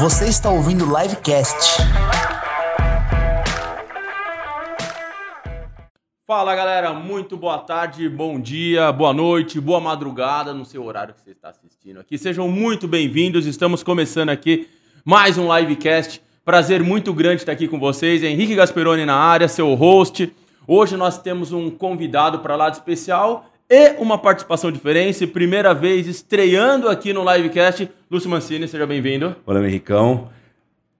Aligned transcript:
Você 0.00 0.28
está 0.28 0.48
ouvindo 0.48 0.86
o 0.86 0.98
Livecast. 0.98 1.82
Fala 6.26 6.56
galera, 6.56 6.94
muito 6.94 7.36
boa 7.36 7.58
tarde, 7.58 8.08
bom 8.08 8.40
dia, 8.40 8.90
boa 8.92 9.12
noite, 9.12 9.60
boa 9.60 9.78
madrugada, 9.78 10.54
no 10.54 10.64
seu 10.64 10.86
horário 10.86 11.12
que 11.12 11.20
você 11.20 11.32
está 11.32 11.50
assistindo 11.50 12.00
aqui. 12.00 12.16
Sejam 12.16 12.48
muito 12.48 12.88
bem-vindos, 12.88 13.44
estamos 13.44 13.82
começando 13.82 14.30
aqui 14.30 14.70
mais 15.04 15.36
um 15.36 15.54
livecast. 15.54 16.22
Prazer 16.46 16.82
muito 16.82 17.12
grande 17.12 17.42
estar 17.42 17.52
aqui 17.52 17.68
com 17.68 17.78
vocês. 17.78 18.22
Henrique 18.22 18.54
Gasperoni 18.54 19.04
na 19.04 19.16
área, 19.16 19.48
seu 19.48 19.74
host. 19.74 20.34
Hoje 20.66 20.96
nós 20.96 21.18
temos 21.18 21.52
um 21.52 21.70
convidado 21.70 22.38
para 22.38 22.56
lá 22.56 22.70
de 22.70 22.76
especial 22.76 23.49
e 23.70 23.94
uma 23.98 24.18
participação 24.18 24.72
diferente. 24.72 25.24
Primeira 25.28 25.72
vez 25.72 26.08
estreando 26.08 26.88
aqui 26.88 27.12
no 27.12 27.22
livecast. 27.32 27.88
Lúcio 28.10 28.28
Mancini, 28.28 28.66
seja 28.66 28.84
bem-vindo. 28.84 29.36
Olá, 29.46 29.64
Henricão. 29.64 30.28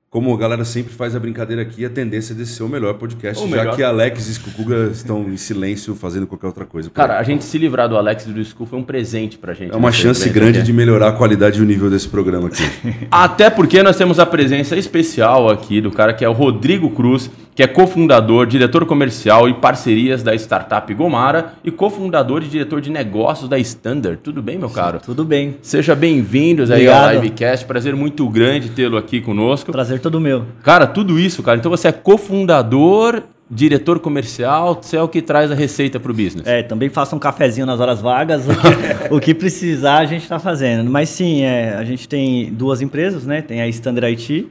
Como 0.09 0.35
a 0.35 0.37
galera 0.37 0.65
sempre 0.65 0.93
faz 0.93 1.15
a 1.15 1.21
brincadeira 1.21 1.63
aqui, 1.63 1.85
a 1.85 1.91
tendência 1.91 2.33
é 2.33 2.37
de 2.37 2.45
ser 2.45 2.65
o 2.65 2.69
melhor 2.69 2.95
podcast, 2.95 3.45
O 3.45 3.49
já 3.49 3.57
melhor. 3.59 3.77
que 3.77 3.83
Alex 3.83 4.27
e 4.29 4.33
Skukuga 4.33 4.89
estão 4.93 5.23
em 5.29 5.37
silêncio 5.37 5.95
fazendo 5.95 6.27
qualquer 6.27 6.49
outra 6.49 6.65
coisa. 6.67 6.91
Cara, 6.91 7.17
a 7.17 7.23
gente 7.23 7.45
se 7.45 7.57
livrar 7.59 7.89
do 7.89 7.97
Alex 7.97 8.27
e 8.27 8.33
do 8.33 8.45
School 8.45 8.67
foi 8.67 8.77
um 8.77 8.83
presente 8.83 9.39
pra 9.39 9.55
gente. 9.55 9.73
é 9.73 9.77
uma 9.77 9.93
chance 9.93 10.29
grande 10.29 10.65
de 10.65 10.73
melhorar 10.73 11.09
a 11.11 11.13
qualidade 11.13 11.61
e 11.61 11.63
o 11.63 11.65
nível 11.65 11.89
desse 11.89 12.09
programa 12.09 12.49
aqui. 12.49 12.63
Até 13.09 13.51
porque 13.51 13.85
nós 13.85 13.97
temos 13.97 14.19
a 14.19 14.27
presença 14.27 14.77
especial 14.77 15.49
aqui 15.49 15.81
do 15.81 15.93
cara 15.93 16.13
que 16.13 16.25
é 16.25 16.29
o 16.29 16.33
Rodrigo 16.33 16.91
Cruz, 16.91 17.31
que 17.61 17.65
é 17.65 17.67
cofundador, 17.67 18.47
diretor 18.47 18.87
comercial 18.87 19.47
e 19.47 19.53
parcerias 19.53 20.23
da 20.23 20.35
startup 20.35 20.95
Gomara 20.95 21.53
e 21.63 21.71
cofundador 21.71 22.43
e 22.43 22.49
diretor 22.49 22.81
de 22.81 22.89
negócios 22.91 23.51
da 23.51 23.59
Standard. 23.59 24.19
Tudo 24.23 24.41
bem, 24.41 24.57
meu 24.57 24.71
caro? 24.71 24.99
Tudo 25.05 25.27
bem. 25.27 25.57
Seja 25.61 25.95
bem-vindos 25.95 26.71
aí 26.71 26.89
ao. 26.89 27.11
Livecast. 27.13 27.67
Prazer 27.67 27.95
muito 27.95 28.27
grande 28.31 28.71
tê-lo 28.71 28.97
aqui 28.97 29.21
conosco. 29.21 29.71
Prazer 29.71 30.01
todo 30.01 30.19
meu. 30.19 30.47
Cara, 30.63 30.87
tudo 30.87 31.19
isso, 31.19 31.43
cara. 31.43 31.59
Então 31.59 31.71
você 31.71 31.89
é 31.89 31.93
cofundador, 31.93 33.25
diretor 33.51 34.01
comercial, 34.01 34.81
você 34.81 34.97
é 34.97 35.03
o 35.03 35.09
que 35.09 35.21
traz 35.21 35.51
a 35.53 35.55
receita 35.55 36.01
pro 36.01 36.15
business. 36.15 36.47
É, 36.47 36.63
também 36.63 36.89
faça 36.89 37.15
um 37.15 37.19
cafezinho 37.19 37.67
nas 37.67 37.79
horas 37.79 38.01
vagas. 38.01 38.47
O 38.49 38.55
que, 38.55 39.13
o 39.17 39.21
que 39.21 39.35
precisar 39.35 39.99
a 39.99 40.07
gente 40.07 40.23
está 40.23 40.39
fazendo. 40.39 40.91
Mas 40.91 41.11
sim, 41.11 41.43
é, 41.43 41.75
a 41.77 41.85
gente 41.85 42.09
tem 42.09 42.51
duas 42.55 42.81
empresas, 42.81 43.27
né? 43.27 43.43
Tem 43.43 43.61
a 43.61 43.69
Standard 43.69 44.07
IT, 44.15 44.49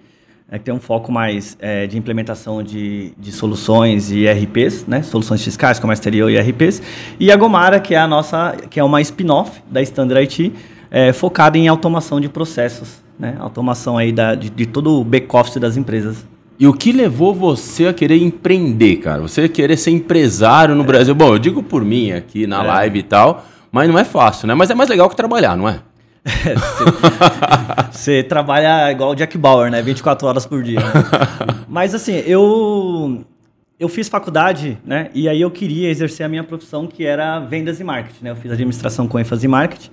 é, 0.52 0.58
que 0.58 0.66
tem 0.66 0.74
um 0.74 0.80
foco 0.80 1.12
mais 1.12 1.56
é, 1.60 1.86
de 1.88 1.98
implementação 1.98 2.64
de, 2.64 3.12
de 3.18 3.32
soluções 3.32 4.12
e 4.12 4.26
ERPs, 4.26 4.86
né? 4.88 5.02
Soluções 5.04 5.44
fiscais, 5.44 5.80
comércio 5.80 6.02
exterior 6.02 6.30
e 6.30 6.36
ERPs. 6.38 6.82
E 7.20 7.32
a 7.32 7.36
Gomara, 7.36 7.80
que 7.80 7.94
é 7.94 8.00
a 8.00 8.08
nossa, 8.08 8.56
que 8.70 8.80
é 8.80 8.84
uma 8.84 9.00
spin-off 9.02 9.62
da 9.70 9.82
Standard 9.82 10.22
IT, 10.24 10.52
é, 10.90 11.14
focada 11.14 11.58
em 11.58 11.68
automação 11.68 12.20
de 12.20 12.28
processos, 12.30 12.98
né? 13.20 13.36
Automação 13.40 13.98
aí 13.98 14.12
da, 14.12 14.34
de, 14.36 14.50
de 14.50 14.66
todo 14.66 15.00
o 15.00 15.04
back-office 15.04 15.58
das 15.58 15.78
empresas. 15.78 16.26
E 16.60 16.68
o 16.68 16.74
que 16.74 16.92
levou 16.92 17.34
você 17.34 17.88
a 17.88 17.94
querer 17.94 18.22
empreender, 18.22 18.98
cara? 18.98 19.22
Você 19.22 19.48
querer 19.48 19.78
ser 19.78 19.92
empresário 19.92 20.76
no 20.76 20.84
Brasil? 20.84 21.16
Bom, 21.16 21.34
eu 21.34 21.40
digo 21.40 21.64
por 21.64 21.86
mim 21.86 22.12
aqui 22.12 22.46
na 22.48 22.64
É. 22.64 22.68
live 22.68 23.00
e 23.00 23.04
tal, 23.04 23.46
mas 23.72 23.88
não 23.88 23.98
é 23.98 24.04
fácil, 24.04 24.48
né? 24.48 24.56
Mas 24.56 24.70
é 24.70 24.76
mais 24.76 24.90
legal 24.90 25.08
que 25.10 25.16
trabalhar, 25.16 25.56
não 25.56 25.70
é? 25.70 25.80
Você 27.92 28.24
trabalha 28.24 28.92
igual 28.92 29.12
o 29.12 29.16
Jack 29.16 29.38
Bauer, 29.38 29.72
né? 29.72 29.82
24 29.82 30.28
horas 30.28 30.46
por 30.46 30.62
dia. 30.64 30.80
né? 30.80 30.86
Mas 31.68 31.94
assim, 31.96 32.14
eu 32.26 33.24
eu 33.80 33.88
fiz 33.88 34.10
faculdade, 34.10 34.78
né? 34.86 35.10
E 35.14 35.30
aí 35.30 35.40
eu 35.40 35.50
queria 35.50 35.90
exercer 35.90 36.26
a 36.26 36.30
minha 36.30 36.44
profissão 36.44 36.86
que 36.86 37.06
era 37.06 37.40
vendas 37.40 37.80
e 37.80 37.84
marketing, 37.84 38.26
né? 38.26 38.32
Eu 38.32 38.36
fiz 38.36 38.52
administração 38.52 39.08
com 39.08 39.18
ênfase 39.20 39.46
em 39.46 39.50
marketing. 39.50 39.90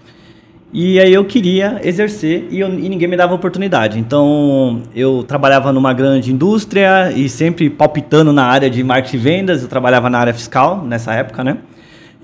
E 0.73 0.99
aí 0.99 1.15
eu 1.15 1.25
queria 1.25 1.81
exercer 1.85 2.49
e, 2.51 2.59
eu- 2.59 2.69
e 2.69 2.89
ninguém 2.89 3.07
me 3.07 3.17
dava 3.17 3.33
oportunidade. 3.35 3.99
Então 4.01 4.83
eu 4.95 5.23
trabalhava 5.23 5.73
numa 5.73 5.93
grande 5.95 6.33
indústria 6.33 7.13
e 7.13 7.29
sempre 7.29 7.71
palpitando 7.71 8.33
na 8.33 8.45
área 8.47 8.69
de 8.69 8.83
marketing 8.83 9.17
e 9.17 9.21
vendas. 9.21 9.63
Eu 9.63 9.69
trabalhava 9.69 10.11
na 10.11 10.19
área 10.19 10.35
fiscal 10.35 10.83
nessa 10.85 11.15
época, 11.15 11.45
né? 11.45 11.59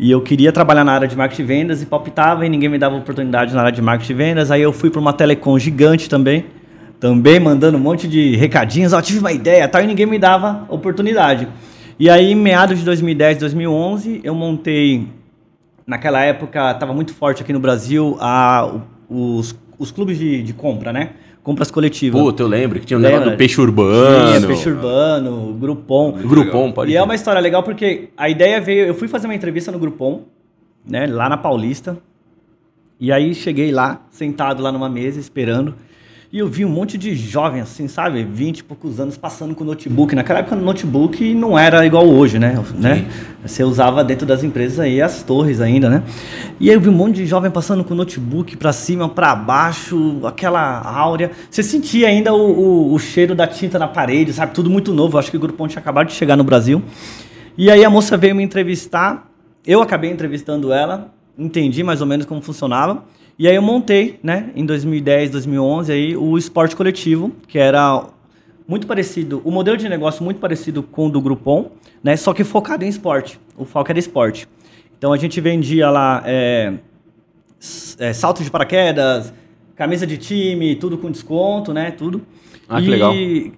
E 0.03 0.11
eu 0.11 0.21
queria 0.21 0.51
trabalhar 0.51 0.83
na 0.83 0.95
área 0.95 1.07
de 1.07 1.17
marketing 1.17 1.43
e 1.43 1.45
vendas 1.45 1.81
e 1.81 1.87
palpitava 1.87 2.45
e 2.45 2.49
ninguém 2.49 2.69
me 2.69 2.77
dava 2.77 2.97
oportunidade 2.97 3.55
na 3.55 3.61
área 3.61 3.71
de 3.71 3.81
marketing 3.81 4.13
e 4.13 4.17
vendas. 4.17 4.51
Aí 4.51 4.61
eu 4.61 4.73
fui 4.73 4.91
para 4.91 4.99
uma 4.99 5.13
telecom 5.13 5.57
gigante 5.57 6.11
também, 6.11 6.45
também 6.99 7.39
mandando 7.39 7.79
um 7.79 7.81
monte 7.81 8.09
de 8.09 8.35
recadinhos, 8.35 8.93
ó, 8.93 9.01
tive 9.01 9.21
uma 9.21 9.31
ideia, 9.31 9.69
tal, 9.69 9.81
e 9.81 9.87
ninguém 9.87 10.05
me 10.05 10.19
dava 10.19 10.67
oportunidade. 10.69 11.47
E 12.01 12.11
aí, 12.11 12.33
em 12.33 12.35
meados 12.35 12.81
de 12.81 12.85
2010, 12.85 13.39
2011, 13.39 14.21
eu 14.25 14.35
montei 14.35 15.07
naquela 15.87 16.21
época 16.25 16.73
estava 16.73 16.93
muito 16.93 17.15
forte 17.15 17.41
aqui 17.41 17.53
no 17.53 17.61
Brasil 17.61 18.17
a, 18.19 18.75
os, 19.09 19.57
os 19.79 19.93
clubes 19.93 20.19
de, 20.19 20.43
de 20.43 20.53
compra, 20.53 20.93
né? 20.93 21.11
Compras 21.42 21.70
coletivas. 21.70 22.20
Puta, 22.20 22.42
eu 22.42 22.47
lembro 22.47 22.78
que 22.78 22.86
tinha 22.86 22.97
um 22.97 23.00
negócio 23.00 23.30
do 23.30 23.36
peixe 23.36 23.54
Tinha 23.56 23.66
urbano. 23.66 24.47
Peixe 24.47 24.69
Urbano, 24.69 25.53
Groupon. 25.54 26.12
Grupom, 26.12 26.70
pode 26.70 26.92
E 26.92 26.97
é 26.97 27.03
uma 27.03 27.16
história 27.16 27.41
legal 27.41 27.64
porque 27.64 28.10
a 28.16 28.28
ideia 28.28 28.60
veio. 28.60 28.86
Eu 28.86 28.94
fui 28.94 29.08
fazer 29.08 29.26
uma 29.26 29.34
entrevista 29.34 29.72
no 29.72 29.78
Groupon, 29.78 30.22
né? 30.86 31.06
Lá 31.06 31.28
na 31.28 31.36
Paulista. 31.36 31.98
E 33.00 33.10
aí 33.10 33.34
cheguei 33.34 33.72
lá, 33.72 34.03
sentado 34.10 34.62
lá 34.62 34.70
numa 34.70 34.88
mesa, 34.88 35.19
esperando. 35.19 35.75
E 36.32 36.38
eu 36.38 36.48
vi 36.48 36.65
um 36.65 36.69
monte 36.70 36.97
de 36.97 37.15
jovem, 37.15 37.60
assim, 37.60 37.87
sabe? 37.87 38.25
20 38.25 38.60
e 38.60 38.65
poucos 38.65 38.98
anos 38.98 39.19
passando 39.19 39.54
com 39.54 39.65
notebook. 39.65 40.15
Naquela 40.15 40.38
época, 40.38 40.56
notebook 40.56 41.34
não 41.34 41.59
era 41.59 41.84
igual 41.84 42.09
hoje, 42.09 42.38
né? 42.38 42.59
né? 42.75 43.06
Você 43.44 43.62
usava 43.62 44.03
dentro 44.03 44.26
das 44.26 44.42
empresas 44.42 44.81
aí 44.81 45.03
as 45.03 45.22
torres 45.22 45.60
ainda, 45.60 45.91
né? 45.91 46.03
E 46.59 46.71
aí 46.71 46.75
eu 46.75 46.81
vi 46.81 46.88
um 46.88 46.92
monte 46.92 47.16
de 47.16 47.26
jovem 47.26 47.50
passando 47.50 47.84
com 47.84 47.94
notebook 47.94 48.56
pra 48.56 48.72
cima, 48.72 49.10
pra 49.10 49.37
baixo, 49.37 50.21
aquela 50.25 50.81
áurea. 50.81 51.32
Você 51.50 51.62
sentia 51.62 52.09
ainda 52.09 52.32
o, 52.32 52.38
o, 52.38 52.94
o 52.94 52.98
cheiro 52.98 53.34
da 53.34 53.47
tinta 53.47 53.78
na 53.78 53.87
parede, 53.87 54.32
sabe? 54.32 54.54
Tudo 54.54 54.71
muito 54.71 54.94
novo. 54.94 55.16
Eu 55.16 55.19
acho 55.19 55.31
que 55.31 55.37
o 55.37 55.41
Groupon 55.41 55.69
tinha 55.69 55.81
acabado 55.81 56.06
de 56.06 56.15
chegar 56.15 56.34
no 56.34 56.44
Brasil. 56.44 56.82
E 57.59 57.71
aí 57.71 57.84
a 57.84 57.91
moça 57.91 58.16
veio 58.16 58.34
me 58.34 58.42
entrevistar. 58.42 59.31
Eu 59.66 59.82
acabei 59.82 60.10
entrevistando 60.10 60.72
ela, 60.72 61.12
entendi 61.37 61.82
mais 61.82 62.00
ou 62.00 62.06
menos 62.06 62.25
como 62.25 62.41
funcionava. 62.41 63.04
E 63.42 63.48
aí 63.48 63.56
eu 63.56 63.62
montei, 63.62 64.20
né, 64.22 64.50
em 64.54 64.64
2010, 64.64 65.30
2011, 65.30 65.91
aí, 65.92 66.16
o 66.16 66.38
esporte 66.38 66.76
coletivo, 66.76 67.32
que 67.48 67.58
era 67.58 68.06
muito 68.69 68.86
parecido, 68.86 69.42
o 69.44 69.50
modelo 69.50 69.76
de 69.76 69.88
negócio 69.88 70.22
muito 70.22 70.38
parecido 70.38 70.80
com 70.80 71.08
o 71.08 71.10
do 71.10 71.20
Groupon, 71.20 71.72
né, 72.04 72.16
só 72.16 72.32
que 72.32 72.44
focado 72.44 72.84
em 72.84 72.88
esporte. 72.88 73.41
O 73.56 73.64
foco 73.64 73.91
era 73.91 73.98
esporte. 73.98 74.48
Então 74.97 75.12
a 75.12 75.16
gente 75.16 75.41
vendia 75.41 75.91
lá 75.91 76.22
é, 76.25 76.75
é, 77.98 78.12
salto 78.12 78.44
de 78.44 78.48
paraquedas, 78.48 79.34
camisa 79.74 80.06
de 80.06 80.19
time, 80.19 80.76
tudo 80.76 80.97
com 80.97 81.10
desconto, 81.10 81.72
né, 81.72 81.91
tudo. 81.91 82.22
Ah, 82.69 82.80
que 82.80 82.86
e, 82.86 82.91
legal. 82.91 83.12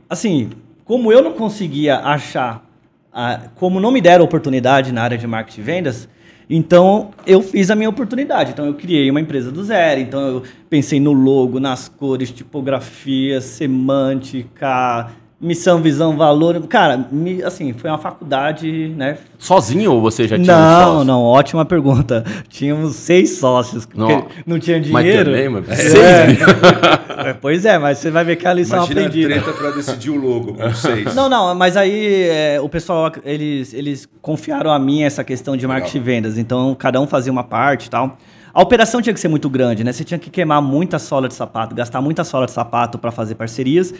assim, 0.08 0.48
como 0.86 1.12
eu 1.12 1.20
não 1.20 1.34
conseguia 1.34 1.98
achar, 1.98 2.66
ah, 3.12 3.50
como 3.56 3.78
não 3.78 3.90
me 3.90 4.00
deram 4.00 4.24
oportunidade 4.24 4.92
na 4.92 5.02
área 5.02 5.18
de 5.18 5.26
marketing 5.26 5.60
e 5.60 5.62
vendas, 5.62 6.08
então 6.48 7.10
eu 7.26 7.42
fiz 7.42 7.70
a 7.70 7.74
minha 7.74 7.88
oportunidade. 7.88 8.50
Então 8.52 8.66
eu 8.66 8.74
criei 8.74 9.10
uma 9.10 9.20
empresa 9.20 9.50
do 9.50 9.64
zero. 9.64 10.00
Então 10.00 10.20
eu 10.20 10.42
pensei 10.68 11.00
no 11.00 11.12
logo, 11.12 11.58
nas 11.58 11.88
cores, 11.88 12.30
tipografia, 12.30 13.40
semântica, 13.40 15.10
missão, 15.44 15.80
visão, 15.80 16.16
valor. 16.16 16.60
Cara, 16.68 17.06
me- 17.12 17.42
assim, 17.42 17.72
foi 17.72 17.90
uma 17.90 17.98
faculdade, 17.98 18.88
né? 18.96 19.18
Sozinho 19.38 19.92
ou 19.92 20.00
você 20.00 20.26
já 20.26 20.36
tinha 20.38 20.56
um 20.56 20.60
Não, 20.60 20.84
sócio? 20.92 21.04
não, 21.04 21.22
ótima 21.22 21.64
pergunta. 21.64 22.24
Tínhamos 22.48 22.96
seis 22.96 23.38
sócios, 23.38 23.84
porque 23.86 24.00
Não. 24.12 24.26
não 24.46 24.58
tinha 24.58 24.78
Mas 24.90 25.04
dinheiro. 25.04 25.30
também, 25.30 25.48
mas 25.48 25.68
É. 25.68 25.74
seis. 25.76 26.38
É, 27.16 27.32
pois 27.32 27.64
é, 27.64 27.78
mas 27.78 27.98
você 27.98 28.10
vai 28.10 28.22
ver 28.24 28.36
que 28.36 28.46
a 28.46 28.52
lição 28.52 28.78
Imagina 28.78 29.00
a 29.02 29.06
aprendida. 29.06 29.28
treta 29.40 29.52
pra 29.52 29.70
decidir 29.70 30.10
o 30.10 30.16
logo 30.20 30.54
com 30.54 30.70
seis. 30.74 31.14
Não, 31.14 31.28
não, 31.28 31.54
mas 31.54 31.74
aí 31.76 32.24
é, 32.28 32.60
o 32.60 32.68
pessoal, 32.68 33.10
eles, 33.24 33.72
eles 33.72 34.06
confiaram 34.20 34.70
a 34.70 34.78
mim 34.78 35.02
essa 35.04 35.22
questão 35.24 35.56
de 35.56 35.66
marketing 35.66 35.96
e 35.98 36.00
vendas. 36.00 36.36
Então, 36.36 36.74
cada 36.74 37.00
um 37.00 37.06
fazia 37.06 37.32
uma 37.32 37.44
parte 37.44 37.86
e 37.86 37.90
tal. 37.90 38.18
A 38.52 38.60
operação 38.60 39.00
tinha 39.00 39.14
que 39.14 39.20
ser 39.20 39.28
muito 39.28 39.48
grande, 39.48 39.82
né? 39.84 39.92
Você 39.92 40.04
tinha 40.04 40.18
que 40.18 40.28
queimar 40.28 40.60
muita 40.60 40.98
sola 40.98 41.26
de 41.28 41.34
sapato, 41.34 41.74
gastar 41.74 42.00
muita 42.02 42.24
sola 42.24 42.44
de 42.46 42.52
sapato 42.52 42.98
para 42.98 43.10
fazer 43.12 43.36
parcerias 43.36 43.94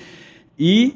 e, 0.59 0.95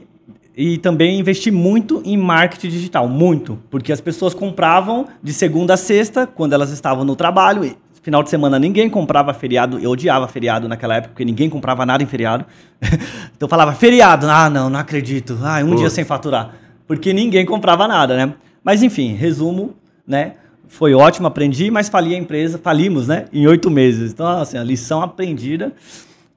e 0.58 0.76
também 0.76 1.20
investir 1.20 1.52
muito 1.52 2.02
em 2.04 2.16
marketing 2.16 2.68
digital, 2.68 3.08
muito. 3.08 3.60
Porque 3.70 3.92
as 3.92 4.00
pessoas 4.00 4.34
compravam 4.34 5.06
de 5.22 5.32
segunda 5.32 5.74
a 5.74 5.76
sexta, 5.76 6.26
quando 6.26 6.52
elas 6.52 6.72
estavam 6.72 7.04
no 7.04 7.14
trabalho. 7.14 7.64
E 7.64 7.76
final 8.02 8.24
de 8.24 8.28
semana 8.28 8.58
ninguém 8.58 8.90
comprava 8.90 9.32
feriado. 9.32 9.78
Eu 9.78 9.92
odiava 9.92 10.26
feriado 10.26 10.68
naquela 10.68 10.96
época, 10.96 11.10
porque 11.10 11.24
ninguém 11.24 11.48
comprava 11.48 11.86
nada 11.86 12.02
em 12.02 12.06
feriado. 12.06 12.44
então 12.82 13.46
eu 13.46 13.48
falava, 13.48 13.72
feriado, 13.72 14.28
ah, 14.28 14.50
não, 14.50 14.68
não 14.68 14.80
acredito. 14.80 15.38
Ah, 15.44 15.62
um 15.62 15.76
dia 15.76 15.90
sem 15.90 16.04
faturar. 16.04 16.52
Porque 16.88 17.12
ninguém 17.12 17.46
comprava 17.46 17.86
nada, 17.86 18.16
né? 18.16 18.34
Mas 18.64 18.82
enfim, 18.82 19.14
resumo, 19.14 19.76
né? 20.04 20.32
Foi 20.66 20.92
ótimo, 20.92 21.28
aprendi, 21.28 21.70
mas 21.70 21.88
fali 21.88 22.16
a 22.16 22.18
empresa, 22.18 22.58
falimos, 22.58 23.06
né? 23.06 23.26
Em 23.32 23.46
oito 23.46 23.70
meses. 23.70 24.10
Então, 24.10 24.26
assim, 24.26 24.58
a 24.58 24.64
lição 24.64 25.02
aprendida. 25.02 25.72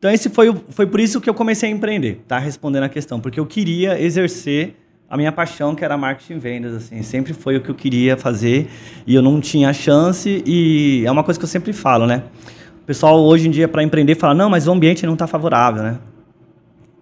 Então, 0.02 0.10
esse 0.10 0.32
foi, 0.32 0.52
foi 0.70 0.88
por 0.88 1.00
isso 1.00 1.22
que 1.22 1.30
eu 1.30 1.34
comecei 1.36 1.70
a 1.70 1.72
empreender, 1.72 2.24
tá? 2.28 2.40
Respondendo 2.40 2.82
a 2.82 2.90
questão, 2.90 3.20
porque 3.20 3.40
eu 3.40 3.46
queria 3.46 4.02
exercer 4.02 4.76
a 5.08 5.16
minha 5.16 5.32
paixão, 5.32 5.76
que 5.76 5.86
era 5.86 5.96
marketing 5.96 6.34
e 6.34 6.40
vendas, 6.40 6.74
assim, 6.74 7.04
sempre 7.04 7.34
foi 7.34 7.58
o 7.58 7.62
que 7.62 7.70
eu 7.70 7.76
queria 7.76 8.18
fazer 8.18 8.68
e 9.06 9.14
eu 9.14 9.22
não 9.22 9.40
tinha 9.40 9.72
chance 9.72 10.42
e 10.44 11.04
é 11.06 11.12
uma 11.12 11.24
coisa 11.24 11.40
que 11.40 11.44
eu 11.44 11.50
sempre 11.50 11.72
falo, 11.72 12.08
né? 12.08 12.24
O 12.82 12.86
pessoal 12.88 13.22
hoje 13.22 13.48
em 13.48 13.52
dia 13.52 13.68
para 13.68 13.84
empreender 13.84 14.16
fala: 14.16 14.34
"Não, 14.34 14.50
mas 14.50 14.68
o 14.68 14.72
ambiente 14.72 15.06
não 15.06 15.14
está 15.14 15.28
favorável, 15.28 15.84
né?" 15.84 16.00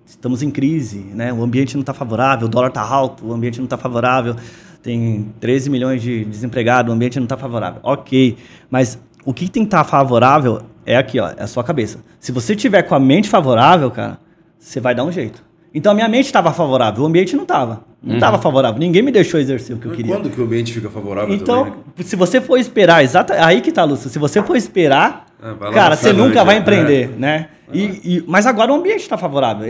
estamos 0.06 0.44
em 0.44 0.52
crise, 0.52 1.00
né? 1.14 1.32
O 1.32 1.42
ambiente 1.42 1.76
não 1.76 1.82
está 1.82 1.94
favorável, 1.94 2.48
o 2.48 2.50
dólar 2.50 2.68
está 2.68 2.82
alto, 2.82 3.26
o 3.26 3.32
ambiente 3.32 3.60
não 3.60 3.66
está 3.66 3.78
favorável, 3.78 4.36
tem 4.84 5.34
13 5.40 5.70
milhões 5.70 6.02
de 6.02 6.26
desempregados, 6.26 6.92
o 6.92 6.94
ambiente 6.94 7.18
não 7.18 7.24
está 7.24 7.38
favorável. 7.38 7.80
Ok, 7.82 8.36
mas 8.70 9.00
o 9.26 9.34
que 9.34 9.50
tem 9.50 9.64
que 9.64 9.68
estar 9.68 9.84
tá 9.84 9.90
favorável 9.90 10.62
é 10.86 10.98
aqui, 10.98 11.20
ó, 11.20 11.30
é 11.30 11.44
a 11.44 11.48
sua 11.48 11.64
cabeça. 11.64 12.00
Se 12.20 12.32
você 12.32 12.56
tiver 12.56 12.84
com 12.84 12.96
a 12.96 13.00
mente 13.00 13.30
favorável, 13.30 13.92
cara, 13.92 14.20
você 14.58 14.80
vai 14.80 14.96
dar 14.96 15.04
um 15.04 15.12
jeito. 15.12 15.44
Então 15.74 15.92
a 15.92 15.96
minha 15.96 16.08
mente 16.08 16.26
estava 16.26 16.52
favorável, 16.52 17.04
o 17.04 17.06
ambiente 17.06 17.36
não 17.36 17.44
estava. 17.44 17.86
Não 18.02 18.16
estava 18.16 18.38
uhum. 18.38 18.42
favorável. 18.42 18.80
Ninguém 18.80 19.02
me 19.02 19.12
deixou 19.12 19.40
exercer 19.40 19.76
o 19.76 19.80
que 19.80 19.86
eu 19.86 19.92
queria. 19.92 20.16
Quando 20.16 20.30
que 20.30 20.40
o 20.40 20.44
ambiente 20.46 20.74
fica 20.74 20.90
favorável 20.90 21.36
então, 21.36 21.66
também? 21.66 21.84
se 22.00 22.16
você 22.16 22.40
for 22.40 22.58
esperar, 22.58 23.04
exato, 23.04 23.34
aí 23.34 23.62
que 23.62 23.72
tá, 23.72 23.84
Lúcio. 23.84 24.10
Se 24.10 24.18
você 24.18 24.42
for 24.42 24.56
esperar, 24.56 25.26
é, 25.42 25.72
cara, 25.74 25.96
você 25.96 26.14
nunca 26.14 26.44
vai 26.44 26.58
empreender, 26.58 27.12
é. 27.14 27.20
né? 27.20 27.50
E, 27.72 27.84
e, 28.04 28.24
mas 28.26 28.48
agora 28.48 28.72
o 28.72 28.76
ambiente 28.76 29.02
está 29.02 29.18
favorável. 29.18 29.68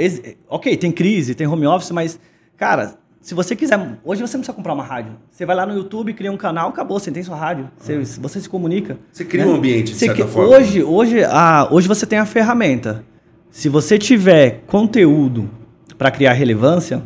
Ok, 0.48 0.78
tem 0.78 0.92
crise, 0.92 1.36
tem 1.36 1.48
home 1.48 1.66
office, 1.66 1.92
mas, 1.92 2.20
cara, 2.56 2.96
se 3.30 3.36
você 3.36 3.56
quiser. 3.56 3.78
Hoje 4.04 4.22
você 4.24 4.36
não 4.36 4.42
precisa 4.42 4.56
comprar 4.56 4.74
uma 4.74 4.84
rádio. 4.84 5.12
Você 5.30 5.46
vai 5.46 5.56
lá 5.56 5.64
no 5.64 5.76
YouTube, 5.76 6.12
cria 6.16 6.32
um 6.32 6.36
canal, 6.36 6.70
acabou, 6.70 7.00
você 7.00 7.12
tem 7.12 7.22
sua 7.22 7.36
rádio. 7.36 7.70
Você, 7.78 7.96
uhum. 7.96 8.04
você 8.24 8.42
se 8.42 8.50
comunica. 8.50 8.98
Você 9.12 9.24
cria 9.24 9.46
né? 9.46 9.52
um 9.52 9.56
ambiente, 9.56 9.92
de 9.92 10.00
você 10.00 10.08
certa 10.08 10.24
que, 10.24 10.28
forma. 10.28 10.58
Hoje, 10.58 10.82
hoje, 10.82 11.24
a, 11.24 11.68
hoje 11.70 11.88
você 11.88 12.08
tem 12.08 12.18
a 12.18 12.26
ferramenta. 12.26 13.04
Se 13.52 13.70
você 13.70 14.00
tiver 14.00 14.64
conteúdo 14.66 15.48
para 15.96 16.10
criar 16.10 16.34
relevância, 16.34 17.04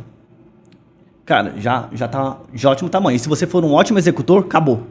cara, 1.25 1.55
já, 1.57 1.89
já 1.91 2.07
tá 2.07 2.39
de 2.53 2.65
ótimo 2.65 2.89
tamanho. 2.89 3.17
E 3.17 3.19
se 3.19 3.27
você 3.27 3.45
for 3.45 3.61
um 3.65 3.73
ótimo 3.73 3.99
executor, 3.99 4.45
acabou. 4.45 4.87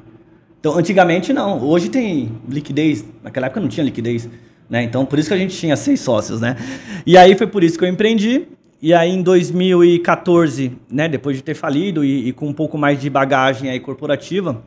Então, 0.60 0.76
antigamente 0.76 1.32
não. 1.32 1.64
Hoje 1.64 1.88
tem 1.88 2.30
liquidez. 2.46 3.06
Naquela 3.22 3.46
época 3.46 3.58
não 3.58 3.68
tinha 3.68 3.84
liquidez. 3.84 4.28
Né? 4.68 4.82
Então, 4.82 5.06
por 5.06 5.18
isso 5.18 5.28
que 5.28 5.34
a 5.34 5.38
gente 5.38 5.56
tinha 5.56 5.76
seis 5.76 5.98
sócios, 6.00 6.42
né? 6.42 6.56
E 7.06 7.16
aí 7.16 7.34
foi 7.34 7.46
por 7.46 7.64
isso 7.64 7.78
que 7.78 7.84
eu 7.86 7.88
empreendi. 7.88 8.48
E 8.82 8.92
aí, 8.92 9.10
em 9.12 9.22
2014, 9.22 10.72
né, 10.90 11.08
depois 11.08 11.36
de 11.36 11.42
ter 11.44 11.54
falido 11.54 12.04
e, 12.04 12.30
e, 12.30 12.32
com 12.32 12.48
um 12.48 12.52
pouco 12.52 12.76
mais 12.76 13.00
de 13.00 13.08
bagagem 13.08 13.70
aí 13.70 13.78
corporativa, 13.78 14.60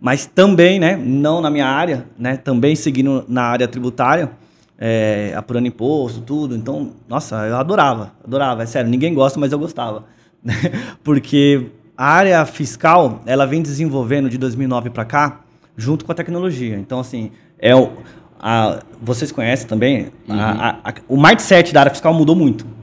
mas 0.00 0.26
também, 0.26 0.80
né, 0.80 0.96
não 0.96 1.40
na 1.40 1.48
minha 1.48 1.68
área, 1.68 2.04
né, 2.18 2.36
também 2.36 2.74
seguindo 2.74 3.24
na 3.28 3.44
área 3.44 3.68
tributária, 3.68 4.32
é, 4.76 5.32
apurando 5.36 5.68
imposto, 5.68 6.20
tudo. 6.20 6.56
Então, 6.56 6.94
nossa, 7.08 7.46
eu 7.46 7.56
adorava, 7.56 8.12
adorava, 8.24 8.64
é 8.64 8.66
sério, 8.66 8.90
ninguém 8.90 9.14
gosta, 9.14 9.38
mas 9.38 9.52
eu 9.52 9.58
gostava. 9.58 10.04
Né? 10.44 10.54
Porque 11.02 11.68
a 11.96 12.04
área 12.04 12.44
fiscal, 12.44 13.22
ela 13.24 13.46
vem 13.46 13.62
desenvolvendo 13.62 14.28
de 14.28 14.36
2009 14.36 14.90
para 14.90 15.06
cá, 15.06 15.40
junto 15.74 16.04
com 16.04 16.12
a 16.12 16.14
tecnologia. 16.14 16.76
Então, 16.76 17.00
assim, 17.00 17.30
é 17.58 17.74
o, 17.74 17.92
a, 18.38 18.80
vocês 19.00 19.32
conhecem 19.32 19.66
também, 19.66 20.08
uhum. 20.28 20.38
a, 20.38 20.80
a, 20.84 20.94
o 21.08 21.16
mindset 21.16 21.72
da 21.72 21.80
área 21.80 21.90
fiscal 21.90 22.12
mudou 22.12 22.36
muito. 22.36 22.73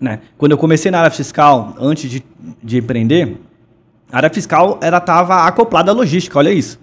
Né? 0.00 0.20
Quando 0.36 0.52
eu 0.52 0.58
comecei 0.58 0.90
na 0.90 0.98
área 0.98 1.10
fiscal, 1.10 1.74
antes 1.78 2.10
de, 2.10 2.24
de 2.62 2.78
empreender, 2.78 3.36
a 4.10 4.16
área 4.18 4.30
fiscal 4.30 4.78
estava 4.80 5.44
acoplada 5.46 5.90
à 5.90 5.94
logística, 5.94 6.38
olha 6.38 6.52
isso. 6.52 6.78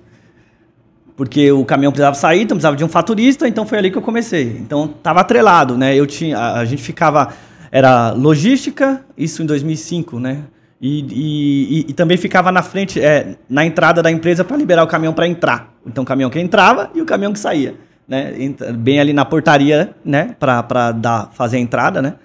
Porque 1.16 1.50
o 1.52 1.64
caminhão 1.64 1.92
precisava 1.92 2.16
sair, 2.16 2.42
então 2.42 2.58
precisava 2.58 2.76
de 2.76 2.84
um 2.84 2.90
faturista, 2.90 3.48
então 3.48 3.66
foi 3.66 3.78
ali 3.78 3.90
que 3.90 3.98
eu 3.98 4.02
comecei. 4.02 4.58
Então 4.60 4.86
estava 4.86 5.22
atrelado, 5.22 5.78
né? 5.78 5.96
Eu 5.96 6.06
tinha, 6.06 6.38
a, 6.38 6.60
a, 6.60 6.66
gente 6.66 6.84
ficava, 6.84 7.30
era 7.72 8.12
logística, 8.12 9.04
isso 9.18 9.42
em 9.42 9.46
2005, 9.46 10.20
né? 10.20 10.44
E, 10.82 11.00
e, 11.00 11.80
e, 11.80 11.86
e 11.90 11.94
também 11.94 12.18
ficava 12.18 12.52
na 12.52 12.62
frente, 12.62 13.00
é, 13.00 13.38
na 13.50 13.66
entrada 13.66 14.04
da 14.04 14.12
empresa 14.12 14.44
para 14.44 14.58
liberar 14.58 14.84
o 14.84 14.88
caminhão 14.88 15.14
para 15.14 15.26
entrar. 15.26 15.74
Então 15.88 16.04
o 16.04 16.08
caminhão 16.08 16.30
que 16.30 16.40
entrava 16.40 16.92
e 16.94 17.02
o 17.02 17.06
caminhão 17.06 17.32
que 17.32 17.40
saía, 17.40 17.76
né? 18.06 18.34
Bem 18.78 19.00
ali 19.00 19.14
na 19.14 19.24
portaria, 19.24 19.96
né? 20.04 20.36
Para 20.38 20.92
dar 20.92 21.30
fazer 21.32 21.56
a 21.56 21.60
entrada, 21.62 22.02
né? 22.02 22.16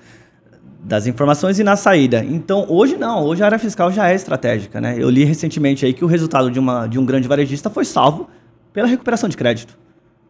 Das 0.82 1.06
informações 1.06 1.59
e 1.59 1.65
na 1.65 1.77
saída. 1.77 2.25
Então, 2.25 2.65
hoje 2.69 2.97
não, 2.97 3.25
hoje 3.25 3.43
a 3.43 3.47
área 3.47 3.59
fiscal 3.59 3.93
já 3.93 4.11
é 4.11 4.15
estratégica, 4.15 4.81
né? 4.81 4.97
Eu 4.99 5.11
li 5.11 5.25
recentemente 5.25 5.85
aí 5.85 5.93
que 5.93 6.05
o 6.05 6.09
resultado 6.09 6.50
de, 6.50 6.59
uma, 6.59 6.87
de 6.87 6.99
um 6.99 7.05
grande 7.05 7.29
varejista 7.29 7.69
foi 7.69 7.85
salvo 7.85 8.29
pela 8.73 8.88
recuperação 8.88 9.29
de 9.29 9.37
crédito. 9.37 9.79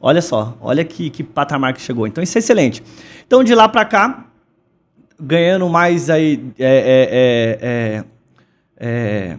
Olha 0.01 0.23
só, 0.23 0.57
olha 0.61 0.85
que, 0.85 1.11
que 1.11 1.23
patamar 1.23 1.75
que 1.75 1.81
chegou. 1.81 2.07
Então, 2.07 2.23
isso 2.23 2.37
é 2.37 2.41
excelente. 2.41 2.83
Então, 3.27 3.45
de 3.45 3.55
lá 3.55 3.69
para 3.69 3.85
cá, 3.85 4.27
ganhando 5.21 5.69
mais 5.69 6.11
aí, 6.11 6.43
é, 6.59 7.55
é, 7.59 7.59
é, 7.63 8.05
é 9.31 9.39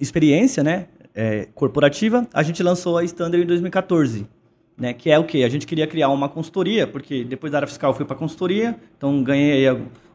experiência, 0.00 0.62
né? 0.62 0.86
É, 1.14 1.48
corporativa, 1.54 2.26
a 2.32 2.42
gente 2.42 2.62
lançou 2.62 2.98
a 2.98 3.04
Standard 3.04 3.42
em 3.42 3.46
2014. 3.46 4.26
Né, 4.74 4.94
que 4.94 5.10
é 5.10 5.18
o 5.18 5.24
que? 5.24 5.44
A 5.44 5.48
gente 5.50 5.66
queria 5.66 5.86
criar 5.86 6.08
uma 6.08 6.30
consultoria, 6.30 6.86
porque 6.86 7.24
depois 7.24 7.52
da 7.52 7.58
área 7.58 7.68
fiscal 7.68 7.90
eu 7.90 7.94
fui 7.94 8.06
para 8.06 8.16
consultoria, 8.16 8.74
então 8.96 9.22
ganhei 9.22 9.68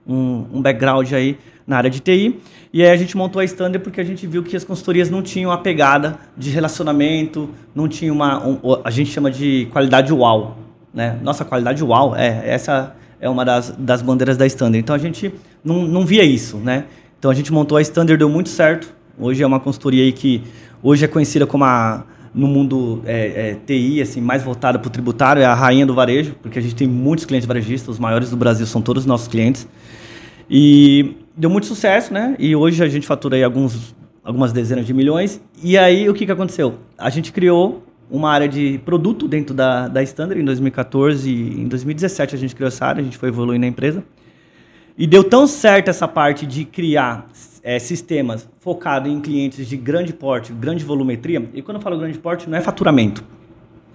um, 0.07 0.45
um, 0.53 0.61
background 0.61 1.11
aí 1.13 1.37
na 1.65 1.77
área 1.77 1.89
de 1.89 1.99
TI. 1.99 2.39
E 2.71 2.81
aí 2.83 2.89
a 2.89 2.95
gente 2.95 3.17
montou 3.17 3.39
a 3.39 3.45
Standard 3.45 3.83
porque 3.83 3.99
a 3.99 4.03
gente 4.03 4.25
viu 4.25 4.43
que 4.43 4.55
as 4.55 4.63
consultorias 4.63 5.09
não 5.09 5.21
tinham 5.21 5.51
a 5.51 5.57
pegada 5.57 6.17
de 6.37 6.49
relacionamento, 6.49 7.49
não 7.75 7.87
tinha 7.87 8.11
uma. 8.11 8.45
Um, 8.45 8.59
a 8.83 8.89
gente 8.89 9.11
chama 9.11 9.29
de 9.29 9.67
qualidade 9.71 10.13
UAU. 10.13 10.57
Né? 10.93 11.17
Nossa, 11.21 11.45
qualidade 11.45 11.83
UAU, 11.83 12.15
é, 12.15 12.43
essa 12.45 12.95
é 13.19 13.29
uma 13.29 13.43
das, 13.43 13.71
das 13.77 14.01
bandeiras 14.01 14.37
da 14.37 14.45
Standard. 14.45 14.79
Então 14.79 14.95
a 14.95 14.99
gente 14.99 15.33
não, 15.63 15.83
não 15.83 16.05
via 16.05 16.23
isso. 16.23 16.57
Né? 16.57 16.85
Então 17.19 17.29
a 17.29 17.33
gente 17.33 17.51
montou 17.51 17.77
a 17.77 17.81
Standard, 17.81 18.17
deu 18.17 18.29
muito 18.29 18.49
certo. 18.49 18.93
Hoje 19.19 19.41
é 19.43 19.47
uma 19.47 19.59
consultoria 19.59 20.03
aí 20.03 20.11
que 20.11 20.43
hoje 20.81 21.03
é 21.03 21.07
conhecida 21.07 21.45
como 21.47 21.63
a 21.65 22.03
no 22.37 22.47
mundo 22.47 23.01
é, 23.03 23.49
é, 23.49 23.57
TI, 23.65 23.99
assim, 23.99 24.21
mais 24.21 24.43
voltada 24.43 24.77
para 24.77 24.87
o 24.87 24.91
tributário, 24.91 25.41
é 25.41 25.45
a 25.45 25.55
rainha 25.55 25.85
do 25.85 25.93
varejo, 25.95 26.35
porque 26.41 26.59
a 26.59 26.61
gente 26.61 26.75
tem 26.75 26.87
muitos 26.87 27.25
clientes 27.25 27.47
varejistas, 27.47 27.95
os 27.95 27.99
maiores 27.99 28.29
do 28.29 28.37
Brasil 28.37 28.65
são 28.67 28.79
todos 28.79 29.05
nossos 29.07 29.27
clientes. 29.27 29.67
E 30.49 31.15
deu 31.35 31.49
muito 31.49 31.65
sucesso, 31.65 32.13
né? 32.13 32.35
E 32.37 32.55
hoje 32.55 32.83
a 32.83 32.87
gente 32.87 33.07
fatura 33.07 33.35
aí 33.35 33.43
alguns, 33.43 33.95
algumas 34.23 34.53
dezenas 34.53 34.85
de 34.85 34.93
milhões. 34.93 35.41
E 35.63 35.77
aí 35.77 36.07
o 36.07 36.13
que, 36.13 36.27
que 36.27 36.31
aconteceu? 36.31 36.75
A 36.95 37.09
gente 37.09 37.31
criou 37.31 37.83
uma 38.09 38.31
área 38.31 38.47
de 38.47 38.79
produto 38.85 39.27
dentro 39.27 39.53
da, 39.53 39.87
da 39.87 40.03
Standard 40.03 40.39
em 40.39 40.45
2014 40.45 41.29
e 41.29 41.61
em 41.61 41.67
2017 41.67 42.35
a 42.35 42.37
gente 42.37 42.55
criou 42.55 42.67
essa 42.67 42.85
área, 42.85 43.01
a 43.01 43.03
gente 43.03 43.17
foi 43.17 43.29
evoluindo 43.29 43.61
na 43.61 43.67
empresa. 43.67 44.03
E 44.97 45.05
deu 45.05 45.23
tão 45.23 45.45
certo 45.45 45.89
essa 45.89 46.07
parte 46.07 46.45
de 46.45 46.65
criar 46.65 47.27
é, 47.63 47.77
sistemas 47.77 48.47
focados 48.59 49.11
em 49.11 49.19
clientes 49.19 49.67
de 49.67 49.77
grande 49.77 50.11
porte, 50.11 50.51
grande 50.51 50.83
volumetria. 50.83 51.43
E 51.53 51.61
quando 51.61 51.77
eu 51.77 51.81
falo 51.81 51.99
grande 51.99 52.17
porte, 52.17 52.49
não 52.49 52.57
é 52.57 52.61
faturamento. 52.61 53.23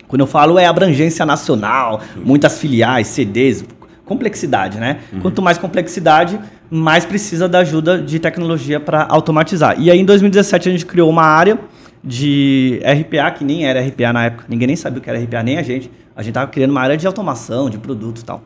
Quando 0.06 0.20
eu 0.20 0.26
falo 0.26 0.58
é 0.58 0.66
abrangência 0.66 1.26
nacional, 1.26 2.00
muitas 2.16 2.58
filiais, 2.58 3.08
CDs, 3.08 3.64
complexidade, 4.05 4.79
né? 4.79 5.00
Uhum. 5.12 5.20
Quanto 5.20 5.43
mais 5.43 5.58
complexidade, 5.58 6.38
mais 6.70 7.05
precisa 7.05 7.48
da 7.48 7.60
ajuda 7.60 8.00
de 8.00 8.19
tecnologia 8.19 8.79
para 8.79 9.06
automatizar. 9.08 9.81
E 9.81 9.91
aí, 9.91 9.98
em 9.98 10.05
2017, 10.05 10.69
a 10.69 10.72
gente 10.72 10.86
criou 10.86 11.08
uma 11.08 11.24
área 11.24 11.58
de 12.05 12.81
RPA, 12.84 13.31
que 13.31 13.44
nem 13.44 13.65
era 13.65 13.81
RPA 13.81 14.12
na 14.12 14.24
época, 14.24 14.44
ninguém 14.48 14.67
nem 14.67 14.76
sabia 14.76 14.98
o 14.98 15.03
que 15.03 15.08
era 15.08 15.19
RPA, 15.19 15.43
nem 15.43 15.58
a 15.58 15.62
gente. 15.62 15.91
A 16.15 16.22
gente 16.22 16.31
estava 16.31 16.50
criando 16.50 16.72
uma 16.72 16.81
área 16.81 16.96
de 16.96 17.06
automação, 17.06 17.70
de 17.70 17.79
produtos 17.79 18.22
e 18.22 18.24
tal. 18.24 18.43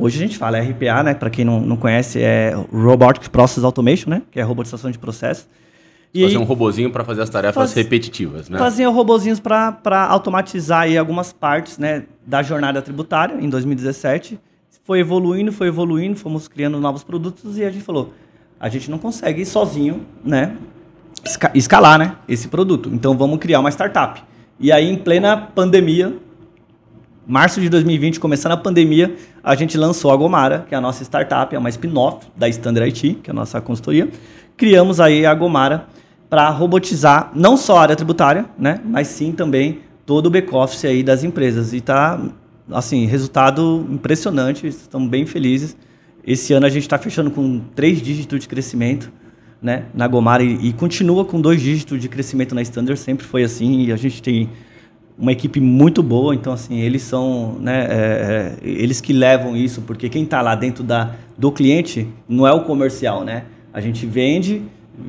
Hoje 0.00 0.16
a 0.16 0.20
gente 0.20 0.38
fala 0.38 0.58
RPA, 0.58 1.02
né? 1.02 1.14
Para 1.14 1.30
quem 1.30 1.44
não, 1.44 1.60
não 1.60 1.76
conhece, 1.76 2.20
é 2.20 2.54
Robotic 2.72 3.28
Process 3.28 3.62
Automation, 3.62 4.10
né? 4.10 4.22
Que 4.30 4.40
é 4.40 4.42
robotização 4.42 4.90
de 4.90 4.98
processo. 4.98 5.48
E 6.12 6.22
fazer 6.22 6.38
um 6.38 6.44
robozinho 6.44 6.90
para 6.90 7.04
fazer 7.04 7.22
as 7.22 7.30
tarefas 7.30 7.54
faz, 7.54 7.74
repetitivas, 7.74 8.48
né? 8.48 8.58
Fazia 8.58 8.88
robozinhos 8.88 9.38
para 9.38 10.06
automatizar 10.08 10.82
aí 10.82 10.98
algumas 10.98 11.32
partes, 11.32 11.78
né, 11.78 12.04
da 12.26 12.42
jornada 12.42 12.82
tributária 12.82 13.36
em 13.40 13.48
2017 13.48 14.40
foi 14.90 14.98
evoluindo, 14.98 15.52
foi 15.52 15.68
evoluindo, 15.68 16.16
fomos 16.16 16.48
criando 16.48 16.80
novos 16.80 17.04
produtos 17.04 17.56
e 17.56 17.64
a 17.64 17.70
gente 17.70 17.84
falou, 17.84 18.12
a 18.58 18.68
gente 18.68 18.90
não 18.90 18.98
consegue 18.98 19.46
sozinho, 19.46 20.04
né, 20.24 20.56
escalar, 21.54 21.96
né, 21.96 22.16
esse 22.28 22.48
produto. 22.48 22.90
Então 22.92 23.16
vamos 23.16 23.38
criar 23.38 23.60
uma 23.60 23.70
startup. 23.70 24.20
E 24.58 24.72
aí 24.72 24.90
em 24.90 24.96
plena 24.96 25.36
pandemia, 25.36 26.16
março 27.24 27.60
de 27.60 27.68
2020, 27.68 28.18
começando 28.18 28.50
a 28.50 28.56
pandemia, 28.56 29.14
a 29.42 29.54
gente 29.54 29.76
lançou 29.78 30.10
a 30.10 30.16
Gomara, 30.16 30.66
que 30.68 30.74
é 30.74 30.78
a 30.78 30.80
nossa 30.80 31.02
startup, 31.02 31.54
é 31.54 31.58
uma 31.58 31.68
spin-off 31.68 32.26
da 32.36 32.48
Standard 32.48 32.88
IT, 32.88 33.20
que 33.22 33.30
é 33.30 33.32
a 33.32 33.34
nossa 33.34 33.60
consultoria. 33.60 34.08
Criamos 34.56 35.00
aí 35.00 35.24
a 35.24 35.34
Gomara 35.34 35.86
para 36.28 36.48
robotizar 36.50 37.32
não 37.34 37.56
só 37.56 37.78
a 37.78 37.82
área 37.82 37.96
tributária, 37.96 38.46
né, 38.58 38.80
mas 38.84 39.08
sim 39.08 39.32
também 39.32 39.80
todo 40.06 40.26
o 40.26 40.30
back-office 40.30 40.84
aí 40.84 41.02
das 41.02 41.24
empresas. 41.24 41.72
E 41.72 41.78
está 41.78 42.20
assim, 42.70 43.06
resultado 43.06 43.86
impressionante, 43.90 44.66
estamos 44.66 45.08
bem 45.08 45.26
felizes. 45.26 45.76
Esse 46.24 46.52
ano 46.52 46.66
a 46.66 46.68
gente 46.68 46.82
está 46.82 46.98
fechando 46.98 47.30
com 47.30 47.60
três 47.74 48.00
dígitos 48.00 48.40
de 48.40 48.48
crescimento 48.48 49.10
né, 49.60 49.86
na 49.92 50.06
Gomar 50.06 50.40
e, 50.40 50.68
e, 50.68 50.72
continua 50.72 51.24
com 51.24 51.40
dois 51.40 51.60
dígitos 51.60 52.00
de 52.00 52.08
crescimento 52.08 52.54
na 52.54 52.62
Standard, 52.62 52.98
sempre 52.98 53.26
foi 53.26 53.42
assim, 53.42 53.84
e 53.84 53.92
a 53.92 53.96
gente 53.96 54.22
tem 54.22 54.48
uma 55.20 55.32
equipe 55.32 55.60
muito 55.60 56.02
boa, 56.02 56.34
então 56.34 56.52
assim, 56.52 56.80
eles 56.80 57.02
são, 57.02 57.56
né, 57.60 57.86
é, 57.90 57.92
é, 57.92 58.56
eles 58.62 59.00
que 59.00 59.12
levam 59.12 59.54
isso, 59.54 59.82
porque 59.82 60.08
quem 60.08 60.22
está 60.22 60.40
lá 60.40 60.54
dentro 60.54 60.82
da, 60.82 61.12
do 61.36 61.52
cliente 61.52 62.08
não 62.26 62.46
é 62.46 62.52
o 62.52 62.62
comercial, 62.62 63.22
né? 63.22 63.44
A 63.72 63.80
gente 63.80 64.06
vende, 64.06 64.62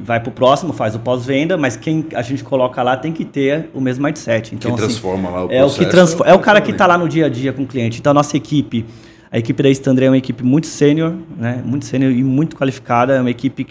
vai 0.04 0.20
para 0.20 0.30
o 0.30 0.34
próximo, 0.34 0.74
faz 0.74 0.94
o 0.96 1.00
pós-venda, 1.00 1.58
mas 1.58 1.78
quem 1.78 2.06
a 2.14 2.22
gente 2.22 2.44
coloca 2.44 2.84
lá 2.84 2.98
tem 2.98 3.14
que 3.14 3.24
ter 3.24 3.70
o 3.74 3.80
mesmo 3.80 4.04
mindset. 4.04 4.54
Então, 4.54 4.72
que 4.72 4.82
assim, 4.82 4.88
transforma 4.90 5.30
lá 5.30 5.46
o 5.46 5.52
é 5.52 5.64
O 5.64 5.70
que 5.70 5.86
transforma, 5.86 6.32
é 6.32 6.36
o 6.36 6.40
cara 6.40 6.60
que 6.60 6.72
está 6.72 6.86
lá 6.86 6.98
no 6.98 7.08
dia 7.08 7.28
a 7.28 7.30
dia 7.30 7.54
com 7.54 7.64
o 7.64 7.68
cliente. 7.68 8.00
Então, 8.00 8.12
a 8.12 8.14
nossa 8.14 8.36
equipe, 8.36 8.86
A 9.32 9.40
equipe 9.40 9.64
da 9.64 9.70
Standard 9.70 10.06
é 10.06 10.10
uma 10.10 10.18
equipe 10.18 10.44
muito 10.44 10.68
sênior, 10.68 11.16
né? 11.38 11.64
Muito 11.66 11.86
sênior 11.86 12.12
e 12.12 12.22
muito 12.22 12.58
qualificada. 12.58 13.14
É 13.14 13.22
uma 13.22 13.32
equipe 13.32 13.66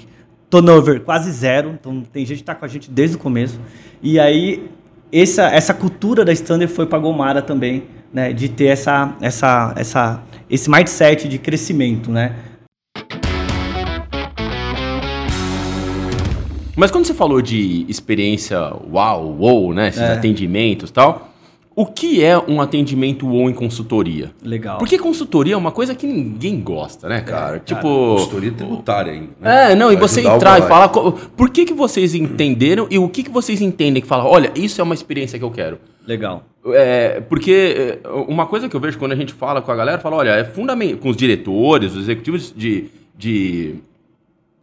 turnover 0.49 1.03
quase 1.03 1.31
zero. 1.31 1.77
Então 1.79 2.03
tem 2.13 2.25
gente 2.25 2.39
que 2.39 2.43
está 2.43 2.55
com 2.55 2.65
a 2.65 2.69
gente 2.69 2.91
desde 2.91 3.17
o 3.17 3.19
começo. 3.19 3.61
E 4.03 4.19
aí 4.19 4.71
essa, 5.13 5.45
essa 5.51 5.75
cultura 5.75 6.25
da 6.25 6.33
Standard 6.33 6.73
foi 6.73 6.87
para 6.87 6.99
a 6.99 7.01
Gomara 7.01 7.43
também, 7.43 7.85
né? 8.13 8.33
De 8.33 8.49
ter 8.49 8.67
essa, 8.67 9.15
essa, 9.21 9.73
essa, 9.77 10.23
esse 10.49 10.71
mindset 10.71 11.29
de 11.29 11.39
crescimento, 11.39 12.11
né? 12.11 12.35
Mas 16.77 16.91
quando 16.91 17.05
você 17.05 17.13
falou 17.13 17.43
de 17.43 17.85
experiência 17.89 18.59
uau, 18.91 19.37
uou, 19.39 19.75
né? 19.75 19.89
Esses 19.89 20.01
É. 20.01 20.13
atendimentos 20.13 20.89
e 20.91 20.93
tal, 20.93 21.30
o 21.75 21.87
que 21.87 22.23
é 22.23 22.37
um 22.37 22.61
atendimento 22.61 23.27
uou 23.27 23.49
em 23.49 23.55
consultoria? 23.55 24.33
Legal. 24.43 24.79
Porque 24.79 24.99
consultoria 24.99 25.55
é 25.55 25.57
uma 25.57 25.71
coisa 25.71 25.95
que 25.95 26.07
ninguém 26.07 26.61
gosta, 26.61 27.09
né, 27.09 27.21
cara? 27.21 27.61
tipo. 27.61 27.81
Consultoria 27.81 28.53
tributária 28.53 29.13
ainda. 29.13 29.29
né? 29.41 29.73
É, 29.73 29.75
não, 29.75 29.93
e 29.93 29.97
Pra 29.97 30.09
você 30.09 30.21
entrar 30.21 30.59
e 30.59 30.63
falar 30.63 30.89
por 30.89 31.51
que, 31.51 31.65
que 31.65 31.73
vocês 31.73 32.15
entenderam 32.15 32.87
e 32.91 32.99
o 32.99 33.09
que, 33.09 33.23
que 33.23 33.31
vocês 33.31 33.61
entendem 33.61 34.03
que 34.03 34.09
fala, 34.09 34.27
olha, 34.27 34.53
isso 34.55 34.81
é 34.81 34.85
uma 34.85 34.95
experiência 34.95 35.39
que 35.39 35.45
eu 35.45 35.51
quero. 35.51 35.79
Legal. 36.07 36.45
É, 36.67 37.21
porque 37.21 38.01
é, 38.05 38.09
uma 38.29 38.47
coisa 38.47 38.69
que 38.69 38.75
eu 38.75 38.81
vejo 38.81 38.99
quando 38.99 39.13
a 39.13 39.17
gente 39.17 39.33
fala 39.33 39.63
com 39.63 39.71
a 39.71 39.77
galera, 39.77 39.99
fala, 39.99 40.17
olha, 40.17 40.31
é 40.31 40.45
fundamental, 40.45 40.99
com 40.99 41.09
os 41.09 41.17
diretores, 41.17 41.93
os 41.93 42.03
executivos 42.03 42.53
de, 42.55 42.87
de, 43.17 43.77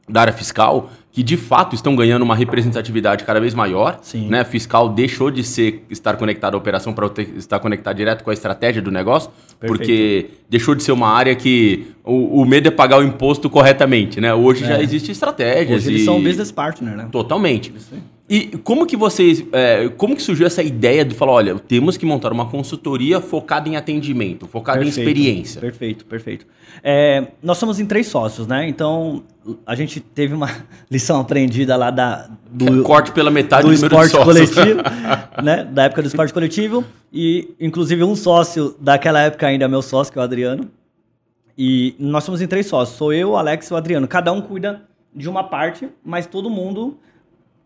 da 0.08 0.22
área 0.22 0.34
fiscal, 0.34 0.90
que 1.18 1.24
de 1.24 1.36
fato 1.36 1.74
estão 1.74 1.96
ganhando 1.96 2.22
uma 2.22 2.36
representatividade 2.36 3.24
cada 3.24 3.40
vez 3.40 3.56
maior. 3.56 3.98
Sim. 4.04 4.28
Né? 4.30 4.44
Fiscal 4.44 4.88
deixou 4.88 5.32
de 5.32 5.44
ser 5.44 5.84
estar 5.90 6.16
conectado 6.16 6.54
à 6.54 6.58
operação 6.60 6.94
para 6.94 7.10
estar 7.36 7.58
conectado 7.60 7.96
direto 7.96 8.24
com 8.24 8.30
a 8.30 8.34
estratégia 8.34 8.84
do 8.84 8.92
negócio, 8.92 9.32
porque 9.60 10.30
deixou 10.50 10.76
de 10.76 10.84
ser 10.84 10.92
uma 10.92 11.10
área 11.10 11.36
que 11.36 11.88
o, 12.04 12.42
o 12.42 12.46
medo 12.46 12.68
é 12.68 12.72
pagar 12.72 13.00
o 13.00 13.04
imposto 13.04 13.50
corretamente, 13.50 14.22
né? 14.22 14.34
Hoje 14.34 14.66
já 14.66 14.82
existe 14.82 15.12
estratégias. 15.12 15.80
Hoje 15.84 15.90
eles 15.90 16.02
e- 16.02 16.06
são 16.06 16.22
business 16.22 16.52
partner, 16.52 16.96
né? 16.96 17.08
Totalmente. 17.12 17.74
E 18.30 18.58
como 18.62 18.86
que 18.86 18.98
vocês. 18.98 19.42
é, 19.54 19.88
como 19.96 20.14
que 20.14 20.22
surgiu 20.22 20.46
essa 20.46 20.62
ideia 20.62 21.06
de 21.06 21.16
falar, 21.16 21.32
olha, 21.32 21.56
temos 21.56 21.96
que 21.96 22.06
montar 22.06 22.34
uma 22.34 22.46
consultoria 22.46 23.22
focada 23.22 23.70
em 23.70 23.78
atendimento, 23.78 24.46
focada 24.48 24.80
em 24.80 24.84
Perfeito, 24.84 25.08
experiência? 25.08 25.62
Perfeito, 25.62 26.06
perfeito. 26.06 26.46
É, 26.84 27.28
nós 27.42 27.58
somos 27.58 27.80
em 27.80 27.86
três 27.86 28.08
sócios, 28.08 28.46
né? 28.46 28.68
Então, 28.68 29.24
a 29.66 29.76
gente 29.76 30.02
teve 30.02 30.34
uma 30.34 30.50
lição 30.92 31.22
aprendida 31.22 31.78
lá 31.78 31.90
da, 31.90 32.30
do, 32.52 32.84
Corte 32.84 33.14
pela 33.14 33.32
metade 33.32 33.64
do 33.64 33.70
do 33.70 33.76
número 33.76 33.90
de 33.96 34.06
esporte 34.06 34.12
sócios. 34.12 34.54
coletivo, 34.54 34.82
né? 35.42 35.64
Da 35.64 35.84
época 35.86 36.02
do 36.02 36.08
esporte 36.10 36.34
coletivo. 36.34 36.84
E, 37.14 37.48
inclusive, 37.62 38.04
um 38.04 38.14
sócio 38.16 38.76
daquela 38.82 39.22
época 39.22 39.47
ainda 39.48 39.66
é 39.66 39.68
meu 39.68 39.82
sócio, 39.82 40.12
que 40.14 40.20
é 40.20 40.22
o 40.22 40.24
Adriano. 40.24 40.70
E 41.58 41.96
nós 42.00 42.24
somos 42.24 42.42
em 42.42 42.48
três 42.48 42.68
sócios. 42.68 42.98
Sou 42.98 43.12
eu, 43.12 43.32
o 43.32 43.38
Alex 43.38 43.68
e 43.70 43.74
o 43.74 43.78
Adriano. 43.78 44.08
Cada 44.08 44.32
um 44.32 44.42
cuida 44.42 44.84
de 45.16 45.28
uma 45.28 45.44
parte, 45.44 45.90
mas 46.06 46.26
todo 46.28 46.50
mundo 46.50 46.98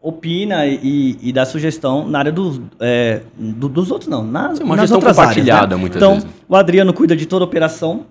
opina 0.01 0.65
e, 0.65 1.17
e 1.21 1.31
dá 1.31 1.45
sugestão 1.45 2.07
na 2.07 2.19
área 2.19 2.31
dos, 2.31 2.59
é, 2.79 3.21
do- 3.37 3.69
dos 3.69 3.91
outros, 3.91 4.09
não. 4.09 4.23
Na, 4.23 4.55
Sim, 4.55 4.63
uma 4.63 4.75
nas 4.75 4.83
gestão 4.83 4.97
outras 4.97 5.19
áreas, 5.19 5.35
compartilhada, 5.35 5.75
né? 5.75 5.79
muitas 5.81 5.97
então, 5.97 6.13
vezes. 6.15 6.29
o 6.47 6.55
Adriano 6.55 6.93
cuida 6.93 7.15
de 7.15 7.25
toda 7.25 7.43
a 7.45 7.47
operação. 7.47 8.05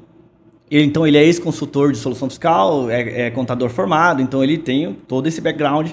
Ele, 0.70 0.84
então, 0.84 1.04
ele 1.04 1.16
é 1.18 1.24
ex-consultor 1.24 1.90
de 1.90 1.98
solução 1.98 2.28
fiscal, 2.28 2.88
é, 2.88 3.22
é 3.22 3.30
contador 3.30 3.70
formado, 3.70 4.22
então 4.22 4.44
ele 4.44 4.56
tem 4.56 4.92
todo 5.08 5.26
esse 5.26 5.40
background 5.40 5.90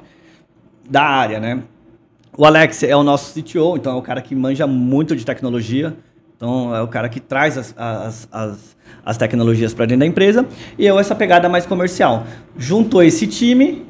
da 0.87 1.01
área, 1.01 1.39
né? 1.39 1.63
O 2.37 2.45
Alex 2.45 2.83
é 2.83 2.95
o 2.95 3.01
nosso 3.01 3.33
CTO, 3.33 3.75
então 3.77 3.93
é 3.93 3.95
o 3.95 4.01
cara 4.03 4.21
que 4.21 4.35
manja 4.35 4.67
muito 4.67 5.15
de 5.15 5.25
tecnologia. 5.25 5.95
Então 6.37 6.73
é 6.73 6.81
o 6.81 6.87
cara 6.87 7.09
que 7.09 7.19
traz 7.19 7.57
as, 7.57 7.73
as, 7.75 8.27
as, 8.31 8.77
as 9.03 9.17
tecnologias 9.17 9.73
para 9.73 9.85
dentro 9.87 10.01
da 10.01 10.05
empresa. 10.05 10.45
E 10.77 10.85
eu 10.85 10.99
essa 10.99 11.15
pegada 11.15 11.49
mais 11.49 11.65
comercial. 11.65 12.25
Juntou 12.55 13.01
esse 13.01 13.25
time 13.25 13.86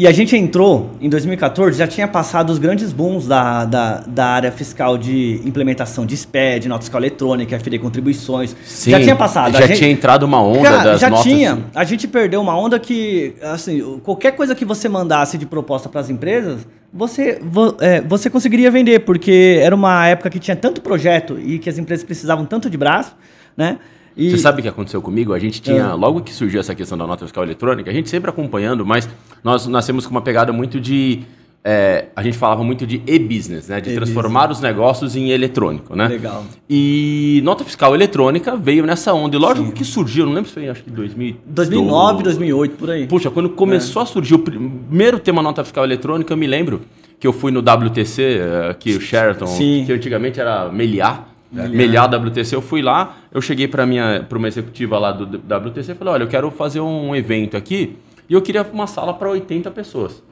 e 0.00 0.06
a 0.06 0.12
gente 0.12 0.34
entrou 0.36 0.92
em 1.00 1.08
2014, 1.10 1.76
já 1.78 1.86
tinha 1.86 2.08
passado 2.08 2.50
os 2.50 2.58
grandes 2.58 2.92
booms 2.92 3.26
da, 3.26 3.64
da, 3.64 4.00
da 4.06 4.26
área 4.26 4.50
fiscal 4.50 4.96
de 4.96 5.40
implementação 5.44 6.06
de 6.06 6.16
SPED, 6.16 6.68
nota 6.68 6.80
fiscal 6.82 7.00
eletrônica, 7.00 7.54
FD 7.58 7.78
contribuições. 7.78 8.56
Sim, 8.64 8.92
já 8.92 9.00
tinha 9.00 9.14
passado. 9.16 9.52
Já 9.52 9.66
gente- 9.66 9.78
tinha 9.78 9.90
entrado 9.90 10.22
uma 10.22 10.42
onda 10.42 10.62
Cara, 10.62 10.82
das 10.92 11.00
já 11.00 11.10
notas. 11.10 11.24
tinha. 11.30 11.58
A 11.74 11.84
gente 11.84 12.08
perdeu 12.08 12.40
uma 12.40 12.56
onda 12.58 12.78
que, 12.78 13.34
assim, 13.42 14.00
qualquer 14.02 14.32
coisa 14.32 14.54
que 14.54 14.64
você 14.64 14.88
mandasse 14.88 15.36
de 15.36 15.44
proposta 15.44 15.88
para 15.88 16.00
as 16.00 16.08
empresas, 16.08 16.66
você, 16.92 17.38
vo- 17.42 17.76
é, 17.80 18.00
você 18.00 18.30
conseguiria 18.30 18.70
vender, 18.70 19.00
porque 19.00 19.58
era 19.62 19.74
uma 19.74 20.06
época 20.06 20.30
que 20.30 20.38
tinha 20.38 20.56
tanto 20.56 20.80
projeto 20.80 21.38
e 21.38 21.58
que 21.58 21.68
as 21.68 21.76
empresas 21.78 22.04
precisavam 22.04 22.44
tanto 22.46 22.70
de 22.70 22.76
braço, 22.78 23.14
né? 23.56 23.78
E, 24.16 24.30
Você 24.30 24.38
sabe 24.38 24.60
o 24.60 24.62
que 24.62 24.68
aconteceu 24.68 25.00
comigo? 25.00 25.32
A 25.32 25.38
gente 25.38 25.60
É. 25.60 25.64
tinha, 25.64 25.94
logo 25.94 26.20
que 26.20 26.32
surgiu 26.32 26.60
essa 26.60 26.74
questão 26.74 26.98
da 26.98 27.06
nota 27.06 27.24
fiscal 27.24 27.44
eletrônica, 27.44 27.90
a 27.90 27.94
gente 27.94 28.08
sempre 28.10 28.28
acompanhando, 28.30 28.84
mas 28.84 29.08
nós 29.42 29.66
nascemos 29.66 30.04
com 30.06 30.10
uma 30.12 30.20
pegada 30.22 30.52
muito 30.52 30.78
de. 30.80 31.20
é, 31.62 32.06
a 32.16 32.22
gente 32.22 32.38
falava 32.38 32.64
muito 32.64 32.86
de 32.86 33.02
e-business, 33.06 33.68
né? 33.68 33.82
De 33.82 33.94
transformar 33.94 34.50
os 34.50 34.62
negócios 34.62 35.14
em 35.14 35.28
eletrônico, 35.30 35.94
né? 35.94 36.08
Legal. 36.08 36.42
E 36.68 37.42
nota 37.44 37.64
fiscal 37.64 37.94
eletrônica 37.94 38.56
veio 38.56 38.86
nessa 38.86 39.12
onda. 39.12 39.36
E 39.36 39.38
lógico 39.38 39.70
que 39.70 39.84
surgiu, 39.84 40.24
não 40.24 40.32
lembro 40.32 40.48
se 40.48 40.54
foi, 40.54 40.68
acho 40.70 40.82
que 40.82 40.90
2012. 40.90 41.38
2009, 41.46 42.22
2008, 42.22 42.76
por 42.76 42.90
aí. 42.90 43.06
Puxa, 43.06 43.30
quando 43.30 43.50
começou 43.50 44.00
a 44.00 44.06
surgir 44.06 44.34
o 44.36 44.38
primeiro 44.38 45.18
tema 45.18 45.42
nota 45.42 45.62
fiscal 45.62 45.84
eletrônica, 45.84 46.32
eu 46.32 46.36
me 46.38 46.46
lembro 46.46 46.80
que 47.18 47.26
eu 47.26 47.32
fui 47.34 47.52
no 47.52 47.60
WTC, 47.60 48.22
eh, 48.22 48.70
aqui 48.70 48.92
o 48.96 49.00
Sheraton, 49.00 49.46
Sim. 49.46 49.82
que 49.86 49.92
antigamente 49.92 50.40
era 50.40 50.70
Meliá. 50.70 51.26
Meliá 51.52 52.04
WTC, 52.06 52.54
eu 52.54 52.62
fui 52.62 52.80
lá, 52.80 53.16
eu 53.32 53.40
cheguei 53.40 53.66
para 53.66 53.84
minha 53.84 54.24
para 54.28 54.38
uma 54.38 54.46
executiva 54.46 54.98
lá 54.98 55.10
do 55.10 55.24
WTC 55.24 55.92
e 55.92 55.94
falei: 55.94 56.14
"Olha, 56.14 56.22
eu 56.22 56.28
quero 56.28 56.50
fazer 56.50 56.80
um 56.80 57.14
evento 57.14 57.56
aqui 57.56 57.96
e 58.28 58.34
eu 58.34 58.40
queria 58.40 58.64
uma 58.72 58.86
sala 58.86 59.12
para 59.14 59.28
80 59.28 59.70
pessoas". 59.70 60.22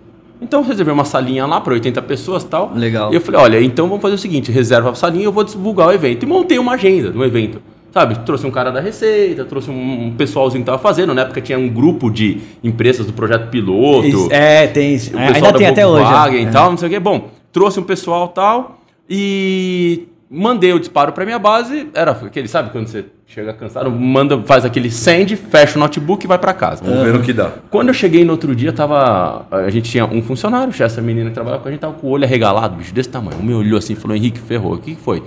Então 0.40 0.62
reservei 0.62 0.94
uma 0.94 1.04
salinha 1.04 1.44
lá 1.46 1.60
para 1.60 1.74
80 1.74 2.00
pessoas, 2.02 2.44
tal. 2.44 2.72
Legal. 2.74 3.12
E 3.12 3.16
eu 3.16 3.20
falei: 3.20 3.40
"Olha, 3.40 3.60
então 3.60 3.88
vamos 3.88 4.00
fazer 4.00 4.14
o 4.14 4.18
seguinte, 4.18 4.52
reserva 4.52 4.90
a 4.90 4.94
salinha 4.94 5.24
e 5.24 5.26
eu 5.26 5.32
vou 5.32 5.42
divulgar 5.42 5.88
o 5.88 5.92
evento". 5.92 6.22
E 6.22 6.26
montei 6.26 6.58
uma 6.58 6.74
agenda 6.74 7.10
do 7.10 7.24
evento. 7.24 7.60
Sabe, 7.90 8.18
trouxe 8.18 8.46
um 8.46 8.50
cara 8.50 8.70
da 8.70 8.80
Receita, 8.80 9.44
trouxe 9.46 9.70
um 9.70 10.14
pessoalzinho 10.16 10.62
que 10.62 10.66
tava 10.66 10.78
fazendo. 10.78 11.14
Na 11.14 11.22
época 11.22 11.40
tinha 11.40 11.58
um 11.58 11.68
grupo 11.68 12.10
de 12.10 12.38
empresas 12.62 13.06
do 13.06 13.12
projeto 13.14 13.48
piloto. 13.48 14.06
Isso, 14.06 14.28
é, 14.30 14.66
tem 14.66 14.94
isso. 14.94 15.16
O 15.16 15.18
É, 15.18 15.34
ainda 15.34 15.52
da 15.52 15.58
tem 15.58 15.66
até 15.66 15.86
hoje. 15.86 16.04
Volkswagen 16.04 16.46
é. 16.46 16.48
e 16.48 16.52
tal, 16.52 16.70
não 16.70 16.76
sei 16.76 16.88
o 16.88 16.90
quê. 16.90 17.00
Bom, 17.00 17.30
trouxe 17.50 17.80
um 17.80 17.82
pessoal 17.82 18.28
tal 18.28 18.78
e 19.08 20.06
mandei 20.30 20.72
o 20.72 20.78
disparo 20.78 21.12
para 21.12 21.24
minha 21.24 21.38
base. 21.38 21.88
Era 21.94 22.10
aquele, 22.12 22.48
sabe, 22.48 22.70
quando 22.70 22.86
você 22.86 23.04
chega 23.26 23.52
cansado, 23.52 23.90
manda, 23.90 24.40
faz 24.42 24.64
aquele 24.64 24.90
send, 24.90 25.36
fecha 25.36 25.76
o 25.76 25.80
notebook 25.80 26.24
e 26.24 26.28
vai 26.28 26.38
para 26.38 26.52
casa. 26.52 26.82
Vamos 26.84 27.02
ver 27.02 27.12
no 27.12 27.20
que 27.22 27.32
dá. 27.32 27.52
Quando 27.70 27.88
eu 27.88 27.94
cheguei 27.94 28.24
no 28.24 28.32
outro 28.32 28.54
dia, 28.54 28.72
tava. 28.72 29.46
A 29.50 29.70
gente 29.70 29.90
tinha 29.90 30.04
um 30.04 30.22
funcionário, 30.22 30.72
essa 30.82 31.00
menina 31.00 31.28
que 31.30 31.34
trabalhava 31.34 31.62
com 31.62 31.68
a 31.68 31.72
gente, 31.72 31.80
tava 31.80 31.94
com 31.94 32.06
o 32.06 32.10
olho 32.10 32.24
arregalado, 32.24 32.76
bicho, 32.76 32.92
desse 32.94 33.08
tamanho. 33.08 33.42
Me 33.42 33.54
olhou 33.54 33.78
assim 33.78 33.92
e 33.92 33.96
falou: 33.96 34.16
Henrique, 34.16 34.38
ferrou, 34.40 34.74
o 34.74 34.78
que 34.78 34.94
foi? 34.94 35.22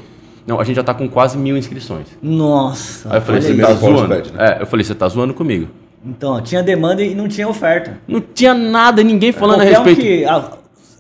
Não, 0.46 0.60
a 0.60 0.64
gente 0.64 0.76
já 0.76 0.84
tá 0.84 0.94
com 0.94 1.08
quase 1.08 1.38
mil 1.38 1.56
inscrições. 1.56 2.08
Nossa. 2.22 3.10
Aí 3.12 3.18
eu 3.18 3.22
falei, 3.22 3.42
você 3.42 3.52
isso. 3.52 3.62
tá 3.62 3.74
zoando? 3.74 4.02
os 4.02 4.08
pets, 4.08 4.32
né? 4.32 4.56
É, 4.58 4.62
eu 4.64 4.66
falei, 4.66 4.84
você 4.84 4.96
tá 4.96 5.08
zoando 5.08 5.34
comigo. 5.36 5.68
Então, 6.04 6.42
tinha 6.42 6.64
demanda 6.64 7.04
e 7.04 7.14
não 7.14 7.28
tinha 7.28 7.48
oferta. 7.48 8.00
Não 8.08 8.20
tinha 8.20 8.56
nada, 8.56 9.04
ninguém 9.04 9.32
falando 9.32 9.62
a 9.62 9.66
Qualquer 9.66 9.80
um 9.80 9.84
respeito. 9.84 10.02
que 10.02 10.26
a- 10.26 10.52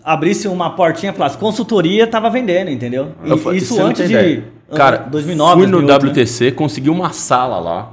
abrisse 0.04 0.48
uma 0.48 0.72
portinha 0.72 1.12
e 1.12 1.16
falasse 1.16 1.38
consultoria, 1.38 2.08
tava 2.08 2.30
vendendo, 2.30 2.70
entendeu? 2.70 3.10
E- 3.24 3.38
falei, 3.38 3.60
isso 3.60 3.82
antes 3.82 4.08
de 4.08 4.14
ideia. 4.14 4.44
Cara, 4.76 4.98
2009, 5.10 5.54
fui 5.54 5.66
no 5.66 5.78
2008, 5.82 6.06
né? 6.06 6.12
WTC, 6.12 6.52
consegui 6.52 6.90
uma 6.90 7.12
sala 7.12 7.60
lá. 7.60 7.92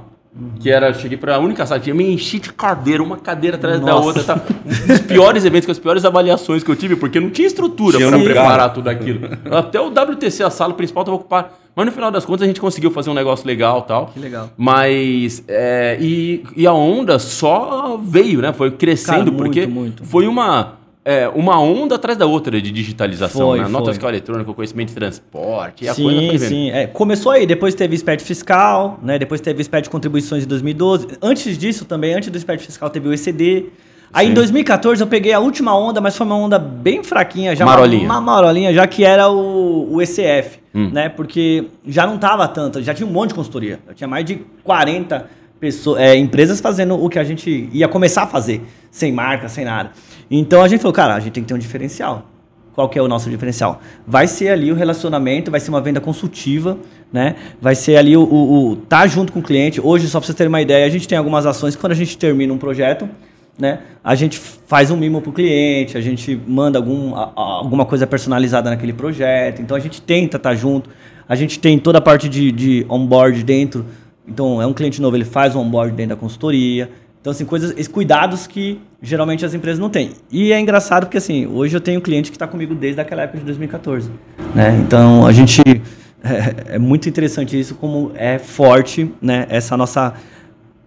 Que 0.59 0.69
era, 0.69 0.93
cheguei 0.93 1.17
pra 1.17 1.37
única 1.39 1.65
sala, 1.65 1.81
tinha 1.81 1.93
me 1.93 2.13
enchi 2.13 2.39
de 2.39 2.53
cadeira, 2.53 3.03
uma 3.03 3.17
cadeira 3.17 3.57
atrás 3.57 3.79
da 3.79 3.87
Nossa. 3.87 4.05
outra. 4.07 4.23
Tá? 4.23 4.39
Um 4.65 4.87
dos 4.87 4.99
piores 5.01 5.43
eventos, 5.43 5.65
com 5.65 5.71
as 5.71 5.79
piores 5.79 6.05
avaliações 6.05 6.63
que 6.63 6.69
eu 6.71 6.75
tive, 6.75 6.95
porque 6.95 7.19
não 7.19 7.29
tinha 7.29 7.47
estrutura 7.47 7.97
um 7.97 8.23
preparar 8.23 8.71
tudo 8.71 8.87
aquilo. 8.89 9.27
Até 9.51 9.81
o 9.81 9.87
WTC, 9.89 10.43
a 10.43 10.49
sala 10.49 10.73
principal, 10.75 11.03
tava 11.03 11.17
ocupada. 11.17 11.49
Mas 11.75 11.85
no 11.85 11.91
final 11.91 12.11
das 12.11 12.25
contas 12.25 12.43
a 12.43 12.45
gente 12.45 12.61
conseguiu 12.61 12.91
fazer 12.91 13.09
um 13.09 13.13
negócio 13.13 13.45
legal 13.45 13.81
e 13.83 13.87
tal. 13.87 14.05
Que 14.07 14.19
legal. 14.19 14.49
Mas. 14.55 15.43
é, 15.47 15.97
e, 15.99 16.43
e 16.55 16.65
a 16.67 16.73
onda 16.73 17.19
só 17.19 17.99
veio, 18.01 18.41
né? 18.41 18.53
Foi 18.53 18.71
crescendo, 18.71 19.17
Cara, 19.17 19.23
muito, 19.31 19.37
porque 19.37 19.67
muito. 19.67 20.05
foi 20.05 20.27
uma. 20.27 20.78
É, 21.09 21.27
uma 21.29 21.59
onda 21.59 21.95
atrás 21.95 22.17
da 22.17 22.25
outra 22.25 22.61
de 22.61 22.71
digitalização, 22.71 23.47
Foi, 23.47 23.59
né? 23.59 23.67
Nota 23.67 23.85
foi. 23.85 23.93
fiscal 23.93 24.09
eletrônica, 24.09 24.53
conhecimento 24.53 24.89
de 24.89 24.95
transporte, 24.95 25.85
e 25.85 25.89
a 25.89 25.95
coisa 25.95 26.19
Sim, 26.19 26.27
foi 26.27 26.37
vendo. 26.37 26.49
sim. 26.49 26.69
É, 26.71 26.85
começou 26.87 27.31
aí, 27.31 27.45
depois 27.47 27.73
teve 27.73 27.97
SPED 27.97 28.23
fiscal, 28.23 28.99
né? 29.01 29.17
Depois 29.17 29.41
teve 29.41 29.63
SPED 29.63 29.83
de 29.85 29.89
contribuições 29.89 30.43
em 30.43 30.47
2012. 30.47 31.07
Antes 31.21 31.57
disso 31.57 31.85
também, 31.85 32.13
antes 32.13 32.29
do 32.29 32.37
SPED 32.39 32.63
fiscal, 32.63 32.89
teve 32.89 33.07
o 33.07 33.13
ECD. 33.13 33.65
Aí 34.13 34.25
Sim. 34.25 34.31
em 34.31 34.35
2014 34.35 35.01
eu 35.01 35.07
peguei 35.07 35.33
a 35.33 35.39
última 35.39 35.75
onda, 35.77 35.99
mas 36.01 36.15
foi 36.17 36.25
uma 36.25 36.35
onda 36.35 36.57
bem 36.57 37.03
fraquinha 37.03 37.55
já. 37.55 37.65
Marolinha. 37.65 38.05
Uma, 38.05 38.15
uma 38.19 38.21
marolinha, 38.21 38.73
já 38.73 38.85
que 38.87 39.03
era 39.03 39.29
o, 39.29 39.93
o 39.95 40.01
ECF, 40.01 40.59
Hum. 40.73 40.91
né? 40.93 41.09
Porque 41.09 41.65
já 41.87 42.05
não 42.05 42.19
tava 42.19 42.47
tanto, 42.47 42.81
já 42.83 42.93
tinha 42.93 43.07
um 43.07 43.11
monte 43.11 43.29
de 43.29 43.35
consultoria. 43.35 43.79
Já 43.87 43.93
tinha 43.95 44.07
mais 44.07 44.23
de 44.25 44.41
40 44.63 45.27
pessoas, 45.59 45.99
é, 45.99 46.15
empresas 46.15 46.61
fazendo 46.61 47.03
o 47.03 47.09
que 47.09 47.17
a 47.19 47.23
gente 47.23 47.67
ia 47.73 47.87
começar 47.87 48.23
a 48.23 48.27
fazer, 48.27 48.61
sem 48.91 49.11
marca, 49.11 49.49
sem 49.49 49.65
nada. 49.65 49.91
Então 50.29 50.61
a 50.61 50.67
gente 50.67 50.81
falou, 50.81 50.93
cara, 50.93 51.15
a 51.15 51.19
gente 51.19 51.33
tem 51.33 51.43
que 51.43 51.47
ter 51.47 51.53
um 51.53 51.59
diferencial. 51.59 52.25
qual 52.73 52.87
que 52.87 52.97
é 52.97 53.01
o 53.01 53.07
nosso 53.07 53.29
diferencial? 53.29 53.81
Vai 54.05 54.27
ser 54.27 54.49
ali 54.49 54.71
o 54.71 54.75
relacionamento, 54.75 55.49
vai 55.49 55.59
ser 55.59 55.69
uma 55.69 55.81
venda 55.81 55.99
consultiva, 55.99 56.77
né? 57.11 57.35
Vai 57.61 57.75
ser 57.75 57.97
ali 57.97 58.15
o, 58.15 58.21
o, 58.21 58.71
o 58.71 58.75
tá 58.75 59.07
junto 59.07 59.33
com 59.33 59.39
o 59.39 59.43
cliente. 59.43 59.81
Hoje, 59.81 60.07
só 60.07 60.19
para 60.19 60.27
vocês 60.27 60.35
terem 60.35 60.49
uma 60.49 60.61
ideia, 60.61 60.85
a 60.85 60.89
gente 60.89 61.07
tem 61.07 61.17
algumas 61.17 61.45
ações 61.45 61.75
quando 61.75 61.91
a 61.91 61.95
gente 61.95 62.17
termina 62.17 62.53
um 62.53 62.57
projeto, 62.57 63.09
né? 63.57 63.79
A 64.03 64.15
gente 64.15 64.37
faz 64.39 64.91
um 64.91 64.95
mimo 64.95 65.19
para 65.19 65.29
o 65.29 65.33
cliente, 65.33 65.97
a 65.97 66.01
gente 66.01 66.39
manda 66.47 66.79
algum, 66.79 67.15
a, 67.15 67.23
a, 67.35 67.41
alguma 67.41 67.85
coisa 67.85 68.07
personalizada 68.07 68.69
naquele 68.69 68.93
projeto. 68.93 69.61
Então 69.61 69.75
a 69.75 69.79
gente 69.79 70.01
tenta 70.01 70.37
estar 70.37 70.51
tá 70.51 70.55
junto. 70.55 70.89
A 71.27 71.35
gente 71.35 71.59
tem 71.59 71.77
toda 71.77 71.97
a 71.97 72.01
parte 72.01 72.29
de, 72.29 72.51
de 72.51 72.85
onboard 72.87 73.43
dentro. 73.43 73.85
Então 74.27 74.61
é 74.61 74.65
um 74.65 74.73
cliente 74.73 75.01
novo, 75.01 75.17
ele 75.17 75.25
faz 75.25 75.55
o 75.55 75.59
onboard 75.59 75.93
dentro 75.95 76.15
da 76.15 76.19
consultoria. 76.19 76.89
Então, 77.21 77.31
assim, 77.31 77.43
coisas, 77.43 77.71
esses 77.71 77.87
cuidados 77.87 78.47
que 78.47 78.79
geralmente 79.01 79.45
as 79.45 79.53
empresas 79.53 79.79
não 79.79 79.89
têm. 79.89 80.11
E 80.31 80.53
é 80.53 80.59
engraçado 80.59 81.05
porque, 81.05 81.17
assim, 81.17 81.45
hoje 81.45 81.75
eu 81.75 81.81
tenho 81.81 81.99
um 81.99 82.01
cliente 82.01 82.31
que 82.31 82.37
está 82.37 82.47
comigo 82.47 82.73
desde 82.73 83.01
aquela 83.01 83.23
época 83.23 83.39
de 83.39 83.45
2014. 83.45 84.09
Né? 84.55 84.81
Então, 84.85 85.25
a 85.25 85.31
gente. 85.31 85.61
É, 86.21 86.75
é, 86.75 86.77
muito 86.77 87.07
interessante 87.07 87.57
isso, 87.57 87.75
como 87.75 88.11
é 88.13 88.37
forte 88.37 89.09
né, 89.21 89.47
essa 89.49 89.77
nossa 89.77 90.15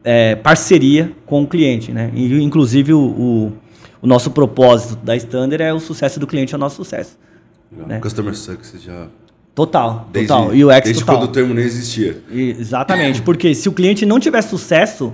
é, 0.04 0.36
parceria 0.36 1.10
com 1.24 1.42
o 1.42 1.46
cliente. 1.46 1.90
Né? 1.90 2.10
E, 2.12 2.38
inclusive, 2.42 2.92
o, 2.92 3.00
o, 3.00 3.52
o, 4.02 4.06
nosso 4.06 4.30
propósito 4.30 5.02
da 5.02 5.16
Standard 5.16 5.62
é 5.62 5.72
o 5.72 5.80
sucesso 5.80 6.20
do 6.20 6.26
cliente 6.26 6.52
é 6.52 6.56
o 6.58 6.60
nosso 6.60 6.76
sucesso. 6.76 7.18
Né? 7.74 7.98
Customer 7.98 8.36
Success 8.36 8.82
já 8.82 9.08
Total, 9.54 10.08
desde, 10.10 10.28
total. 10.28 10.54
E 10.54 10.64
o 10.64 10.68
desde 10.68 11.00
total. 11.00 11.18
quando 11.18 11.28
o 11.28 11.32
termo 11.32 11.52
nem 11.52 11.64
existia. 11.64 12.22
Exatamente, 12.30 13.20
porque 13.20 13.54
se 13.54 13.68
o 13.68 13.72
cliente 13.72 14.06
não 14.06 14.18
tiver 14.18 14.40
sucesso, 14.40 15.12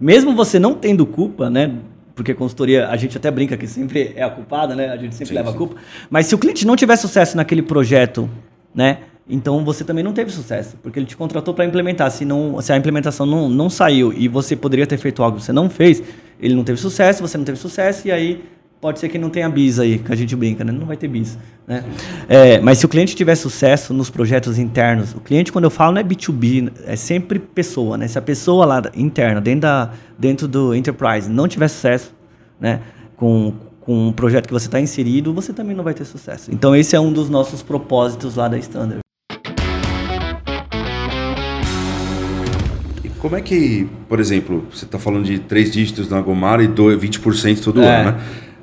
mesmo 0.00 0.34
você 0.34 0.58
não 0.58 0.74
tendo 0.74 1.04
culpa, 1.04 1.50
né? 1.50 1.72
Porque 2.14 2.34
consultoria, 2.34 2.88
a 2.88 2.96
gente 2.96 3.16
até 3.16 3.30
brinca 3.30 3.56
que 3.56 3.66
sempre 3.66 4.12
é 4.16 4.22
a 4.22 4.30
culpada, 4.30 4.74
né? 4.74 4.88
A 4.88 4.96
gente 4.96 5.14
sempre 5.14 5.28
sim, 5.28 5.34
leva 5.34 5.50
sim. 5.50 5.54
a 5.54 5.58
culpa. 5.58 5.76
Mas 6.08 6.26
se 6.26 6.34
o 6.34 6.38
cliente 6.38 6.66
não 6.66 6.76
tiver 6.76 6.96
sucesso 6.96 7.36
naquele 7.36 7.62
projeto, 7.62 8.28
né? 8.74 8.98
Então 9.28 9.64
você 9.64 9.84
também 9.84 10.02
não 10.02 10.12
teve 10.12 10.30
sucesso, 10.30 10.76
porque 10.82 10.98
ele 10.98 11.06
te 11.06 11.16
contratou 11.16 11.54
para 11.54 11.64
implementar. 11.64 12.10
Se, 12.10 12.24
não, 12.24 12.60
se 12.60 12.72
a 12.72 12.76
implementação 12.76 13.24
não, 13.24 13.48
não 13.48 13.70
saiu 13.70 14.12
e 14.12 14.26
você 14.26 14.56
poderia 14.56 14.86
ter 14.86 14.98
feito 14.98 15.22
algo 15.22 15.38
que 15.38 15.44
você 15.44 15.52
não 15.52 15.70
fez, 15.70 16.02
ele 16.40 16.54
não 16.54 16.64
teve 16.64 16.80
sucesso, 16.80 17.22
você 17.22 17.38
não 17.38 17.44
teve 17.44 17.58
sucesso, 17.58 18.08
e 18.08 18.10
aí 18.10 18.42
pode 18.80 18.98
ser 18.98 19.08
que 19.08 19.18
não 19.18 19.28
tenha 19.28 19.48
bis 19.48 19.78
aí, 19.78 19.98
que 19.98 20.10
a 20.10 20.16
gente 20.16 20.34
brinca, 20.34 20.64
né? 20.64 20.72
Não 20.72 20.86
vai 20.86 20.96
ter 20.96 21.06
bis. 21.06 21.36
Né? 21.66 21.84
É, 22.28 22.60
mas 22.60 22.78
se 22.78 22.86
o 22.86 22.88
cliente 22.88 23.14
tiver 23.14 23.34
sucesso 23.34 23.92
nos 23.92 24.08
projetos 24.08 24.58
internos, 24.58 25.14
o 25.14 25.20
cliente, 25.20 25.52
quando 25.52 25.64
eu 25.64 25.70
falo, 25.70 25.92
não 25.92 26.00
é 26.00 26.04
B2B, 26.04 26.72
é 26.86 26.96
sempre 26.96 27.38
pessoa, 27.38 27.98
né? 27.98 28.08
Se 28.08 28.18
a 28.18 28.22
pessoa 28.22 28.64
lá 28.64 28.82
interna, 28.96 29.40
dentro, 29.40 29.60
da, 29.60 29.90
dentro 30.18 30.48
do 30.48 30.74
enterprise, 30.74 31.28
não 31.28 31.46
tiver 31.46 31.68
sucesso, 31.68 32.14
né? 32.58 32.80
Com, 33.16 33.52
com 33.80 34.08
um 34.08 34.12
projeto 34.12 34.46
que 34.46 34.52
você 34.52 34.66
está 34.66 34.80
inserido, 34.80 35.34
você 35.34 35.52
também 35.52 35.76
não 35.76 35.84
vai 35.84 35.92
ter 35.92 36.06
sucesso. 36.06 36.50
Então, 36.50 36.74
esse 36.74 36.96
é 36.96 37.00
um 37.00 37.12
dos 37.12 37.28
nossos 37.28 37.62
propósitos 37.62 38.36
lá 38.36 38.48
da 38.48 38.56
Standard. 38.58 39.00
Como 43.18 43.36
é 43.36 43.42
que, 43.42 43.86
por 44.08 44.18
exemplo, 44.18 44.66
você 44.72 44.86
está 44.86 44.98
falando 44.98 45.26
de 45.26 45.38
três 45.40 45.70
dígitos 45.70 46.08
na 46.08 46.22
Gomara 46.22 46.62
e 46.62 46.68
20% 46.68 47.62
todo 47.62 47.82
é. 47.82 48.00
ano, 48.00 48.12
né? 48.12 48.20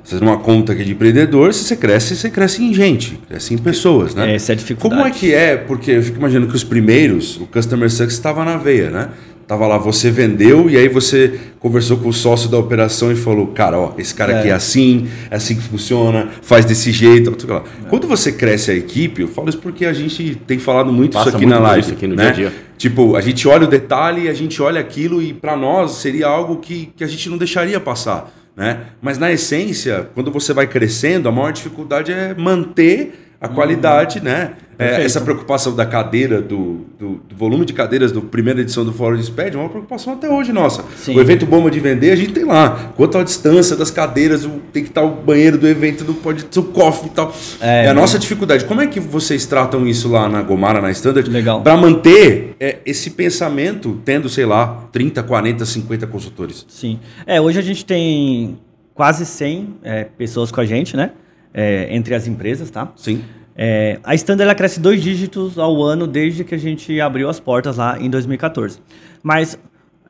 Você 0.08 0.24
numa 0.24 0.38
conta 0.38 0.72
aqui 0.72 0.84
de 0.84 0.92
empreendedor, 0.92 1.52
se 1.52 1.64
você 1.64 1.76
cresce, 1.76 2.16
você 2.16 2.30
cresce 2.30 2.64
em 2.64 2.72
gente, 2.72 3.20
cresce 3.28 3.52
em 3.52 3.58
pessoas, 3.58 4.14
né? 4.14 4.34
Essa 4.34 4.52
é 4.52 4.54
a 4.54 4.56
dificuldade. 4.56 5.02
Como 5.02 5.06
é 5.06 5.10
que 5.14 5.34
é? 5.34 5.54
Porque 5.54 5.90
eu 5.90 6.02
fico 6.02 6.16
imaginando 6.16 6.46
que 6.46 6.56
os 6.56 6.64
primeiros, 6.64 7.36
o 7.36 7.46
Customer 7.46 7.90
Success 7.90 8.14
estava 8.14 8.42
na 8.42 8.56
veia, 8.56 8.88
né? 8.88 9.10
Tava 9.46 9.66
lá, 9.66 9.76
você 9.76 10.10
vendeu 10.10 10.70
e 10.70 10.78
aí 10.78 10.88
você 10.88 11.38
conversou 11.60 11.98
com 11.98 12.08
o 12.08 12.12
sócio 12.12 12.48
da 12.48 12.56
operação 12.56 13.12
e 13.12 13.16
falou, 13.16 13.48
cara, 13.48 13.78
ó, 13.78 13.92
esse 13.98 14.14
cara 14.14 14.32
é. 14.32 14.38
aqui 14.38 14.48
é 14.48 14.52
assim, 14.52 15.08
é 15.30 15.36
assim 15.36 15.56
que 15.56 15.62
funciona, 15.62 16.28
faz 16.40 16.64
desse 16.64 16.90
jeito, 16.90 17.36
lá. 17.46 17.62
É. 17.84 17.88
Quando 17.90 18.08
você 18.08 18.32
cresce 18.32 18.70
a 18.70 18.74
equipe, 18.74 19.20
eu 19.20 19.28
falo 19.28 19.50
isso 19.50 19.58
porque 19.58 19.84
a 19.84 19.92
gente 19.92 20.36
tem 20.46 20.58
falado 20.58 20.90
muito 20.90 21.12
Passa 21.12 21.28
isso 21.28 21.36
aqui 21.36 21.44
muito 21.44 21.60
na 21.60 21.68
live, 21.68 21.92
aqui 21.92 22.06
no 22.06 22.14
né? 22.14 22.22
dia 22.22 22.46
a 22.46 22.50
dia. 22.50 22.58
Tipo, 22.78 23.14
a 23.14 23.20
gente 23.20 23.46
olha 23.46 23.64
o 23.64 23.68
detalhe, 23.68 24.26
a 24.26 24.34
gente 24.34 24.62
olha 24.62 24.80
aquilo 24.80 25.20
e 25.20 25.34
para 25.34 25.54
nós 25.54 25.96
seria 25.96 26.28
algo 26.28 26.56
que, 26.56 26.88
que 26.96 27.04
a 27.04 27.06
gente 27.06 27.28
não 27.28 27.36
deixaria 27.36 27.78
passar. 27.78 28.37
Né? 28.58 28.86
Mas 29.00 29.18
na 29.18 29.30
essência, 29.30 30.10
quando 30.14 30.32
você 30.32 30.52
vai 30.52 30.66
crescendo, 30.66 31.28
a 31.28 31.32
maior 31.32 31.52
dificuldade 31.52 32.10
é 32.12 32.34
manter 32.34 33.36
a 33.40 33.46
qualidade, 33.46 34.20
né? 34.20 34.54
É, 34.78 35.04
essa 35.04 35.20
preocupação 35.20 35.74
da 35.74 35.84
cadeira, 35.84 36.40
do, 36.40 36.86
do, 36.96 37.20
do, 37.28 37.36
volume 37.36 37.64
de 37.64 37.72
cadeiras 37.72 38.12
do 38.12 38.22
primeira 38.22 38.60
edição 38.60 38.84
do 38.84 38.92
Fórum 38.92 39.16
de 39.16 39.24
Sped, 39.24 39.56
é 39.56 39.58
uma 39.58 39.68
preocupação 39.68 40.12
até 40.12 40.30
hoje 40.30 40.52
nossa. 40.52 40.84
Sim. 40.96 41.16
O 41.16 41.20
evento 41.20 41.44
Bomba 41.44 41.68
de 41.68 41.80
Vender, 41.80 42.12
a 42.12 42.16
gente 42.16 42.32
tem 42.32 42.44
lá. 42.44 42.92
Quanto 42.96 43.18
a 43.18 43.24
distância 43.24 43.74
das 43.74 43.90
cadeiras, 43.90 44.48
tem 44.72 44.84
que 44.84 44.90
estar 44.90 45.02
o 45.02 45.10
banheiro 45.10 45.58
do 45.58 45.66
evento, 45.66 46.04
não 46.04 46.14
pode 46.14 46.44
ter 46.44 46.60
o 46.60 46.62
cofre 46.62 47.08
e 47.08 47.10
tal. 47.10 47.34
É, 47.60 47.86
é 47.86 47.88
a 47.88 47.94
nossa 47.94 48.20
dificuldade. 48.20 48.66
Como 48.66 48.80
é 48.80 48.86
que 48.86 49.00
vocês 49.00 49.46
tratam 49.46 49.84
isso 49.84 50.08
lá 50.08 50.28
na 50.28 50.42
Gomara, 50.42 50.80
na 50.80 50.92
Standard? 50.92 51.28
Legal. 51.28 51.60
Para 51.60 51.76
manter 51.76 52.54
é, 52.60 52.78
esse 52.86 53.10
pensamento, 53.10 54.00
tendo, 54.04 54.28
sei 54.28 54.46
lá, 54.46 54.88
30, 54.92 55.24
40, 55.24 55.66
50 55.66 56.06
consultores. 56.06 56.64
Sim. 56.68 57.00
É, 57.26 57.40
hoje 57.40 57.58
a 57.58 57.62
gente 57.62 57.84
tem 57.84 58.58
quase 58.94 59.26
100 59.26 59.74
é, 59.82 60.04
pessoas 60.04 60.52
com 60.52 60.60
a 60.60 60.64
gente, 60.64 60.96
né? 60.96 61.10
É, 61.52 61.88
entre 61.90 62.14
as 62.14 62.26
empresas, 62.26 62.70
tá? 62.70 62.92
Sim. 62.94 63.22
É, 63.60 63.98
a 64.04 64.14
Standard 64.14 64.44
ela 64.44 64.54
cresce 64.54 64.78
dois 64.78 65.02
dígitos 65.02 65.58
ao 65.58 65.82
ano 65.82 66.06
desde 66.06 66.44
que 66.44 66.54
a 66.54 66.58
gente 66.58 67.00
abriu 67.00 67.28
as 67.28 67.40
portas 67.40 67.76
lá 67.76 68.00
em 68.00 68.08
2014. 68.08 68.78
Mas 69.20 69.58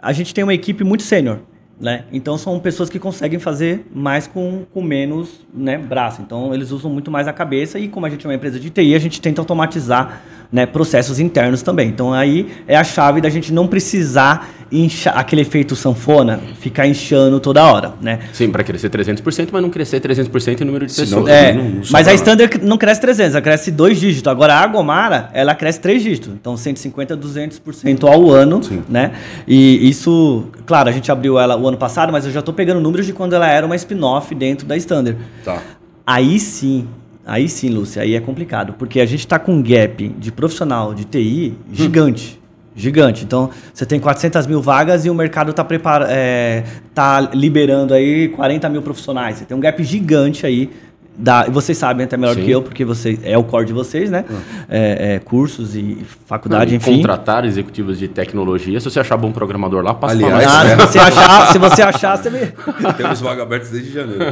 a 0.03 0.13
gente 0.13 0.35
tem 0.35 0.45
uma 0.45 0.53
equipe 0.53 0.85
muito 0.85 1.03
sênior, 1.03 1.39
né? 1.81 2.05
Então 2.13 2.37
são 2.37 2.61
pessoas 2.61 2.91
que 2.91 2.99
conseguem 2.99 3.39
fazer 3.39 3.87
mais 3.91 4.27
com, 4.27 4.67
com 4.71 4.83
menos 4.83 5.47
né, 5.55 5.79
braço. 5.79 6.21
Então 6.21 6.53
eles 6.53 6.71
usam 6.71 6.91
muito 6.93 7.11
mais 7.11 7.27
a 7.27 7.33
cabeça 7.33 7.79
e 7.79 7.89
como 7.89 8.05
a 8.05 8.11
gente 8.11 8.27
é 8.27 8.29
uma 8.29 8.35
empresa 8.35 8.61
de 8.61 8.69
TI, 8.69 8.95
a 8.95 8.99
gente 8.99 9.19
tenta 9.19 9.41
automatizar 9.41 10.21
né, 10.51 10.67
processos 10.67 11.21
internos 11.21 11.63
também. 11.63 11.89
Então 11.89 12.13
aí 12.13 12.49
é 12.67 12.77
a 12.77 12.85
chave 12.85 13.21
da 13.21 13.29
gente 13.29 13.53
não 13.53 13.67
precisar 13.67 14.49
inchar, 14.71 15.17
aquele 15.17 15.43
efeito 15.43 15.75
sanfona, 15.75 16.41
ficar 16.61 16.87
inchando 16.87 17.41
toda 17.41 17.65
hora, 17.65 17.95
né? 18.01 18.21
Sim, 18.33 18.51
para 18.51 18.63
crescer 18.63 18.91
300%, 18.91 19.49
mas 19.51 19.63
não 19.63 19.71
crescer 19.71 20.01
300% 20.01 20.61
em 20.61 20.65
número 20.65 20.87
de 20.87 20.95
pessoas. 20.95 21.25
Não, 21.25 21.29
é, 21.29 21.53
não, 21.53 21.65
não 21.65 21.83
mas 21.91 22.07
a 22.07 22.15
Standard 22.15 22.61
não 22.63 22.77
cresce 22.77 23.01
300, 23.01 23.35
ela 23.35 23.43
cresce 23.43 23.71
dois 23.71 23.99
dígitos. 23.99 24.31
Agora 24.31 24.55
a 24.55 24.61
Agomara, 24.61 25.31
ela 25.33 25.55
cresce 25.55 25.81
três 25.81 26.03
dígitos. 26.03 26.33
Então 26.35 26.57
150 26.57 27.17
200% 27.17 28.05
ao 28.05 28.31
ano, 28.31 28.63
Sim. 28.63 28.83
né? 28.89 29.13
E 29.47 29.89
isso, 29.89 30.45
claro, 30.67 30.89
a 30.89 30.93
gente 30.93 31.11
abriu 31.11 31.39
ela 31.39 31.57
o 31.57 31.67
ano 31.67 31.77
passado, 31.77 32.13
mas 32.13 32.25
eu 32.25 32.33
já 32.33 32.41
estou 32.41 32.55
pegando 32.55 32.81
números 32.81 33.07
de 33.07 33.13
quando 33.13 33.35
ela 33.35 33.49
era 33.49 33.65
uma 33.65 33.77
spin-off 33.77 34.35
dentro 34.35 34.67
da 34.67 34.77
Standard. 34.77 35.19
Tá. 35.45 35.63
Aí 36.07 36.39
sim, 36.39 36.89
Aí 37.29 37.47
sim, 37.47 37.69
Lúcia, 37.69 38.01
aí 38.01 38.15
é 38.15 38.21
complicado, 38.21 38.73
porque 38.73 39.01
a 39.01 39.05
gente 39.05 39.21
está 39.21 39.39
com 39.39 39.53
um 39.53 39.63
gap 39.63 40.09
de 40.09 40.33
profissional 40.33 40.95
de 40.95 41.05
TI 41.05 41.59
gigante. 41.71 42.41
Hum. 42.43 42.49
Gigante. 42.75 43.23
Então, 43.23 43.51
você 43.75 43.85
tem 43.85 44.01
400 44.01 44.47
mil 44.47 44.63
vagas 44.63 45.05
e 45.05 45.11
o 45.11 45.15
mercado 45.15 45.51
está 45.51 45.67
é, 46.09 46.65
tá 46.95 47.21
liberando 47.21 47.93
aí 47.93 48.29
40 48.29 48.69
mil 48.71 48.81
profissionais. 48.81 49.37
Você 49.37 49.45
tem 49.45 49.55
um 49.55 49.61
gap 49.61 49.83
gigante 49.85 50.47
aí 50.47 50.71
da, 51.19 51.45
vocês 51.51 51.77
sabem 51.77 52.05
até 52.05 52.17
melhor 52.17 52.37
Sim. 52.37 52.45
que 52.45 52.51
eu, 52.51 52.63
porque 52.63 52.85
você, 52.85 53.19
é 53.25 53.37
o 53.37 53.43
core 53.43 53.67
de 53.67 53.73
vocês, 53.73 54.09
né? 54.09 54.25
Uhum. 54.31 54.37
É, 54.69 55.15
é, 55.15 55.19
cursos 55.19 55.75
e 55.75 55.99
faculdade, 56.27 56.77
enfim. 56.77 56.99
Contratar 56.99 57.45
executivos 57.45 57.99
de 57.99 58.07
tecnologia. 58.07 58.79
Se 58.79 58.89
você 58.89 59.01
achar 59.01 59.17
bom 59.17 59.33
programador 59.33 59.83
lá, 59.83 59.93
passa 59.93 60.15
Aliás, 60.15 60.45
pra 60.45 60.63
ah, 60.63 60.69
se, 60.69 60.77
você 60.77 60.99
achar, 61.01 61.47
se 61.53 61.59
você 61.59 61.83
achar, 61.83 62.17
você 62.17 62.31
me... 62.31 62.39
Temos 62.97 63.21
vagas 63.21 63.43
abertas 63.43 63.71
desde 63.71 63.93
janeiro. 63.93 64.25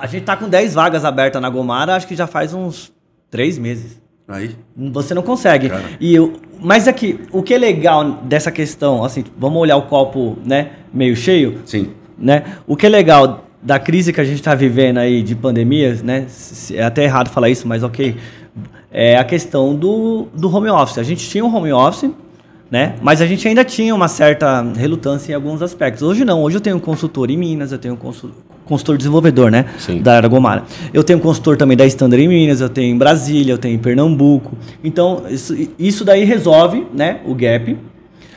A 0.00 0.06
gente 0.06 0.24
tá 0.24 0.36
com 0.36 0.46
10 0.46 0.74
vagas 0.74 1.02
abertas 1.02 1.40
na 1.40 1.48
Gomara, 1.48 1.96
acho 1.96 2.06
que 2.06 2.14
já 2.14 2.26
faz 2.26 2.52
uns 2.52 2.92
3 3.30 3.56
meses. 3.56 3.98
Aí. 4.28 4.54
Você 4.76 5.14
não 5.14 5.22
consegue. 5.22 5.70
E 5.98 6.14
eu, 6.14 6.34
mas 6.60 6.86
aqui, 6.86 7.20
o 7.32 7.42
que 7.42 7.54
é 7.54 7.58
legal 7.58 8.04
dessa 8.22 8.50
questão, 8.50 9.02
assim, 9.02 9.24
vamos 9.36 9.58
olhar 9.60 9.76
o 9.76 9.82
copo, 9.82 10.38
né, 10.44 10.70
meio 10.92 11.16
cheio? 11.16 11.60
Sim. 11.64 11.90
Né? 12.18 12.44
O 12.66 12.76
que 12.76 12.86
é 12.86 12.88
legal 12.88 13.43
da 13.64 13.78
crise 13.78 14.12
que 14.12 14.20
a 14.20 14.24
gente 14.24 14.36
está 14.36 14.54
vivendo 14.54 14.98
aí 14.98 15.22
de 15.22 15.34
pandemias, 15.34 16.02
né? 16.02 16.26
É 16.72 16.84
até 16.84 17.04
errado 17.04 17.30
falar 17.30 17.48
isso, 17.48 17.66
mas 17.66 17.82
ok. 17.82 18.14
É 18.92 19.16
a 19.16 19.24
questão 19.24 19.74
do, 19.74 20.28
do 20.34 20.54
home 20.54 20.68
office. 20.68 20.98
A 20.98 21.02
gente 21.02 21.28
tinha 21.28 21.44
um 21.44 21.52
home 21.52 21.72
office, 21.72 22.10
né? 22.70 22.94
Mas 23.00 23.22
a 23.22 23.26
gente 23.26 23.48
ainda 23.48 23.64
tinha 23.64 23.94
uma 23.94 24.06
certa 24.06 24.62
relutância 24.76 25.32
em 25.32 25.34
alguns 25.34 25.62
aspectos. 25.62 26.02
Hoje 26.02 26.24
não. 26.24 26.42
Hoje 26.42 26.58
eu 26.58 26.60
tenho 26.60 26.76
um 26.76 26.80
consultor 26.80 27.30
em 27.30 27.36
Minas, 27.36 27.72
eu 27.72 27.78
tenho 27.78 27.94
um 27.94 27.96
consultor, 27.96 28.36
consultor 28.66 28.98
desenvolvedor, 28.98 29.50
né? 29.50 29.64
Sim. 29.78 30.02
Da 30.02 30.18
Aragomara. 30.18 30.62
Eu 30.92 31.02
tenho 31.02 31.18
um 31.18 31.22
consultor 31.22 31.56
também 31.56 31.76
da 31.76 31.86
Standard 31.86 32.22
em 32.22 32.28
Minas, 32.28 32.60
eu 32.60 32.68
tenho 32.68 32.94
em 32.94 32.98
Brasília, 32.98 33.52
eu 33.54 33.58
tenho 33.58 33.74
em 33.74 33.78
Pernambuco. 33.78 34.56
Então, 34.84 35.24
isso, 35.28 35.56
isso 35.78 36.04
daí 36.04 36.24
resolve, 36.24 36.86
né? 36.92 37.20
O 37.24 37.34
gap. 37.34 37.76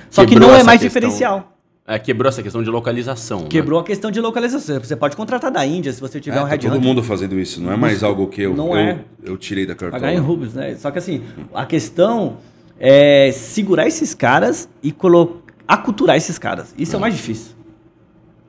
Só 0.10 0.26
Quebrou 0.26 0.48
que 0.50 0.54
não 0.54 0.60
é 0.60 0.64
mais 0.64 0.82
questão. 0.82 1.02
diferencial. 1.02 1.57
É, 1.90 1.98
quebrou 1.98 2.28
essa 2.28 2.44
questão 2.44 2.62
de 2.62 2.70
localização. 2.70 3.44
Né? 3.44 3.48
Quebrou 3.48 3.80
né? 3.80 3.84
a 3.84 3.88
questão 3.88 4.12
de 4.12 4.20
localização. 4.20 4.78
Você 4.78 4.96
pode 4.96 5.16
contratar 5.16 5.50
da 5.50 5.66
Índia 5.66 5.94
se 5.94 6.02
você 6.02 6.20
tiver 6.20 6.36
é, 6.36 6.44
um 6.44 6.50
tá 6.50 6.58
todo 6.58 6.82
mundo 6.82 7.02
fazendo 7.02 7.40
isso. 7.40 7.62
Não 7.62 7.72
é 7.72 7.78
mais 7.78 8.04
algo 8.04 8.28
que 8.28 8.42
eu, 8.42 8.54
não 8.54 8.78
eu, 8.78 8.78
é. 8.78 9.00
eu 9.24 9.38
tirei 9.38 9.66
da 9.66 9.74
cartola. 9.74 10.02
Pagar 10.02 10.14
em 10.14 10.18
rublos, 10.18 10.54
né? 10.54 10.76
Só 10.76 10.92
que 10.92 10.98
assim, 10.98 11.24
a 11.54 11.66
questão 11.66 12.40
é 12.78 13.32
segurar 13.32 13.88
esses 13.88 14.14
caras 14.14 14.68
e 14.84 14.92
colocar, 14.92 15.54
aculturar 15.66 16.18
esses 16.18 16.38
caras. 16.38 16.76
Isso 16.78 16.94
é 16.94 16.98
o 16.98 17.02
mais 17.02 17.16
difícil. 17.16 17.56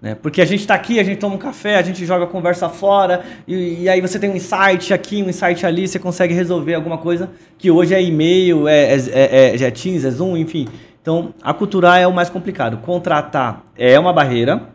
Né? 0.03 0.15
Porque 0.15 0.41
a 0.41 0.45
gente 0.45 0.61
está 0.61 0.75
aqui, 0.75 0.99
a 0.99 1.05
gente 1.05 1.19
toma 1.19 1.35
um 1.35 1.39
café, 1.39 1.77
a 1.77 1.83
gente 1.83 2.05
joga 2.07 2.25
a 2.25 2.27
conversa 2.29 2.69
fora, 2.69 3.25
e, 3.47 3.83
e, 3.83 3.89
aí 3.89 4.01
você 4.01 4.19
tem 4.19 4.31
um 4.31 4.37
insight 4.37 4.95
aqui, 4.95 5.23
um 5.23 5.29
insight 5.29 5.67
ali, 5.67 5.89
você 5.89 5.99
consegue 5.99 6.33
resolver 6.33 6.75
alguma 6.75 6.99
coisa 6.99 7.31
que 7.57 7.69
hoje 7.69 7.95
é 7.95 8.03
e-mail, 8.03 8.69
é, 8.69 8.95
é, 8.95 9.57
é, 9.57 9.63
é 9.63 9.71
Teams, 9.71 10.05
é 10.05 10.11
Zoom, 10.11 10.37
enfim. 10.37 10.69
Então, 11.09 11.33
aculturar 11.43 11.99
é 11.99 12.07
o 12.07 12.13
mais 12.13 12.29
complicado. 12.29 12.77
Contratar 12.83 13.65
é 13.79 13.99
uma 13.99 14.13
barreira. 14.13 14.69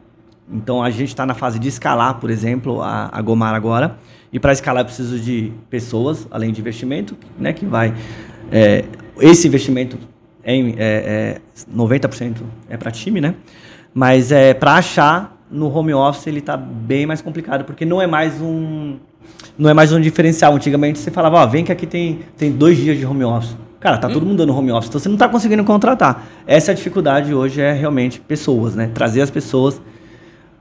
Então, 0.52 0.82
a 0.82 0.89
gente 0.89 1.10
está 1.10 1.28
na 1.28 1.36
fase 1.36 1.60
de 1.60 1.67
escalar, 1.67 2.15
por 2.15 2.32
exemplo, 2.32 2.82
a, 2.82 3.08
a 3.12 3.22
Gomar 3.22 3.54
agora. 3.54 4.00
E 4.32 4.39
para 4.39 4.52
escalar, 4.52 4.82
eu 4.82 4.86
preciso 4.88 5.19
de 5.19 5.52
pessoas, 5.69 6.28
além 6.32 6.52
de 6.52 6.60
investimento, 6.60 7.15
né, 7.38 7.54
que 7.54 7.67
vai... 7.67 7.93
É, 8.52 8.84
esse 9.22 9.48
investimento 9.48 10.00
é, 10.43 10.58
é, 10.58 10.74
é 10.80 11.38
90% 11.72 12.38
é 12.67 12.78
para 12.78 12.89
time, 12.89 13.22
né? 13.22 13.36
Mas 13.93 14.32
é, 14.32 14.56
para 14.56 14.74
achar 14.74 15.38
no 15.52 15.72
home 15.72 15.93
office 15.93 16.26
ele 16.26 16.39
está 16.39 16.58
bem 16.58 17.06
mais 17.06 17.22
complicado, 17.22 17.63
porque 17.63 17.86
não 17.86 18.02
é 18.02 18.08
mais 18.08 18.41
um 18.41 18.98
não 19.56 19.69
é 19.69 19.74
mais 19.76 19.93
um 19.93 20.02
diferencial. 20.02 20.56
Antigamente 20.56 20.98
você 20.98 21.12
falava, 21.12 21.38
ó, 21.38 21.46
vem 21.46 21.63
que 21.63 21.72
aqui 21.72 21.86
tem, 21.86 22.22
tem 22.36 22.52
dois 22.52 22.76
dias 22.76 22.98
de 22.98 23.06
home 23.06 23.24
office. 23.24 23.56
Cara, 23.84 23.98
tá 23.98 24.08
hum. 24.08 24.13
todo 24.13 24.26
mundo 24.26 24.38
dando 24.38 24.58
home 24.58 24.72
office, 24.72 24.88
então 24.88 24.98
você 24.98 25.10
não 25.10 25.15
está 25.15 25.28
conseguindo 25.28 25.62
contratar. 25.65 26.26
Essa 26.48 26.72
é 26.72 26.74
a 26.74 26.76
dificuldade 26.76 27.34
hoje 27.34 27.60
é 27.60 27.74
realmente 27.74 28.17
pessoas, 28.17 28.76
né? 28.76 28.89
Trazer 28.93 29.22
as 29.22 29.30
pessoas. 29.30 29.82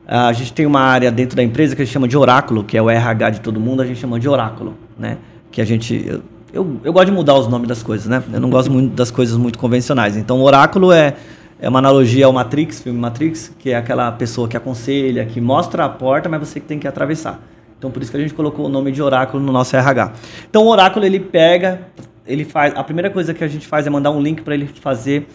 A 0.05 0.33
gente 0.33 0.53
tem 0.53 0.67
uma 0.67 0.81
área 0.81 1.09
dentro 1.13 1.37
da 1.37 1.43
empresa 1.43 1.77
que 1.77 1.83
a 1.83 1.85
gente 1.85 1.95
chama 1.95 2.09
de 2.09 2.19
oráculo, 2.19 2.65
que 2.65 2.77
é 2.77 2.83
o 2.83 2.91
RH 2.91 3.31
de 3.31 3.41
todo 3.41 3.61
mundo, 3.61 3.81
a 3.81 3.87
gente 3.87 4.01
chama 4.01 4.19
de 4.19 4.29
oráculo, 4.29 4.75
né? 4.99 5.19
Que 5.53 5.61
a 5.61 5.65
gente 5.65 6.05
eu, 6.05 6.21
eu, 6.53 6.81
eu 6.83 6.93
gosto 6.93 7.07
de 7.07 7.13
mudar 7.13 7.37
os 7.37 7.47
nomes 7.47 7.69
das 7.69 7.81
coisas, 7.81 8.09
né? 8.09 8.21
Eu 8.33 8.41
não 8.41 8.51
gosto 8.51 8.73
muito 8.73 8.93
das 8.93 9.13
coisas 9.13 9.37
muito 9.37 9.57
convencionais. 9.57 10.17
Então, 10.17 10.41
o 10.41 10.43
oráculo 10.43 10.91
é 10.91 11.15
é 11.61 11.69
uma 11.69 11.79
analogia 11.79 12.27
ao 12.27 12.33
Matrix, 12.33 12.81
filme 12.81 12.99
Matrix, 12.99 13.53
que 13.57 13.71
é 13.71 13.77
aquela 13.77 14.11
pessoa 14.11 14.49
que 14.49 14.57
aconselha, 14.57 15.25
que 15.25 15.41
mostra 15.41 15.85
a 15.85 15.89
porta, 15.89 16.29
mas 16.29 16.41
você 16.41 16.59
que 16.59 16.67
tem 16.67 16.77
que 16.77 16.89
atravessar. 16.89 17.41
Então 17.79 17.89
por 17.89 18.03
isso 18.03 18.11
que 18.11 18.17
a 18.17 18.21
gente 18.21 18.35
colocou 18.35 18.67
o 18.67 18.69
nome 18.69 18.91
de 18.91 19.01
oráculo 19.01 19.41
no 19.41 19.53
nosso 19.53 19.77
RH. 19.77 20.13
Então 20.51 20.65
o 20.65 20.69
oráculo 20.69 21.07
ele 21.07 21.21
pega, 21.21 21.83
ele 22.27 22.45
faz, 22.45 22.75
a 22.77 22.85
primeira 22.85 23.11
coisa 23.11 23.35
que 23.35 23.43
a 23.43 23.49
gente 23.49 23.67
faz 23.67 23.87
é 23.87 23.91
mandar 23.91 24.11
um 24.11 24.21
link 24.21 24.43
para 24.43 24.55
ele 24.55 24.67
fazer, 24.67 25.27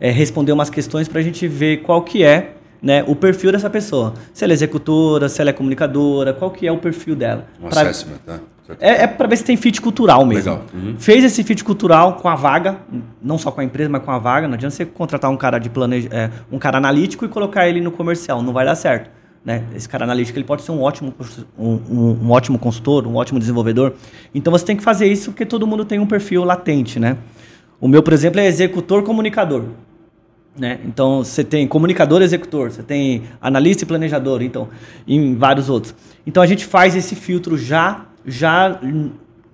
é, 0.00 0.10
responder 0.10 0.52
umas 0.52 0.70
questões 0.70 1.08
para 1.08 1.20
a 1.20 1.22
gente 1.22 1.46
ver 1.48 1.78
qual 1.78 2.02
que 2.02 2.22
é 2.22 2.54
né, 2.80 3.04
o 3.06 3.16
perfil 3.16 3.52
dessa 3.52 3.70
pessoa. 3.70 4.14
Se 4.32 4.44
ela 4.44 4.52
é 4.52 4.54
executora, 4.54 5.28
se 5.28 5.40
ela 5.40 5.50
é 5.50 5.52
comunicadora, 5.52 6.32
qual 6.32 6.50
que 6.50 6.66
é 6.66 6.72
o 6.72 6.78
perfil 6.78 7.16
dela. 7.16 7.46
Um 7.60 7.68
pra... 7.68 7.82
assessment, 7.82 8.18
né? 8.26 8.40
É, 8.80 9.04
é 9.04 9.06
para 9.06 9.28
ver 9.28 9.36
se 9.36 9.44
tem 9.44 9.56
fit 9.56 9.80
cultural 9.80 10.26
mesmo. 10.26 10.50
Legal. 10.50 10.66
Uhum. 10.74 10.96
Fez 10.98 11.22
esse 11.22 11.44
fit 11.44 11.62
cultural 11.62 12.14
com 12.14 12.28
a 12.28 12.34
vaga, 12.34 12.78
não 13.22 13.38
só 13.38 13.52
com 13.52 13.60
a 13.60 13.64
empresa, 13.64 13.88
mas 13.88 14.02
com 14.02 14.10
a 14.10 14.18
vaga. 14.18 14.48
Não 14.48 14.54
adianta 14.54 14.74
você 14.74 14.84
contratar 14.84 15.30
um 15.30 15.36
cara 15.36 15.58
de 15.58 15.70
planeja, 15.70 16.08
é, 16.10 16.30
um 16.50 16.58
cara 16.58 16.78
analítico 16.78 17.24
e 17.24 17.28
colocar 17.28 17.68
ele 17.68 17.80
no 17.80 17.92
comercial, 17.92 18.42
não 18.42 18.52
vai 18.52 18.64
dar 18.64 18.74
certo. 18.74 19.10
Né? 19.46 19.62
Esse 19.76 19.88
cara 19.88 20.02
analítico 20.02 20.36
ele 20.36 20.44
pode 20.44 20.62
ser 20.62 20.72
um 20.72 20.82
ótimo, 20.82 21.14
um, 21.56 21.78
um, 21.88 22.30
ótimo 22.32 22.58
consultor, 22.58 23.06
um 23.06 23.14
ótimo 23.14 23.38
desenvolvedor. 23.38 23.94
Então 24.34 24.50
você 24.50 24.64
tem 24.64 24.76
que 24.76 24.82
fazer 24.82 25.06
isso 25.06 25.30
porque 25.30 25.46
todo 25.46 25.64
mundo 25.64 25.84
tem 25.84 26.00
um 26.00 26.06
perfil 26.06 26.42
latente, 26.42 26.98
né? 26.98 27.16
O 27.80 27.86
meu, 27.86 28.02
por 28.02 28.12
exemplo, 28.12 28.40
é 28.40 28.46
executor 28.46 29.04
comunicador. 29.04 29.66
Né? 30.58 30.80
Então 30.84 31.22
você 31.22 31.44
tem 31.44 31.68
comunicador 31.68 32.22
executor, 32.22 32.72
você 32.72 32.82
tem 32.82 33.22
analista 33.40 33.84
e 33.84 33.86
planejador, 33.86 34.42
então, 34.42 34.68
em 35.06 35.36
vários 35.36 35.70
outros. 35.70 35.94
Então 36.26 36.42
a 36.42 36.46
gente 36.46 36.64
faz 36.64 36.96
esse 36.96 37.14
filtro 37.14 37.56
já 37.56 38.04
já 38.26 38.80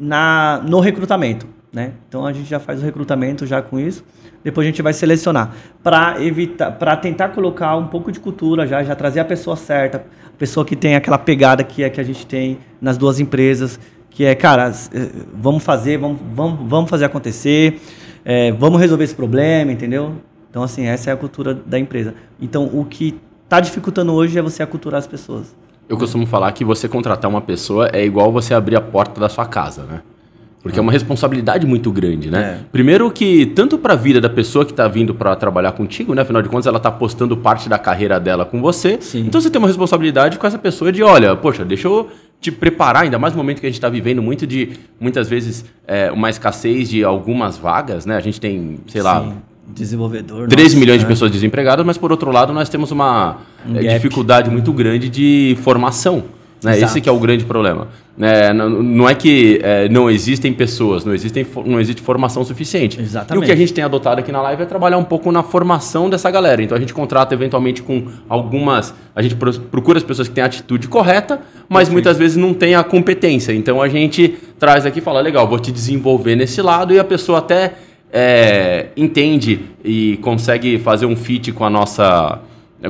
na, 0.01 0.65
no 0.67 0.81
recrutamento. 0.81 1.47
Né? 1.71 1.93
Então 2.09 2.25
a 2.25 2.33
gente 2.33 2.49
já 2.49 2.59
faz 2.59 2.81
o 2.81 2.85
recrutamento 2.85 3.45
já 3.45 3.61
com 3.61 3.79
isso. 3.79 4.03
Depois 4.45 4.67
a 4.67 4.71
gente 4.71 4.83
vai 4.83 4.93
selecionar 4.93 5.55
para 5.83 6.23
evitar, 6.23 6.73
para 6.73 6.97
tentar 6.97 7.29
colocar 7.29 7.77
um 7.77 7.87
pouco 7.87 8.11
de 8.11 8.19
cultura 8.19 8.67
já, 8.67 8.83
já 8.83 8.95
trazer 8.95 9.21
a 9.21 9.25
pessoa 9.25 9.57
certa, 9.57 10.05
a 10.27 10.39
pessoa 10.39 10.67
que 10.67 10.75
tem 10.75 10.97
aquela 10.97 11.19
pegada 11.19 11.63
que 11.63 11.83
é 11.83 11.91
que 11.91 12.01
a 12.01 12.05
gente 12.05 12.27
tem 12.27 12.59
nas 12.81 12.97
duas 12.97 13.21
empresas, 13.21 13.79
que 14.11 14.25
é, 14.25 14.35
cara, 14.35 14.73
eh, 14.93 15.11
vamos 15.35 15.63
fazer, 15.63 15.97
vamos, 15.99 16.19
vamos, 16.35 16.69
vamos 16.69 16.91
fazer 16.91 17.05
acontecer, 17.05 17.81
é, 18.25 18.53
vamos 18.53 18.81
resolver 18.81 19.05
esse 19.05 19.15
problema, 19.15 19.73
entendeu? 19.73 20.17
Então 20.51 20.63
assim 20.63 20.87
essa 20.87 21.11
é 21.11 21.13
a 21.13 21.17
cultura 21.17 21.55
da 21.55 21.79
empresa. 21.79 22.15
Então 22.41 22.69
o 22.73 22.85
que 22.85 23.19
está 23.45 23.61
dificultando 23.61 24.13
hoje 24.13 24.39
é 24.39 24.43
você 24.43 24.63
aculturar 24.63 24.99
as 24.99 25.07
pessoas. 25.07 25.55
Eu 25.89 25.99
costumo 25.99 26.27
falar 26.27 26.51
que 26.53 26.65
você 26.65 26.89
contratar 26.89 27.31
uma 27.31 27.41
pessoa 27.41 27.89
é 27.93 28.05
igual 28.05 28.33
você 28.33 28.55
abrir 28.55 28.77
a 28.77 28.81
porta 28.81 29.21
da 29.21 29.29
sua 29.29 29.47
casa, 29.47 29.85
né? 29.85 30.03
Porque 30.63 30.79
é 30.79 30.83
uma 30.83 30.93
responsabilidade 30.93 31.67
muito 31.67 31.91
grande, 31.91 32.31
né? 32.31 32.41
É. 32.41 32.65
Primeiro 32.71 33.11
que, 33.11 33.47
tanto 33.47 33.77
para 33.77 33.95
a 33.95 33.97
vida 33.97 34.21
da 34.21 34.31
pessoa 34.31 34.65
que 34.65 34.71
está 34.71 34.87
vindo 34.87 35.13
para 35.13 35.35
trabalhar 35.35 35.73
contigo, 35.73 36.15
né? 36.15 36.23
Afinal 36.23 36.41
de 36.41 36.49
contas, 36.49 36.67
ela 36.67 36.77
está 36.77 36.91
postando 36.91 37.37
parte 37.37 37.69
da 37.69 37.79
carreira 37.79 38.21
dela 38.21 38.45
com 38.45 38.61
você. 38.61 38.99
Sim. 39.01 39.25
Então 39.27 39.41
você 39.41 39.51
tem 39.51 39.59
uma 39.59 39.67
responsabilidade 39.67 40.39
com 40.39 40.47
essa 40.47 40.59
pessoa 40.59 40.93
de, 40.93 41.03
olha, 41.03 41.35
poxa, 41.35 41.65
deixa 41.65 41.89
eu 41.89 42.09
te 42.41 42.53
preparar, 42.53 43.05
ainda 43.05 43.19
mais 43.19 43.35
no 43.35 43.39
momento 43.39 43.61
que 43.61 43.67
a 43.67 43.69
gente 43.69 43.79
está 43.79 43.89
vivendo 43.89 44.23
muito 44.23 44.47
de, 44.47 44.71
muitas 45.01 45.29
vezes, 45.29 45.65
é, 45.87 46.11
uma 46.13 46.31
escassez 46.31 46.89
de 46.89 47.03
algumas 47.03 47.57
vagas, 47.57 48.07
né? 48.07 48.17
A 48.17 48.21
gente 48.21 48.41
tem, 48.41 48.79
sei 48.87 49.01
Sim. 49.01 49.07
lá, 49.07 49.33
desenvolvedor. 49.67 50.49
13 50.49 50.69
nossa, 50.69 50.79
milhões 50.79 50.99
né? 50.99 51.05
de 51.05 51.09
pessoas 51.09 51.31
desempregadas, 51.31 51.85
mas 51.85 51.99
por 51.99 52.11
outro 52.11 52.31
lado 52.31 52.53
nós 52.53 52.69
temos 52.69 52.91
uma 52.91 53.39
um 53.67 53.77
é, 53.77 53.95
dificuldade 53.95 54.51
muito 54.51 54.73
grande 54.73 55.09
de 55.09 55.57
formação. 55.63 56.25
Né? 56.63 56.79
Esse 56.79 57.01
que 57.01 57.09
é 57.09 57.13
o 57.13 57.19
grande 57.19 57.45
problema. 57.45 57.89
É, 58.21 58.53
não, 58.53 58.69
não, 58.69 59.09
é 59.09 59.15
que 59.15 59.59
é, 59.63 59.89
não 59.89 60.09
existem 60.11 60.53
pessoas, 60.53 61.05
não, 61.05 61.13
existem, 61.13 61.47
não 61.65 61.81
existe 61.81 62.01
formação 62.01 62.45
suficiente. 62.45 63.01
Exatamente. 63.01 63.43
E 63.43 63.45
o 63.45 63.47
que 63.47 63.53
a 63.53 63.57
gente 63.57 63.73
tem 63.73 63.83
adotado 63.83 64.21
aqui 64.21 64.31
na 64.31 64.41
live 64.43 64.63
é 64.63 64.67
trabalhar 64.67 64.99
um 64.99 65.05
pouco 65.05 65.33
na 65.33 65.43
formação 65.43 66.09
dessa 66.09 66.31
galera. 66.31 66.63
Então 66.63 66.77
a 66.77 66.81
gente 66.81 66.95
contrata 66.95 67.35
eventualmente 67.35 67.83
com 67.83 68.07
algumas. 68.29 68.95
A 69.17 69.23
gente 69.23 69.35
procura 69.35 69.99
as 69.99 70.05
pessoas 70.05 70.29
que 70.29 70.35
têm 70.35 70.45
a 70.45 70.47
atitude 70.47 70.89
correta, 70.89 71.41
mas 71.69 71.89
Perfeito. 71.89 71.93
muitas 71.93 72.19
vezes 72.19 72.37
não 72.37 72.55
tem 72.55 72.75
a 72.75 72.85
competência. 72.85 73.53
Então 73.53 73.83
a 73.83 73.89
gente 73.89 74.37
traz 74.59 74.87
aqui 74.87 75.01
e 75.01 75.03
fala: 75.03 75.21
legal, 75.21 75.49
vou 75.49 75.59
te 75.59 75.73
desenvolver 75.73 76.37
nesse 76.37 76.63
lado, 76.63 76.95
e 76.95 76.99
a 76.99 77.05
pessoa 77.05 77.39
até 77.39 77.73
é, 78.13 78.89
entende 78.97 79.61
e 79.83 80.19
consegue 80.19 80.79
fazer 80.79 81.07
um 81.07 81.17
fit 81.17 81.51
com 81.51 81.65
a 81.65 81.71
nossa 81.71 82.41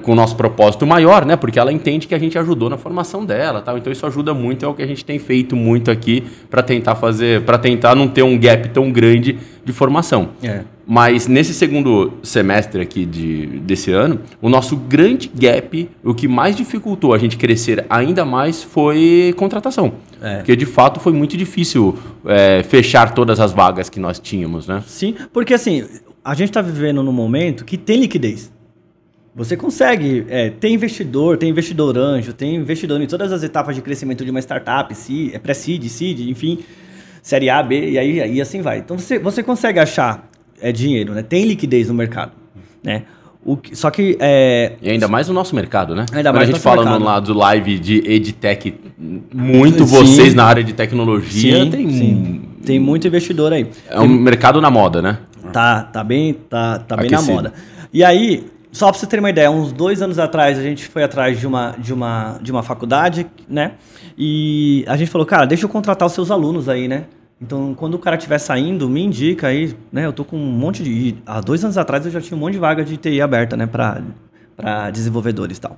com 0.01 0.13
o 0.13 0.15
nosso 0.15 0.37
propósito 0.37 0.87
maior, 0.87 1.25
né? 1.25 1.37
Porque 1.37 1.59
ela 1.59 1.73
entende 1.73 2.07
que 2.07 2.15
a 2.15 2.19
gente 2.19 2.39
ajudou 2.39 2.71
na 2.71 2.77
formação 2.77 3.25
dela, 3.25 3.61
tal. 3.61 3.77
Então 3.77 3.93
isso 3.93 4.07
ajuda 4.07 4.33
muito, 4.33 4.65
é 4.65 4.69
o 4.69 4.75
que 4.75 4.83
a 4.83 4.87
gente 4.87 5.05
tem 5.05 5.19
feito 5.19 5.55
muito 5.55 5.91
aqui 5.91 6.25
para 6.51 6.63
tentar 6.63 6.95
fazer, 6.95 7.43
para 7.43 7.59
tentar 7.59 7.95
não 7.95 8.09
ter 8.09 8.23
um 8.23 8.39
gap 8.39 8.69
tão 8.71 8.91
grande 8.91 9.39
de 9.65 9.73
formação. 9.73 10.31
É. 10.43 10.63
Mas 10.87 11.29
nesse 11.29 11.55
segundo 11.55 12.15
semestre 12.23 12.83
aqui 12.83 13.07
de, 13.07 13.47
desse 13.61 13.93
ano, 13.93 14.21
o 14.41 14.49
nosso 14.49 14.77
grande 14.77 15.31
gap, 15.33 15.89
o 16.03 16.13
que 16.13 16.27
mais 16.27 16.57
dificultou 16.57 17.15
a 17.15 17.19
gente 17.19 17.37
crescer 17.37 17.87
ainda 17.89 18.25
mais 18.25 18.63
foi 18.63 19.33
contratação. 19.37 19.93
É. 20.21 20.39
Porque 20.39 20.57
de 20.57 20.67
fato 20.67 21.01
foi 21.01 21.13
muito 21.13 21.37
difícil 21.37 21.97
é, 22.27 22.63
fechar 22.63 23.15
todas 23.15 23.39
as 23.41 23.53
vagas 23.53 23.89
que 23.89 24.01
nós 24.01 24.19
tínhamos, 24.19 24.67
né? 24.67 24.83
Sim, 24.87 25.15
porque 25.33 25.55
assim, 25.55 25.85
a 26.25 26.35
gente 26.35 26.49
está 26.49 26.61
vivendo 26.61 27.03
num 27.03 27.13
momento 27.13 27.65
que 27.65 27.77
tem 27.77 28.01
liquidez. 28.01 28.51
Você 29.35 29.57
consegue, 29.57 30.27
é, 30.29 30.51
tem 30.51 30.75
investidor, 30.75 31.39
tem 31.39 31.49
investidor 31.49 31.97
anjo, 31.97 32.35
tem 32.35 32.55
investidor 32.55 33.01
em 33.01 33.07
todas 33.07 33.33
as 33.33 33.43
etapas 33.43 33.75
de 33.75 33.81
crescimento 33.81 34.25
de 34.25 34.31
uma 34.31 34.41
startup, 34.41 34.95
é 35.33 35.39
pré-seed, 35.39 35.89
seed, 35.89 36.21
enfim, 36.29 36.59
série 37.23 37.49
A, 37.49 37.63
B, 37.63 37.93
e 37.93 37.99
aí 37.99 38.35
e 38.35 38.41
assim 38.43 38.61
vai. 38.61 38.79
Então 38.79 38.99
você, 38.99 39.19
você 39.19 39.43
consegue 39.43 39.79
achar 39.79 40.29
é, 40.61 40.71
dinheiro, 40.71 41.15
né? 41.15 41.23
Tem 41.23 41.47
liquidez 41.47 41.89
no 41.89 41.95
mercado, 41.95 42.33
né? 42.83 43.05
O 43.45 43.57
que, 43.57 43.75
só 43.75 43.91
que. 43.91 44.17
É... 44.21 44.75
E 44.81 44.91
ainda 44.91 45.09
mais 45.09 45.29
no 45.29 45.35
nosso 45.35 45.55
mercado, 45.55 45.95
né? 45.97 46.05
Ainda 46.13 46.31
mais 46.31 46.49
a 46.49 46.53
gente 46.53 46.61
fala 46.61 46.83
mercado. 46.83 47.01
no 47.01 47.07
lado 47.07 47.35
live 47.35 47.79
de 47.79 47.99
EdTech, 48.07 48.75
muito 49.33 49.87
sim. 49.87 49.97
vocês 49.97 50.35
na 50.35 50.45
área 50.45 50.63
de 50.63 50.75
tecnologia. 50.75 51.65
Sim, 51.65 51.71
tem, 51.71 51.91
sim. 51.91 52.43
tem 52.65 52.79
muito 52.79 53.07
investidor 53.09 53.53
aí. 53.53 53.67
É 53.89 53.99
um 53.99 54.09
mercado 54.09 54.61
na 54.61 54.71
moda, 54.71 55.01
né? 55.03 55.19
Tá, 55.53 55.83
tá 55.83 56.05
bem, 56.05 56.35
tá, 56.35 56.79
tá 56.81 56.97
bem 56.97 57.11
na 57.11 57.23
moda. 57.23 57.53
E 57.93 58.05
aí, 58.05 58.47
só 58.73 58.91
para 58.91 58.99
você 58.99 59.07
ter 59.07 59.19
uma 59.19 59.29
ideia, 59.29 59.51
uns 59.51 59.71
dois 59.71 60.01
anos 60.01 60.19
atrás 60.19 60.59
a 60.59 60.63
gente 60.63 60.89
foi 60.89 61.05
atrás 61.05 61.39
de 61.39 61.47
uma, 61.47 61.77
de 61.79 61.93
uma, 61.93 62.39
de 62.41 62.51
uma 62.51 62.63
faculdade, 62.63 63.27
né? 63.47 63.73
E 64.17 64.83
a 64.89 64.97
gente 64.97 65.11
falou, 65.11 65.27
cara, 65.27 65.45
deixa 65.45 65.67
eu 65.67 65.69
contratar 65.69 66.07
os 66.07 66.15
seus 66.15 66.31
alunos 66.31 66.71
aí, 66.71 66.89
né? 66.89 67.05
Então, 67.41 67.75
quando 67.75 67.95
o 67.95 67.99
cara 67.99 68.17
estiver 68.17 68.39
saindo, 68.39 68.89
me 68.89 69.03
indica 69.03 69.49
aí, 69.49 69.77
né? 69.93 70.07
Eu 70.07 70.13
tô 70.13 70.25
com 70.25 70.37
um 70.37 70.53
monte 70.53 70.83
de. 70.83 71.17
Há 71.27 71.41
dois 71.41 71.63
anos 71.63 71.77
atrás 71.77 72.07
eu 72.07 72.11
já 72.11 72.21
tinha 72.21 72.37
um 72.37 72.41
monte 72.41 72.55
de 72.55 72.59
vaga 72.61 72.83
de 72.83 72.97
TI 72.97 73.21
aberta, 73.21 73.57
né? 73.57 73.67
Para 73.67 74.91
desenvolvedores 74.91 75.59
e 75.59 75.61
tal. 75.61 75.77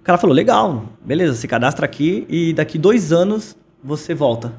O 0.00 0.04
cara 0.04 0.16
falou: 0.16 0.34
legal, 0.34 0.84
beleza, 1.04 1.34
se 1.34 1.46
cadastra 1.48 1.84
aqui 1.84 2.24
e 2.28 2.52
daqui 2.54 2.78
dois 2.78 3.12
anos 3.12 3.56
você 3.82 4.14
volta. 4.14 4.52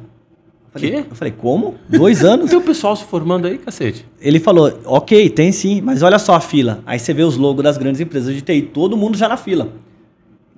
Eu 0.76 0.82
falei, 0.82 1.06
eu 1.10 1.16
falei 1.16 1.34
como? 1.36 1.76
Dois 1.88 2.24
anos? 2.24 2.50
tem 2.50 2.60
o 2.60 2.62
pessoal 2.62 2.96
se 2.96 3.06
formando 3.06 3.48
aí, 3.48 3.58
cacete. 3.58 4.06
Ele 4.20 4.40
falou: 4.40 4.78
ok, 4.86 5.30
tem 5.30 5.52
sim, 5.52 5.80
mas 5.80 6.02
olha 6.02 6.20
só 6.20 6.36
a 6.36 6.42
fila. 6.42 6.82
Aí 6.86 7.00
você 7.00 7.14
vê 7.14 7.24
os 7.24 7.38
logos 7.38 7.64
das 7.64 7.78
grandes 7.78 8.02
empresas 8.02 8.36
de 8.36 8.42
TI, 8.42 8.62
todo 8.62 8.98
mundo 8.98 9.18
já 9.18 9.30
na 9.30 9.38
fila. 9.38 9.70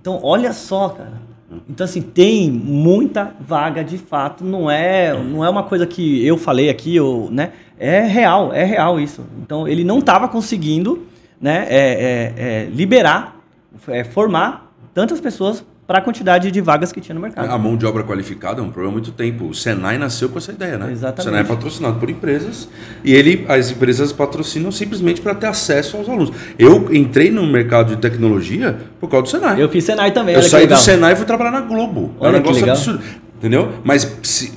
Então, 0.02 0.20
olha 0.24 0.52
só, 0.54 0.90
cara. 0.90 1.22
Então, 1.70 1.86
assim, 1.86 2.02
tem 2.02 2.50
muita 2.52 3.34
vaga 3.40 3.84
de 3.84 3.98
fato, 3.98 4.44
não 4.44 4.70
é, 4.70 5.14
não 5.14 5.46
é 5.46 5.50
uma 5.50 5.64
coisa 5.64 5.86
que 5.86 6.26
eu 6.26 6.38
falei 6.38 6.70
aqui, 6.70 7.00
ou, 7.00 7.32
né? 7.32 7.52
É 7.80 8.02
real, 8.02 8.52
é 8.52 8.64
real 8.64 9.00
isso. 9.00 9.24
Então, 9.42 9.68
ele 9.68 9.84
não 9.84 10.00
estava 10.00 10.28
conseguindo 10.28 11.06
né, 11.40 11.68
é, 11.70 11.78
é, 11.78 12.34
é, 12.38 12.66
liberar, 12.66 13.40
é, 13.88 14.04
formar 14.04 14.74
tantas 14.94 15.22
pessoas 15.22 15.64
para 15.88 16.00
a 16.00 16.02
quantidade 16.02 16.52
de 16.52 16.60
vagas 16.60 16.92
que 16.92 17.00
tinha 17.00 17.16
no 17.16 17.22
mercado. 17.22 17.50
A 17.50 17.58
mão 17.58 17.78
de 17.78 17.86
obra 17.86 18.04
qualificada 18.04 18.60
é 18.60 18.64
um 18.64 18.68
problema 18.70 18.90
há 18.90 18.94
muito 18.94 19.12
tempo. 19.14 19.46
O 19.48 19.56
Senai 19.56 19.98
nasceu 19.98 20.28
com 20.28 20.38
essa 20.38 20.52
ideia, 20.52 20.78
né? 20.78 20.92
Exatamente. 20.92 21.22
O 21.22 21.24
Senai 21.24 21.42
é 21.42 21.44
patrocinado 21.46 21.98
por 21.98 22.10
empresas 22.10 22.68
e 23.06 23.14
ele, 23.14 23.46
as 23.48 23.72
empresas 23.72 24.12
patrocinam 24.12 24.70
simplesmente 24.70 25.22
para 25.22 25.34
ter 25.34 25.48
acesso 25.48 25.96
aos 25.96 26.10
alunos. 26.10 26.32
Eu 26.60 26.94
entrei 26.94 27.32
no 27.32 27.48
mercado 27.48 27.96
de 27.96 28.02
tecnologia 28.02 28.78
por 29.00 29.10
causa 29.10 29.24
do 29.24 29.30
Senai. 29.30 29.64
Eu 29.64 29.70
fiz 29.70 29.86
Senai 29.86 30.12
também. 30.12 30.36
Eu 30.36 30.42
olha 30.42 30.50
saí 30.50 30.68
do. 30.68 30.76
Senai 30.78 31.14
e 31.14 31.16
fui 31.16 31.26
trabalhar 31.26 31.52
na 31.52 31.62
Globo. 31.62 32.14
é 32.20 32.24
um 32.24 32.28
Olha 32.28 32.40
negócio 32.40 32.70
absurdo. 32.70 33.02
Entendeu? 33.38 33.72
Mas, 33.84 34.18
se- 34.24 34.52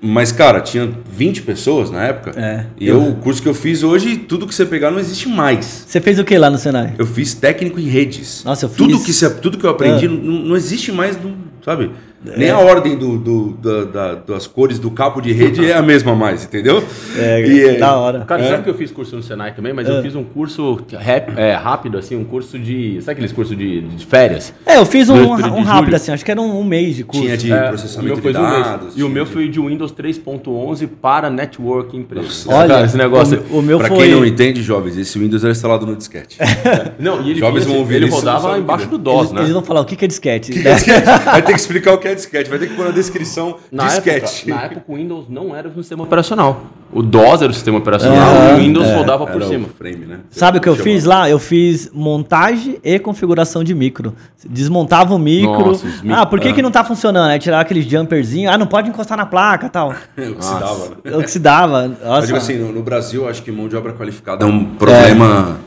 mas, 0.00 0.30
cara, 0.30 0.60
tinha 0.60 0.88
20 1.10 1.42
pessoas 1.42 1.90
na 1.90 2.04
época. 2.04 2.38
É. 2.40 2.66
E 2.78 2.86
eu, 2.86 3.02
o 3.02 3.16
curso 3.16 3.42
que 3.42 3.48
eu 3.48 3.54
fiz 3.54 3.82
hoje, 3.82 4.16
tudo 4.16 4.46
que 4.46 4.54
você 4.54 4.64
pegar 4.64 4.90
não 4.90 4.98
existe 5.00 5.28
mais. 5.28 5.84
Você 5.86 6.00
fez 6.00 6.18
o 6.18 6.24
que 6.24 6.38
lá 6.38 6.48
no 6.50 6.56
Senai? 6.58 6.94
Eu 6.96 7.06
fiz 7.06 7.34
técnico 7.34 7.80
em 7.80 7.88
redes. 7.88 8.44
Nossa, 8.44 8.66
eu 8.66 8.68
tudo 8.70 8.96
fiz- 8.98 9.06
que 9.06 9.12
você, 9.12 9.28
Tudo 9.30 9.58
que 9.58 9.64
eu 9.66 9.70
aprendi 9.70 10.06
Ah. 10.06 10.10
não, 10.10 10.18
não 10.18 10.56
existe 10.56 10.92
mais, 10.92 11.20
não- 11.22 11.34
sabe? 11.64 11.90
É. 12.26 12.36
Nem 12.36 12.50
a 12.50 12.58
ordem 12.58 12.96
do, 12.96 13.16
do- 13.16 13.50
da- 13.52 13.84
da- 13.84 14.14
das 14.16 14.46
cores 14.46 14.78
do 14.78 14.90
cabo 14.90 15.20
de 15.20 15.32
rede 15.32 15.64
é 15.70 15.74
a 15.74 15.82
mesma 15.82 16.14
mais, 16.16 16.44
entendeu? 16.44 16.82
É, 17.16 17.40
E, 17.46 17.78
da 17.78 17.96
hora. 17.96 18.24
Cara, 18.26 18.42
É. 18.42 18.48
sabe 18.50 18.64
que 18.64 18.70
eu 18.70 18.74
fiz 18.74 18.90
curso 18.90 19.14
no 19.16 19.22
Senai 19.22 19.54
também, 19.54 19.72
mas 19.72 19.88
É. 19.88 19.96
eu 19.96 20.02
fiz 20.02 20.14
um 20.16 20.24
curso 20.24 20.78
rap- 20.98 21.32
é, 21.36 21.52
rápido, 21.54 21.96
assim, 21.96 22.16
um 22.16 22.24
curso 22.24 22.58
de. 22.58 22.98
Sabe 23.02 23.12
aqueles 23.12 23.32
cursos 23.32 23.56
de, 23.56 23.82
de 23.82 24.04
férias? 24.06 24.52
É, 24.66 24.76
eu 24.78 24.84
fiz 24.84 25.08
um, 25.08 25.14
um 25.16 25.62
rápido 25.62 25.94
assim, 25.94 26.10
acho 26.10 26.24
que 26.24 26.30
era 26.30 26.40
um, 26.40 26.58
um 26.60 26.64
mês 26.64 26.96
de 26.96 27.04
curso. 27.04 27.22
Tinha 27.22 27.36
de 27.36 27.52
É, 27.52 27.68
processamento 27.68 28.12
o 28.14 28.16
meu 28.16 28.22
foi 28.22 28.32
de 28.32 28.38
de 28.38 28.44
um 28.44 28.50
dados. 28.62 28.94
E 28.96 29.02
o 29.04 29.08
meu 29.08 29.24
de- 29.24 29.30
foi 29.30 29.48
de 29.48 29.60
Windows 29.60 29.92
3.11 29.92 30.86
para 31.00 31.30
Network 31.30 31.96
Empresa. 31.96 32.28
Olha, 32.52 32.84
esse 32.84 32.96
negócio. 32.96 33.44
o, 33.50 33.58
o 33.58 33.62
meu 33.62 33.78
Pra 33.78 33.88
foi... 33.88 33.98
quem 33.98 34.10
não 34.10 34.24
entende, 34.26 34.60
jovens, 34.62 34.96
esse 34.96 35.18
Windows 35.18 35.44
era 35.44 35.52
instalado 35.52 35.86
no 35.86 35.94
disquete. 35.94 36.36
Não, 36.98 37.22
e 37.22 37.30
ele, 37.30 37.38
Jovens 37.38 37.64
vão 37.64 37.76
ouvir 37.76 37.96
ele 37.96 38.08
rodava 38.10 38.58
embaixo 38.58 38.88
do 38.88 38.98
DOS, 38.98 39.18
eles, 39.20 39.32
né? 39.32 39.40
eles 39.42 39.52
vão 39.52 39.62
falar 39.62 39.80
o 39.82 39.84
que, 39.84 39.94
que 39.94 40.04
é 40.04 40.08
disquete. 40.08 40.52
vai 41.24 41.42
ter 41.42 41.52
que 41.52 41.60
explicar 41.60 41.92
o 41.94 41.98
que 41.98 42.07
é 42.10 42.14
disquete, 42.14 42.50
vai 42.50 42.58
ter 42.58 42.68
que 42.68 42.74
pôr 42.74 42.86
na 42.86 42.90
descrição 42.90 43.56
Na 43.70 43.86
disquete. 43.86 44.50
época, 44.50 44.54
na 44.54 44.62
época, 44.62 44.84
o 44.88 44.96
Windows 44.96 45.26
não 45.28 45.54
era 45.54 45.68
o 45.68 45.74
sistema 45.82 46.04
operacional. 46.04 46.62
O 46.90 47.02
DOS 47.02 47.42
era 47.42 47.50
o 47.50 47.54
sistema 47.54 47.78
operacional 47.78 48.34
É, 48.34 48.52
e 48.52 48.54
o 48.54 48.58
Windows 48.58 48.86
é. 48.86 48.96
rodava 48.96 49.26
por 49.26 49.42
cima. 49.42 49.66
o 49.66 49.70
frame, 49.70 50.06
né? 50.06 50.20
Sabe 50.30 50.56
o 50.56 50.60
que 50.60 50.68
eu 50.68 50.74
Chamava. 50.74 50.90
fiz 50.90 51.04
lá? 51.04 51.28
Eu 51.28 51.38
fiz 51.38 51.90
montagem 51.92 52.78
e 52.82 52.98
configuração 52.98 53.62
de 53.62 53.74
micro. 53.74 54.14
Desmontava 54.48 55.14
o 55.14 55.18
micro. 55.18 55.66
Nossa, 55.66 55.86
ah, 56.10 56.24
por 56.24 56.40
que, 56.40 56.48
ah. 56.48 56.52
que 56.54 56.62
não 56.62 56.70
tá 56.70 56.82
funcionando? 56.82 57.30
Aí 57.30 57.38
tirava 57.38 57.60
aqueles 57.62 57.84
jumperzinhos. 57.84 58.52
Ah, 58.52 58.56
não 58.56 58.66
pode 58.66 58.88
encostar 58.88 59.18
na 59.18 59.26
placa 59.26 59.66
e 59.66 59.70
tal. 59.70 59.90
Oxidava, 60.36 60.88
né? 61.04 61.16
Oxidava. 61.16 61.96
Eu 62.00 62.08
Nossa. 62.08 62.26
digo 62.26 62.38
assim, 62.38 62.56
no, 62.56 62.72
no 62.72 62.82
Brasil, 62.82 63.28
acho 63.28 63.42
que 63.42 63.52
mão 63.52 63.68
de 63.68 63.76
obra 63.76 63.92
qualificada 63.92 64.44
é 64.44 64.48
um 64.48 64.64
problema 64.64 65.58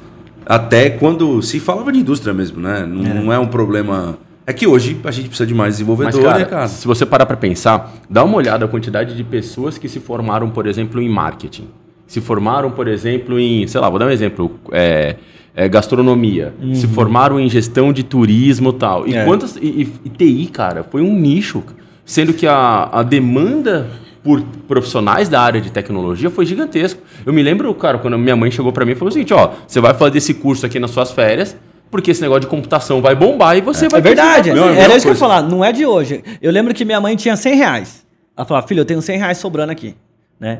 até 0.45 0.89
quando 0.89 1.41
se 1.41 1.59
falava 1.59 1.91
de 1.91 1.99
indústria 1.99 2.33
mesmo, 2.33 2.59
né? 2.59 2.85
Não 2.85 3.05
é, 3.05 3.13
não 3.13 3.33
é 3.33 3.39
um 3.39 3.47
problema. 3.47 4.17
É 4.51 4.53
que 4.53 4.67
hoje 4.67 4.97
a 5.05 5.11
gente 5.11 5.29
precisa 5.29 5.47
de 5.47 5.53
mais 5.53 5.69
Mas, 5.69 5.75
desenvolvedor, 5.75 6.21
cara, 6.23 6.39
né, 6.39 6.45
cara? 6.45 6.67
se 6.67 6.85
você 6.85 7.05
parar 7.05 7.25
pra 7.25 7.37
pensar, 7.37 7.93
dá 8.09 8.21
uma 8.21 8.35
olhada 8.35 8.65
a 8.65 8.67
quantidade 8.67 9.15
de 9.15 9.23
pessoas 9.23 9.77
que 9.77 9.87
se 9.87 10.01
formaram, 10.01 10.49
por 10.49 10.67
exemplo, 10.67 11.01
em 11.01 11.07
marketing. 11.07 11.67
Se 12.05 12.19
formaram, 12.19 12.69
por 12.69 12.89
exemplo, 12.89 13.39
em, 13.39 13.65
sei 13.65 13.79
lá, 13.79 13.89
vou 13.89 13.97
dar 13.97 14.07
um 14.07 14.09
exemplo, 14.09 14.59
é, 14.73 15.15
é, 15.55 15.69
gastronomia. 15.69 16.53
Se 16.73 16.85
formaram 16.85 17.39
em 17.39 17.47
gestão 17.47 17.93
de 17.93 18.03
turismo 18.03 18.71
e 18.71 18.73
tal. 18.73 19.07
E 19.07 19.15
É. 19.15 19.23
quantas. 19.23 19.55
E, 19.55 19.65
e- 19.65 19.93
e 20.03 20.09
TI, 20.09 20.47
cara, 20.51 20.83
foi 20.83 21.01
um 21.01 21.13
nicho. 21.17 21.63
Sendo 22.03 22.33
que 22.33 22.45
a, 22.45 22.89
a 22.91 23.03
demanda 23.03 23.87
por 24.21 24.41
profissionais 24.67 25.29
da 25.29 25.39
área 25.41 25.61
de 25.61 25.71
tecnologia 25.71 26.29
foi 26.29 26.45
gigantesco. 26.45 27.01
Eu 27.25 27.31
me 27.31 27.41
lembro, 27.41 27.73
cara, 27.73 27.97
quando 27.99 28.17
minha 28.19 28.35
mãe 28.35 28.51
chegou 28.51 28.73
pra 28.73 28.83
mim 28.83 28.91
e 28.91 28.95
falou 28.95 29.07
o 29.07 29.13
seguinte: 29.13 29.33
ó, 29.33 29.51
você 29.65 29.79
vai 29.79 29.93
fazer 29.93 30.17
esse 30.17 30.33
curso 30.33 30.65
aqui 30.65 30.77
nas 30.77 30.91
suas 30.91 31.09
férias, 31.11 31.55
porque 31.91 32.09
esse 32.11 32.21
negócio 32.21 32.41
de 32.41 32.47
computação 32.47 33.01
vai 33.01 33.13
bombar 33.13 33.57
e 33.57 33.61
você 33.61 33.87
vai 33.89 33.99
É 33.99 34.03
verdade. 34.03 34.49
é. 34.49 34.53
Era 34.79 34.95
isso 34.95 35.05
que 35.05 35.09
eu 35.09 35.13
ia 35.13 35.19
falar. 35.19 35.41
Não 35.43 35.63
é 35.63 35.71
de 35.71 35.85
hoje. 35.85 36.23
Eu 36.41 36.51
lembro 36.51 36.73
que 36.73 36.83
minha 36.85 36.99
mãe 37.01 37.15
tinha 37.15 37.35
100 37.35 37.55
reais. 37.55 38.05
Ela 38.35 38.45
falava, 38.47 38.65
filho, 38.67 38.79
eu 38.79 38.85
tenho 38.85 39.01
100 39.01 39.17
reais 39.19 39.37
sobrando 39.37 39.71
aqui. 39.71 39.95
Né? 40.39 40.59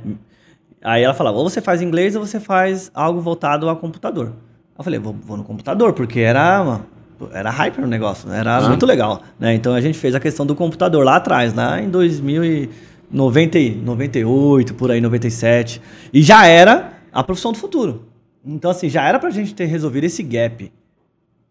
Aí 0.84 1.02
ela 1.04 1.14
falava, 1.14 1.38
ou 1.38 1.50
você 1.50 1.62
faz 1.62 1.82
inglês 1.82 2.16
ou 2.16 2.26
você 2.26 2.40
faz 2.40 2.92
algo 2.94 3.22
voltado 3.22 3.68
ao 3.70 3.76
computador. 3.78 4.34
Eu 4.78 4.84
falei, 4.84 5.00
vou, 5.00 5.16
vou 5.26 5.38
no 5.38 5.44
computador, 5.44 5.94
porque 5.94 6.20
era, 6.20 6.62
uma- 6.62 6.86
era 7.32 7.50
hyper 7.50 7.84
o 7.84 7.88
negócio, 7.88 8.32
era 8.32 8.58
Ah. 8.58 8.68
muito 8.68 8.86
legal. 8.86 9.22
Né? 9.40 9.54
Então 9.54 9.74
a 9.74 9.80
gente 9.82 9.98
fez 9.98 10.14
a 10.16 10.20
questão 10.20 10.46
do 10.46 10.56
computador 10.56 11.06
lá 11.06 11.16
atrás, 11.18 11.54
lá 11.54 11.80
em 11.82 11.90
2090, 11.90 13.60
e 13.60 13.72
98, 13.76 14.74
por 14.74 14.92
aí, 14.92 15.00
97. 15.02 15.82
E 16.14 16.22
já 16.22 16.46
era 16.46 16.94
a 17.14 17.24
profissão 17.24 17.52
do 17.52 17.58
futuro. 17.58 18.06
Então, 18.46 18.72
assim, 18.72 18.90
já 18.90 19.08
era 19.08 19.20
pra 19.20 19.30
gente 19.30 19.54
ter 19.54 19.66
resolvido 19.66 20.04
esse 20.06 20.24
gap. 20.24 20.72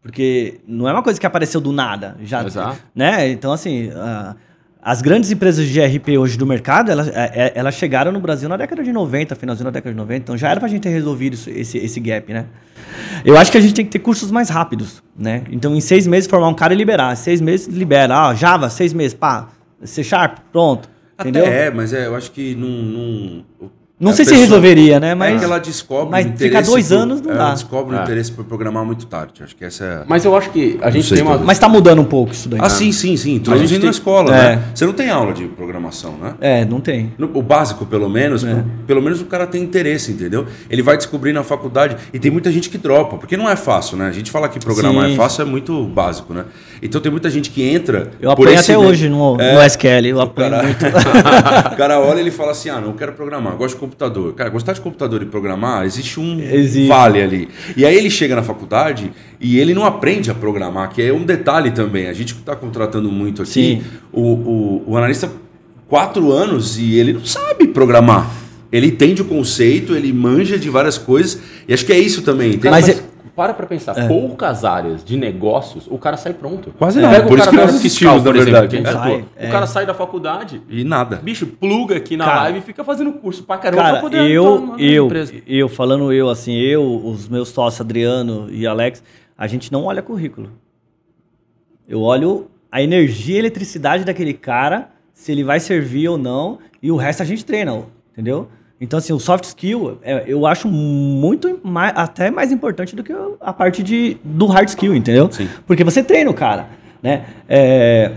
Porque 0.03 0.61
não 0.67 0.89
é 0.89 0.93
uma 0.93 1.03
coisa 1.03 1.21
que 1.21 1.27
apareceu 1.27 1.61
do 1.61 1.73
nada. 1.73 2.17
Já, 2.23 2.43
Exato. 2.45 2.79
né? 2.95 3.29
Então, 3.31 3.53
assim, 3.53 3.91
a- 3.95 4.35
as 4.83 5.03
grandes 5.03 5.31
empresas 5.31 5.69
de 5.69 5.79
RP 5.79 6.17
hoje 6.17 6.39
do 6.39 6.47
mercado, 6.47 6.91
elas, 6.91 7.09
é- 7.09 7.31
é- 7.35 7.53
elas 7.55 7.75
chegaram 7.75 8.11
no 8.11 8.19
Brasil 8.19 8.49
na 8.49 8.57
década 8.57 8.83
de 8.83 8.93
90, 8.93 9.35
finalzinho 9.37 9.65
da 9.67 9.71
década 9.71 9.91
de 9.93 9.97
90. 9.99 10.17
Então, 10.23 10.39
já 10.39 10.49
era 10.51 10.59
pra 10.59 10.69
gente 10.71 10.81
ter 10.83 10.89
resolvido 10.89 11.35
isso- 11.35 11.51
esse, 11.51 11.77
esse 11.77 12.01
gap, 12.01 12.33
né? 12.33 12.47
Eu 13.25 13.37
acho 13.37 13.53
que 13.53 13.59
a 13.59 13.61
gente 13.61 13.75
tem 13.75 13.85
que 13.85 13.91
ter 13.91 13.99
cursos 13.99 14.31
mais 14.31 14.49
rápidos, 14.49 15.03
né? 15.15 15.43
Então, 15.51 15.75
em 15.75 15.81
seis 15.83 16.07
meses, 16.07 16.29
formar 16.31 16.49
um 16.49 16.55
cara 16.55 16.73
e 16.73 16.77
liberar. 16.77 17.15
Seis 17.17 17.41
meses, 17.43 17.67
libera. 17.69 18.17
Ah, 18.29 18.35
Java, 18.35 18.71
seis 18.71 18.95
meses, 18.95 19.13
pá. 19.13 19.49
C 19.85 20.03
Sharp, 20.03 20.39
pronto. 20.51 20.89
Entendeu? 21.19 21.45
Até 21.45 21.67
é, 21.67 21.71
mas 21.71 21.93
é, 21.93 22.07
eu 22.07 22.15
acho 22.17 22.31
que. 22.33 22.55
Não, 22.55 23.45
Não 24.01 24.13
a 24.13 24.15
sei 24.15 24.25
se 24.25 24.35
resolveria, 24.35 24.99
né? 24.99 25.11
É 25.11 25.15
Mas, 25.15 25.39
que 25.39 25.45
ela 25.45 25.59
descobre 25.61 26.11
mas 26.11 26.25
o 26.25 26.31
fica 26.31 26.47
interesse 26.47 26.71
dois 26.71 26.89
por- 26.89 26.95
anos, 26.97 27.21
não 27.21 27.31
ela 27.33 27.45
dá. 27.49 27.53
descobre 27.53 27.95
o 27.95 27.99
É. 27.99 28.03
interesse 28.03 28.33
por 28.33 28.45
programar 28.47 28.83
muito 28.83 29.05
tarde. 29.05 29.43
Acho 29.45 29.55
que 29.55 29.63
essa 29.63 29.85
é. 29.85 30.03
Mas 30.09 30.25
eu 30.25 30.35
acho 30.35 30.49
que 30.51 30.79
a 30.81 30.91
gente 30.91 31.13
tem 31.13 31.23
uma. 31.23 31.37
mas 31.37 31.59
tá 31.59 31.69
mudando 31.69 32.01
um 32.01 32.05
pouco 32.07 32.33
isso 32.33 32.49
daí. 32.49 32.59
Ah, 32.63 32.71
sim, 32.71 32.93
sim, 32.93 33.15
sim. 33.19 33.35
A 33.35 33.37
Introduzindo 33.37 33.69
gente 33.69 33.81
tem- 33.81 33.85
na 33.87 33.91
escola, 33.91 34.35
É. 34.35 34.57
né? 34.57 34.63
Você 34.75 34.87
não 34.87 34.95
tem 34.95 35.11
aula 35.11 35.35
de 35.35 35.45
programação, 35.49 36.15
né? 36.21 36.33
É, 36.41 36.65
não 36.65 36.81
tem. 36.81 37.13
No- 37.19 37.31
O 37.35 37.43
básico, 37.43 37.85
pelo 37.85 38.09
menos, 38.09 38.43
É. 38.43 38.65
pelo 38.87 39.03
menos 39.03 39.21
o 39.21 39.27
cara 39.27 39.47
tem 39.47 39.63
interesse, 39.63 40.13
entendeu? 40.13 40.47
Ele 40.71 40.81
vai 40.83 40.97
descobrir 40.97 41.35
na 41.35 41.43
faculdade 41.45 41.97
e 42.13 42.19
tem 42.19 42.31
muita 42.31 42.51
gente 42.51 42.71
que 42.71 42.79
dropa, 42.79 43.19
porque 43.19 43.37
não 43.37 43.49
é 43.51 43.55
fácil, 43.57 43.99
né? 43.99 44.09
A 44.09 44.13
gente 44.13 44.31
fala 44.31 44.49
que 44.49 44.59
programar 44.59 45.07
Sim. 45.09 45.13
é 45.13 45.17
fácil 45.17 45.43
é 45.43 45.45
muito 45.45 45.85
básico, 45.85 46.33
né? 46.33 46.45
Então 46.83 47.01
tem 47.01 47.11
muita 47.13 47.29
gente 47.29 47.51
que 47.51 47.63
entra. 47.63 48.11
Eu 48.21 48.31
apanho 48.31 48.59
até 48.59 48.77
meio- 48.77 48.89
hoje 48.89 49.09
no, 49.09 49.37
É. 49.41 49.55
no 49.55 49.61
SQL. 49.63 50.07
Eu 50.07 50.21
apanho 50.21 50.51
cara- 50.51 50.63
muito. 50.63 50.85
o 51.73 51.77
cara 51.77 52.01
olha 52.01 52.19
e 52.19 52.21
ele 52.23 52.31
fala 52.31 52.53
assim: 52.53 52.69
ah, 52.71 52.81
não 52.81 52.93
quero 52.95 53.13
programar, 53.13 53.55
gosto 53.57 53.75
de 53.75 53.81
computador. 53.81 54.33
Cara, 54.35 54.49
gostar 54.51 54.73
de 54.73 54.81
computador 54.81 55.23
e 55.23 55.27
programar, 55.27 55.85
existe 55.85 56.19
um 56.19 56.41
Existe. 56.41 56.89
vale 56.89 57.21
ali. 57.23 57.49
E 57.77 57.85
aí 57.85 57.95
ele 57.97 58.09
chega 58.11 58.35
na 58.35 58.43
faculdade 58.43 59.13
e 59.41 59.59
ele 59.59 59.75
não 59.75 59.85
aprende 59.85 60.31
a 60.31 60.35
programar, 60.35 60.91
que 60.91 61.03
é 61.03 61.13
um 61.13 61.25
detalhe 61.25 61.71
também. 61.71 62.09
A 62.09 62.13
gente 62.15 62.35
está 62.35 62.57
contratando 62.57 63.11
muito 63.11 63.43
aqui 63.43 63.51
Sim. 63.53 63.83
o, 64.13 64.23
o, 64.23 64.85
o 64.89 64.97
analista 64.97 65.31
quatro 65.87 66.33
anos 66.33 66.79
e 66.79 66.99
ele 66.99 67.13
não 67.13 67.25
sabe 67.25 67.67
programar. 67.69 68.31
Ele 68.73 68.87
entende 68.87 69.21
o 69.21 69.25
conceito, 69.25 69.95
ele 69.97 70.13
manja 70.13 70.57
de 70.57 70.71
várias 70.71 70.97
coisas, 70.97 71.41
e 71.67 71.75
acho 71.75 71.85
que 71.85 71.93
é 71.93 71.99
isso 71.99 72.23
também. 72.23 72.59
Mas, 72.63 72.71
Mas 72.71 72.87
mas 72.87 73.03
para 73.41 73.55
pra 73.55 73.67
pensar, 73.67 73.95
poucas 74.07 74.67
áreas 74.67 75.03
de 75.03 75.17
negócios, 75.17 75.87
o 75.91 75.97
cara 75.97 76.19
sai 76.19 76.35
pronto. 76.35 76.75
Quase 76.79 76.99
É. 76.99 77.03
não. 77.03 77.09
Pega 77.11 77.27
Por 77.27 77.39
o 77.39 77.41
isso 77.41 77.49
que 77.49 77.57
nós 77.57 77.75
assistimos, 77.75 78.23
por 78.23 78.35
na 78.35 78.43
verdade. 78.45 78.77
gente 78.77 78.93
Sai, 78.93 79.25
é. 79.35 79.49
O 79.49 79.51
cara 79.51 79.67
sai 79.67 79.87
da 79.87 79.95
faculdade, 79.95 80.61
E 80.69 80.85
nada. 80.85 81.17
bicho, 81.17 81.47
pluga 81.47 81.97
aqui 81.97 82.19
na 82.19 82.27
Cara, 82.27 82.41
live 82.43 82.59
e 82.59 82.61
fica 82.61 82.85
fazendo 82.85 83.15
curso 83.15 83.43
pra 83.45 83.57
caramba 83.57 83.83
Cara, 83.83 83.93
pra 83.95 84.01
poder 84.03 84.31
eu, 84.31 84.75
eu, 84.79 85.07
empresa. 85.07 85.33
eu, 85.47 85.69
falando 85.71 86.13
eu, 86.13 86.29
assim, 86.29 86.53
eu, 86.55 86.85
os 87.07 87.27
meus 87.31 87.49
sócios, 87.49 87.81
Adriano 87.81 88.47
e 88.51 88.67
Alex, 88.67 89.03
a 89.39 89.47
gente 89.47 89.73
não 89.73 89.85
olha 89.85 90.03
currículo. 90.03 90.51
Eu 91.89 92.03
olho 92.03 92.51
a 92.71 92.83
energia 92.83 93.37
e 93.37 93.39
eletricidade 93.39 94.05
daquele 94.05 94.35
cara, 94.35 94.91
se 95.15 95.33
ele 95.33 95.43
vai 95.43 95.59
servir 95.59 96.09
ou 96.09 96.19
não, 96.19 96.59
e 96.83 96.93
o 96.93 96.97
resto 96.97 97.23
a 97.23 97.27
gente 97.27 97.45
treina, 97.45 97.85
entendeu? 98.13 98.49
Então, 98.81 98.99
assim, 98.99 99.13
o 99.13 99.21
soft 99.21 99.45
skill, 99.45 99.99
é, 100.03 100.25
eu 100.27 100.47
acho 100.47 100.67
muito 100.67 101.61
mais, 101.63 101.93
até 101.95 102.31
mais 102.31 102.51
importante 102.51 102.97
do 102.97 103.05
que 103.05 103.13
a 103.41 103.53
parte 103.53 103.83
de, 103.83 104.17
do 104.25 104.47
hard 104.47 104.69
skill, 104.69 104.95
entendeu? 104.95 105.31
Sim. 105.31 105.49
Porque 105.67 105.85
você 105.85 106.03
treina 106.03 106.31
o 106.31 106.35
cara, 106.35 106.71
né? 107.03 107.27
É, 107.47 108.13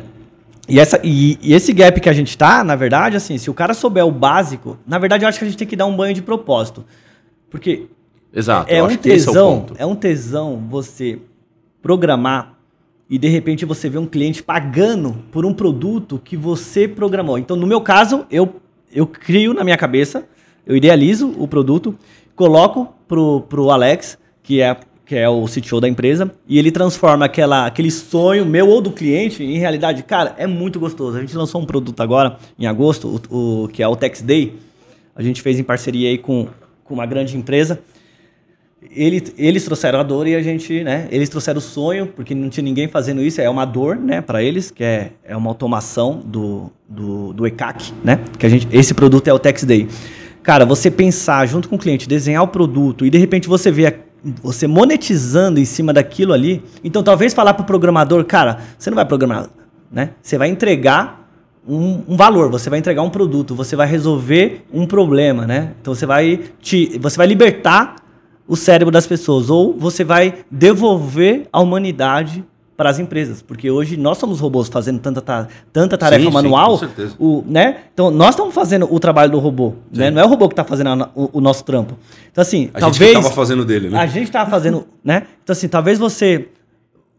e, 0.67 0.79
essa, 0.79 1.01
e, 1.03 1.37
e 1.41 1.53
esse 1.53 1.73
gap 1.73 1.99
que 1.99 2.07
a 2.07 2.13
gente 2.13 2.37
tá, 2.37 2.63
na 2.63 2.75
verdade, 2.77 3.17
assim, 3.17 3.37
se 3.37 3.49
o 3.49 3.53
cara 3.53 3.73
souber 3.73 4.05
o 4.05 4.11
básico, 4.11 4.77
na 4.87 4.97
verdade 4.97 5.25
eu 5.25 5.29
acho 5.29 5.37
que 5.37 5.43
a 5.43 5.47
gente 5.49 5.57
tem 5.57 5.67
que 5.67 5.75
dar 5.75 5.85
um 5.85 5.95
banho 5.95 6.13
de 6.13 6.21
propósito. 6.21 6.85
Porque 7.49 7.87
Exato, 8.33 8.73
é 8.73 8.81
um 8.81 8.89
é 8.89 8.95
tesão, 8.95 9.59
ponto. 9.59 9.75
é 9.77 9.85
um 9.85 9.95
tesão 9.95 10.63
você 10.69 11.19
programar 11.81 12.53
e 13.09 13.17
de 13.17 13.27
repente 13.27 13.65
você 13.65 13.89
vê 13.89 13.97
um 13.97 14.07
cliente 14.07 14.41
pagando 14.41 15.13
por 15.29 15.45
um 15.45 15.53
produto 15.53 16.19
que 16.23 16.37
você 16.37 16.87
programou. 16.87 17.37
Então, 17.37 17.57
no 17.57 17.67
meu 17.67 17.81
caso, 17.81 18.25
eu, 18.31 18.55
eu 18.91 19.05
crio 19.05 19.53
na 19.53 19.65
minha 19.65 19.77
cabeça, 19.77 20.25
eu 20.65 20.75
idealizo 20.75 21.33
o 21.37 21.47
produto, 21.47 21.95
coloco 22.35 22.93
pro, 23.07 23.41
pro 23.41 23.69
Alex, 23.69 24.17
que 24.41 24.61
é, 24.61 24.75
que 25.05 25.15
é 25.15 25.27
o 25.29 25.45
CTO 25.45 25.79
da 25.81 25.87
empresa, 25.87 26.31
e 26.47 26.57
ele 26.57 26.71
transforma 26.71 27.25
aquela, 27.25 27.65
aquele 27.65 27.91
sonho 27.91 28.45
meu 28.45 28.67
ou 28.69 28.81
do 28.81 28.91
cliente 28.91 29.43
em 29.43 29.57
realidade. 29.57 30.03
Cara, 30.03 30.33
é 30.37 30.47
muito 30.47 30.79
gostoso. 30.79 31.17
A 31.17 31.21
gente 31.21 31.35
lançou 31.35 31.61
um 31.61 31.65
produto 31.65 31.99
agora, 32.01 32.37
em 32.57 32.65
agosto, 32.65 33.21
o, 33.29 33.63
o- 33.63 33.67
que 33.67 33.83
é 33.83 33.87
o 33.87 33.95
Tex 33.95 34.21
Day. 34.21 34.53
A 35.15 35.21
gente 35.21 35.41
fez 35.41 35.59
em 35.59 35.63
parceria 35.63 36.09
aí 36.09 36.17
com, 36.17 36.47
com 36.83 36.93
uma 36.93 37.05
grande 37.05 37.37
empresa. 37.37 37.79
ele, 38.95 39.23
eles 39.37 39.63
trouxeram 39.63 39.99
a 39.99 40.03
dor 40.03 40.27
e 40.27 40.35
a 40.35 40.41
gente, 40.41 40.83
né? 40.83 41.07
Eles 41.11 41.29
trouxeram 41.29 41.59
o 41.59 41.61
sonho, 41.61 42.07
porque 42.07 42.33
não 42.35 42.49
tinha 42.49 42.63
ninguém 42.63 42.87
fazendo 42.87 43.21
isso, 43.21 43.39
é 43.39 43.49
uma 43.49 43.65
dor, 43.65 43.95
né, 43.95 44.21
para 44.21 44.43
eles, 44.43 44.71
que 44.71 44.83
é, 44.83 45.11
é 45.23 45.35
uma 45.37 45.49
automação 45.49 46.21
do, 46.25 46.69
do, 46.89 47.31
do 47.33 47.47
ECAC, 47.47 47.93
né? 48.03 48.19
Que 48.37 48.45
a 48.45 48.49
gente, 48.49 48.67
esse 48.71 48.93
produto 48.93 49.27
é 49.27 49.33
o 49.33 49.39
Tex 49.39 49.63
Day. 49.63 49.87
Cara, 50.43 50.65
você 50.65 50.91
pensar 50.91 51.47
junto 51.47 51.69
com 51.69 51.77
o 51.77 51.79
cliente, 51.79 52.07
desenhar 52.07 52.43
o 52.43 52.47
produto 52.49 53.05
e 53.05 53.09
de 53.09 53.17
repente 53.17 53.47
você 53.47 53.71
vê 53.71 53.87
a, 53.87 53.93
você 54.41 54.67
monetizando 54.67 55.57
em 55.57 55.63
cima 55.63 55.93
daquilo 55.93 56.33
ali. 56.33 56.61
Então, 56.83 57.01
talvez 57.01 57.33
falar 57.33 57.53
para 57.53 57.63
o 57.63 57.65
programador, 57.65 58.25
cara, 58.25 58.59
você 58.77 58.89
não 58.89 58.95
vai 58.95 59.05
programar, 59.05 59.49
né? 59.89 60.11
Você 60.21 60.37
vai 60.37 60.49
entregar 60.49 61.29
um, 61.65 62.03
um, 62.09 62.17
valor, 62.17 62.51
você 62.51 62.69
vai 62.69 62.77
entregar 62.77 63.01
um 63.01 63.09
produto, 63.09 63.55
você 63.55 63.73
vai 63.73 63.87
resolver 63.87 64.65
um 64.71 64.85
problema, 64.85 65.47
né? 65.47 65.71
Então, 65.81 65.95
você 65.95 66.05
vai 66.05 66.41
te, 66.61 66.99
você 66.99 67.15
vai 67.15 67.25
libertar 67.25 67.95
o 68.45 68.57
cérebro 68.57 68.91
das 68.91 69.07
pessoas 69.07 69.49
ou 69.49 69.73
você 69.73 70.03
vai 70.03 70.43
devolver 70.51 71.47
a 71.53 71.61
humanidade 71.61 72.43
para 72.75 72.89
as 72.89 72.99
empresas, 72.99 73.41
porque 73.41 73.69
hoje 73.69 73.95
nós 73.95 74.17
somos 74.17 74.39
robôs 74.39 74.67
fazendo 74.67 74.99
tanta, 74.99 75.21
ta 75.21 75.47
tanta 75.71 75.97
tarefa 75.97 76.25
sim, 76.25 76.31
manual, 76.31 76.77
sim, 76.77 76.87
o, 77.19 77.43
né? 77.45 77.81
Então 77.93 78.09
nós 78.09 78.31
estamos 78.31 78.53
fazendo 78.53 78.91
o 78.91 78.99
trabalho 78.99 79.31
do 79.31 79.39
robô, 79.39 79.73
né? 79.91 80.09
Não 80.09 80.21
é 80.21 80.25
o 80.25 80.27
robô 80.27 80.47
que 80.47 80.53
está 80.53 80.63
fazendo 80.63 80.89
a, 80.89 81.09
o, 81.15 81.29
o, 81.33 81.41
nosso 81.41 81.63
trampo. 81.63 81.97
Então 82.31 82.41
assim, 82.41 82.71
a 82.73 82.79
talvez 82.79 83.11
gente 83.11 83.17
estava 83.19 83.35
fazendo 83.35 83.63
dele, 83.63 83.89
né? 83.89 83.99
A 83.99 84.07
gente 84.07 84.25
estava 84.25 84.49
fazendo, 84.49 84.87
né? 85.03 85.27
Então 85.43 85.53
assim, 85.53 85.67
talvez 85.67 85.99
você 85.99 86.47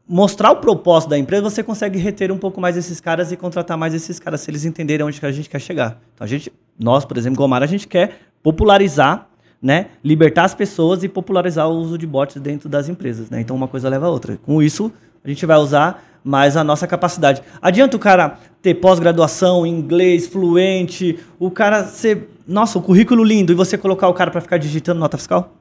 mostrar 0.09 0.51
o 0.51 0.57
propósito 0.57 1.11
da 1.11 1.19
empresa, 1.19 1.43
você 1.43 1.62
consegue 1.62 1.99
reter 1.99 2.33
um 2.33 2.38
pouco 2.38 2.61
mais 2.61 2.77
esses 2.77 3.01
caras 3.01 3.31
e 3.31 3.37
contratar 3.37 3.79
mais 3.79 3.95
esses 3.95 4.19
caras 4.19 4.40
se 4.40 4.51
eles 4.51 4.64
entenderem 4.64 5.07
onde 5.07 5.21
que 5.21 5.27
a 5.27 5.33
gente 5.33 5.49
quer 5.49 5.61
chegar. 5.61 6.01
Então 6.14 6.25
a 6.25 6.29
gente, 6.29 6.53
nós, 6.79 7.05
por 7.05 7.17
exemplo, 7.17 7.38
Gomar, 7.38 7.62
a 7.62 7.67
gente 7.67 7.87
quer 7.87 8.19
popularizar 8.43 9.29
né, 9.64 9.87
libertar 10.05 10.45
as 10.45 10.55
pessoas 10.55 11.03
e 11.03 11.09
popularizar 11.09 11.67
o 11.67 11.73
uso 11.73 11.97
de 11.97 12.07
bots 12.07 12.37
dentro 12.37 12.69
das 12.69 12.87
empresas. 12.87 13.31
Né? 13.31 13.40
Então 13.40 13.57
uma 13.57 13.67
coisa 13.67 13.88
leva 13.88 14.05
a 14.05 14.11
outra. 14.11 14.37
Com 14.45 14.62
isso, 14.62 14.93
a 15.25 15.29
gente 15.29 15.47
vai 15.47 15.57
usar 15.57 16.05
mais 16.23 16.57
a 16.57 16.63
nossa 16.63 16.87
capacidade. 16.87 17.43
Adianta 17.61 17.97
o 17.97 18.01
cara 18.01 18.39
ter 18.61 18.75
pós-graduação, 18.75 19.67
inglês 19.67 20.27
fluente, 20.27 21.19
o 21.39 21.51
cara 21.51 21.85
ser, 21.85 22.29
nossa, 22.47 22.79
o 22.79 22.83
currículo 22.83 23.25
lindo 23.25 23.53
e 23.53 23.55
você 23.55 23.77
colocar 23.79 24.09
o 24.09 24.15
cara 24.15 24.31
para 24.31 24.41
ficar 24.41 24.59
digitando 24.59 25.01
nota 25.01 25.17
fiscal? 25.17 25.53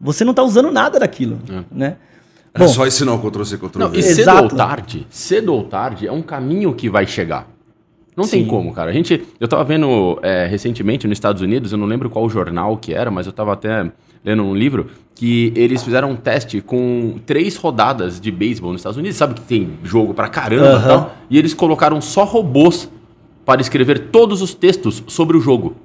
Você 0.00 0.24
não 0.24 0.30
está 0.32 0.42
usando 0.42 0.70
nada 0.70 0.98
daquilo, 0.98 1.38
é. 1.48 1.64
né? 1.70 1.96
É 2.54 2.58
Bom, 2.58 2.68
só 2.68 2.86
ensinar 2.86 3.12
o 3.12 3.18
Ctrl-C, 3.18 3.58
Ctrl-V. 3.58 3.98
E 3.98 4.02
cedo 4.02 4.42
ou 4.42 4.48
tarde, 4.48 5.06
cedo 5.10 5.52
ou 5.52 5.64
tarde 5.64 6.06
é 6.06 6.12
um 6.12 6.22
caminho 6.22 6.74
que 6.74 6.88
vai 6.88 7.06
chegar. 7.06 7.46
Não 8.16 8.24
Sim. 8.24 8.38
tem 8.38 8.46
como, 8.46 8.72
cara. 8.72 8.90
A 8.90 8.94
gente, 8.94 9.22
eu 9.38 9.46
tava 9.46 9.62
vendo 9.62 10.18
é, 10.22 10.46
recentemente 10.46 11.06
nos 11.06 11.16
Estados 11.16 11.42
Unidos, 11.42 11.72
eu 11.72 11.78
não 11.78 11.86
lembro 11.86 12.08
qual 12.08 12.28
jornal 12.30 12.76
que 12.78 12.94
era, 12.94 13.10
mas 13.10 13.26
eu 13.26 13.32
tava 13.32 13.52
até 13.52 13.90
lendo 14.24 14.42
um 14.42 14.54
livro 14.54 14.86
que 15.14 15.52
eles 15.54 15.82
fizeram 15.82 16.10
um 16.10 16.16
teste 16.16 16.60
com 16.60 17.18
três 17.24 17.56
rodadas 17.56 18.20
de 18.20 18.30
beisebol 18.30 18.72
nos 18.72 18.80
Estados 18.80 18.96
Unidos. 18.96 19.16
Sabe 19.16 19.34
que 19.34 19.42
tem 19.42 19.70
jogo 19.84 20.14
pra 20.14 20.28
caramba 20.28 20.80
e 20.80 20.88
tal? 20.88 21.16
E 21.30 21.38
eles 21.38 21.52
colocaram 21.52 22.00
só 22.00 22.24
robôs 22.24 22.90
para 23.44 23.60
escrever 23.60 24.08
todos 24.10 24.42
os 24.42 24.54
textos 24.54 25.04
sobre 25.06 25.36
o 25.36 25.40
jogo. 25.40 25.76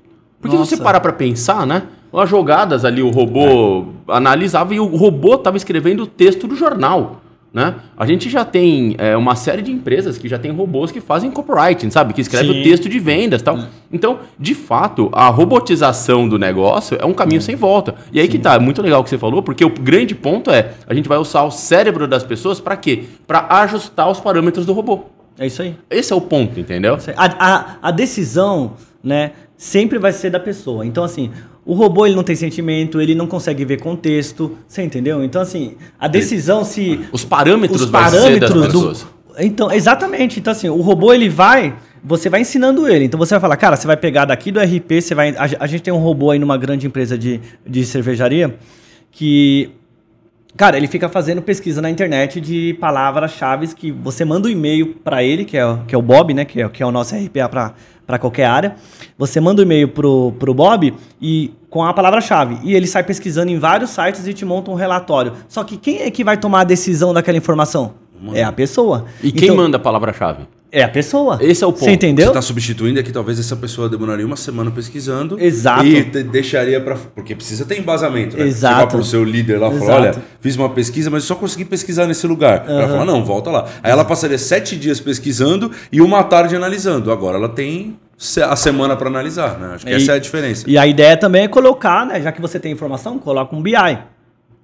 Porque 0.41 0.55
Nossa. 0.55 0.69
se 0.71 0.77
você 0.77 0.83
parar 0.83 0.99
pra 0.99 1.13
pensar, 1.13 1.67
né? 1.67 1.83
As 2.11 2.29
jogadas 2.29 2.83
ali, 2.83 3.01
o 3.01 3.09
robô 3.09 3.85
é. 4.09 4.15
analisava 4.15 4.73
e 4.73 4.79
o 4.79 4.85
robô 4.85 5.37
tava 5.37 5.55
escrevendo 5.55 6.03
o 6.03 6.07
texto 6.07 6.47
do 6.47 6.55
jornal. 6.55 7.21
Né? 7.53 7.75
A 7.97 8.05
gente 8.05 8.29
já 8.29 8.45
tem 8.45 8.95
é, 8.97 9.17
uma 9.17 9.35
série 9.35 9.61
de 9.61 9.73
empresas 9.73 10.17
que 10.17 10.29
já 10.29 10.39
tem 10.39 10.51
robôs 10.51 10.89
que 10.89 11.01
fazem 11.01 11.29
copywriting, 11.29 11.89
sabe? 11.89 12.13
Que 12.13 12.21
escrevem 12.21 12.61
o 12.61 12.63
texto 12.63 12.87
de 12.87 12.97
vendas 12.97 13.41
tal. 13.41 13.57
Hum. 13.57 13.65
Então, 13.91 14.19
de 14.39 14.55
fato, 14.55 15.09
a 15.11 15.27
robotização 15.27 16.29
do 16.29 16.39
negócio 16.39 16.97
é 16.97 17.05
um 17.05 17.13
caminho 17.13 17.39
hum. 17.39 17.43
sem 17.43 17.55
volta. 17.55 17.95
E 18.13 18.21
aí 18.21 18.25
Sim. 18.25 18.31
que 18.31 18.39
tá, 18.39 18.53
é 18.53 18.59
muito 18.59 18.81
legal 18.81 19.01
o 19.01 19.03
que 19.03 19.09
você 19.09 19.17
falou, 19.17 19.43
porque 19.43 19.65
o 19.65 19.69
grande 19.69 20.15
ponto 20.15 20.49
é 20.49 20.71
a 20.87 20.93
gente 20.93 21.09
vai 21.09 21.17
usar 21.17 21.43
o 21.43 21.51
cérebro 21.51 22.07
das 22.07 22.23
pessoas 22.23 22.61
para 22.61 22.77
quê? 22.77 23.03
Para 23.27 23.45
ajustar 23.61 24.09
os 24.09 24.21
parâmetros 24.21 24.65
do 24.65 24.71
robô. 24.71 25.01
É 25.37 25.45
isso 25.45 25.61
aí. 25.61 25.75
Esse 25.89 26.13
é 26.13 26.15
o 26.15 26.21
ponto, 26.21 26.57
entendeu? 26.57 26.97
A, 27.17 27.25
a, 27.25 27.77
a 27.81 27.91
decisão, 27.91 28.73
né, 29.03 29.31
sempre 29.61 29.99
vai 29.99 30.11
ser 30.11 30.31
da 30.31 30.39
pessoa. 30.39 30.83
Então, 30.83 31.03
assim, 31.03 31.29
o 31.63 31.75
robô 31.75 32.07
ele 32.07 32.15
não 32.15 32.23
tem 32.23 32.35
sentimento, 32.35 32.99
ele 32.99 33.13
não 33.13 33.27
consegue 33.27 33.63
ver 33.63 33.79
contexto, 33.79 34.57
você 34.67 34.81
entendeu? 34.81 35.23
Então 35.23 35.39
assim, 35.39 35.75
a 35.99 36.07
decisão 36.07 36.63
se 36.63 36.99
os 37.11 37.23
parâmetros, 37.23 37.83
os 37.83 37.89
parâmetros 37.91 38.73
do 38.73 39.21
então 39.37 39.71
exatamente, 39.71 40.39
então 40.39 40.51
assim, 40.51 40.67
o 40.67 40.81
robô 40.81 41.13
ele 41.13 41.29
vai 41.29 41.75
você 42.03 42.27
vai 42.27 42.41
ensinando 42.41 42.87
ele. 42.87 43.05
Então 43.05 43.19
você 43.19 43.35
vai 43.35 43.39
falar, 43.39 43.55
cara, 43.57 43.75
você 43.75 43.85
vai 43.85 43.95
pegar 43.95 44.25
daqui 44.25 44.51
do 44.51 44.59
RP, 44.59 44.99
você 44.99 45.13
vai. 45.13 45.29
A, 45.37 45.47
a 45.59 45.67
gente 45.67 45.83
tem 45.83 45.93
um 45.93 45.99
robô 45.99 46.31
aí 46.31 46.39
numa 46.39 46.57
grande 46.57 46.87
empresa 46.87 47.15
de, 47.15 47.39
de 47.65 47.85
cervejaria 47.85 48.55
que. 49.11 49.69
Cara, 50.57 50.77
ele 50.77 50.87
fica 50.87 51.07
fazendo 51.07 51.41
pesquisa 51.41 51.81
na 51.81 51.89
internet 51.89 52.41
de 52.41 52.77
palavras-chave 52.79 53.73
que 53.73 53.91
você 53.91 54.25
manda 54.25 54.47
um 54.47 54.51
e-mail 54.51 54.95
para 54.95 55.23
ele, 55.23 55.45
que 55.45 55.57
é, 55.57 55.77
que 55.87 55.95
é 55.95 55.97
o 55.97 56.01
Bob, 56.01 56.33
né? 56.33 56.45
Que 56.45 56.61
é, 56.61 56.69
que 56.69 56.83
é 56.83 56.85
o 56.85 56.91
nosso 56.91 57.15
RPA 57.15 57.47
para 58.05 58.19
qualquer 58.19 58.45
área. 58.45 58.75
Você 59.17 59.39
manda 59.39 59.61
um 59.61 59.65
e-mail 59.65 59.87
pro, 59.87 60.33
pro 60.33 60.53
Bob 60.53 60.93
e 61.21 61.53
com 61.69 61.83
a 61.83 61.93
palavra-chave. 61.93 62.59
E 62.63 62.75
ele 62.75 62.85
sai 62.85 63.03
pesquisando 63.03 63.49
em 63.49 63.57
vários 63.57 63.91
sites 63.91 64.27
e 64.27 64.33
te 64.33 64.43
monta 64.43 64.69
um 64.69 64.75
relatório. 64.75 65.33
Só 65.47 65.63
que 65.63 65.77
quem 65.77 66.01
é 66.01 66.11
que 66.11 66.23
vai 66.23 66.37
tomar 66.37 66.61
a 66.61 66.65
decisão 66.65 67.13
daquela 67.13 67.37
informação? 67.37 68.00
Mano. 68.21 68.37
É 68.37 68.43
a 68.43 68.51
pessoa. 68.51 69.05
E 69.23 69.31
quem 69.31 69.45
então, 69.45 69.57
manda 69.57 69.77
a 69.77 69.79
palavra-chave? 69.79 70.43
É 70.71 70.83
a 70.83 70.87
pessoa. 70.87 71.37
Esse 71.41 71.65
é 71.65 71.67
o 71.67 71.73
ponto. 71.73 71.83
Você 71.83 71.91
entendeu? 71.91 72.27
Você 72.27 72.31
está 72.31 72.41
substituindo 72.41 72.97
aqui, 72.97 73.11
talvez 73.11 73.37
essa 73.37 73.57
pessoa 73.57 73.89
demoraria 73.89 74.25
uma 74.25 74.37
semana 74.37 74.71
pesquisando. 74.71 75.37
Exato. 75.37 75.85
E 75.85 76.03
deixaria 76.23 76.79
para. 76.79 76.95
Porque 76.95 77.35
precisa 77.35 77.65
ter 77.65 77.77
embasamento, 77.77 78.37
né? 78.37 78.45
Exato. 78.45 78.75
Chegar 78.75 78.87
para 78.87 78.99
o 78.99 79.03
seu 79.03 79.21
líder 79.23 79.59
lá 79.59 79.67
e 79.67 79.77
falar: 79.77 79.95
olha, 79.95 80.15
fiz 80.39 80.55
uma 80.55 80.69
pesquisa, 80.69 81.09
mas 81.09 81.25
só 81.25 81.35
consegui 81.35 81.65
pesquisar 81.65 82.07
nesse 82.07 82.25
lugar. 82.25 82.65
Uhum. 82.69 82.79
Ela 82.79 82.87
fala: 82.87 83.05
não, 83.05 83.25
volta 83.25 83.49
lá. 83.49 83.67
Aí 83.83 83.91
ela 83.91 84.05
passaria 84.05 84.37
sete 84.37 84.77
dias 84.77 85.01
pesquisando 85.01 85.71
e 85.91 85.99
uma 85.99 86.23
tarde 86.23 86.55
analisando. 86.55 87.11
Agora 87.11 87.37
ela 87.37 87.49
tem 87.49 87.97
a 88.47 88.55
semana 88.55 88.95
para 88.95 89.09
analisar, 89.09 89.59
né? 89.59 89.73
Acho 89.75 89.85
que 89.85 89.91
e, 89.91 89.95
essa 89.95 90.13
é 90.13 90.15
a 90.15 90.19
diferença. 90.19 90.63
E 90.69 90.77
a 90.77 90.87
ideia 90.87 91.17
também 91.17 91.43
é 91.43 91.47
colocar, 91.49 92.05
né? 92.05 92.21
Já 92.21 92.31
que 92.31 92.39
você 92.39 92.59
tem 92.59 92.71
informação, 92.71 93.19
coloca 93.19 93.53
um 93.53 93.61
BI. 93.61 93.73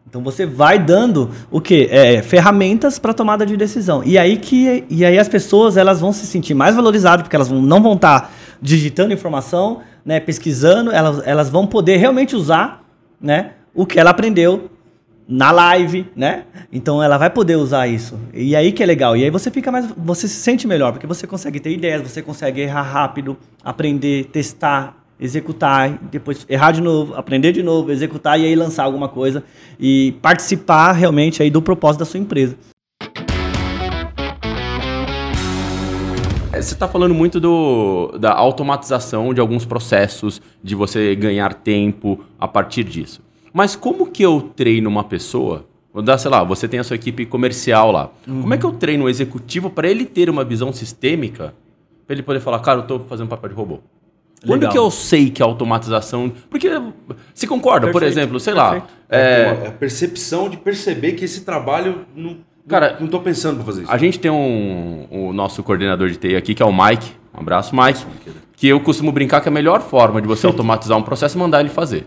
Então 0.09 0.23
você 0.23 0.45
vai 0.45 0.79
dando 0.79 1.29
o 1.51 1.59
que 1.59 1.87
é, 1.91 2.21
ferramentas 2.21 2.97
para 2.97 3.13
tomada 3.13 3.45
de 3.45 3.57
decisão. 3.57 4.01
E 4.05 4.17
aí 4.17 4.37
que 4.37 4.85
e 4.89 5.03
aí 5.03 5.19
as 5.19 5.27
pessoas 5.27 5.75
elas 5.75 5.99
vão 5.99 6.13
se 6.13 6.25
sentir 6.25 6.53
mais 6.53 6.75
valorizadas 6.75 7.23
porque 7.23 7.35
elas 7.35 7.49
vão, 7.49 7.61
não 7.61 7.81
vão 7.81 7.93
estar 7.93 8.21
tá 8.21 8.29
digitando 8.61 9.13
informação, 9.13 9.81
né, 10.05 10.19
pesquisando, 10.19 10.91
elas, 10.91 11.21
elas 11.27 11.49
vão 11.49 11.67
poder 11.67 11.97
realmente 11.97 12.35
usar, 12.35 12.83
né, 13.19 13.51
o 13.75 13.85
que 13.85 13.99
ela 13.99 14.11
aprendeu 14.11 14.71
na 15.27 15.51
live, 15.51 16.09
né? 16.15 16.45
Então 16.71 17.03
ela 17.03 17.17
vai 17.17 17.29
poder 17.29 17.57
usar 17.57 17.85
isso. 17.87 18.17
E 18.33 18.55
aí 18.55 18.71
que 18.71 18.81
é 18.81 18.85
legal. 18.85 19.17
E 19.17 19.25
aí 19.25 19.29
você 19.29 19.51
fica 19.51 19.69
mais 19.69 19.85
você 19.97 20.25
se 20.25 20.35
sente 20.35 20.65
melhor 20.65 20.93
porque 20.93 21.05
você 21.05 21.27
consegue 21.27 21.59
ter 21.59 21.71
ideias, 21.71 22.01
você 22.01 22.21
consegue 22.21 22.61
errar 22.61 22.83
rápido, 22.83 23.35
aprender, 23.61 24.25
testar, 24.31 24.96
executar, 25.19 25.99
depois 26.11 26.45
errar 26.47 26.71
de 26.71 26.81
novo, 26.81 27.15
aprender 27.15 27.51
de 27.51 27.63
novo, 27.63 27.91
executar 27.91 28.39
e 28.39 28.45
aí 28.45 28.55
lançar 28.55 28.83
alguma 28.83 29.09
coisa 29.09 29.43
e 29.79 30.13
participar 30.21 30.91
realmente 30.91 31.41
aí 31.41 31.49
do 31.49 31.61
propósito 31.61 31.99
da 31.99 32.05
sua 32.05 32.19
empresa. 32.19 32.55
É, 36.51 36.61
você 36.61 36.73
está 36.73 36.87
falando 36.87 37.13
muito 37.13 37.39
do, 37.39 38.17
da 38.19 38.33
automatização 38.33 39.33
de 39.33 39.39
alguns 39.39 39.65
processos, 39.65 40.41
de 40.63 40.73
você 40.73 41.15
ganhar 41.15 41.53
tempo 41.53 42.23
a 42.39 42.47
partir 42.47 42.83
disso. 42.83 43.21
Mas 43.53 43.75
como 43.75 44.07
que 44.07 44.23
eu 44.23 44.51
treino 44.55 44.89
uma 44.89 45.03
pessoa? 45.03 45.65
Vou 45.93 46.01
dar, 46.03 46.17
sei 46.17 46.29
lá, 46.29 46.43
você 46.43 46.67
tem 46.67 46.79
a 46.79 46.83
sua 46.83 46.95
equipe 46.95 47.25
comercial 47.25 47.91
lá. 47.91 48.11
Uhum. 48.27 48.41
Como 48.41 48.53
é 48.53 48.57
que 48.57 48.65
eu 48.65 48.71
treino 48.71 49.05
um 49.05 49.09
executivo 49.09 49.69
para 49.69 49.87
ele 49.87 50.05
ter 50.05 50.29
uma 50.29 50.43
visão 50.43 50.71
sistêmica, 50.71 51.53
para 52.05 52.15
ele 52.15 52.23
poder 52.23 52.39
falar, 52.39 52.59
cara, 52.59 52.79
eu 52.79 52.83
estou 52.83 52.99
fazendo 53.07 53.27
papel 53.27 53.49
de 53.49 53.55
robô? 53.55 53.79
Quando 54.45 54.61
Legal. 54.61 54.71
que 54.71 54.77
eu 54.77 54.91
sei 54.91 55.29
que 55.29 55.41
a 55.41 55.45
automatização. 55.45 56.31
Porque 56.49 56.69
se 57.33 57.47
concorda, 57.47 57.87
perfeito, 57.87 57.93
por 57.93 58.03
exemplo, 58.03 58.39
sei 58.39 58.53
perfeito. 58.53 58.83
lá. 58.83 58.87
É... 59.09 59.41
é... 59.63 59.67
a 59.67 59.71
percepção 59.71 60.49
de 60.49 60.57
perceber 60.57 61.13
que 61.13 61.25
esse 61.25 61.41
trabalho 61.41 62.05
não. 62.15 62.37
Cara, 62.67 62.97
não 62.99 63.05
estou 63.05 63.21
pensando 63.21 63.55
para 63.55 63.65
fazer 63.65 63.83
isso. 63.83 63.91
A 63.91 63.97
gente 63.97 64.19
tem 64.19 64.29
um, 64.29 65.07
o 65.09 65.33
nosso 65.33 65.63
coordenador 65.63 66.09
de 66.09 66.17
TI 66.17 66.35
aqui, 66.35 66.53
que 66.53 66.61
é 66.61 66.65
o 66.65 66.71
Mike. 66.71 67.11
Um 67.33 67.39
abraço, 67.39 67.75
Mike. 67.75 68.05
Que 68.55 68.67
eu 68.67 68.79
costumo 68.81 69.11
brincar 69.11 69.41
que 69.41 69.47
a 69.47 69.51
melhor 69.51 69.81
forma 69.81 70.21
de 70.21 70.27
você 70.27 70.45
automatizar 70.47 70.97
um 70.97 71.03
processo 71.03 71.37
é 71.37 71.39
mandar 71.39 71.61
ele 71.61 71.69
fazer. 71.69 72.05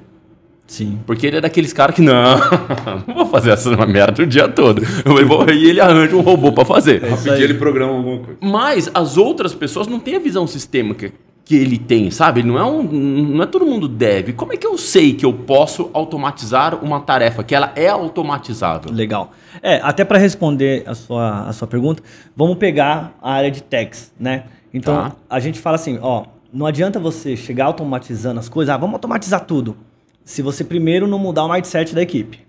Sim. 0.67 1.01
Porque 1.05 1.27
ele 1.27 1.39
é 1.39 1.41
daqueles 1.41 1.73
caras 1.73 1.97
que, 1.97 2.03
não, 2.03 2.39
não 3.09 3.15
vou 3.15 3.27
fazer 3.27 3.51
essa 3.51 3.75
merda 3.87 4.23
o 4.23 4.27
dia 4.27 4.47
todo. 4.47 4.83
Eu 5.05 5.27
vou, 5.27 5.49
e 5.51 5.69
ele 5.69 5.81
arranja 5.81 6.15
um 6.15 6.21
robô 6.21 6.53
para 6.53 6.65
fazer. 6.65 7.03
É 7.03 7.09
Rapidinho 7.09 7.43
ele 7.43 7.55
programa 7.55 7.93
alguma 7.95 8.19
coisa. 8.19 8.39
Mas 8.41 8.89
as 8.95 9.17
outras 9.17 9.53
pessoas 9.53 9.89
não 9.89 9.99
têm 9.99 10.15
a 10.15 10.21
visão 10.21 10.47
sistêmica 10.47 11.13
que 11.51 11.57
ele 11.57 11.79
tem, 11.79 12.13
sabe? 12.13 12.45
Não 12.45 12.57
é, 12.57 12.65
um, 12.65 12.81
não 12.81 13.43
é 13.43 13.47
todo 13.47 13.67
mundo 13.67 13.89
deve. 13.89 14.33
Como 14.33 14.53
é 14.53 14.57
que 14.57 14.65
eu 14.65 14.79
sei 14.79 15.15
que 15.15 15.27
eu 15.27 15.33
posso 15.33 15.91
automatizar 15.93 16.77
uma 16.77 17.01
tarefa, 17.01 17.43
que 17.43 17.53
ela 17.53 17.73
é 17.75 17.89
automatizável? 17.89 18.93
Legal. 18.93 19.33
É, 19.61 19.81
até 19.83 20.05
para 20.05 20.17
responder 20.17 20.85
a 20.87 20.95
sua, 20.95 21.49
a 21.49 21.53
sua 21.53 21.67
pergunta, 21.67 22.05
vamos 22.37 22.57
pegar 22.57 23.19
a 23.21 23.33
área 23.33 23.51
de 23.51 23.65
techs, 23.65 24.15
né? 24.17 24.45
Então, 24.73 24.95
tá. 24.95 25.17
a 25.29 25.41
gente 25.41 25.59
fala 25.59 25.75
assim, 25.75 25.99
ó, 26.01 26.27
não 26.53 26.67
adianta 26.67 27.01
você 27.01 27.37
chegar 27.37 27.65
automatizando 27.65 28.39
as 28.39 28.49
coisas, 28.49 28.73
ah, 28.73 28.79
vamos 28.79 28.95
automatizar 28.95 29.45
tudo, 29.45 29.77
se 30.25 30.43
você 30.43 30.63
primeiro 30.63 31.09
não 31.09 31.19
mudar 31.19 31.45
o 31.45 31.53
mindset 31.53 31.97
da 31.97 32.03
equipe. 32.03 32.47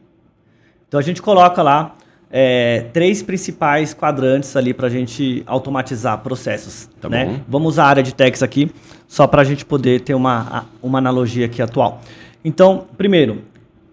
Então 0.88 1.00
a 1.00 1.04
gente 1.04 1.24
coloca 1.24 1.64
lá 1.64 1.96
é, 2.32 2.86
três 2.94 3.22
principais 3.22 3.94
quadrantes 3.94 4.56
ali 4.56 4.74
para 4.74 4.88
a 4.88 4.90
gente 4.90 5.44
automatizar 5.46 6.18
processos. 6.20 6.90
Tá 7.00 7.10
né? 7.10 7.26
bom. 7.26 7.40
Vamos 7.48 7.70
usar 7.74 7.86
a 7.86 7.88
área 7.88 8.04
de 8.04 8.14
techs 8.14 8.42
aqui, 8.42 8.72
só 9.08 9.28
para 9.28 9.42
a 9.42 9.46
gente 9.46 9.66
poder 9.66 10.02
ter 10.02 10.14
uma, 10.14 10.66
uma 10.82 10.98
analogia 11.00 11.46
aqui 11.46 11.62
atual. 11.62 12.02
Então, 12.44 12.86
primeiro, 12.98 13.42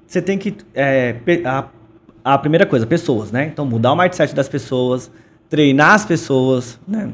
você 0.07 0.22
tem 0.22 0.39
que. 0.39 0.55
é, 0.74 1.16
a, 1.45 1.64
a 2.24 2.39
primeira 2.39 2.64
coisa, 2.64 2.86
pessoas, 2.86 3.30
né? 3.32 3.47
Então, 3.53 3.64
mudar 3.66 3.93
o 3.93 3.97
mindset 3.97 4.34
das 4.34 4.49
pessoas, 4.49 5.11
treinar 5.51 5.95
as 5.95 6.05
pessoas, 6.07 6.78
né? 6.86 7.11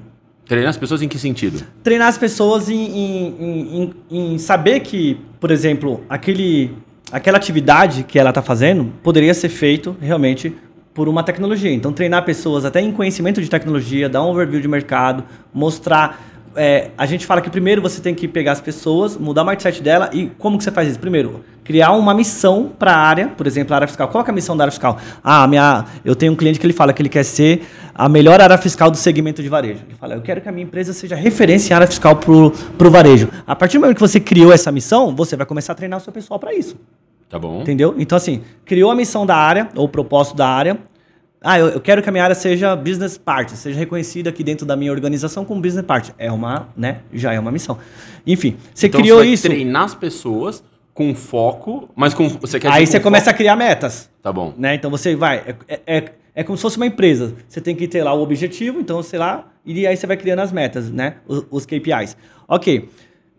Treinar 0.47 0.68
as 0.70 0.77
pessoas 0.77 1.01
em 1.01 1.09
que 1.09 1.18
sentido? 1.18 1.64
treinar 1.83 2.07
as 2.09 2.18
pessoas 2.18 2.68
em, 2.68 2.75
em- 2.77 3.37
em- 3.41 3.95
em- 4.11 4.35
em 4.35 4.39
saber 4.39 4.81
que, 4.81 5.18
por 5.41 5.51
exemplo, 5.51 6.05
aquele, 6.09 6.70
aquela 7.11 7.39
atividade 7.39 8.03
que 8.05 8.18
ela 8.18 8.29
está 8.29 8.43
fazendo 8.43 8.93
poderia 9.03 9.33
ser 9.33 9.49
feito 9.49 9.97
realmente 10.01 10.55
por 10.95 11.09
uma 11.09 11.22
tecnologia. 11.24 11.72
Então, 11.72 11.92
treinar 11.92 12.24
pessoas 12.24 12.64
até 12.64 12.80
em 12.80 12.92
conhecimento 12.92 13.42
de 13.42 13.51
tecnologia, 13.51 14.09
dar 14.09 14.22
um 14.22 14.30
overview 14.30 14.61
de 14.61 14.68
mercado, 14.68 15.24
mostrar. 15.53 16.20
é, 16.57 16.90
a 16.97 17.05
gente 17.05 17.26
fala 17.26 17.40
que 17.40 17.51
primeiro 17.51 17.82
você 17.82 18.01
tem 18.01 18.14
que 18.14 18.28
pegar 18.28 18.53
as 18.53 18.61
pessoas, 18.61 19.16
mudar 19.16 19.42
o 19.42 19.47
mindset 19.47 19.82
dela 19.82 20.09
e 20.12 20.30
como 20.38 20.57
que 20.57 20.64
você 20.64 20.70
faz 20.70 20.88
isso? 20.88 21.01
Primeiro, 21.01 21.45
criar 21.64 21.92
uma 21.92 22.14
missão 22.14 22.70
para 22.78 22.92
a 22.92 22.97
área, 22.97 23.28
por 23.28 23.47
exemplo, 23.47 23.74
a 23.74 23.76
área 23.76 23.88
fiscal. 23.88 24.07
Qual 24.09 24.24
é 24.24 24.30
a 24.30 24.32
missão 24.32 24.57
da 24.57 24.64
área 24.64 24.70
fiscal? 24.70 24.99
Ah, 25.22 25.47
minha, 25.49 25.84
eu 26.05 26.14
tenho 26.14 26.32
um 26.32 26.36
cliente 26.36 26.61
que 26.61 26.66
ele 26.66 26.72
fala 26.72 26.92
que 26.92 27.03
ele 27.03 27.09
quer 27.09 27.24
ser 27.24 27.66
a 27.92 28.09
melhor 28.09 28.40
área 28.40 28.57
fiscal 28.57 28.90
do 28.90 28.97
segmento 28.97 29.42
de 29.42 29.49
varejo. 29.49 29.80
Ele 29.86 29.97
fala, 29.99 30.14
eu 30.14 30.22
quero 30.22 30.40
que 30.40 30.49
a 30.49 30.53
minha 30.53 30.64
empresa 30.64 30.92
seja 30.92 31.16
referência 31.16 31.72
em 31.72 31.74
área 31.74 31.86
fiscal 31.86 32.14
para 32.16 32.86
o 32.86 32.90
varejo. 32.90 33.28
A 33.47 33.57
partir 33.57 33.78
do 33.78 33.80
momento 33.80 33.97
que 33.97 34.03
você 34.03 34.20
criou 34.20 34.53
essa 34.53 34.70
missão, 34.70 35.14
você 35.14 35.36
vai 35.36 35.47
começar 35.47 35.72
a 35.72 35.76
treinar 35.76 35.99
o 35.99 36.03
seu 36.03 36.12
pessoal 36.12 36.38
para 36.38 36.55
isso. 36.55 36.76
Tá 37.29 37.39
bom. 37.39 37.62
Entendeu? 37.62 37.95
Então, 37.99 38.16
assim, 38.16 38.43
criou 38.64 38.91
a 38.91 38.95
missão 38.95 39.25
da 39.27 39.37
área, 39.37 39.68
ou 39.75 39.85
o 39.87 39.89
propósito 39.89 40.37
da 40.37 40.47
área. 40.49 40.79
Ah, 41.43 41.59
eu, 41.59 41.68
eu 41.68 41.81
quero 41.81 42.03
que 42.03 42.09
a 42.09 42.12
minha 42.12 42.25
área 42.25 42.35
seja 42.35 42.75
business 42.75 43.18
partner, 43.18 43.57
seja 43.59 43.79
reconhecida 43.79 44.31
aqui 44.31 44.43
dentro 44.43 44.64
da 44.64 44.75
minha 44.77 44.91
organização 44.91 45.45
como 45.45 45.61
business 45.61 45.85
partner. 45.85 46.14
É 46.18 46.33
uma, 46.33 46.68
né? 46.77 47.01
Já 47.12 47.33
é 47.35 47.39
uma 47.41 47.51
missão. 47.53 47.77
Enfim, 48.27 48.57
você 48.75 48.87
Então 48.87 49.01
criou 49.01 49.18
você 49.18 49.27
isso. 49.29 49.43
treinar 49.49 49.83
as 49.85 49.95
pessoas 49.95 50.64
com 50.95 51.14
foco, 51.14 51.89
mas 51.95 52.14
com 52.14 52.29
você 52.29 52.59
quer 52.61 52.70
Aí 52.72 52.87
você 52.87 52.99
com 52.99 53.05
começa 53.05 53.25
a 53.25 53.33
foco- 53.33 53.39
criar 53.39 53.57
metas. 53.57 54.09
Tá 54.22 54.33
bom. 54.33 54.55
né? 54.57 54.75
Então 54.75 54.91
você 54.91 55.14
vai. 55.16 55.57
É, 55.68 55.81
é, 55.87 56.05
é 56.37 56.43
como 56.45 56.57
se 56.57 56.62
fosse 56.62 56.77
uma 56.79 56.87
empresa. 56.87 57.35
Você 57.49 57.61
tem 57.61 57.75
que 57.77 57.87
ter 57.89 58.03
lá 58.03 58.14
o 58.14 58.22
objetivo, 58.22 58.81
então, 58.81 59.03
sei 59.03 59.18
lá, 59.18 59.47
e 59.66 59.87
aí 59.87 59.97
você 59.97 60.07
vai 60.07 60.16
criando 60.16 60.39
as 60.39 60.51
metas, 60.53 60.91
né? 60.91 61.16
Os, 61.27 61.45
os 61.51 61.66
KPIs. 61.66 62.16
Ok. 62.49 62.89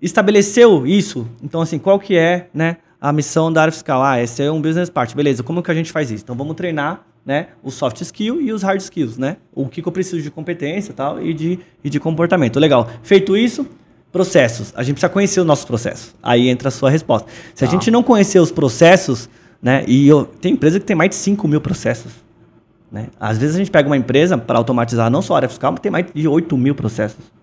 Estabeleceu 0.02 0.86
isso, 0.86 1.28
então 1.42 1.62
assim, 1.62 1.80
qual 1.80 1.98
que 2.00 2.16
é, 2.18 2.50
né? 2.54 2.78
A 3.08 3.14
missão 3.14 3.54
da 3.54 3.62
área 3.62 3.72
fiscal. 3.72 4.02
Ah, 4.04 4.20
esse 4.22 4.42
é 4.42 4.52
um 4.52 4.60
business 4.60 4.90
part. 4.90 5.16
Beleza, 5.16 5.44
como 5.44 5.62
que 5.62 5.70
a 5.70 5.74
gente 5.74 5.92
faz 5.92 6.10
isso? 6.10 6.24
Então 6.24 6.36
vamos 6.36 6.56
treinar 6.56 7.06
né, 7.24 7.50
os 7.64 7.76
soft 7.76 8.02
skills 8.02 8.40
e 8.44 8.52
os 8.52 8.64
hard 8.64 8.82
skills, 8.82 9.18
né? 9.18 9.38
O 9.54 9.68
que, 9.68 9.82
que 9.82 9.88
eu 9.88 9.92
preciso 9.92 10.22
de 10.22 10.32
competência 10.32 10.92
e 10.92 10.96
tal, 10.96 11.22
e 11.22 11.34
de, 11.34 11.60
e 11.84 11.90
de 11.90 12.00
comportamento. 12.00 12.60
Legal. 12.60 12.90
Feito 13.04 13.38
isso, 13.38 13.68
processos. 14.12 14.74
A 14.76 14.82
gente 14.82 14.96
precisa 14.96 15.10
conhecer 15.10 15.40
os 15.40 15.46
nossos 15.46 15.66
processos. 15.66 16.16
Aí 16.24 16.50
entra 16.50 16.70
a 16.70 16.72
sua 16.72 16.90
resposta. 16.90 17.30
Se 17.54 17.64
a 17.64 17.68
Tá. 17.68 17.74
gente 17.74 17.92
não 17.92 18.02
conhecer 18.02 18.40
os 18.40 18.52
processos, 18.52 19.30
né? 19.62 19.84
E 19.88 20.08
eu, 20.08 20.26
tem 20.26 20.54
empresa 20.54 20.80
que 20.80 20.86
tem 20.86 20.96
mais 20.96 21.10
de 21.10 21.16
5 21.16 21.48
mil 21.48 21.62
processos. 21.62 22.12
Né? 22.92 23.08
Às 23.20 23.38
vezes 23.38 23.56
a 23.56 23.60
gente 23.60 23.70
pega 23.70 23.88
uma 23.88 23.98
empresa 23.98 24.38
para 24.38 24.58
automatizar 24.58 25.12
não 25.12 25.22
só 25.22 25.34
a 25.34 25.38
área 25.38 25.50
fiscal, 25.50 25.72
mas 25.72 25.82
tem 25.82 25.92
mais 25.92 26.06
de 26.14 26.28
8 26.28 26.58
mil 26.58 26.74
processos. 26.74 27.35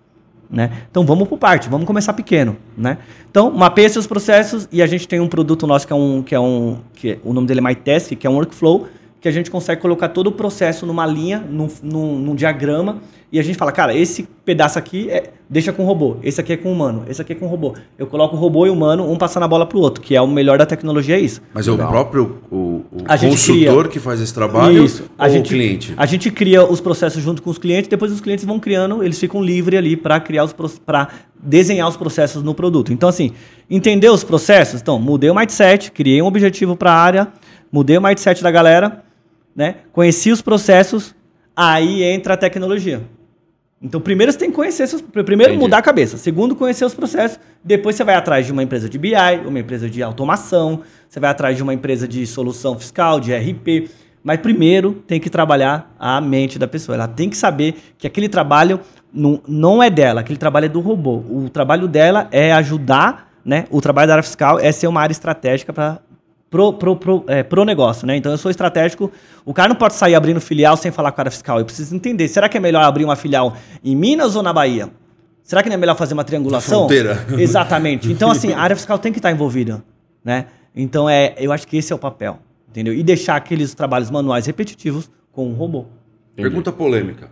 Né? 0.53 0.69
Então 0.91 1.03
vamos 1.03 1.27
por 1.27 1.39
parte, 1.39 1.67
vamos 1.67 1.87
começar 1.87 2.13
pequeno. 2.13 2.55
Né? 2.77 2.99
Então, 3.29 3.49
mapeia 3.49 3.89
seus 3.89 4.05
processos 4.05 4.69
e 4.71 4.83
a 4.83 4.85
gente 4.85 5.07
tem 5.07 5.19
um 5.19 5.27
produto 5.27 5.65
nosso 5.65 5.87
que 5.87 5.91
é 5.91 5.95
um. 5.95 6.21
Que 6.21 6.35
é 6.35 6.39
um 6.39 6.77
que 6.93 7.11
é- 7.13 7.19
o 7.23 7.33
nome 7.33 7.47
dele 7.47 7.59
é 7.59 7.63
MyTask, 7.63 8.15
que 8.15 8.27
é 8.27 8.29
um 8.29 8.35
workflow, 8.35 8.87
que 9.23 9.29
a 9.29 9.31
gente 9.31 9.49
consegue 9.49 9.79
colocar 9.81 10.09
todo 10.09 10.27
o 10.27 10.31
processo 10.33 10.85
numa 10.85 11.05
linha, 11.05 11.41
num, 11.49 11.69
num, 11.81 12.19
num 12.19 12.35
diagrama, 12.35 12.97
e 13.31 13.39
a 13.39 13.41
gente 13.41 13.57
fala, 13.57 13.71
cara, 13.71 13.95
esse 13.95 14.27
pedaço 14.43 14.77
aqui 14.77 15.09
é, 15.09 15.29
deixa 15.49 15.71
com 15.71 15.81
o 15.83 15.85
robô, 15.85 16.17
esse 16.21 16.41
aqui 16.41 16.51
é 16.51 16.57
com 16.57 16.67
o 16.67 16.73
humano, 16.73 17.05
esse 17.07 17.21
aqui 17.21 17.31
é 17.31 17.35
com 17.37 17.45
o 17.45 17.47
robô. 17.47 17.73
Eu 17.97 18.05
coloco 18.05 18.35
o 18.35 18.39
robô 18.39 18.67
e 18.67 18.69
o 18.69 18.73
humano, 18.73 19.09
um 19.09 19.15
passando 19.15 19.43
a 19.43 19.47
bola 19.47 19.65
pro 19.65 19.79
outro, 19.79 20.03
que 20.03 20.13
é 20.13 20.21
o 20.21 20.27
melhor 20.27 20.57
da 20.57 20.65
tecnologia, 20.65 21.15
é 21.15 21.21
isso. 21.21 21.41
Mas 21.53 21.69
é 21.69 21.71
o 21.71 21.75
Legal. 21.75 21.89
próprio 21.89 22.37
o, 22.51 22.55
o 22.55 22.85
A 23.05 23.15
gente 23.15 23.31
consultor 23.31 23.83
cria- 23.83 23.91
que 23.93 23.99
faz 23.99 24.19
esse 24.19 24.33
trabalho 24.33 24.83
Isso. 24.83 25.05
A 25.17 25.29
gente, 25.29 25.45
o 25.45 25.49
cliente? 25.57 25.93
A 25.95 26.05
gente 26.05 26.29
cria 26.29 26.65
os 26.69 26.81
processos 26.81 27.23
junto 27.23 27.41
com 27.41 27.49
os 27.49 27.57
clientes, 27.57 27.87
depois 27.87 28.11
os 28.11 28.19
clientes 28.19 28.43
vão 28.43 28.59
criando, 28.59 29.01
eles 29.01 29.17
ficam 29.17 29.41
livres 29.41 29.79
ali 29.79 29.95
para 29.95 30.19
criar 30.19 30.43
os 30.43 30.53
para 30.85 31.07
desenhar 31.41 31.87
os 31.87 31.95
processos 31.95 32.43
no 32.43 32.53
produto. 32.53 32.91
Então 32.91 33.07
assim, 33.07 33.31
entender 33.69 34.09
os 34.09 34.23
processos, 34.25 34.81
então, 34.81 34.99
mudei 34.99 35.29
o 35.29 35.35
mindset, 35.35 35.91
criei 35.93 36.21
um 36.21 36.25
objetivo 36.25 36.75
para 36.75 36.91
a 36.91 36.95
área, 36.97 37.27
mudei 37.71 37.97
o 37.97 38.01
mindset 38.01 38.43
da 38.43 38.51
galera, 38.51 39.02
né? 39.55 39.75
Conheci 39.91 40.31
os 40.31 40.41
processos, 40.41 41.15
aí 41.55 42.03
entra 42.03 42.33
a 42.33 42.37
tecnologia. 42.37 43.01
Então, 43.81 43.99
primeiro 43.99 44.31
você 44.31 44.37
tem 44.37 44.49
que 44.49 44.55
conhecer 44.55 44.87
seus, 44.87 45.01
primeiro 45.01 45.51
Entendi. 45.51 45.57
mudar 45.57 45.79
a 45.79 45.81
cabeça, 45.81 46.15
segundo 46.17 46.55
conhecer 46.55 46.85
os 46.85 46.93
processos, 46.93 47.37
depois 47.61 47.97
você 47.97 48.03
vai 48.05 48.15
atrás 48.15 48.45
de 48.45 48.51
uma 48.53 48.63
empresa 48.63 48.87
de 48.87 48.97
BI, 48.97 49.13
uma 49.45 49.59
empresa 49.59 49.89
de 49.89 50.01
automação, 50.01 50.81
você 51.09 51.19
vai 51.19 51.29
atrás 51.29 51.57
de 51.57 51.63
uma 51.63 51.73
empresa 51.73 52.07
de 52.07 52.25
solução 52.25 52.79
fiscal, 52.79 53.19
de 53.19 53.35
RP, 53.35 53.89
mas 54.23 54.39
primeiro 54.39 54.93
tem 55.05 55.19
que 55.19 55.29
trabalhar 55.29 55.93
a 55.99 56.21
mente 56.21 56.57
da 56.57 56.65
pessoa. 56.65 56.95
Ela 56.95 57.09
tem 57.09 57.29
que 57.29 57.35
saber 57.35 57.75
que 57.97 58.07
aquele 58.07 58.29
trabalho 58.29 58.79
não, 59.13 59.41
não 59.45 59.83
é 59.83 59.89
dela, 59.89 60.21
aquele 60.21 60.39
trabalho 60.39 60.65
é 60.67 60.69
do 60.69 60.79
robô. 60.79 61.17
O 61.29 61.49
trabalho 61.49 61.89
dela 61.89 62.29
é 62.31 62.53
ajudar, 62.53 63.33
né? 63.43 63.65
O 63.69 63.81
trabalho 63.81 64.07
da 64.07 64.13
área 64.13 64.23
fiscal 64.23 64.57
é 64.59 64.71
ser 64.71 64.87
uma 64.87 65.01
área 65.01 65.11
estratégica 65.11 65.73
para 65.73 65.99
pro, 66.53 66.71
pro, 66.71 66.95
pro, 66.95 67.23
é, 67.25 67.41
pro 67.41 67.65
negócio, 67.65 68.05
né? 68.05 68.15
Então 68.15 68.31
eu 68.31 68.37
sou 68.37 68.51
estratégico. 68.51 69.11
O 69.43 69.55
cara 69.55 69.69
não 69.69 69.75
pode 69.75 69.95
sair 69.95 70.13
abrindo 70.13 70.39
filial 70.39 70.77
sem 70.77 70.91
falar 70.91 71.11
com 71.11 71.19
a 71.19 71.23
área 71.23 71.31
fiscal. 71.31 71.57
Eu 71.57 71.65
preciso 71.65 71.95
entender. 71.95 72.27
Será 72.27 72.47
que 72.47 72.55
é 72.55 72.59
melhor 72.59 72.83
abrir 72.83 73.03
uma 73.03 73.15
filial 73.15 73.57
em 73.83 73.95
Minas 73.95 74.35
ou 74.35 74.43
na 74.43 74.53
Bahia? 74.53 74.87
Será 75.41 75.63
que 75.63 75.69
não 75.69 75.73
é 75.73 75.77
melhor 75.77 75.97
fazer 75.97 76.13
uma 76.13 76.23
triangulação? 76.23 76.81
fronteira. 76.81 77.25
Exatamente. 77.41 78.11
Então, 78.11 78.29
assim, 78.29 78.53
a 78.53 78.59
área 78.59 78.75
fiscal 78.75 78.99
tem 78.99 79.11
que 79.11 79.17
estar 79.17 79.31
envolvida, 79.31 79.83
né? 80.23 80.45
Então, 80.75 81.09
é, 81.09 81.33
eu 81.39 81.51
acho 81.51 81.67
que 81.67 81.75
esse 81.75 81.91
é 81.91 81.95
o 81.95 81.99
papel, 81.99 82.37
entendeu? 82.69 82.93
E 82.93 83.01
deixar 83.01 83.35
aqueles 83.35 83.73
trabalhos 83.73 84.11
manuais 84.11 84.45
repetitivos 84.45 85.09
com 85.31 85.49
o 85.49 85.53
robô. 85.55 85.85
Entendi. 86.33 86.49
Pergunta 86.49 86.71
polêmica. 86.71 87.29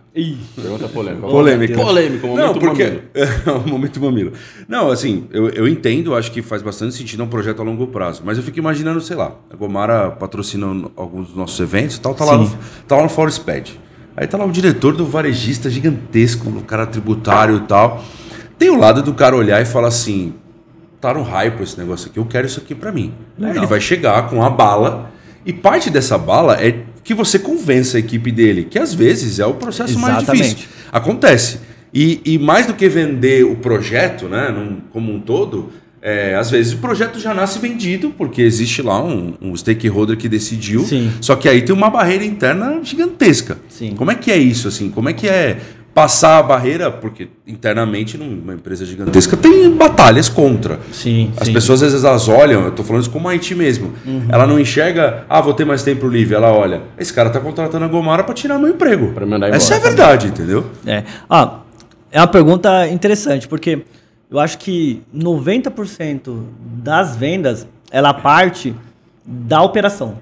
Pergunta 0.54 0.88
polêmica. 0.88 1.26
Polêmica. 1.26 1.74
Polêmico, 1.74 2.26
momento 2.28 2.46
Não, 2.46 2.54
porque. 2.54 2.84
mamilo. 2.84 3.64
o 3.64 3.66
momento 3.68 4.00
mamilo. 4.00 4.32
Não, 4.68 4.90
assim, 4.92 5.26
eu, 5.32 5.48
eu 5.48 5.66
entendo, 5.66 6.14
acho 6.14 6.30
que 6.30 6.40
faz 6.40 6.62
bastante 6.62 6.94
sentido 6.94 7.20
é 7.20 7.26
um 7.26 7.28
projeto 7.28 7.60
a 7.60 7.64
longo 7.64 7.88
prazo. 7.88 8.22
Mas 8.24 8.38
eu 8.38 8.44
fico 8.44 8.60
imaginando, 8.60 9.00
sei 9.00 9.16
lá, 9.16 9.34
a 9.50 9.56
Gomara 9.56 10.12
patrocina 10.12 10.66
alguns 10.94 11.26
dos 11.26 11.36
nossos 11.36 11.58
eventos 11.58 11.96
e 11.96 12.00
tal, 12.00 12.14
tá 12.14 12.24
lá, 12.24 12.38
no, 12.38 12.48
tá 12.86 12.96
lá 12.96 13.02
no 13.02 13.08
Forespad. 13.08 13.72
Aí 14.16 14.28
tá 14.28 14.38
lá 14.38 14.44
o 14.44 14.52
diretor 14.52 14.94
do 14.94 15.04
varejista 15.04 15.68
gigantesco, 15.68 16.48
o 16.48 16.62
cara 16.62 16.86
tributário 16.86 17.56
e 17.56 17.60
tal. 17.60 18.04
Tem 18.56 18.70
o 18.70 18.78
lado 18.78 19.02
do 19.02 19.12
cara 19.14 19.34
olhar 19.34 19.60
e 19.60 19.64
falar 19.64 19.88
assim: 19.88 20.34
tá 21.00 21.12
no 21.12 21.22
hype 21.22 21.60
esse 21.60 21.76
negócio 21.76 22.08
aqui, 22.08 22.20
eu 22.20 22.26
quero 22.26 22.46
isso 22.46 22.60
aqui 22.60 22.72
pra 22.72 22.92
mim. 22.92 23.12
Legal. 23.36 23.56
Ele 23.56 23.66
vai 23.66 23.80
chegar 23.80 24.28
com 24.28 24.44
a 24.44 24.48
bala, 24.48 25.10
e 25.44 25.52
parte 25.52 25.90
dessa 25.90 26.16
bala 26.16 26.54
é 26.62 26.84
que 27.04 27.14
você 27.14 27.38
convença 27.38 27.96
a 27.96 28.00
equipe 28.00 28.30
dele, 28.30 28.64
que 28.70 28.78
às 28.78 28.94
vezes 28.94 29.38
é 29.38 29.46
o 29.46 29.54
processo 29.54 29.98
mais 29.98 30.18
Exatamente. 30.18 30.48
difícil. 30.56 30.68
Acontece. 30.92 31.58
E, 31.92 32.20
e 32.24 32.38
mais 32.38 32.66
do 32.66 32.74
que 32.74 32.88
vender 32.88 33.44
o 33.44 33.56
projeto, 33.56 34.26
né, 34.26 34.48
num- 34.50 34.78
como 34.92 35.12
um 35.12 35.20
todo, 35.20 35.70
é, 36.00 36.34
às 36.34 36.50
vezes 36.50 36.72
o 36.72 36.78
projeto 36.78 37.20
já 37.20 37.34
nasce 37.34 37.58
vendido, 37.58 38.10
porque 38.16 38.40
existe 38.42 38.80
lá 38.82 39.02
um, 39.04 39.34
um 39.40 39.54
stakeholder 39.56 40.16
que 40.16 40.28
decidiu. 40.28 40.84
Sim. 40.84 41.12
Só 41.20 41.36
que 41.36 41.48
aí 41.48 41.62
tem 41.62 41.74
uma 41.74 41.90
barreira 41.90 42.24
interna 42.24 42.80
gigantesca. 42.82 43.58
Sim. 43.68 43.94
Como 43.96 44.10
é 44.10 44.14
que 44.14 44.30
é 44.30 44.36
isso, 44.38 44.66
assim? 44.68 44.90
Como 44.90 45.08
é 45.08 45.12
que 45.12 45.28
é 45.28 45.58
passar 45.94 46.38
a 46.38 46.42
barreira? 46.42 46.90
Porque 46.90 47.28
internamente, 47.46 48.16
numa 48.16 48.54
empresa 48.54 48.84
gigantesca, 48.84 49.36
tem 49.36 49.70
batalhas 49.70 50.28
contra. 50.28 50.80
Sim. 50.92 51.32
As 51.36 51.48
pessoas 51.48 51.82
às 51.82 51.92
vezes 51.92 52.04
elas 52.04 52.28
olham, 52.28 52.64
eu 52.64 52.72
tô 52.72 52.82
falando 52.82 53.02
isso 53.02 53.10
como 53.10 53.28
a 53.28 53.32
IT 53.32 53.54
mesmo. 53.54 53.92
Uhum. 54.04 54.26
Ela 54.28 54.46
não 54.46 54.58
enxerga, 54.58 55.24
ah, 55.28 55.40
vou 55.40 55.54
ter 55.54 55.64
mais 55.64 55.82
tempo 55.82 56.08
livre. 56.08 56.34
Ela 56.34 56.52
olha, 56.52 56.82
esse 56.98 57.12
cara 57.12 57.30
tá 57.30 57.40
contratando 57.40 57.84
a 57.84 57.88
Gomara 57.88 58.24
pra 58.24 58.34
tirar 58.34 58.58
meu 58.58 58.70
emprego. 58.70 59.12
Pra 59.12 59.26
mandar 59.26 59.48
embora. 59.48 59.56
Essa 59.56 59.74
é 59.74 59.76
a 59.76 59.80
verdade, 59.80 60.28
entendeu? 60.28 60.66
É. 60.86 61.04
Ah, 61.28 61.58
é 62.10 62.20
uma 62.20 62.26
pergunta 62.26 62.88
interessante, 62.88 63.46
porque 63.46 63.82
eu 64.30 64.38
acho 64.38 64.58
que 64.58 65.02
90% 65.14 66.42
das 66.82 67.16
vendas, 67.16 67.66
ela 67.90 68.14
parte 68.14 68.74
da 69.24 69.62
operação. 69.62 70.18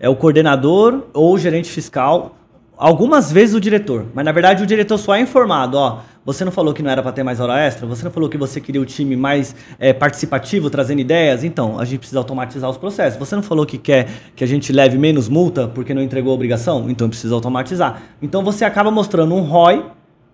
É 0.00 0.08
o 0.08 0.14
coordenador 0.14 1.02
ou 1.12 1.34
o 1.34 1.38
gerente 1.38 1.68
fiscal, 1.68 2.37
algumas 2.78 3.32
vezes 3.32 3.54
o 3.54 3.60
diretor, 3.60 4.06
mas 4.14 4.24
na 4.24 4.32
verdade 4.32 4.62
o 4.62 4.66
diretor 4.66 4.96
só 4.96 5.14
é 5.14 5.20
informado, 5.20 5.76
ó, 5.76 5.98
você 6.24 6.44
não 6.44 6.52
falou 6.52 6.74
que 6.74 6.82
não 6.82 6.90
era 6.90 7.02
para 7.02 7.10
ter 7.10 7.22
mais 7.22 7.40
hora 7.40 7.58
extra? 7.58 7.86
Você 7.86 8.04
não 8.04 8.10
falou 8.10 8.28
que 8.28 8.36
você 8.36 8.60
queria 8.60 8.82
o 8.82 8.84
time 8.84 9.16
mais 9.16 9.56
é, 9.78 9.94
participativo, 9.94 10.68
trazendo 10.68 11.00
ideias? 11.00 11.42
Então, 11.42 11.78
a 11.78 11.86
gente 11.86 12.00
precisa 12.00 12.18
automatizar 12.18 12.68
os 12.68 12.76
processos. 12.76 13.18
Você 13.18 13.34
não 13.34 13.42
falou 13.42 13.64
que 13.64 13.78
quer 13.78 14.08
que 14.36 14.44
a 14.44 14.46
gente 14.46 14.70
leve 14.70 14.98
menos 14.98 15.26
multa 15.26 15.66
porque 15.66 15.94
não 15.94 16.02
entregou 16.02 16.32
a 16.32 16.34
obrigação? 16.34 16.90
Então, 16.90 17.08
precisa 17.08 17.34
automatizar. 17.34 18.02
Então, 18.20 18.44
você 18.44 18.66
acaba 18.66 18.90
mostrando 18.90 19.34
um 19.34 19.40
ROI 19.40 19.86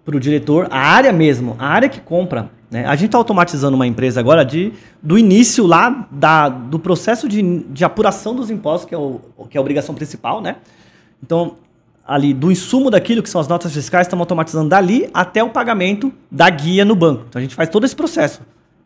para 0.05 0.17
o 0.17 0.21
diretor, 0.21 0.67
a 0.69 0.81
área 0.81 1.13
mesmo, 1.13 1.55
a 1.61 1.69
área 1.69 1.89
que 1.89 2.01
compra, 2.01 2.51
Né? 2.69 2.85
A 2.87 2.97
gente 2.97 3.07
está 3.07 3.19
automatizando 3.19 3.77
uma 3.77 3.87
empresa 3.87 4.19
agora 4.19 4.45
de, 4.45 4.73
do 5.01 5.17
início 5.17 5.65
lá 5.65 6.09
da, 6.11 6.49
do 6.49 6.81
processo 6.81 7.29
de, 7.29 7.41
de 7.69 7.85
apuração 7.85 8.35
dos 8.35 8.51
impostos, 8.51 8.89
que 8.89 8.95
é, 8.97 8.99
o, 8.99 9.21
que 9.49 9.57
é 9.57 9.59
a 9.59 9.61
obrigação 9.61 9.95
principal, 9.95 10.41
né? 10.41 10.57
Então, 11.23 11.55
ali 12.07 12.35
do 12.35 12.53
insumo 12.53 12.91
daquilo 12.91 13.23
que 13.23 13.31
são 13.31 13.41
as 13.41 13.49
notas 13.49 13.73
fiscais, 13.73 14.07
estamos 14.07 14.23
automatizando 14.23 14.69
dali 14.69 15.09
até 15.13 15.43
o 15.43 15.51
pagamento 15.51 16.13
da 16.31 16.49
guia 16.51 16.85
no 16.85 16.95
banco. 16.95 17.25
Então 17.29 17.41
a 17.41 17.43
gente 17.43 17.55
faz 17.55 17.69
todo 17.69 17.85
esse 17.85 17.97
processo. 17.97 18.43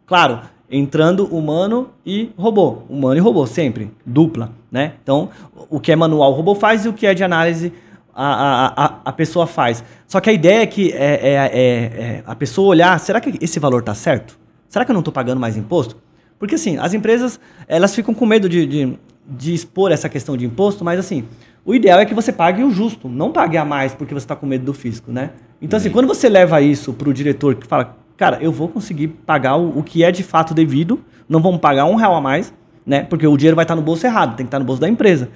Claro, 0.07 0.41
entrando 0.71 1.27
humano 1.27 1.91
e 2.05 2.31
robô. 2.37 2.83
Humano 2.89 3.17
e 3.17 3.21
robô, 3.21 3.47
sempre. 3.47 3.91
Dupla, 4.07 4.53
né? 4.71 4.95
Então, 5.03 5.31
o 5.69 5.81
que 5.81 5.93
é 5.93 5.97
manual 5.97 6.33
o 6.33 6.35
robô 6.35 6.55
faz 6.55 6.85
e 6.85 6.89
o 6.89 6.93
que 6.93 7.07
é 7.07 7.15
de 7.15 7.25
análise 7.25 7.73
a, 8.15 8.85
a, 8.85 9.01
a 9.05 9.13
pessoa 9.13 9.47
faz. 9.47 9.85
Só 10.07 10.21
que 10.21 10.29
a 10.29 10.33
ideia 10.33 10.63
é 10.63 10.67
que 10.67 10.93
é, 10.93 10.97
é, 10.97 11.35
é, 11.35 11.61
é 11.61 12.23
a 12.27 12.35
pessoa 12.35 12.69
olhar, 12.69 12.99
será 12.99 13.21
que 13.21 13.39
esse 13.41 13.61
valor 13.61 13.81
está 13.81 13.95
certo? 13.95 14.39
Será 14.69 14.85
que 14.85 14.91
eu 14.91 14.95
não 14.95 15.01
estou 15.01 15.13
pagando 15.13 15.41
mais 15.41 15.57
imposto? 15.57 15.97
Porque 16.39 16.57
assim, 16.57 16.79
as 16.79 16.95
empresas, 16.95 17.39
elas 17.67 17.95
ficam 17.95 18.13
com 18.13 18.27
medo 18.27 18.49
de, 18.49 18.67
de, 18.67 18.99
de 19.27 19.55
expor 19.55 19.93
essa 19.93 20.09
questão 20.09 20.37
de 20.37 20.45
imposto, 20.45 20.85
mas 20.85 20.99
assim, 20.99 21.25
o 21.69 21.75
ideal 21.75 22.01
é 22.01 22.07
que 22.07 22.15
você 22.15 22.33
pague 22.33 22.65
o 22.65 22.71
justo, 22.71 23.11
não 23.11 23.31
pague 23.31 23.59
a 23.59 23.63
mais 23.63 23.93
porque 23.93 24.15
você 24.15 24.25
está 24.25 24.35
com 24.35 24.47
medo 24.47 24.65
do 24.65 24.73
fisco, 24.73 25.13
né? 25.13 25.33
Então, 25.61 25.77
assim, 25.77 25.91
quando 25.91 26.09
você 26.09 26.27
leva 26.27 26.63
isso 26.63 26.95
para 26.95 27.11
o 27.11 27.13
diretor 27.13 27.57
que 27.57 27.67
fala, 27.67 27.95
cara, 28.17 28.39
eu 28.41 28.51
vou 28.51 28.69
conseguir 28.69 29.09
pagar 29.09 29.57
o, 29.57 29.79
o, 29.79 29.83
que 29.83 30.03
é 30.03 30.11
de 30.11 30.23
fato 30.23 30.55
devido, 30.55 30.99
não 31.29 31.43
vamos 31.43 31.61
pagar 31.61 31.85
um 31.85 31.95
real 31.95 32.15
a 32.15 32.23
mais, 32.23 32.55
né? 32.87 33.03
Porque 33.03 33.27
o 33.27 33.37
dinheiro 33.37 33.55
vai 33.55 33.65
estar 33.65 33.75
tá 33.75 33.77
no 33.79 33.85
bolso 33.85 34.07
errado, 34.07 34.31
tem 34.31 34.47
que 34.47 34.49
estar 34.49 34.57
tá 34.57 34.61
no 34.61 34.65
bolso 34.65 34.81
da 34.81 34.89
empresa 34.89 35.29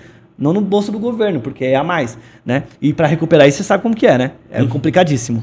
não 0.42 0.52
no 0.52 0.60
bolso 0.60 0.90
do 0.90 0.98
governo, 0.98 1.40
porque 1.40 1.64
é 1.64 1.76
a 1.76 1.84
mais, 1.84 2.18
né? 2.44 2.64
E 2.80 2.92
para 2.92 3.06
recuperar 3.06 3.46
isso, 3.46 3.58
você 3.58 3.64
sabe 3.64 3.82
como 3.82 3.94
que 3.94 4.06
é, 4.06 4.18
né? 4.18 4.32
É 4.50 4.60
uhum. 4.60 4.68
complicadíssimo. 4.68 5.42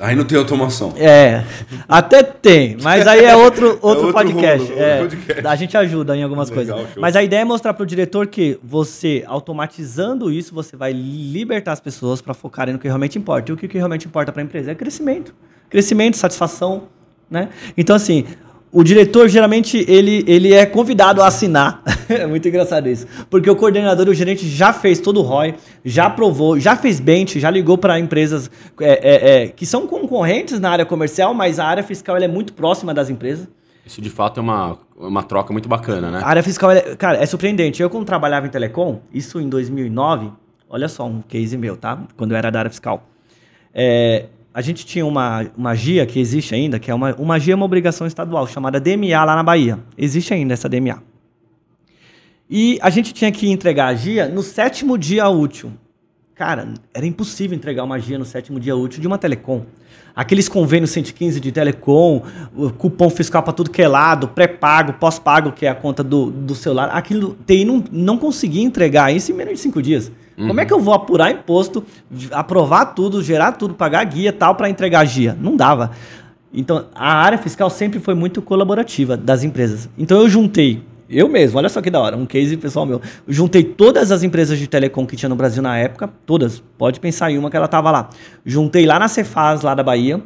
Aí 0.00 0.16
não 0.16 0.24
tem 0.24 0.36
automação. 0.36 0.92
É, 0.96 1.44
até 1.88 2.22
tem, 2.22 2.76
mas 2.82 3.06
aí 3.06 3.24
é 3.24 3.36
outro, 3.36 3.78
outro, 3.80 3.88
é 3.88 4.06
outro 4.06 4.12
podcast. 4.12 4.68
Mundo, 4.68 4.80
é, 4.80 4.98
podcast. 4.98 5.46
A 5.46 5.54
gente 5.54 5.76
ajuda 5.76 6.16
em 6.16 6.24
algumas 6.24 6.50
Legal, 6.50 6.76
coisas. 6.76 6.92
Show. 6.92 7.00
Mas 7.00 7.14
a 7.14 7.22
ideia 7.22 7.42
é 7.42 7.44
mostrar 7.44 7.72
para 7.74 7.84
o 7.84 7.86
diretor 7.86 8.26
que 8.26 8.58
você, 8.62 9.22
automatizando 9.26 10.32
isso, 10.32 10.52
você 10.52 10.76
vai 10.76 10.92
libertar 10.92 11.72
as 11.72 11.80
pessoas 11.80 12.20
para 12.20 12.34
focarem 12.34 12.74
no 12.74 12.80
que 12.80 12.88
realmente 12.88 13.16
importa. 13.16 13.52
E 13.52 13.54
o 13.54 13.56
que 13.56 13.68
realmente 13.78 14.08
importa 14.08 14.32
para 14.32 14.42
a 14.42 14.44
empresa 14.44 14.72
é 14.72 14.74
crescimento. 14.74 15.32
Crescimento, 15.68 16.16
satisfação, 16.16 16.88
né? 17.30 17.50
Então, 17.76 17.94
assim, 17.94 18.24
o 18.72 18.84
diretor 18.84 19.28
geralmente 19.28 19.84
ele, 19.88 20.24
ele 20.26 20.52
é 20.52 20.64
convidado 20.64 21.20
a 21.22 21.26
assinar. 21.26 21.82
é 22.08 22.26
muito 22.26 22.46
engraçado 22.46 22.88
isso. 22.88 23.06
Porque 23.28 23.50
o 23.50 23.56
coordenador 23.56 24.06
e 24.06 24.10
o 24.10 24.14
gerente 24.14 24.46
já 24.48 24.72
fez 24.72 25.00
todo 25.00 25.20
o 25.20 25.22
ROI, 25.22 25.54
já 25.84 26.06
aprovou, 26.06 26.58
já 26.58 26.76
fez 26.76 27.00
bench, 27.00 27.40
já 27.40 27.50
ligou 27.50 27.76
para 27.76 27.98
empresas 27.98 28.50
é, 28.80 28.88
é, 28.88 29.44
é, 29.44 29.48
que 29.48 29.66
são 29.66 29.86
concorrentes 29.86 30.60
na 30.60 30.70
área 30.70 30.86
comercial, 30.86 31.34
mas 31.34 31.58
a 31.58 31.66
área 31.66 31.82
fiscal 31.82 32.16
é 32.16 32.28
muito 32.28 32.52
próxima 32.52 32.94
das 32.94 33.10
empresas. 33.10 33.48
Isso 33.84 34.00
de 34.00 34.10
fato 34.10 34.38
é 34.38 34.42
uma, 34.42 34.78
uma 34.96 35.22
troca 35.22 35.52
muito 35.52 35.68
bacana, 35.68 36.10
né? 36.10 36.20
A 36.22 36.28
área 36.28 36.42
fiscal, 36.42 36.70
é, 36.70 36.94
cara, 36.94 37.18
é 37.18 37.26
surpreendente. 37.26 37.82
Eu, 37.82 37.90
quando 37.90 38.04
trabalhava 38.04 38.46
em 38.46 38.50
telecom, 38.50 39.00
isso 39.12 39.40
em 39.40 39.48
2009, 39.48 40.30
olha 40.68 40.88
só 40.88 41.06
um 41.06 41.22
case 41.22 41.56
meu, 41.56 41.76
tá? 41.76 42.00
Quando 42.16 42.30
eu 42.30 42.36
era 42.36 42.50
da 42.50 42.60
área 42.60 42.70
fiscal. 42.70 43.04
É, 43.74 44.26
a 44.52 44.60
gente 44.60 44.84
tinha 44.84 45.06
uma, 45.06 45.46
uma 45.56 45.74
GIA 45.74 46.04
que 46.04 46.18
existe 46.18 46.54
ainda, 46.54 46.78
que 46.78 46.90
é 46.90 46.94
uma, 46.94 47.14
uma 47.14 47.38
GIA 47.38 47.52
é 47.52 47.56
uma 47.56 47.64
obrigação 47.64 48.06
estadual, 48.06 48.46
chamada 48.46 48.80
DMA 48.80 49.24
lá 49.24 49.36
na 49.36 49.42
Bahia. 49.42 49.78
Existe 49.96 50.34
ainda 50.34 50.54
essa 50.54 50.68
DMA. 50.68 51.02
E 52.48 52.78
a 52.82 52.90
gente 52.90 53.12
tinha 53.12 53.30
que 53.30 53.48
entregar 53.48 53.86
a 53.86 53.94
GIA 53.94 54.28
no 54.28 54.42
sétimo 54.42 54.98
dia 54.98 55.28
útil. 55.28 55.72
Cara, 56.34 56.74
era 56.92 57.06
impossível 57.06 57.56
entregar 57.56 57.84
uma 57.84 57.98
GIA 57.98 58.18
no 58.18 58.24
sétimo 58.24 58.58
dia 58.58 58.74
útil 58.74 59.00
de 59.00 59.06
uma 59.06 59.18
telecom. 59.18 59.64
Aqueles 60.16 60.48
convênios 60.48 60.90
115 60.90 61.38
de 61.38 61.52
telecom, 61.52 62.22
cupom 62.76 63.08
fiscal 63.08 63.42
para 63.44 63.52
tudo 63.52 63.70
que 63.70 63.80
é 63.80 63.86
lado, 63.86 64.26
pré-pago, 64.26 64.94
pós-pago, 64.94 65.52
que 65.52 65.64
é 65.64 65.68
a 65.68 65.74
conta 65.74 66.02
do, 66.02 66.30
do 66.30 66.54
celular, 66.56 66.88
aquilo 66.88 67.36
TI 67.46 67.64
não, 67.64 67.84
não 67.92 68.18
conseguia 68.18 68.62
entregar 68.62 69.14
isso 69.14 69.30
em 69.30 69.34
menos 69.34 69.54
de 69.54 69.60
cinco 69.60 69.80
dias. 69.80 70.10
Uhum. 70.40 70.48
Como 70.48 70.60
é 70.60 70.64
que 70.64 70.72
eu 70.72 70.80
vou 70.80 70.94
apurar 70.94 71.30
imposto, 71.30 71.84
aprovar 72.32 72.86
tudo, 72.86 73.22
gerar 73.22 73.52
tudo, 73.52 73.74
pagar 73.74 74.02
guia 74.04 74.32
tal 74.32 74.54
para 74.54 74.70
entregar 74.70 75.04
guia? 75.04 75.36
Não 75.38 75.54
dava. 75.54 75.90
Então, 76.52 76.86
a 76.94 77.14
área 77.14 77.38
fiscal 77.38 77.68
sempre 77.68 78.00
foi 78.00 78.14
muito 78.14 78.40
colaborativa 78.40 79.16
das 79.16 79.44
empresas. 79.44 79.88
Então, 79.98 80.18
eu 80.20 80.28
juntei, 80.28 80.82
eu 81.08 81.28
mesmo, 81.28 81.58
olha 81.58 81.68
só 81.68 81.82
que 81.82 81.90
da 81.90 82.00
hora, 82.00 82.16
um 82.16 82.24
case 82.24 82.56
pessoal 82.56 82.86
meu. 82.86 83.00
Eu 83.28 83.32
juntei 83.32 83.62
todas 83.62 84.10
as 84.10 84.22
empresas 84.22 84.58
de 84.58 84.66
telecom 84.66 85.06
que 85.06 85.14
tinha 85.14 85.28
no 85.28 85.36
Brasil 85.36 85.62
na 85.62 85.76
época, 85.76 86.08
todas. 86.24 86.62
Pode 86.78 86.98
pensar 86.98 87.30
em 87.30 87.38
uma 87.38 87.50
que 87.50 87.56
ela 87.56 87.68
tava 87.68 87.90
lá. 87.90 88.08
Juntei 88.44 88.86
lá 88.86 88.98
na 88.98 89.08
Cefaz, 89.08 89.62
lá 89.62 89.74
da 89.74 89.82
Bahia. 89.82 90.20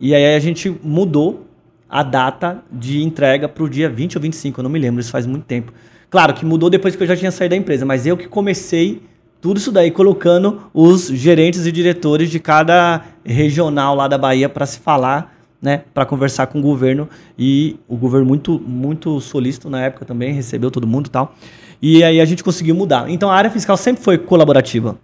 E 0.00 0.14
aí 0.14 0.34
a 0.34 0.40
gente 0.40 0.74
mudou 0.82 1.46
a 1.88 2.02
data 2.02 2.62
de 2.72 3.02
entrega 3.02 3.48
para 3.48 3.62
o 3.62 3.68
dia 3.68 3.88
20 3.88 4.16
ou 4.16 4.22
25, 4.22 4.58
eu 4.58 4.62
não 4.64 4.70
me 4.70 4.78
lembro, 4.80 5.00
isso 5.00 5.12
faz 5.12 5.26
muito 5.26 5.44
tempo. 5.44 5.72
Claro 6.10 6.34
que 6.34 6.44
mudou 6.44 6.68
depois 6.68 6.96
que 6.96 7.02
eu 7.02 7.06
já 7.06 7.16
tinha 7.16 7.30
saído 7.30 7.50
da 7.50 7.56
empresa, 7.56 7.84
mas 7.84 8.06
eu 8.06 8.16
que 8.16 8.26
comecei 8.26 9.02
tudo 9.44 9.58
isso 9.58 9.70
daí 9.70 9.90
colocando 9.90 10.70
os 10.72 11.08
gerentes 11.08 11.66
e 11.66 11.70
diretores 11.70 12.30
de 12.30 12.40
cada 12.40 13.02
regional 13.22 13.94
lá 13.94 14.08
da 14.08 14.16
Bahia 14.16 14.48
para 14.48 14.64
se 14.64 14.78
falar, 14.78 15.36
né, 15.60 15.82
para 15.92 16.06
conversar 16.06 16.46
com 16.46 16.60
o 16.60 16.62
governo 16.62 17.06
e 17.38 17.76
o 17.86 17.94
governo 17.94 18.26
muito 18.26 18.58
muito 18.58 19.20
solícito 19.20 19.68
na 19.68 19.82
época 19.82 20.06
também, 20.06 20.32
recebeu 20.32 20.70
todo 20.70 20.86
mundo 20.86 21.08
e 21.08 21.10
tal. 21.10 21.34
E 21.82 22.02
aí 22.02 22.22
a 22.22 22.24
gente 22.24 22.42
conseguiu 22.42 22.74
mudar. 22.74 23.10
Então 23.10 23.30
a 23.30 23.34
área 23.34 23.50
fiscal 23.50 23.76
sempre 23.76 24.02
foi 24.02 24.16
colaborativa, 24.16 24.96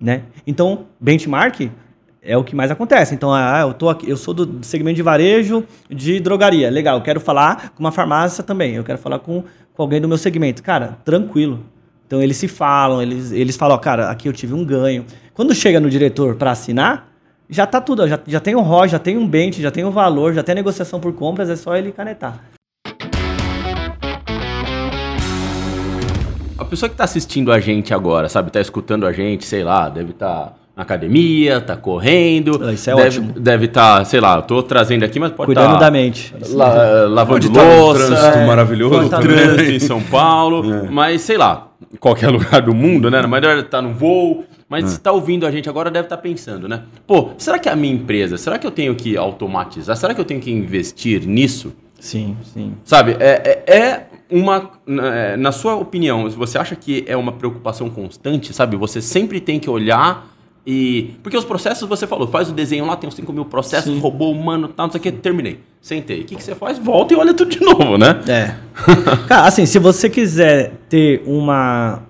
né? 0.00 0.22
Então, 0.44 0.86
benchmark 1.00 1.70
é 2.20 2.36
o 2.36 2.42
que 2.42 2.56
mais 2.56 2.72
acontece. 2.72 3.14
Então, 3.14 3.32
ah, 3.32 3.60
eu 3.60 3.72
tô 3.72 3.88
aqui, 3.88 4.10
eu 4.10 4.16
sou 4.16 4.34
do 4.34 4.66
segmento 4.66 4.96
de 4.96 5.02
varejo 5.02 5.62
de 5.88 6.18
drogaria. 6.18 6.68
Legal, 6.70 6.98
eu 6.98 7.04
quero 7.04 7.20
falar 7.20 7.70
com 7.70 7.84
uma 7.84 7.92
farmácia 7.92 8.42
também. 8.42 8.74
Eu 8.74 8.82
quero 8.82 8.98
falar 8.98 9.20
com, 9.20 9.44
com 9.74 9.82
alguém 9.82 10.00
do 10.00 10.08
meu 10.08 10.18
segmento. 10.18 10.60
Cara, 10.60 10.98
tranquilo. 11.04 11.60
Então 12.06 12.22
eles 12.22 12.36
se 12.36 12.46
falam, 12.46 13.02
eles, 13.02 13.32
eles 13.32 13.56
falam, 13.56 13.74
ó, 13.74 13.78
cara, 13.78 14.10
aqui 14.10 14.28
eu 14.28 14.32
tive 14.32 14.54
um 14.54 14.64
ganho. 14.64 15.04
Quando 15.34 15.52
chega 15.52 15.80
no 15.80 15.90
diretor 15.90 16.36
para 16.36 16.52
assinar, 16.52 17.08
já 17.50 17.66
tá 17.66 17.80
tudo, 17.80 18.06
já, 18.06 18.20
já 18.26 18.38
tem 18.38 18.54
o 18.54 18.60
ROI, 18.60 18.88
já 18.88 18.98
tem 18.98 19.16
um 19.18 19.26
bench, 19.26 19.60
já 19.60 19.72
tem 19.72 19.84
o 19.84 19.90
valor, 19.90 20.32
já 20.32 20.42
tem 20.42 20.52
a 20.52 20.56
negociação 20.56 21.00
por 21.00 21.12
compras, 21.14 21.50
é 21.50 21.56
só 21.56 21.76
ele 21.76 21.90
canetar. 21.90 22.40
A 26.56 26.64
pessoa 26.64 26.88
que 26.88 26.94
está 26.94 27.04
assistindo 27.04 27.50
a 27.50 27.58
gente 27.58 27.92
agora, 27.92 28.28
sabe, 28.28 28.48
está 28.48 28.60
escutando 28.60 29.04
a 29.04 29.12
gente, 29.12 29.44
sei 29.44 29.64
lá, 29.64 29.88
deve 29.88 30.12
estar 30.12 30.46
tá 30.46 30.54
na 30.76 30.82
academia, 30.82 31.58
tá 31.58 31.74
correndo. 31.74 32.60
Ah, 32.62 32.70
isso 32.70 32.90
é 32.90 32.94
deve, 32.94 33.08
ótimo. 33.08 33.32
Deve 33.40 33.64
estar, 33.64 33.98
tá, 34.00 34.04
sei 34.04 34.20
lá, 34.20 34.42
tô 34.42 34.62
trazendo 34.62 35.06
aqui, 35.06 35.18
mas 35.18 35.32
pode 35.32 35.46
Cuidando 35.46 35.72
tá 35.72 35.78
da 35.78 35.90
mente. 35.90 36.34
La, 36.50 37.06
lavando 37.06 37.50
tá 37.50 37.62
louça. 37.62 38.04
Um 38.04 38.06
trânsito 38.08 38.38
é, 38.38 38.46
maravilhoso. 38.46 39.08
Trânsito 39.08 39.70
em 39.70 39.80
São 39.80 40.02
Paulo. 40.02 40.70
É. 40.70 40.82
Mas, 40.90 41.22
sei 41.22 41.38
lá, 41.38 41.68
qualquer 41.98 42.28
lugar 42.30 42.60
do 42.60 42.74
mundo, 42.74 43.10
né? 43.10 43.22
Na 43.22 43.26
maioria 43.26 43.62
tá 43.62 43.80
no 43.80 43.94
voo. 43.94 44.44
Mas 44.68 44.84
é. 44.84 44.88
se 44.88 45.00
tá 45.00 45.12
ouvindo 45.12 45.46
a 45.46 45.50
gente 45.50 45.66
agora, 45.66 45.90
deve 45.90 46.06
estar 46.06 46.16
tá 46.16 46.22
pensando, 46.22 46.68
né? 46.68 46.82
Pô, 47.06 47.30
será 47.38 47.58
que 47.58 47.70
a 47.70 47.76
minha 47.76 47.94
empresa, 47.94 48.36
será 48.36 48.58
que 48.58 48.66
eu 48.66 48.70
tenho 48.70 48.94
que 48.94 49.16
automatizar? 49.16 49.96
Será 49.96 50.12
que 50.12 50.20
eu 50.20 50.24
tenho 50.26 50.40
que 50.40 50.50
investir 50.50 51.26
nisso? 51.26 51.72
Sim, 51.98 52.36
sim. 52.52 52.74
Sabe, 52.84 53.16
é, 53.18 53.62
é, 53.66 53.78
é 53.78 54.06
uma. 54.30 54.72
É, 54.86 55.36
na 55.38 55.52
sua 55.52 55.74
opinião, 55.76 56.28
você 56.28 56.58
acha 56.58 56.76
que 56.76 57.02
é 57.06 57.16
uma 57.16 57.32
preocupação 57.32 57.88
constante, 57.88 58.52
sabe? 58.52 58.76
Você 58.76 59.00
sempre 59.00 59.40
tem 59.40 59.58
que 59.58 59.70
olhar 59.70 60.35
e. 60.66 61.14
Porque 61.22 61.36
os 61.36 61.44
processos, 61.44 61.88
você 61.88 62.06
falou, 62.06 62.26
faz 62.26 62.48
o 62.48 62.52
desenho 62.52 62.84
lá, 62.86 62.96
tem 62.96 63.06
uns 63.06 63.14
5 63.14 63.32
mil 63.32 63.44
processos, 63.44 63.94
Sim. 63.94 64.00
robô 64.00 64.30
humano, 64.30 64.66
tal, 64.68 64.86
não 64.86 64.92
sei 64.92 64.98
o 64.98 65.02
que, 65.02 65.12
terminei. 65.12 65.60
Sentei. 65.80 66.22
O 66.22 66.24
que, 66.24 66.34
que 66.34 66.42
você 66.42 66.56
faz? 66.56 66.78
Volta 66.78 67.14
e 67.14 67.16
olha 67.16 67.32
tudo 67.32 67.50
de 67.50 67.60
novo, 67.64 67.96
né? 67.96 68.20
É. 68.26 68.54
Cara, 69.28 69.46
assim, 69.46 69.64
se 69.64 69.78
você 69.78 70.10
quiser 70.10 70.72
ter 70.88 71.22
uma. 71.24 72.02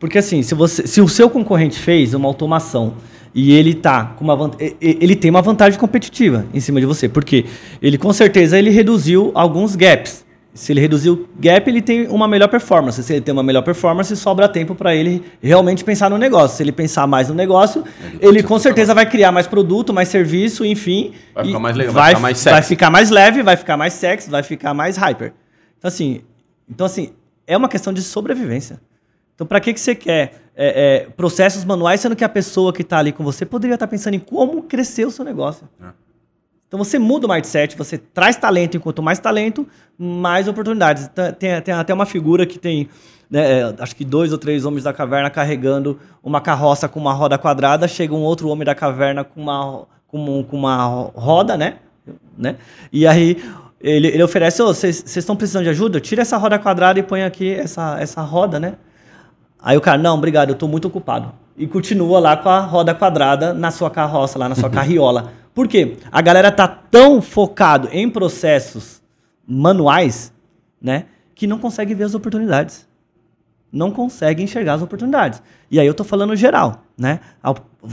Porque 0.00 0.18
assim, 0.18 0.42
se, 0.42 0.54
você, 0.54 0.86
se 0.86 1.00
o 1.00 1.08
seu 1.08 1.30
concorrente 1.30 1.78
fez 1.78 2.14
uma 2.14 2.26
automação 2.26 2.94
e 3.34 3.52
ele 3.52 3.74
tá 3.74 4.06
com 4.16 4.24
uma 4.24 4.50
ele 4.80 5.14
tem 5.14 5.30
uma 5.30 5.42
vantagem 5.42 5.78
competitiva 5.78 6.46
em 6.52 6.58
cima 6.58 6.80
de 6.80 6.86
você, 6.86 7.08
porque 7.08 7.44
ele 7.80 7.98
com 7.98 8.12
certeza 8.12 8.58
ele 8.58 8.70
reduziu 8.70 9.30
alguns 9.34 9.76
gaps. 9.76 10.24
Se 10.60 10.74
ele 10.74 10.80
reduzir 10.82 11.08
o 11.08 11.26
gap, 11.38 11.70
ele 11.70 11.80
tem 11.80 12.06
uma 12.08 12.28
melhor 12.28 12.46
performance. 12.48 13.02
Se 13.02 13.14
ele 13.14 13.22
tem 13.22 13.32
uma 13.32 13.42
melhor 13.42 13.62
performance, 13.62 14.14
sobra 14.14 14.46
tempo 14.46 14.74
para 14.74 14.94
ele 14.94 15.24
realmente 15.40 15.82
pensar 15.82 16.10
no 16.10 16.18
negócio. 16.18 16.58
Se 16.58 16.62
ele 16.62 16.70
pensar 16.70 17.06
mais 17.06 17.30
no 17.30 17.34
negócio, 17.34 17.82
ele, 18.20 18.26
ele 18.26 18.42
com 18.42 18.58
certeza 18.58 18.92
vai 18.92 19.08
criar 19.08 19.32
mais 19.32 19.46
produto, 19.46 19.90
mais 19.94 20.08
serviço, 20.08 20.62
enfim. 20.62 21.14
Vai 21.34 21.46
ficar 21.46 21.58
mais 21.58 21.74
legal, 21.74 21.94
vai, 21.94 22.02
vai, 22.02 22.10
ficar 22.10 22.20
mais 22.20 22.38
sexy. 22.38 22.52
Vai 22.52 22.62
ficar 22.62 22.90
mais 22.90 23.10
leve, 23.10 23.42
vai 23.42 23.56
ficar 23.56 23.76
mais 23.78 23.92
sexy, 23.94 24.28
vai 24.28 24.42
ficar 24.42 24.74
mais 24.74 24.98
hyper. 24.98 25.32
Então, 25.78 25.88
assim, 25.88 26.20
então, 26.68 26.84
assim 26.84 27.14
é 27.46 27.56
uma 27.56 27.68
questão 27.68 27.90
de 27.90 28.02
sobrevivência. 28.02 28.78
Então, 29.34 29.46
para 29.46 29.60
que, 29.60 29.72
que 29.72 29.80
você 29.80 29.94
quer 29.94 30.42
é, 30.54 31.06
é, 31.06 31.10
processos 31.16 31.64
manuais, 31.64 32.02
sendo 32.02 32.14
que 32.14 32.22
a 32.22 32.28
pessoa 32.28 32.70
que 32.70 32.82
está 32.82 32.98
ali 32.98 33.12
com 33.12 33.24
você 33.24 33.46
poderia 33.46 33.76
estar 33.76 33.86
tá 33.86 33.90
pensando 33.90 34.12
em 34.12 34.20
como 34.20 34.64
crescer 34.64 35.06
o 35.06 35.10
seu 35.10 35.24
negócio? 35.24 35.66
É. 35.82 36.09
Então 36.70 36.78
você 36.78 37.00
muda 37.00 37.26
o 37.26 37.28
mindset, 37.28 37.76
você 37.76 37.98
traz 37.98 38.36
talento, 38.36 38.76
e 38.76 38.80
quanto 38.80 39.02
mais 39.02 39.18
talento, 39.18 39.66
mais 39.98 40.46
oportunidades. 40.46 41.10
Tem, 41.36 41.60
tem 41.60 41.74
até 41.74 41.92
uma 41.92 42.06
figura 42.06 42.46
que 42.46 42.60
tem, 42.60 42.88
né, 43.28 43.58
é, 43.58 43.74
acho 43.80 43.96
que 43.96 44.04
dois 44.04 44.30
ou 44.30 44.38
três 44.38 44.64
homens 44.64 44.84
da 44.84 44.92
caverna 44.92 45.28
carregando 45.28 45.98
uma 46.22 46.40
carroça 46.40 46.88
com 46.88 47.00
uma 47.00 47.12
roda 47.12 47.36
quadrada, 47.36 47.88
chega 47.88 48.14
um 48.14 48.22
outro 48.22 48.48
homem 48.48 48.64
da 48.64 48.72
caverna 48.72 49.24
com 49.24 49.42
uma, 49.42 49.82
com, 50.06 50.44
com 50.44 50.56
uma 50.56 51.10
roda, 51.12 51.56
né? 51.56 51.78
né? 52.38 52.54
E 52.92 53.04
aí 53.04 53.42
ele, 53.80 54.06
ele 54.06 54.22
oferece, 54.22 54.62
vocês 54.62 55.16
estão 55.16 55.34
precisando 55.34 55.64
de 55.64 55.70
ajuda? 55.70 55.98
Tira 55.98 56.22
essa 56.22 56.36
roda 56.36 56.56
quadrada 56.56 57.00
e 57.00 57.02
põe 57.02 57.24
aqui 57.24 57.52
essa, 57.52 58.00
essa 58.00 58.22
roda, 58.22 58.60
né? 58.60 58.74
Aí 59.60 59.76
o 59.76 59.80
cara, 59.80 59.98
não, 59.98 60.14
obrigado, 60.14 60.50
eu 60.50 60.54
estou 60.54 60.68
muito 60.68 60.86
ocupado. 60.86 61.32
E 61.60 61.66
continua 61.66 62.18
lá 62.18 62.38
com 62.38 62.48
a 62.48 62.60
roda 62.60 62.94
quadrada 62.94 63.52
na 63.52 63.70
sua 63.70 63.90
carroça, 63.90 64.38
lá 64.38 64.48
na 64.48 64.54
sua 64.54 64.70
carriola. 64.72 65.30
Por 65.52 65.68
quê? 65.68 65.98
A 66.10 66.22
galera 66.22 66.50
tá 66.50 66.66
tão 66.66 67.20
focado 67.20 67.86
em 67.92 68.08
processos 68.08 69.02
manuais, 69.46 70.32
né, 70.80 71.04
que 71.34 71.46
não 71.46 71.58
consegue 71.58 71.94
ver 71.94 72.04
as 72.04 72.14
oportunidades. 72.14 72.88
Não 73.70 73.90
consegue 73.90 74.42
enxergar 74.42 74.72
as 74.72 74.82
oportunidades. 74.82 75.42
E 75.70 75.78
aí 75.78 75.86
eu 75.86 75.92
tô 75.92 76.02
falando 76.02 76.34
geral, 76.34 76.82
né? 76.96 77.20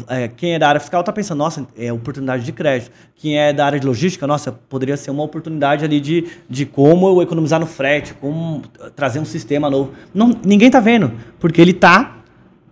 É, 0.08 0.30
quem 0.30 0.54
é 0.54 0.60
da 0.60 0.70
área 0.70 0.80
fiscal 0.80 1.04
tá 1.04 1.12
pensando, 1.12 1.40
nossa, 1.40 1.68
é 1.78 1.92
oportunidade 1.92 2.46
de 2.46 2.54
crédito. 2.54 2.90
Quem 3.18 3.38
é 3.38 3.52
da 3.52 3.66
área 3.66 3.80
de 3.80 3.86
logística, 3.86 4.26
nossa, 4.26 4.50
poderia 4.50 4.96
ser 4.96 5.12
uma 5.12 5.24
oportunidade 5.24 5.84
ali 5.84 6.00
de, 6.00 6.30
de 6.50 6.66
como 6.66 7.06
eu 7.10 7.22
economizar 7.22 7.60
no 7.60 7.68
frete, 7.68 8.14
como 8.14 8.64
trazer 8.96 9.20
um 9.20 9.26
sistema 9.26 9.70
novo. 9.70 9.92
Não, 10.14 10.32
ninguém 10.46 10.72
tá 10.72 10.80
vendo, 10.80 11.12
porque 11.38 11.62
ele 11.62 11.74
tá 11.74 12.18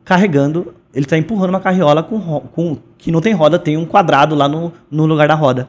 carregando, 0.05 0.74
ele 0.95 1.05
tá 1.05 1.17
empurrando 1.17 1.49
uma 1.49 1.59
carriola 1.59 2.01
com, 2.01 2.39
com 2.39 2.77
que 2.97 3.11
não 3.11 3.19
tem 3.19 3.33
roda, 3.33 3.59
tem 3.59 3.75
um 3.75 3.85
quadrado 3.85 4.33
lá 4.33 4.47
no, 4.47 4.71
no 4.89 5.05
lugar 5.05 5.27
da 5.27 5.35
roda. 5.35 5.67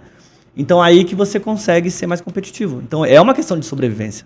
Então 0.56 0.80
aí 0.80 1.04
que 1.04 1.14
você 1.14 1.40
consegue 1.40 1.90
ser 1.90 2.06
mais 2.06 2.20
competitivo. 2.20 2.80
Então 2.82 3.04
é 3.04 3.20
uma 3.20 3.34
questão 3.34 3.58
de 3.58 3.66
sobrevivência. 3.66 4.24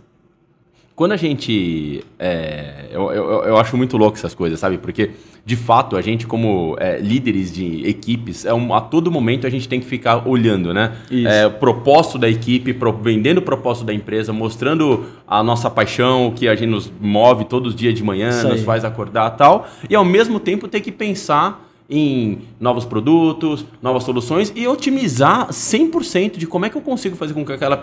Quando 0.94 1.12
a 1.12 1.16
gente. 1.16 2.04
É, 2.18 2.88
eu, 2.90 3.10
eu, 3.10 3.44
eu, 3.44 3.56
acho 3.56 3.74
muito 3.74 3.96
louco 3.96 4.18
essas 4.18 4.34
coisas, 4.34 4.60
sabe? 4.60 4.76
Porque, 4.76 5.12
de 5.44 5.56
fato, 5.56 5.96
a 5.96 6.02
gente, 6.02 6.26
como 6.26 6.76
é, 6.78 6.98
líderes 6.98 7.52
de 7.52 7.86
equipes, 7.88 8.44
é 8.44 8.52
um, 8.52 8.74
a 8.74 8.80
todo 8.80 9.10
momento 9.10 9.46
a 9.46 9.50
gente 9.50 9.68
tem 9.68 9.80
que 9.80 9.86
ficar 9.86 10.28
olhando, 10.28 10.72
né? 10.74 10.92
É, 11.26 11.46
o 11.46 11.52
propósito 11.52 12.18
da 12.18 12.28
equipe, 12.28 12.72
pro, 12.72 12.92
vendendo 12.92 13.38
o 13.38 13.42
propósito 13.42 13.86
da 13.86 13.94
empresa, 13.94 14.32
mostrando 14.32 15.06
a 15.26 15.42
nossa 15.42 15.70
paixão, 15.70 16.28
o 16.28 16.32
que 16.32 16.46
a 16.46 16.54
gente 16.54 16.70
nos 16.70 16.92
move 17.00 17.44
todos 17.46 17.74
os 17.74 17.78
dias 17.78 17.94
de 17.94 18.02
manhã, 18.02 18.42
nos 18.44 18.62
faz 18.62 18.84
acordar 18.84 19.30
tal. 19.30 19.68
E 19.88 19.94
ao 19.94 20.04
mesmo 20.04 20.38
tempo 20.38 20.68
ter 20.68 20.80
que 20.80 20.92
pensar 20.92 21.68
em 21.90 22.42
novos 22.60 22.84
produtos, 22.84 23.64
novas 23.82 24.04
soluções 24.04 24.52
e 24.54 24.68
otimizar 24.68 25.48
100% 25.48 26.36
de 26.36 26.46
como 26.46 26.64
é 26.64 26.70
que 26.70 26.76
eu 26.76 26.82
consigo 26.82 27.16
fazer 27.16 27.34
com 27.34 27.44
que 27.44 27.52
aquela. 27.52 27.76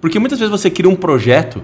Porque 0.00 0.18
muitas 0.20 0.38
vezes 0.38 0.50
você 0.50 0.70
cria 0.70 0.88
um 0.88 0.94
projeto 0.94 1.60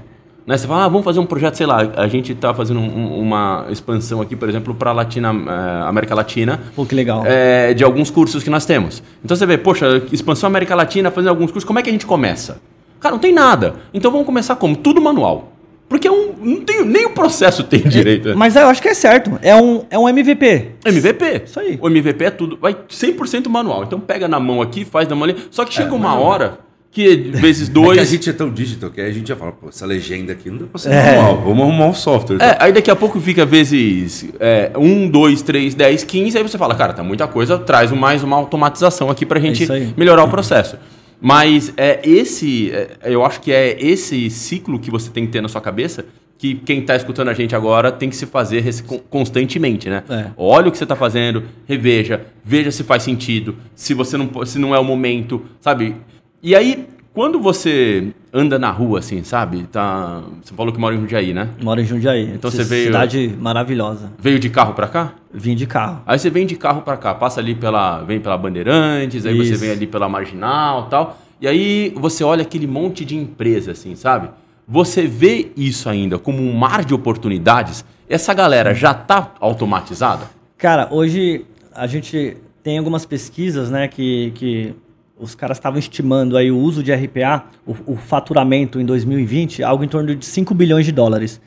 né? 0.47 0.57
Você 0.57 0.66
fala, 0.66 0.84
ah, 0.84 0.88
vamos 0.88 1.05
fazer 1.05 1.18
um 1.18 1.26
projeto, 1.26 1.57
sei 1.57 1.66
lá, 1.66 1.78
a 1.97 2.07
gente 2.07 2.32
está 2.32 2.55
fazendo 2.55 2.78
um, 2.78 3.20
uma 3.20 3.66
expansão 3.68 4.20
aqui, 4.20 4.36
por 4.36 4.49
exemplo, 4.49 4.74
para 4.74 4.92
Latina, 4.92 5.32
uh, 5.32 5.88
América 5.88 6.14
Latina. 6.14 6.61
Pô, 6.76 6.86
que 6.86 6.94
legal. 6.94 7.24
É, 7.26 7.74
de 7.74 7.82
alguns 7.82 8.11
cursos 8.11 8.44
que 8.44 8.51
nós 8.51 8.64
temos. 8.64 9.03
Então 9.24 9.36
você 9.36 9.44
vê, 9.44 9.59
poxa, 9.59 10.03
expansão 10.12 10.47
América 10.47 10.74
Latina, 10.74 11.11
fazendo 11.11 11.30
alguns 11.30 11.51
cursos, 11.51 11.64
como 11.64 11.80
é 11.80 11.82
que 11.82 11.90
a 11.90 11.92
gente 11.92 12.07
começa? 12.07 12.61
Cara, 13.01 13.14
não 13.14 13.20
tem 13.20 13.32
nada. 13.32 13.74
Então 13.92 14.11
vamos 14.11 14.24
começar 14.24 14.55
como? 14.55 14.76
Tudo 14.76 15.01
manual. 15.01 15.53
Porque 15.88 16.09
é 16.09 16.11
um, 16.11 16.32
não 16.40 16.61
tem, 16.62 16.84
nem 16.84 17.07
o 17.07 17.11
processo 17.11 17.62
tem 17.62 17.80
é, 17.84 17.88
direito. 17.88 18.30
É, 18.30 18.34
mas 18.34 18.57
eu 18.57 18.66
acho 18.66 18.82
que 18.82 18.88
é 18.88 18.94
certo. 18.94 19.38
É 19.42 19.55
um, 19.55 19.84
é 19.90 19.99
um 19.99 20.09
MVP. 20.09 20.72
MVP. 20.84 21.42
Isso 21.44 21.61
aí. 21.61 21.78
O 21.80 21.88
MVP 21.88 22.24
é 22.24 22.30
tudo. 22.30 22.59
Vai 22.61 22.74
100% 22.74 23.49
manual. 23.49 23.84
Então 23.84 24.01
pega 24.01 24.26
na 24.26 24.40
mão 24.40 24.61
aqui, 24.61 24.84
faz 24.84 25.09
na 25.09 25.14
mão 25.14 25.24
ali. 25.24 25.36
Só 25.51 25.64
que 25.64 25.72
chega 25.72 25.90
é, 25.90 25.92
uma 25.92 26.14
hora 26.14 26.59
que 26.97 27.14
vezes 27.14 27.68
dois. 27.68 27.90
É 27.90 27.94
que 27.94 28.01
a 28.01 28.11
gente 28.11 28.30
é 28.30 28.32
tão 28.32 28.51
digital 28.51 28.88
que 28.88 29.03
a 29.03 29.12
gente 29.12 29.28
já 29.28 29.36
fala, 29.36 29.53
pô, 29.53 29.68
essa 29.68 29.84
legenda 29.84 30.32
aqui 30.32 30.49
não 30.49 30.57
dá 30.57 30.64
pra 30.66 30.78
ser 30.78 30.90
é. 30.90 31.16
normal, 31.16 31.42
vamos 31.44 31.62
arrumar 31.64 31.86
um 31.88 31.94
software. 31.94 32.38
É, 32.40 32.57
aí 32.59 32.72
daqui 32.72 32.90
a 32.90 32.97
pouco 32.97 33.20
fica 33.20 33.44
vezes 33.44 34.26
é, 34.40 34.72
1, 34.74 35.11
2, 35.11 35.42
3, 35.42 35.74
10, 35.74 36.05
15, 36.05 36.38
aí 36.38 36.42
você 36.42 36.57
fala, 36.57 36.74
cara, 36.74 36.94
tá 36.94 37.03
muita 37.03 37.28
coisa, 37.28 37.59
traz 37.59 37.92
mais 37.92 38.22
uma 38.22 38.36
automatização 38.36 39.11
aqui 39.11 39.26
pra 39.26 39.38
gente 39.38 39.70
é 39.70 39.88
melhorar 39.94 40.24
o 40.24 40.28
processo. 40.30 40.78
Mas 41.20 41.70
é 41.76 42.01
esse, 42.03 42.70
é, 42.70 42.97
eu 43.05 43.22
acho 43.26 43.42
que 43.42 43.53
é 43.53 43.76
esse 43.78 44.30
ciclo 44.30 44.78
que 44.78 44.90
você 44.90 45.11
tem 45.11 45.26
que 45.26 45.32
ter 45.32 45.42
na 45.42 45.49
sua 45.49 45.61
cabeça 45.61 46.07
que 46.38 46.55
quem 46.55 46.80
está 46.80 46.97
escutando 46.97 47.28
a 47.28 47.34
gente 47.34 47.55
agora 47.55 47.90
tem 47.92 48.11
que 48.11 48.16
se 48.16 48.26
fazer 48.26 48.62
constantemente, 49.09 49.88
né? 49.88 50.03
É. 50.09 50.26
Olha 50.36 50.68
o 50.68 50.72
que 50.72 50.76
você 50.76 50.84
está 50.84 50.97
fazendo, 50.97 51.44
reveja, 51.66 52.26
veja 52.44 52.70
se 52.70 52.84
faz 52.84 53.03
sentido, 53.03 53.57
se 53.74 53.94
você 53.94 54.18
não, 54.18 54.30
se 54.44 54.59
não 54.59 54.74
é 54.74 54.78
o 54.78 54.84
momento, 54.84 55.42
sabe? 55.61 55.97
E 56.43 56.55
aí, 56.55 56.87
quando 57.14 57.41
você 57.41 58.09
anda 58.32 58.59
na 58.59 58.70
rua, 58.70 58.99
assim, 58.99 59.24
sabe? 59.24 59.62
Tá... 59.64 60.22
Você 60.43 60.53
falou 60.55 60.72
que 60.72 60.78
mora 60.78 60.95
em 60.95 61.01
Jundiaí, 61.01 61.32
né? 61.32 61.49
Mora 61.62 61.80
em 61.80 61.84
Jundiaí. 61.84 62.30
Então 62.34 62.51
você 62.51 62.62
veio. 62.62 62.87
Cidade 62.87 63.34
maravilhosa. 63.41 64.12
Veio 64.18 64.39
de 64.39 64.51
carro 64.51 64.74
para 64.74 64.87
cá? 64.87 65.14
Vim 65.32 65.55
de 65.55 65.66
carro. 65.66 66.03
Aí 66.07 66.18
você 66.18 66.28
vem 66.28 66.47
de 66.47 66.57
carro 66.57 66.82
para 66.82 66.97
cá, 66.97 67.14
passa 67.14 67.41
ali 67.41 67.55
pela. 67.55 68.03
Vem 68.03 68.20
pela 68.20 68.37
Bandeirantes, 68.37 69.24
aí 69.24 69.39
Isso. 69.39 69.55
você 69.55 69.57
vem 69.57 69.70
ali 69.70 69.87
pela 69.87 70.09
Marginal 70.09 70.89
tal. 70.89 71.18
E 71.41 71.49
aí 71.49 71.93
você 71.97 72.22
olha 72.22 72.43
aquele 72.43 72.66
monte 72.66 73.05
de 73.05 73.16
empresa, 73.16 73.72
assim, 73.72 73.95
sabe? 73.95 74.28
Você 74.68 75.07
vê 75.07 75.53
isso 75.57 75.89
ainda 75.89 76.18
como 76.18 76.43
um 76.43 76.53
mar 76.53 76.84
de 76.84 76.93
oportunidades? 76.93 77.84
Essa 78.09 78.34
galera 78.34 78.74
já 78.74 78.91
está 78.91 79.32
automatizada? 79.41 80.28
Cara, 80.59 80.89
hoje 80.91 81.45
a 81.74 81.87
gente 81.87 82.37
tem 82.62 82.78
algumas 82.78 83.07
pesquisas, 83.07 83.70
né, 83.70 83.87
que, 83.87 84.32
que 84.34 84.74
os 85.18 85.34
caras 85.34 85.56
estavam 85.56 85.78
estimando 85.78 86.36
aí 86.36 86.50
o 86.50 86.58
uso 86.58 86.82
de 86.82 86.92
RPA, 86.92 87.46
o, 87.66 87.74
o, 87.86 87.96
faturamento 87.96 88.80
em 88.80 88.84
2020, 88.84 89.62
algo 89.62 89.82
em 89.82 89.88
torno 89.88 90.14
de 90.14 90.24
5 90.24 90.54
bilhões 90.54 90.84
de 90.84 90.92
dólares, 90.92 91.40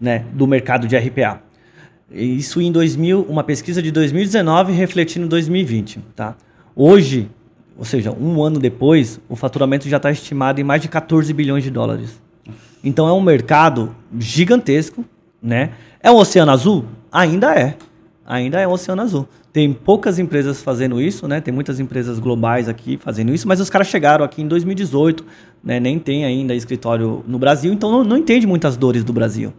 né, 0.00 0.24
do 0.32 0.46
mercado 0.46 0.86
de 0.88 0.96
RPA. 0.96 1.40
Isso 2.10 2.60
em 2.60 2.70
2000, 2.70 3.22
uma 3.28 3.44
pesquisa 3.44 3.80
de 3.80 3.90
2019 3.90 4.72
refletindo 4.72 5.28
2020, 5.28 6.00
tá? 6.14 6.36
Hoje, 6.74 7.30
ou 7.78 7.84
seja, 7.84 8.12
um 8.12 8.42
ano 8.42 8.58
depois, 8.58 9.20
o 9.28 9.36
faturamento 9.36 9.88
já 9.88 9.96
está 9.96 10.10
estimado 10.10 10.60
em 10.60 10.64
mais 10.64 10.82
de 10.82 10.88
14 10.88 11.32
bilhões 11.32 11.64
de 11.64 11.70
dólares. 11.70 12.20
Então 12.84 13.08
é 13.08 13.12
um 13.12 13.20
mercado 13.20 13.94
gigantesco, 14.18 15.04
né? 15.40 15.70
É 16.02 16.10
um 16.10 16.16
oceano 16.16 16.50
azul? 16.50 16.84
Ainda 17.10 17.54
é. 17.54 17.76
Ainda 18.26 18.60
é 18.60 18.66
um 18.66 18.72
oceano 18.72 19.02
azul. 19.02 19.28
Tem 19.52 19.72
poucas 19.72 20.18
empresas 20.18 20.62
fazendo 20.62 21.00
isso, 21.00 21.28
né? 21.28 21.40
Tem 21.40 21.52
muitas 21.52 21.78
empresas 21.78 22.18
globais 22.18 22.68
aqui 22.68 22.96
fazendo 22.96 23.34
isso, 23.34 23.46
mas 23.46 23.60
os 23.60 23.68
caras 23.68 23.86
chegaram 23.88 24.24
aqui 24.24 24.40
em 24.40 24.48
2018, 24.48 25.24
né? 25.62 25.78
Nem 25.78 25.98
tem 25.98 26.24
ainda 26.24 26.54
escritório 26.54 27.22
no 27.26 27.38
Brasil, 27.38 27.72
então 27.72 27.90
não, 27.90 28.02
não 28.02 28.16
entende 28.16 28.46
muitas 28.46 28.76
dores 28.76 29.04
do 29.04 29.12
Brasil, 29.12 29.52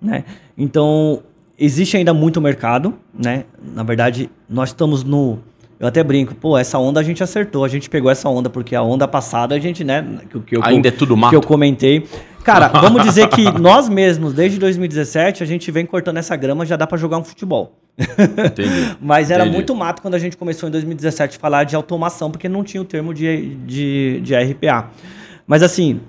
né? 0.00 0.24
Então 0.56 1.22
existe 1.58 1.96
ainda 1.96 2.14
muito 2.14 2.40
mercado, 2.40 2.94
né? 3.12 3.44
Na 3.74 3.82
verdade, 3.82 4.30
nós 4.48 4.68
estamos 4.68 5.02
no 5.02 5.38
eu 5.80 5.88
até 5.88 6.04
brinco, 6.04 6.34
pô, 6.34 6.58
essa 6.58 6.78
onda 6.78 7.00
a 7.00 7.02
gente 7.02 7.22
acertou, 7.22 7.64
a 7.64 7.68
gente 7.68 7.88
pegou 7.88 8.10
essa 8.10 8.28
onda, 8.28 8.50
porque 8.50 8.76
a 8.76 8.82
onda 8.82 9.08
passada 9.08 9.54
a 9.54 9.58
gente, 9.58 9.82
né, 9.82 10.06
que, 10.28 10.38
que 10.40 10.56
eu, 10.58 10.60
Ainda 10.62 10.88
é 10.88 10.90
tudo 10.90 11.16
mato. 11.16 11.30
que 11.30 11.36
eu 11.36 11.40
comentei. 11.40 12.06
Cara, 12.44 12.68
vamos 12.80 13.02
dizer 13.02 13.28
que 13.28 13.50
nós 13.58 13.88
mesmos, 13.88 14.34
desde 14.34 14.58
2017, 14.58 15.42
a 15.42 15.46
gente 15.46 15.70
vem 15.70 15.86
cortando 15.86 16.18
essa 16.18 16.36
grama, 16.36 16.66
já 16.66 16.76
dá 16.76 16.86
para 16.86 16.98
jogar 16.98 17.16
um 17.16 17.24
futebol. 17.24 17.78
Entendi. 18.46 18.96
Mas 19.00 19.30
era 19.30 19.42
Entendi. 19.42 19.56
muito 19.56 19.74
mato 19.74 20.02
quando 20.02 20.14
a 20.14 20.18
gente 20.18 20.36
começou 20.36 20.68
em 20.68 20.72
2017 20.72 21.36
a 21.36 21.40
falar 21.40 21.64
de 21.64 21.76
automação, 21.76 22.30
porque 22.30 22.48
não 22.48 22.64
tinha 22.64 22.80
o 22.80 22.84
termo 22.84 23.12
de, 23.12 23.54
de, 23.66 24.20
de 24.22 24.34
RPA. 24.34 24.90
Mas 25.46 25.62
assim, 25.62 26.00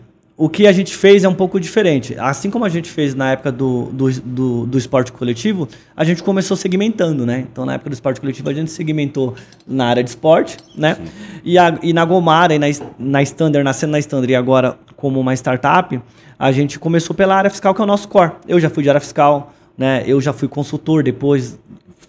o 0.41 0.49
que 0.49 0.65
a 0.65 0.71
gente 0.71 0.95
fez 0.95 1.23
é 1.23 1.29
um 1.29 1.35
pouco 1.35 1.59
diferente. 1.59 2.15
Assim 2.17 2.49
como 2.49 2.65
a 2.65 2.69
gente 2.69 2.89
fez 2.89 3.13
na 3.13 3.33
época 3.33 3.51
do, 3.51 3.91
do, 3.91 4.11
do, 4.21 4.65
do, 4.65 4.77
esporte 4.77 5.11
coletivo, 5.11 5.69
a 5.95 6.03
gente 6.03 6.23
começou 6.23 6.57
segmentando, 6.57 7.27
né? 7.27 7.45
Então, 7.51 7.63
na 7.63 7.75
época 7.75 7.91
do 7.91 7.93
esporte 7.93 8.19
coletivo, 8.19 8.49
a 8.49 8.53
gente 8.53 8.71
segmentou 8.71 9.35
na 9.67 9.85
área 9.85 10.03
de 10.03 10.09
esporte, 10.09 10.57
né? 10.75 10.97
E, 11.43 11.59
a, 11.59 11.77
e 11.83 11.93
na 11.93 12.03
Gomara 12.05 12.55
e 12.55 12.59
na, 12.59 12.65
na 12.97 13.21
Standard, 13.21 13.63
nascendo 13.63 13.91
na 13.91 13.99
Standard 13.99 14.31
e 14.31 14.35
agora 14.35 14.79
como 14.95 15.19
uma 15.19 15.33
startup, 15.35 16.01
a 16.39 16.51
gente 16.51 16.79
começou 16.79 17.15
pela 17.15 17.35
área 17.35 17.51
fiscal, 17.51 17.75
que 17.75 17.81
é 17.81 17.83
o 17.83 17.87
nosso 17.87 18.07
core. 18.07 18.31
Eu 18.47 18.59
já 18.59 18.67
fui 18.67 18.81
de 18.81 18.89
área 18.89 19.01
fiscal, 19.01 19.53
né? 19.77 20.03
Eu 20.07 20.19
já 20.19 20.33
fui 20.33 20.47
consultor 20.47 21.03
depois 21.03 21.59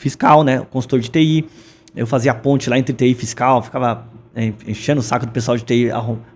fiscal, 0.03 0.42
né? 0.42 0.66
Consultor 0.70 1.00
de 1.00 1.09
TI. 1.09 1.46
Eu 1.94 2.07
fazia 2.07 2.34
ponte 2.34 2.68
lá 2.68 2.78
entre 2.78 2.92
TI 2.92 3.12
e 3.12 3.14
fiscal, 3.14 3.62
ficava 3.62 4.07
é, 4.34 4.53
enchendo 4.66 5.00
o 5.00 5.03
saco 5.03 5.26
do 5.26 5.32
pessoal 5.32 5.57
de 5.57 5.64
TI 5.64 5.90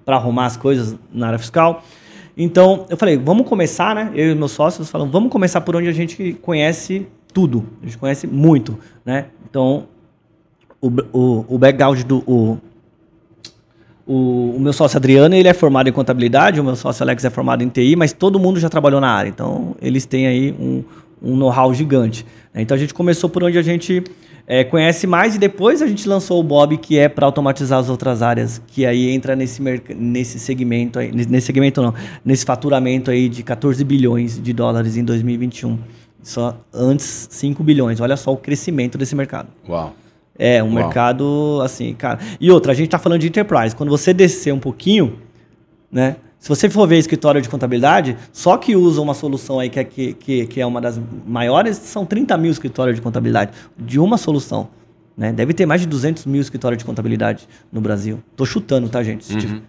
para 0.05 0.17
arrumar 0.17 0.47
as 0.47 0.57
coisas 0.57 0.97
na 1.13 1.27
área 1.29 1.39
fiscal. 1.39 1.83
Então, 2.37 2.87
eu 2.91 2.97
falei, 2.97 3.17
vamos 3.17 3.49
começar, 3.49 3.95
né? 3.95 4.13
Eu 4.15 4.33
e 4.33 4.35
meus 4.35 4.53
sócios 4.53 4.91
falamos, 4.91 5.13
vamos 5.13 5.31
começar 5.31 5.63
por 5.63 5.75
onde 5.75 5.89
a 5.89 5.93
gente 5.93 6.35
conhece 6.43 7.07
tudo. 7.33 7.67
A 7.83 7.87
gente 7.87 7.99
conhece 7.99 8.27
muito, 8.27 8.79
né? 9.05 9.27
Então, 9.49 9.89
o, 10.81 10.89
o, 11.13 11.47
o 11.49 11.59
background 11.59 12.03
do... 12.03 12.19
O, 12.27 12.59
o, 14.07 14.57
o, 14.57 14.61
meu 14.61 14.73
sócio 14.73 14.99
Adriano, 14.99 15.35
ele 15.35 15.49
é 15.49 15.55
formado 15.55 15.89
em 15.89 15.93
contabilidade, 15.93 16.61
o 16.61 16.65
meu 16.65 16.77
sócio 16.77 17.03
Alex 17.03 17.25
é 17.25 17.31
formado 17.31 17.65
em 17.65 17.69
TI, 17.69 17.97
mas 17.97 18.13
todo 18.13 18.39
mundo 18.39 18.61
já 18.61 18.69
trabalhou 18.69 19.01
na 19.01 19.11
área. 19.11 19.29
Então, 19.29 19.75
eles 19.83 20.07
têm 20.07 20.29
aí 20.29 20.55
um, 20.61 20.85
um 21.23 21.37
know-how 21.37 21.73
gigante. 21.73 22.27
Então, 22.55 22.75
a 22.75 22.79
gente 22.79 22.95
começou 22.95 23.29
por 23.29 23.45
onde 23.45 23.59
a 23.59 23.63
gente 23.63 24.03
é, 24.47 24.63
conhece 24.63 25.07
mais 25.07 25.35
e 25.35 25.39
depois 25.39 25.83
a 25.83 25.87
gente 25.87 26.09
lançou 26.09 26.39
o 26.39 26.43
Bob, 26.43 26.77
que 26.79 26.99
é 26.99 27.09
para 27.09 27.27
automatizar 27.27 27.79
as 27.79 27.89
outras 27.89 28.23
áreas, 28.23 28.63
que 28.67 28.87
aí 28.87 29.11
entra 29.11 29.35
nesse, 29.35 29.61
nesse 29.95 30.39
segmento, 30.39 30.99
aí, 30.99 31.11
nesse 31.13 31.47
segmento 31.47 31.83
não, 31.83 31.93
nesse 32.25 32.45
faturamento 32.45 33.11
aí 33.11 33.29
de 33.29 33.43
14 33.43 33.83
bilhões 33.85 34.41
de 34.41 34.53
dólares 34.53 34.97
em 34.97 35.05
2021. 35.05 35.79
Só 36.23 36.59
antes 36.73 37.29
5 37.31 37.63
bilhões. 37.63 38.01
Olha 38.01 38.17
só 38.17 38.33
o 38.33 38.37
crescimento 38.37 38.99
desse 38.99 39.15
mercado. 39.15 39.49
Uau. 39.69 39.95
É, 40.39 40.63
um 40.63 40.67
Uau. 40.67 40.75
mercado 40.75 41.61
assim, 41.63 41.95
cara. 41.95 42.19
E 42.41 42.51
outra, 42.51 42.73
a 42.73 42.75
gente 42.75 42.89
tá 42.89 42.99
falando 42.99 43.21
de 43.21 43.29
enterprise. 43.29 43.75
Quando 43.75 43.91
você 43.91 44.13
descer 44.13 44.53
um 44.53 44.59
pouquinho, 44.59 45.21
né? 45.91 46.17
Se 46.47 46.49
você 46.49 46.71
for 46.71 46.87
ver 46.87 46.97
escritório 46.97 47.43
de 47.43 47.49
contabilidade, 47.49 48.17
só 48.33 48.57
que 48.57 48.77
usa 48.77 49.03
uma 49.03 49.15
solução 49.15 49.59
aí 49.59 49.69
que 49.69 49.81
é, 49.81 49.83
que, 49.83 50.13
que, 50.13 50.47
que 50.47 50.61
é 50.61 50.65
uma 50.65 50.81
das 50.81 50.97
maiores, 51.27 51.77
são 51.77 52.07
30 52.07 52.39
mil 52.39 52.53
escritórios 52.53 52.95
de 52.95 53.03
contabilidade, 53.03 53.51
de 53.77 53.99
uma 53.99 54.17
solução. 54.17 54.69
Né? 55.17 55.33
Deve 55.33 55.53
ter 55.53 55.67
mais 55.67 55.81
de 55.81 55.89
200 55.89 56.25
mil 56.25 56.41
escritórios 56.41 56.79
de 56.79 56.85
contabilidade 56.85 57.49
no 57.73 57.81
Brasil. 57.81 58.23
Tô 58.37 58.47
chutando, 58.47 58.89
tá, 58.89 59.03
gente? 59.03 59.35
Uhum. 59.35 59.61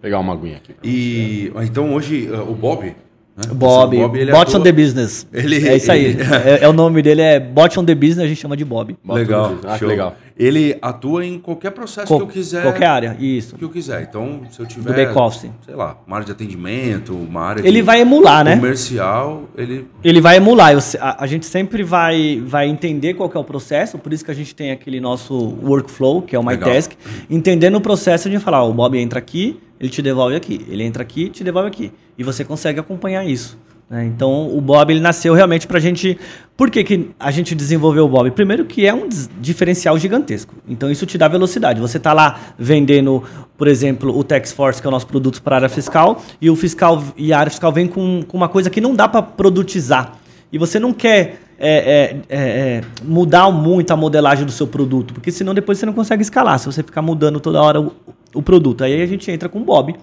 Pegar 0.00 0.18
uma 0.18 0.32
aguinha 0.32 0.56
aqui. 0.56 0.74
E 0.82 1.52
então 1.62 1.92
hoje 1.92 2.26
uh, 2.30 2.50
o 2.50 2.54
Bob, 2.54 2.96
né? 3.36 3.44
Bob, 3.54 3.96
ele 4.18 4.30
Bot 4.30 4.42
atua- 4.42 4.60
on 4.60 4.62
the 4.62 4.72
Business. 4.72 5.26
Ele- 5.32 5.66
é 5.68 5.76
isso 5.76 5.90
aí. 5.90 6.04
ele- 6.06 6.22
é, 6.22 6.58
é 6.64 6.68
o 6.68 6.72
nome 6.72 7.00
dele, 7.02 7.22
é 7.22 7.40
Bot 7.40 7.78
on 7.78 7.84
the 7.84 7.94
Business, 7.94 8.18
a 8.20 8.26
gente 8.28 8.40
chama 8.40 8.56
de 8.56 8.64
Bob. 8.64 8.96
Legal. 9.08 9.54
Ah, 9.66 9.78
show. 9.78 9.88
legal. 9.88 10.14
Ele 10.38 10.76
atua 10.80 11.24
em 11.26 11.38
qualquer 11.38 11.70
processo 11.70 12.08
Co- 12.08 12.16
que 12.16 12.22
eu 12.22 12.26
quiser. 12.26 12.62
Qualquer 12.62 12.86
área, 12.86 13.16
isso. 13.20 13.54
Que 13.54 13.64
eu 13.64 13.68
quiser. 13.68 14.02
Então, 14.02 14.40
se 14.50 14.58
eu 14.58 14.66
tiver. 14.66 14.88
Do 14.90 14.94
back-office. 14.94 15.50
Sei 15.64 15.74
lá, 15.74 15.98
uma 16.06 16.16
área 16.16 16.26
de 16.26 16.32
atendimento, 16.32 17.14
uma 17.14 17.42
área 17.42 17.60
Ele 17.60 17.76
de 17.78 17.82
vai 17.82 18.00
emular, 18.00 18.42
né? 18.44 18.56
comercial, 18.56 19.44
ele. 19.56 19.86
Ele 20.02 20.20
vai 20.20 20.36
emular. 20.38 20.72
Eu 20.72 20.78
A, 21.00 21.22
a 21.24 21.26
gente 21.26 21.44
sempre 21.46 21.82
vai, 21.82 22.42
vai 22.44 22.66
entender 22.68 23.14
qual 23.14 23.28
que 23.28 23.36
é 23.36 23.40
o 23.40 23.44
processo, 23.44 23.98
por 23.98 24.12
isso 24.12 24.24
que 24.24 24.30
a 24.30 24.34
gente 24.34 24.54
tem 24.54 24.70
aquele 24.72 25.00
nosso 25.00 25.54
workflow, 25.62 26.22
que 26.22 26.34
é 26.34 26.38
o. 26.38 26.42
MyTask. 26.42 26.92
Entendendo 27.30 27.76
o 27.76 27.80
processo 27.80 28.28
de 28.30 28.38
falar, 28.38 28.64
ó, 28.64 28.70
o 28.70 28.72
Bob 28.74 28.98
entra 28.98 29.18
aqui, 29.18 29.60
ele 29.82 29.90
te 29.90 30.00
devolve 30.00 30.36
aqui. 30.36 30.64
Ele 30.68 30.84
entra 30.84 31.02
aqui, 31.02 31.28
te 31.28 31.42
devolve 31.42 31.66
aqui. 31.68 31.92
E 32.16 32.22
você 32.22 32.44
consegue 32.44 32.78
acompanhar 32.78 33.26
isso. 33.26 33.58
né? 33.90 34.04
Então, 34.04 34.56
o 34.56 34.60
Bob, 34.60 34.92
ele 34.92 35.00
nasceu 35.00 35.34
realmente 35.34 35.66
pra 35.66 35.80
gente... 35.80 36.16
Por 36.56 36.70
que, 36.70 36.84
que 36.84 37.10
a 37.18 37.32
gente 37.32 37.52
desenvolveu 37.52 38.04
o 38.04 38.08
Bob? 38.08 38.30
Primeiro 38.30 38.64
que 38.64 38.86
é 38.86 38.94
um 38.94 39.08
diferencial 39.40 39.98
gigantesco. 39.98 40.54
Então, 40.68 40.88
isso 40.88 41.04
te 41.04 41.18
dá 41.18 41.26
velocidade. 41.26 41.80
Você 41.80 41.98
tá 41.98 42.12
lá 42.12 42.54
vendendo, 42.56 43.24
por 43.58 43.66
exemplo, 43.66 44.16
o 44.16 44.22
TaxForce, 44.22 44.80
que 44.80 44.86
é 44.86 44.88
o 44.88 44.92
nosso 44.92 45.08
produto 45.08 45.42
para 45.42 45.56
a 45.56 45.58
área 45.58 45.68
fiscal, 45.68 46.22
e 46.40 46.48
o 46.48 46.54
fiscal 46.54 47.02
e 47.16 47.32
a 47.32 47.40
área 47.40 47.50
fiscal 47.50 47.72
vem 47.72 47.88
com, 47.88 48.22
com 48.22 48.36
uma 48.36 48.48
coisa 48.48 48.70
que 48.70 48.80
não 48.80 48.94
dá 48.94 49.08
para 49.08 49.20
produtizar 49.20 50.22
e 50.52 50.58
você 50.58 50.78
não 50.78 50.92
quer 50.92 51.40
é, 51.64 51.68
é, 51.68 52.16
é, 52.28 52.38
é, 52.38 52.80
mudar 53.04 53.48
muito 53.52 53.92
a 53.92 53.96
modelagem 53.96 54.44
do 54.44 54.50
seu 54.50 54.66
produto, 54.66 55.14
porque 55.14 55.30
senão 55.30 55.54
depois 55.54 55.78
você 55.78 55.86
não 55.86 55.92
consegue 55.92 56.20
escalar, 56.20 56.58
se 56.58 56.66
você 56.66 56.82
ficar 56.82 57.00
mudando 57.02 57.38
toda 57.38 57.62
hora 57.62 57.80
o, 57.80 57.92
o 58.34 58.42
produto. 58.42 58.82
Aí 58.82 59.00
a 59.00 59.06
gente 59.06 59.30
entra 59.30 59.48
com 59.48 59.60
o 59.60 59.64
Bob 59.64 59.94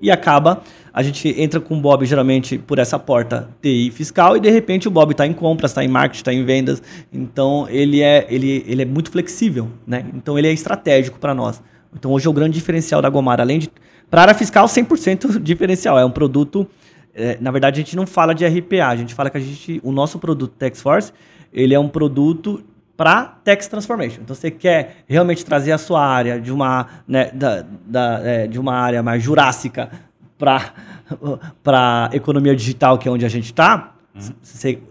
e 0.00 0.10
acaba, 0.10 0.60
a 0.92 1.04
gente 1.04 1.28
entra 1.40 1.60
com 1.60 1.78
o 1.78 1.80
Bob 1.80 2.04
geralmente 2.04 2.58
por 2.58 2.80
essa 2.80 2.98
porta 2.98 3.48
TI 3.62 3.92
fiscal 3.92 4.36
e 4.36 4.40
de 4.40 4.50
repente 4.50 4.88
o 4.88 4.90
Bob 4.90 5.12
está 5.12 5.24
em 5.24 5.32
compras, 5.32 5.70
está 5.70 5.84
em 5.84 5.88
marketing, 5.88 6.20
está 6.20 6.32
em 6.32 6.44
vendas, 6.44 6.82
então 7.12 7.68
ele 7.70 8.02
é, 8.02 8.26
ele, 8.28 8.64
ele 8.66 8.82
é 8.82 8.84
muito 8.84 9.08
flexível, 9.08 9.68
né? 9.86 10.04
então 10.14 10.36
ele 10.36 10.48
é 10.48 10.52
estratégico 10.52 11.20
para 11.20 11.32
nós. 11.32 11.62
Então 11.96 12.10
hoje 12.10 12.26
é 12.26 12.30
o 12.30 12.32
grande 12.32 12.54
diferencial 12.54 13.00
da 13.00 13.08
Gomar, 13.08 13.40
além 13.40 13.60
de... 13.60 13.70
Para 14.10 14.22
a 14.22 14.24
área 14.24 14.34
fiscal, 14.34 14.66
100% 14.66 15.38
diferencial, 15.40 15.96
é 15.96 16.04
um 16.04 16.10
produto 16.10 16.68
é, 17.14 17.38
na 17.40 17.50
verdade, 17.50 17.80
a 17.80 17.84
gente 17.84 17.94
não 17.96 18.06
fala 18.06 18.34
de 18.34 18.44
RPA, 18.44 18.88
a 18.88 18.96
gente 18.96 19.14
fala 19.14 19.30
que 19.30 19.36
a 19.36 19.40
gente, 19.40 19.80
o 19.84 19.92
nosso 19.92 20.18
produto 20.18 20.54
TaxForce, 20.58 21.12
ele 21.52 21.72
é 21.72 21.78
um 21.78 21.88
produto 21.88 22.64
para 22.96 23.24
Tax 23.44 23.68
Transformation. 23.68 24.22
Então, 24.22 24.34
você 24.34 24.50
quer 24.50 25.04
realmente 25.06 25.44
trazer 25.44 25.72
a 25.72 25.78
sua 25.78 26.04
área 26.04 26.40
de 26.40 26.52
uma, 26.52 26.86
né, 27.06 27.30
da, 27.32 27.64
da, 27.86 28.20
é, 28.22 28.46
de 28.46 28.58
uma 28.58 28.74
área 28.74 29.02
mais 29.02 29.22
jurássica 29.22 29.90
para 30.36 32.10
economia 32.12 32.54
digital, 32.54 32.98
que 32.98 33.08
é 33.08 33.10
onde 33.10 33.24
a 33.24 33.28
gente 33.28 33.46
está. 33.46 33.94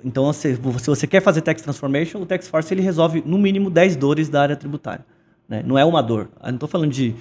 então, 0.04 0.26
você, 0.26 0.56
se 0.56 0.88
você 0.88 1.08
quer 1.08 1.22
fazer 1.22 1.42
Tax 1.42 1.62
Transformation, 1.62 2.22
o 2.22 2.26
TaxForce 2.26 2.74
ele 2.74 2.82
resolve 2.82 3.24
no 3.26 3.38
mínimo 3.38 3.70
10 3.70 3.96
dores 3.96 4.30
da 4.30 4.42
área 4.42 4.56
tributária. 4.56 5.06
Né? 5.48 5.64
Não 5.66 5.78
é 5.78 5.86
uma 5.86 6.02
dor. 6.02 6.30
Eu 6.42 6.48
não 6.48 6.56
estou 6.56 6.70
falando 6.70 6.92
de 6.92 7.16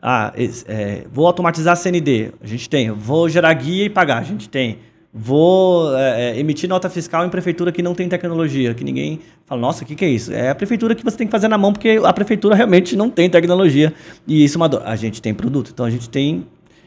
ah, 0.00 0.32
é, 0.66 1.04
vou 1.12 1.26
automatizar 1.26 1.72
a 1.72 1.76
CND, 1.76 2.32
a 2.40 2.46
gente 2.46 2.68
tem. 2.68 2.90
Vou 2.90 3.28
gerar 3.28 3.52
guia 3.54 3.84
e 3.84 3.90
pagar, 3.90 4.18
a 4.18 4.22
gente 4.22 4.48
tem. 4.48 4.78
Vou 5.12 5.96
é, 5.96 6.30
é, 6.30 6.38
emitir 6.38 6.68
nota 6.68 6.88
fiscal 6.88 7.24
em 7.24 7.28
prefeitura 7.28 7.72
que 7.72 7.82
não 7.82 7.94
tem 7.94 8.08
tecnologia, 8.08 8.74
que 8.74 8.84
ninguém 8.84 9.20
fala, 9.46 9.60
nossa, 9.60 9.82
o 9.82 9.86
que, 9.86 9.94
que 9.94 10.04
é 10.04 10.08
isso? 10.08 10.32
É 10.32 10.50
a 10.50 10.54
prefeitura 10.54 10.94
que 10.94 11.02
você 11.02 11.16
tem 11.16 11.26
que 11.26 11.30
fazer 11.30 11.48
na 11.48 11.58
mão, 11.58 11.72
porque 11.72 11.98
a 12.04 12.12
prefeitura 12.12 12.54
realmente 12.54 12.94
não 12.94 13.10
tem 13.10 13.28
tecnologia. 13.28 13.92
E 14.26 14.44
isso 14.44 14.56
é 14.56 14.58
uma 14.58 14.68
dor. 14.68 14.82
A 14.84 14.94
gente 14.94 15.20
tem 15.20 15.34
produto, 15.34 15.70
então 15.72 15.84
a 15.84 15.90
gente 15.90 16.08
tem 16.08 16.46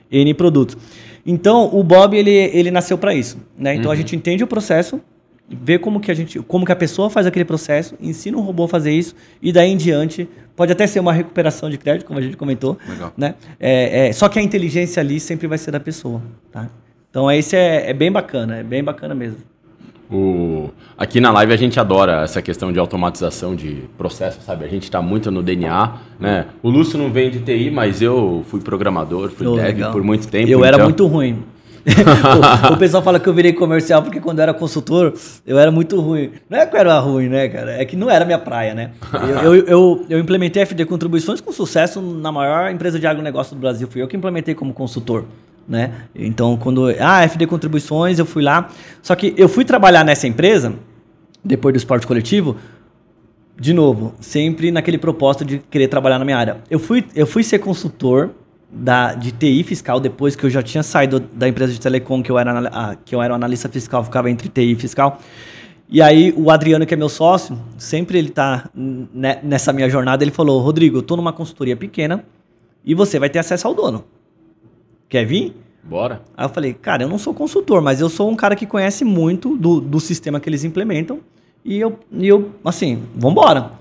N 0.09 0.33
produtos. 0.33 0.77
Então, 1.25 1.69
o 1.73 1.83
Bob, 1.83 2.15
ele, 2.15 2.31
ele 2.31 2.71
nasceu 2.71 2.97
para 2.97 3.13
isso. 3.13 3.37
Né? 3.57 3.75
Então, 3.75 3.91
a 3.91 3.95
gente 3.95 4.15
entende 4.15 4.43
o 4.43 4.47
processo, 4.47 5.01
vê 5.49 5.77
como 5.77 5.99
que 5.99 6.09
a 6.09 6.13
gente, 6.13 6.39
como 6.39 6.65
que 6.65 6.71
a 6.71 6.75
pessoa 6.75 7.09
faz 7.09 7.25
aquele 7.25 7.45
processo, 7.45 7.95
ensina 8.01 8.37
o 8.37 8.41
robô 8.41 8.63
a 8.63 8.67
fazer 8.69 8.91
isso 8.91 9.15
e 9.41 9.51
daí 9.51 9.69
em 9.71 9.77
diante 9.77 10.27
pode 10.55 10.71
até 10.71 10.87
ser 10.87 10.99
uma 10.99 11.11
recuperação 11.13 11.69
de 11.69 11.77
crédito, 11.77 12.05
como 12.05 12.19
a 12.19 12.21
gente 12.21 12.37
comentou, 12.37 12.77
Legal. 12.87 13.11
né? 13.17 13.35
É, 13.59 14.07
é, 14.07 14.13
só 14.13 14.29
que 14.29 14.39
a 14.39 14.41
inteligência 14.41 15.01
ali 15.01 15.19
sempre 15.19 15.47
vai 15.47 15.57
ser 15.57 15.71
da 15.71 15.79
pessoa, 15.79 16.21
tá? 16.51 16.69
Então 17.09 17.29
esse 17.31 17.55
é, 17.55 17.89
é 17.89 17.93
bem 17.93 18.11
bacana, 18.11 18.57
é 18.57 18.63
bem 18.63 18.83
bacana 18.83 19.13
mesmo. 19.13 19.37
O... 20.09 20.69
Aqui 20.97 21.21
na 21.21 21.31
live 21.31 21.53
a 21.53 21.57
gente 21.57 21.79
adora 21.79 22.23
essa 22.23 22.41
questão 22.41 22.71
de 22.71 22.77
automatização 22.79 23.55
de 23.55 23.83
processo, 23.97 24.41
sabe? 24.41 24.65
A 24.65 24.67
gente 24.67 24.83
está 24.83 25.01
muito 25.01 25.31
no 25.31 25.41
DNA, 25.41 25.93
né? 26.19 26.45
O 26.61 26.69
Lúcio 26.69 26.97
não 26.99 27.09
vem 27.09 27.31
de 27.31 27.39
TI, 27.39 27.71
mas 27.71 28.01
eu 28.01 28.43
fui 28.49 28.59
programador, 28.59 29.31
fui 29.31 29.47
Oh, 29.47 29.55
dev 29.55 29.65
legal. 29.67 29.91
por 29.93 30.03
muito 30.03 30.27
tempo. 30.27 30.49
Eu 30.49 30.65
era 30.65 30.75
então- 30.75 30.85
muito 30.85 31.07
ruim. 31.07 31.41
o, 32.69 32.73
o 32.73 32.77
pessoal 32.77 33.01
fala 33.01 33.19
que 33.19 33.27
eu 33.27 33.33
virei 33.33 33.53
comercial 33.53 34.01
porque 34.01 34.19
quando 34.19 34.39
eu 34.39 34.43
era 34.43 34.53
consultor, 34.53 35.13
eu 35.45 35.57
era 35.57 35.71
muito 35.71 35.99
ruim. 35.99 36.31
Não 36.49 36.59
é 36.59 36.65
que 36.65 36.75
eu 36.75 36.79
era 36.79 36.99
ruim, 36.99 37.27
né, 37.27 37.47
cara? 37.49 37.81
É 37.81 37.85
que 37.85 37.95
não 37.95 38.09
era 38.09 38.25
minha 38.25 38.39
praia, 38.39 38.73
né? 38.73 38.91
Eu, 39.43 39.55
eu, 39.55 39.65
eu, 39.65 40.05
eu 40.09 40.19
implementei 40.19 40.65
FD 40.65 40.85
Contribuições 40.85 41.41
com 41.41 41.51
sucesso 41.51 42.01
na 42.01 42.31
maior 42.31 42.71
empresa 42.71 42.99
de 42.99 43.07
agronegócio 43.07 43.55
do 43.55 43.59
Brasil. 43.59 43.87
Fui 43.87 44.01
eu 44.01 44.07
que 44.07 44.15
implementei 44.15 44.53
como 44.53 44.73
consultor. 44.73 45.25
Né? 45.67 45.91
Então, 46.15 46.57
quando. 46.57 46.89
Ah, 46.99 47.23
FD 47.23 47.47
Contribuições, 47.47 48.19
eu 48.19 48.25
fui 48.25 48.43
lá. 48.43 48.69
Só 49.01 49.15
que 49.15 49.33
eu 49.37 49.47
fui 49.47 49.63
trabalhar 49.63 50.03
nessa 50.03 50.27
empresa, 50.27 50.73
depois 51.43 51.73
do 51.73 51.77
esporte 51.77 52.05
coletivo, 52.05 52.57
de 53.59 53.73
novo, 53.73 54.13
sempre 54.19 54.71
naquele 54.71 54.97
propósito 54.97 55.45
de 55.45 55.59
querer 55.59 55.87
trabalhar 55.87 56.17
na 56.17 56.25
minha 56.25 56.37
área. 56.37 56.57
Eu 56.69 56.79
fui, 56.79 57.05
eu 57.15 57.27
fui 57.27 57.43
ser 57.43 57.59
consultor 57.59 58.31
da, 58.71 59.13
de 59.13 59.31
TI 59.31 59.63
fiscal 59.63 59.99
depois 59.99 60.35
que 60.35 60.45
eu 60.45 60.49
já 60.49 60.61
tinha 60.61 60.81
saído 60.83 61.19
da 61.19 61.47
empresa 61.47 61.73
de 61.73 61.79
telecom, 61.79 62.23
que 62.23 62.31
eu 62.31 62.39
era, 62.39 62.69
ah, 62.69 62.95
que 63.03 63.13
eu 63.13 63.21
era 63.21 63.33
um 63.33 63.35
analista 63.35 63.67
fiscal, 63.67 64.03
ficava 64.03 64.29
entre 64.29 64.47
TI 64.47 64.71
e 64.71 64.75
fiscal. 64.75 65.19
E 65.89 66.01
aí 66.01 66.33
o 66.37 66.49
Adriano, 66.49 66.85
que 66.85 66.93
é 66.93 66.97
meu 66.97 67.09
sócio, 67.09 67.59
sempre 67.77 68.17
ele 68.17 68.29
tá 68.29 68.69
ne- 68.73 69.39
nessa 69.43 69.73
minha 69.73 69.89
jornada, 69.89 70.23
ele 70.23 70.31
falou, 70.31 70.61
Rodrigo, 70.61 70.97
eu 70.97 71.03
tô 71.03 71.17
numa 71.17 71.33
consultoria 71.33 71.75
pequena 71.75 72.23
e 72.85 72.95
você 72.95 73.19
vai 73.19 73.29
ter 73.29 73.39
acesso 73.39 73.67
ao 73.67 73.73
dono. 73.73 74.05
Quer 75.09 75.25
vir? 75.25 75.53
Bora. 75.83 76.21
Aí 76.37 76.45
eu 76.45 76.49
falei, 76.49 76.73
cara, 76.73 77.03
eu 77.03 77.09
não 77.09 77.17
sou 77.17 77.33
consultor, 77.33 77.81
mas 77.81 77.99
eu 77.99 78.07
sou 78.07 78.29
um 78.29 78.35
cara 78.35 78.55
que 78.55 78.65
conhece 78.65 79.03
muito 79.03 79.57
do, 79.57 79.81
do 79.81 79.99
sistema 79.99 80.39
que 80.39 80.47
eles 80.47 80.63
implementam. 80.63 81.19
E 81.65 81.79
eu, 81.79 81.99
e 82.11 82.27
eu, 82.27 82.51
assim, 82.63 83.03
vambora. 83.15 83.71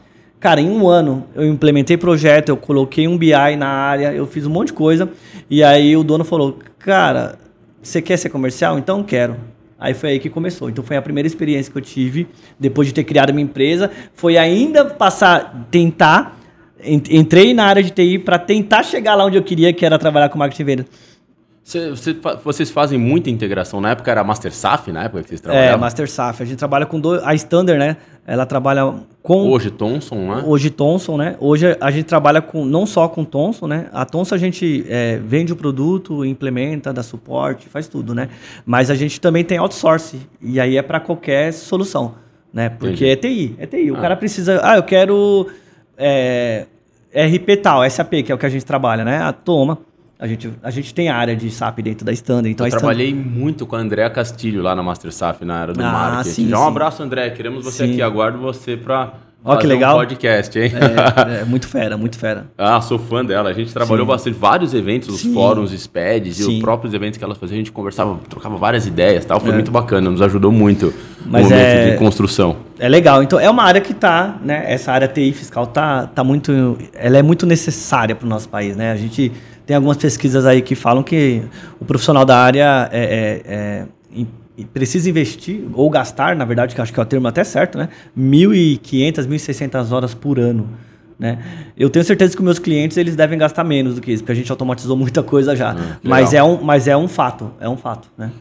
Cara, 0.40 0.60
em 0.60 0.70
um 0.70 0.88
ano 0.88 1.26
eu 1.34 1.46
implementei 1.46 1.96
projeto, 1.98 2.48
eu 2.48 2.56
coloquei 2.56 3.06
um 3.06 3.16
BI 3.18 3.32
na 3.58 3.68
área, 3.68 4.12
eu 4.12 4.26
fiz 4.26 4.46
um 4.46 4.50
monte 4.50 4.68
de 4.68 4.72
coisa. 4.72 5.08
E 5.50 5.62
aí 5.62 5.94
o 5.96 6.02
dono 6.02 6.24
falou, 6.24 6.58
cara, 6.78 7.38
você 7.82 8.00
quer 8.00 8.16
ser 8.16 8.30
comercial? 8.30 8.78
Então 8.78 9.02
quero. 9.02 9.36
Aí 9.78 9.92
foi 9.94 10.10
aí 10.10 10.18
que 10.18 10.30
começou. 10.30 10.70
Então 10.70 10.82
foi 10.82 10.96
a 10.96 11.02
primeira 11.02 11.26
experiência 11.26 11.70
que 11.70 11.76
eu 11.76 11.82
tive, 11.82 12.26
depois 12.58 12.88
de 12.88 12.94
ter 12.94 13.04
criado 13.04 13.32
minha 13.34 13.44
empresa. 13.44 13.90
Foi 14.14 14.36
ainda 14.38 14.84
passar, 14.86 15.66
tentar. 15.70 16.38
en- 16.82 17.02
Entrei 17.10 17.52
na 17.52 17.64
área 17.64 17.82
de 17.82 17.90
TI 17.90 18.18
para 18.18 18.38
tentar 18.38 18.82
chegar 18.82 19.14
lá 19.14 19.26
onde 19.26 19.36
eu 19.36 19.42
queria, 19.42 19.70
que 19.72 19.84
era 19.84 19.98
trabalhar 19.98 20.30
com 20.30 20.38
marketing 20.38 20.62
e 20.62 20.64
vendas. 20.64 20.86
Cê- 21.62 21.94
cê 21.94 22.16
vocês 22.42 22.70
fazem 22.70 22.98
muita 22.98 23.28
integração. 23.30 23.80
Na 23.80 23.90
época 23.90 24.10
era 24.10 24.24
Master 24.24 24.52
SAF, 24.52 24.90
na 24.90 25.04
época 25.04 25.22
que 25.22 25.28
vocês 25.28 25.40
É, 25.40 25.42
trabalhavam? 25.44 25.78
Master 25.80 26.10
SAF. 26.10 26.42
A 26.42 26.46
gente 26.46 26.58
trabalha 26.58 26.86
com 26.86 26.98
dois. 26.98 27.22
A 27.22 27.34
Standard, 27.34 27.78
né? 27.78 27.96
Ela 28.26 28.46
trabalha 28.46 28.94
com. 29.22 29.48
Hoje 29.50 29.70
Thomson, 29.70 30.16
né? 30.34 30.42
Hoje 30.46 30.70
Thomson, 30.70 31.16
né? 31.16 31.36
Hoje 31.38 31.76
a 31.80 31.90
gente 31.90 32.06
trabalha 32.06 32.40
com 32.40 32.64
não 32.64 32.86
só 32.86 33.06
com 33.08 33.24
Thomson, 33.24 33.66
né? 33.66 33.88
A 33.92 34.04
Thomson 34.06 34.34
a 34.34 34.38
gente 34.38 34.84
é, 34.88 35.18
vende 35.18 35.52
o 35.52 35.56
produto, 35.56 36.24
implementa, 36.24 36.92
dá 36.92 37.02
suporte, 37.02 37.68
faz 37.68 37.86
tudo, 37.86 38.14
né? 38.14 38.28
Mas 38.64 38.90
a 38.90 38.94
gente 38.94 39.20
também 39.20 39.44
tem 39.44 39.58
outsource 39.58 40.18
e 40.40 40.58
aí 40.58 40.76
é 40.76 40.82
para 40.82 40.98
qualquer 40.98 41.52
solução, 41.52 42.14
né? 42.52 42.70
Porque 42.70 43.04
é 43.04 43.16
TI, 43.16 43.54
é 43.58 43.66
TI. 43.66 43.90
O 43.90 43.96
Ah. 43.96 44.00
cara 44.00 44.16
precisa, 44.16 44.60
ah, 44.64 44.76
eu 44.76 44.82
quero 44.82 45.46
é, 45.96 46.66
RP 47.14 47.56
tal, 47.62 47.88
SAP, 47.88 48.22
que 48.24 48.32
é 48.32 48.34
o 48.34 48.38
que 48.38 48.46
a 48.46 48.50
gente 48.50 48.64
trabalha, 48.64 49.04
né? 49.04 49.18
Ah, 49.22 49.32
toma. 49.32 49.78
A 50.20 50.26
gente, 50.26 50.50
a 50.62 50.70
gente 50.70 50.92
tem 50.94 51.08
área 51.08 51.34
de 51.34 51.50
SAP 51.50 51.78
dentro 51.80 52.04
da 52.04 52.12
Standard, 52.12 52.50
então 52.50 52.66
eu 52.66 52.72
a 52.72 52.76
Standard- 52.76 52.94
trabalhei 52.98 53.14
muito 53.14 53.64
com 53.66 53.74
a 53.74 53.78
Andréa 53.78 54.10
Castilho 54.10 54.62
lá 54.62 54.74
na 54.74 54.82
Master 54.82 55.10
SAF, 55.12 55.44
na 55.46 55.54
área 55.56 55.72
do 55.74 55.82
Ah, 55.82 55.90
marketing. 55.92 56.34
sim, 56.34 56.48
Já 56.48 56.58
um 56.58 56.62
sim. 56.64 56.68
abraço, 56.68 57.02
André. 57.02 57.30
Queremos 57.30 57.64
você 57.64 57.86
Sim. 57.86 57.92
aqui. 57.92 58.02
Aguardo 58.02 58.36
você 58.38 58.76
para 58.76 59.14
Ó, 59.42 59.56
que 59.56 59.62
fazer 59.62 59.72
legal. 59.72 59.94
um 59.96 59.98
podcast, 60.00 60.58
hein? 60.58 60.72
é, 61.38 61.40
é 61.40 61.44
muito 61.46 61.66
fera, 61.66 61.96
muito 61.96 62.18
fera. 62.18 62.48
Ah, 62.58 62.82
sou 62.82 62.98
fã 62.98 63.24
dela. 63.24 63.48
A 63.48 63.52
gente 63.54 63.72
trabalhou 63.72 64.04
Sim. 64.04 64.12
bastante, 64.12 64.36
vários 64.38 64.74
eventos, 64.74 65.08
os 65.08 65.22
Sim. 65.22 65.32
fóruns, 65.32 65.72
SPEDs 65.72 66.38
e 66.38 66.42
Sim. 66.44 66.56
os 66.56 66.60
próprios 66.60 66.92
eventos 66.92 67.16
que 67.16 67.24
ela 67.24 67.34
fazia, 67.34 67.54
a 67.54 67.58
gente 67.58 67.72
conversava, 67.72 68.18
trocava 68.28 68.58
várias 68.58 68.86
ideias 68.86 69.24
tal. 69.24 69.40
Foi 69.40 69.48
É. 69.52 69.54
muito 69.54 69.70
bacana, 69.70 70.10
nos 70.10 70.20
ajudou 70.20 70.52
muito. 70.52 70.92
Mas 71.24 71.44
momento 71.44 71.58
é- 71.58 71.90
de 71.92 71.96
construção. 71.96 72.56
É 72.78 72.90
legal. 72.90 73.22
Então 73.22 73.40
é 73.40 73.48
uma 73.48 73.62
área 73.62 73.80
que 73.80 73.94
tá, 73.94 74.36
né? 74.44 74.64
Essa 74.70 74.92
área 74.92 75.08
TI 75.08 75.32
fiscal 75.32 75.66
tá, 75.66 76.06
tá 76.08 76.22
muito, 76.22 76.76
ela 76.92 77.16
é 77.16 77.22
muito 77.22 77.46
necessária 77.46 78.14
para 78.14 78.26
o 78.26 78.28
nosso 78.28 78.50
país, 78.50 78.76
né? 78.76 78.92
A 78.92 78.96
gente 78.96 79.32
tem 79.70 79.76
algumas 79.76 79.98
pesquisas 79.98 80.44
aí 80.46 80.62
que 80.62 80.74
falam 80.74 81.00
que 81.00 81.42
o 81.78 81.84
profissional 81.84 82.24
da 82.24 82.36
área 82.36 82.88
é, 82.90 83.44
é- 83.46 83.86
é- 84.58 84.64
precisa 84.74 85.08
investir 85.08 85.60
ou 85.74 85.88
gastar, 85.88 86.34
na 86.34 86.44
verdade, 86.44 86.74
que 86.74 86.80
acho 86.80 86.92
que 86.92 86.98
é 86.98 87.02
o 87.04 87.06
termo 87.06 87.28
até 87.28 87.44
certo, 87.44 87.78
né? 87.78 87.88
1.500, 88.18 89.28
1.600 89.28 89.92
horas 89.92 90.12
por 90.12 90.40
ano. 90.40 90.68
Né? 91.16 91.38
Eu 91.78 91.88
tenho 91.88 92.04
certeza 92.04 92.32
que 92.32 92.40
os 92.40 92.44
meus 92.44 92.58
clientes 92.58 92.96
eles 92.96 93.14
devem 93.14 93.38
gastar 93.38 93.62
menos 93.62 93.94
do 93.94 94.00
que 94.00 94.10
isso, 94.10 94.24
porque 94.24 94.32
a 94.32 94.34
gente 94.34 94.50
automatizou 94.50 94.96
muita 94.96 95.22
coisa 95.22 95.54
já. 95.54 95.76
mas, 96.02 96.34
é 96.34 96.42
um, 96.42 96.60
mas 96.60 96.88
é 96.88 96.96
um 96.96 97.06
fato, 97.06 97.52
é 97.60 97.68
um 97.68 97.76
fato, 97.76 98.10
né? 98.18 98.32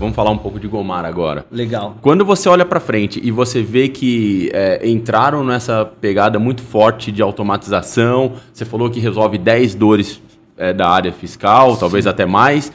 Vamos 0.00 0.16
falar 0.16 0.30
um 0.30 0.38
pouco 0.38 0.58
de 0.58 0.66
Gomar 0.66 1.04
agora. 1.04 1.44
Legal. 1.52 1.94
Quando 2.00 2.24
você 2.24 2.48
olha 2.48 2.64
para 2.64 2.80
frente 2.80 3.20
e 3.22 3.30
você 3.30 3.62
vê 3.62 3.86
que 3.86 4.50
é, 4.54 4.88
entraram 4.88 5.44
nessa 5.44 5.84
pegada 5.84 6.38
muito 6.38 6.62
forte 6.62 7.12
de 7.12 7.20
automatização, 7.20 8.32
você 8.50 8.64
falou 8.64 8.88
que 8.88 8.98
resolve 8.98 9.36
10 9.36 9.74
dores 9.74 10.18
é, 10.56 10.72
da 10.72 10.88
área 10.88 11.12
fiscal, 11.12 11.76
talvez 11.76 12.06
até 12.06 12.24
mais. 12.24 12.72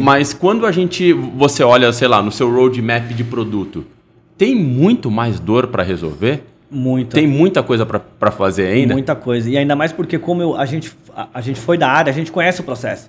Mas 0.00 0.34
quando 0.34 0.66
a 0.66 0.72
gente, 0.72 1.12
você 1.12 1.62
olha, 1.62 1.92
sei 1.92 2.08
lá, 2.08 2.20
no 2.20 2.32
seu 2.32 2.52
roadmap 2.52 3.12
de 3.14 3.22
produto, 3.22 3.84
tem 4.36 4.52
muito 4.56 5.08
mais 5.08 5.38
dor 5.38 5.68
para 5.68 5.84
resolver? 5.84 6.42
Muito. 6.68 7.14
Tem 7.14 7.28
muita 7.28 7.62
coisa 7.62 7.86
para 7.86 8.30
fazer 8.32 8.66
ainda? 8.66 8.92
Muita 8.92 9.14
coisa. 9.14 9.48
E 9.48 9.56
ainda 9.56 9.76
mais 9.76 9.92
porque, 9.92 10.18
como 10.18 10.42
eu- 10.42 10.56
a, 10.56 10.66
gente, 10.66 10.92
a, 11.14 11.28
a 11.34 11.40
gente 11.40 11.60
foi 11.60 11.78
da 11.78 11.88
área, 11.88 12.10
a 12.10 12.14
gente 12.14 12.32
conhece 12.32 12.60
o 12.60 12.64
processo. 12.64 13.08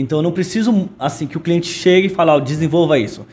Então, 0.00 0.18
eu 0.18 0.22
não 0.22 0.32
preciso, 0.32 0.88
assim, 0.98 1.26
que 1.26 1.36
o 1.36 1.40
cliente 1.40 1.66
chegue 1.66 2.06
e 2.06 2.10
fale, 2.10 2.30
ó, 2.30 2.38
desenvolva 2.38 2.98
isso. 2.98 3.26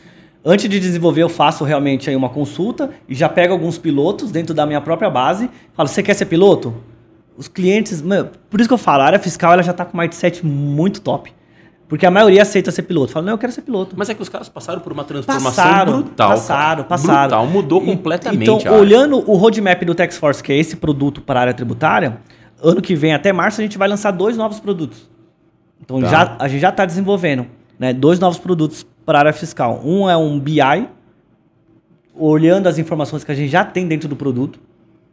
Antes 0.44 0.68
de 0.68 0.78
desenvolver, 0.78 1.22
eu 1.22 1.28
faço 1.28 1.64
realmente 1.64 2.08
aí 2.08 2.14
uma 2.16 2.28
consulta 2.28 2.90
e 3.08 3.14
já 3.14 3.28
pego 3.28 3.52
alguns 3.52 3.78
pilotos 3.78 4.30
dentro 4.30 4.54
da 4.54 4.64
minha 4.66 4.80
própria 4.80 5.10
base. 5.10 5.50
Falo, 5.74 5.88
você 5.88 6.02
quer 6.02 6.14
ser 6.14 6.26
piloto? 6.26 6.74
Os 7.36 7.48
clientes... 7.48 8.00
Mano, 8.00 8.30
por 8.48 8.60
isso 8.60 8.68
que 8.68 8.74
eu 8.74 8.78
falo, 8.78 9.02
a 9.02 9.06
área 9.06 9.18
fiscal 9.18 9.52
ela 9.52 9.62
já 9.62 9.72
está 9.72 9.84
com 9.84 9.96
um 9.96 10.00
mindset 10.00 10.44
muito 10.46 11.00
top. 11.00 11.32
Porque 11.88 12.04
a 12.04 12.10
maioria 12.10 12.42
aceita 12.42 12.70
ser 12.72 12.82
piloto. 12.82 13.12
Fala, 13.12 13.26
não, 13.26 13.32
eu 13.34 13.38
quero 13.38 13.52
ser 13.52 13.62
piloto. 13.62 13.94
Mas 13.96 14.08
é 14.08 14.14
que 14.14 14.22
os 14.22 14.28
caras 14.28 14.48
passaram 14.48 14.80
por 14.80 14.92
uma 14.92 15.04
transformação 15.04 15.50
Passaram, 15.52 15.92
brutal. 16.02 16.30
passaram, 16.30 16.68
cara. 16.68 16.84
passaram. 16.84 17.20
Brutal, 17.28 17.46
mudou 17.46 17.82
E- 17.82 17.86
completamente. 17.86 18.42
Então, 18.50 18.78
olhando 18.78 19.18
o 19.30 19.36
roadmap 19.36 19.82
do 19.84 19.94
TaxForce, 19.94 20.42
que 20.42 20.52
é 20.52 20.56
esse 20.56 20.76
produto 20.76 21.20
para 21.20 21.38
a 21.38 21.42
área 21.42 21.54
tributária, 21.54 22.18
ano 22.62 22.82
que 22.82 22.96
vem, 22.96 23.14
até 23.14 23.32
março, 23.32 23.60
a 23.60 23.64
gente 23.64 23.78
vai 23.78 23.86
lançar 23.88 24.10
dois 24.10 24.36
novos 24.36 24.58
produtos. 24.58 25.08
Então, 25.80 26.00
Tá. 26.00 26.08
já, 26.08 26.36
a 26.38 26.48
gente 26.48 26.60
já 26.60 26.70
está 26.70 26.84
desenvolvendo 26.84 27.46
né, 27.78 27.92
dois 27.92 28.18
novos 28.18 28.38
produtos 28.38 28.86
para 29.04 29.18
a 29.18 29.20
área 29.20 29.32
fiscal. 29.32 29.80
Um 29.84 30.08
é 30.10 30.16
um 30.16 30.38
BI, 30.40 30.60
olhando 32.14 32.66
as 32.68 32.78
informações 32.78 33.22
que 33.24 33.30
a 33.32 33.34
gente 33.34 33.50
já 33.50 33.64
tem 33.64 33.86
dentro 33.86 34.08
do 34.08 34.16
produto. 34.16 34.58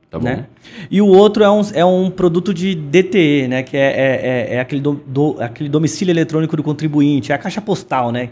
Tá 0.09 0.19
bom. 0.19 0.25
né? 0.25 0.45
E 0.91 1.01
o 1.01 1.07
outro 1.07 1.43
é 1.43 1.49
um, 1.49 1.61
é 1.73 1.83
um 1.83 2.11
produto 2.11 2.53
de 2.53 2.75
DTE, 2.75 3.47
né? 3.47 3.63
Que 3.63 3.75
é, 3.75 3.81
é, 3.81 4.21
é- 4.51 4.55
é 4.55 4.59
aquele, 4.59 4.79
do- 4.79 5.01
do- 5.07 5.37
aquele 5.39 5.67
domicílio 5.67 6.11
eletrônico 6.11 6.55
do 6.55 6.61
contribuinte, 6.61 7.31
é 7.31 7.35
a 7.35 7.37
caixa 7.39 7.59
postal, 7.59 8.11
né? 8.11 8.29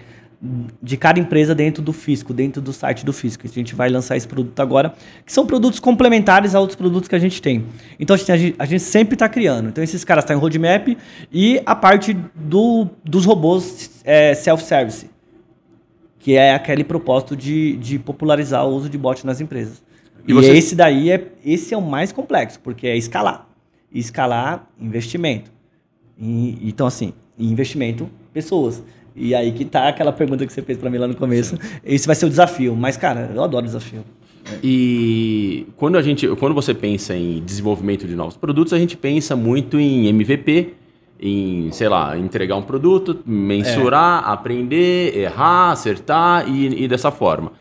De 0.82 0.98
cada 0.98 1.20
empresa 1.20 1.54
dentro 1.54 1.84
do 1.84 1.94
fisco, 1.94 2.34
dentro 2.34 2.62
do 2.64 2.74
site 2.74 3.06
do 3.06 3.14
fisco. 3.14 3.46
A 3.46 3.50
gente 3.50 3.76
vai 3.76 3.89
lançar 3.89 4.18
esse 4.18 4.28
produto 4.28 4.60
agora, 4.60 4.92
que 5.24 5.32
são 5.32 5.46
produtos 5.46 5.80
complementares 5.80 6.56
a 6.56 6.60
outros 6.60 6.76
produtos 6.76 7.08
que 7.08 7.14
a 7.14 7.20
gente 7.20 7.39
tem. 7.39 7.66
Então 8.00 8.16
a 8.16 8.18
gente, 8.18 8.56
a 8.58 8.66
gente- 8.66 8.82
sempre 8.82 9.14
está 9.14 9.30
criando. 9.30 9.70
Então 9.70 9.84
esses 9.84 10.04
caras 10.04 10.24
estão 10.24 10.36
em 10.36 10.39
roadmap 10.39 10.98
e 11.32 11.62
a 11.64 11.76
parte 11.76 12.18
do, 12.34 12.88
dos 13.06 13.24
robôs 13.26 14.02
é, 14.04 14.34
self-service, 14.34 15.12
que 16.18 16.34
é 16.36 16.56
aquele 16.56 16.84
propósito 16.84 17.36
de, 17.36 17.78
de 17.78 18.00
popularizar 18.00 18.66
o 18.66 18.74
uso 18.76 18.89
de 18.89 18.98
bot 18.98 19.24
nas 19.26 19.42
empresas. 19.42 19.84
E 20.28 20.32
E, 20.32 20.34
você- 20.34 20.54
esse 20.58 20.76
daí 20.76 21.12
é 21.12 21.28
esse 21.46 21.72
é 21.72 21.78
o 21.78 21.82
mais 21.84 22.12
complexo, 22.12 22.60
porque 22.62 22.88
é 22.88 22.98
escalar. 22.98 23.48
Escalar 23.94 24.68
investimento. 24.80 25.52
E- 26.18 26.58
então, 26.68 26.88
assim, 26.88 27.14
investimento, 27.38 28.10
pessoas. 28.34 28.82
E 29.16 29.36
aí 29.36 29.51
que 29.51 29.66
tá 29.66 29.88
aquela 29.89 30.12
pergunta 30.12 30.45
que 30.45 30.53
você 30.53 30.62
fez 30.62 30.78
para 30.78 30.89
mim 30.89 30.97
lá 30.97 31.07
no 31.07 31.16
começo. 31.16 31.57
Esse 31.84 32.07
vai 32.07 32.16
ser 32.16 32.26
o 32.26 32.30
desafio. 32.30 32.76
Mas, 32.76 32.95
cara, 32.97 33.32
eu 33.34 33.43
adoro 33.43 33.66
desafio. 33.66 34.03
E 34.64 35.68
quando 35.78 35.97
a 35.97 36.01
gente, 36.01 36.28
quando 36.36 36.53
você 36.55 36.74
pensa 36.74 37.16
em 37.16 37.41
desenvolvimento 37.43 38.07
de 38.07 38.16
novos 38.16 38.36
produtos, 38.38 38.74
a 38.74 38.80
gente 38.80 38.97
pensa 38.97 39.36
muito 39.36 39.80
em 39.80 40.07
MVP, 40.07 40.74
em, 41.20 41.70
sei 41.72 41.88
lá, 41.88 42.18
entregar 42.18 42.55
um 42.55 42.62
produto, 42.62 43.20
mensurar, 43.26 44.24
É. 44.28 44.32
aprender, 44.34 45.18
errar, 45.18 45.72
acertar 45.72 46.47
e, 46.49 46.84
e 46.84 46.88
dessa 46.88 47.12
forma. 47.12 47.51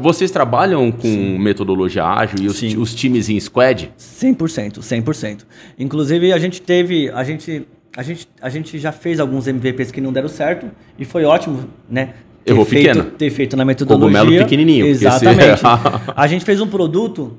Vocês 0.00 0.30
trabalham 0.30 0.92
com 0.92 1.38
metodologia 1.38 2.04
ágil 2.04 2.38
e 2.42 2.46
os, 2.46 2.58
Sim. 2.58 2.76
os 2.76 2.94
times 2.94 3.30
em 3.30 3.40
squad? 3.40 3.90
100%, 3.98 4.80
100%. 4.80 5.46
Inclusive, 5.78 6.30
a 6.30 6.38
gente 6.38 6.60
teve, 6.60 7.08
a 7.08 7.24
gente, 7.24 7.66
a 7.96 8.02
gente, 8.02 8.28
a 8.40 8.48
gente 8.48 8.78
já 8.78 8.92
fez 8.92 9.18
alguns 9.20 9.46
MVPs 9.46 9.90
que 9.90 10.00
não 10.00 10.12
deram 10.12 10.28
certo 10.28 10.70
e 10.98 11.04
foi 11.04 11.24
ótimo, 11.24 11.68
né? 11.88 12.14
ter 12.44 12.52
Errou 12.52 12.64
feito, 12.64 12.86
pequeno. 12.88 13.10
Ter 13.12 13.30
feito 13.30 13.56
na 13.56 13.64
metodologia. 13.64 14.18
Cogumelo 14.20 14.42
pequenininho, 14.44 14.84
se 14.86 14.90
Exatamente. 15.06 15.62
a 16.16 16.26
gente 16.26 16.44
fez 16.44 16.60
um 16.60 16.66
produto, 16.66 17.36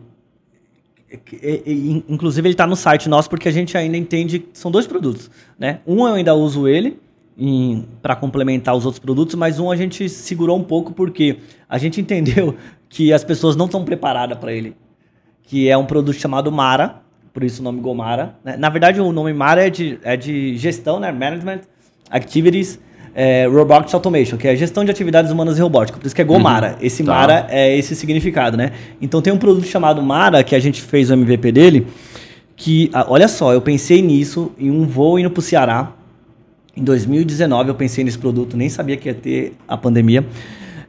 que- 1.25 1.37
e- 1.65 2.03
inclusive 2.07 2.47
ele 2.47 2.53
está 2.53 2.67
no 2.67 2.75
site 2.75 3.09
nosso 3.09 3.29
porque 3.29 3.47
a 3.47 3.51
gente 3.51 3.77
ainda 3.77 3.97
entende 3.97 4.39
que 4.39 4.49
são 4.57 4.69
dois 4.69 4.85
produtos, 4.85 5.29
né? 5.57 5.79
Um 5.87 6.07
eu 6.07 6.13
ainda 6.13 6.35
uso 6.35 6.67
ele 6.67 6.99
para 8.01 8.15
complementar 8.17 8.75
os 8.75 8.85
outros 8.85 8.99
produtos, 8.99 9.33
mas 9.35 9.59
um 9.59 9.71
a 9.71 9.75
gente 9.75 10.09
segurou 10.09 10.57
um 10.57 10.63
pouco 10.63 10.91
porque 10.93 11.37
a 11.69 11.77
gente 11.77 12.01
entendeu 12.01 12.55
que 12.89 13.13
as 13.13 13.23
pessoas 13.23 13.55
não 13.55 13.65
estão 13.65 13.85
preparadas 13.85 14.37
para 14.37 14.51
ele 14.53 14.75
que 15.43 15.67
é 15.67 15.75
um 15.75 15.85
produto 15.85 16.15
chamado 16.15 16.51
Mara, 16.51 17.01
por 17.39 17.45
isso 17.45 17.61
o 17.61 17.63
nome 17.63 17.79
Gomara. 17.79 18.35
né? 18.43 18.57
Na 18.57 18.67
verdade, 18.67 18.99
o 18.99 19.13
nome 19.13 19.31
Mara 19.31 19.65
é 19.65 19.69
de, 19.69 19.97
é 20.03 20.17
de 20.17 20.57
gestão, 20.57 20.99
né? 20.99 21.09
Management 21.09 21.61
Activities 22.11 22.77
é, 23.15 23.47
Robotics 23.47 23.93
Automation, 23.93 24.35
que 24.35 24.45
é 24.45 24.55
gestão 24.57 24.83
de 24.83 24.91
atividades 24.91 25.31
humanas 25.31 25.57
e 25.57 25.61
robótica. 25.61 25.97
Por 25.97 26.05
isso 26.05 26.13
que 26.13 26.21
é 26.21 26.25
Gomara. 26.25 26.77
Esse 26.81 27.01
tá. 27.01 27.13
Mara 27.13 27.47
é 27.49 27.77
esse 27.77 27.95
significado, 27.95 28.57
né? 28.57 28.73
Então 29.01 29.21
tem 29.21 29.31
um 29.31 29.37
produto 29.37 29.65
chamado 29.65 30.01
Mara, 30.01 30.43
que 30.43 30.53
a 30.53 30.59
gente 30.59 30.81
fez 30.81 31.09
o 31.09 31.13
MVP 31.13 31.49
dele, 31.53 31.87
que, 32.57 32.89
ah, 32.93 33.05
olha 33.07 33.29
só, 33.29 33.53
eu 33.53 33.61
pensei 33.61 34.01
nisso 34.01 34.51
em 34.59 34.69
um 34.69 34.85
voo 34.85 35.17
indo 35.17 35.31
pro 35.31 35.41
Ceará. 35.41 35.93
Em 36.75 36.83
2019 36.83 37.69
eu 37.69 37.75
pensei 37.75 38.03
nesse 38.03 38.17
produto, 38.17 38.57
nem 38.57 38.67
sabia 38.67 38.97
que 38.97 39.07
ia 39.07 39.15
ter 39.15 39.55
a 39.65 39.77
pandemia. 39.77 40.25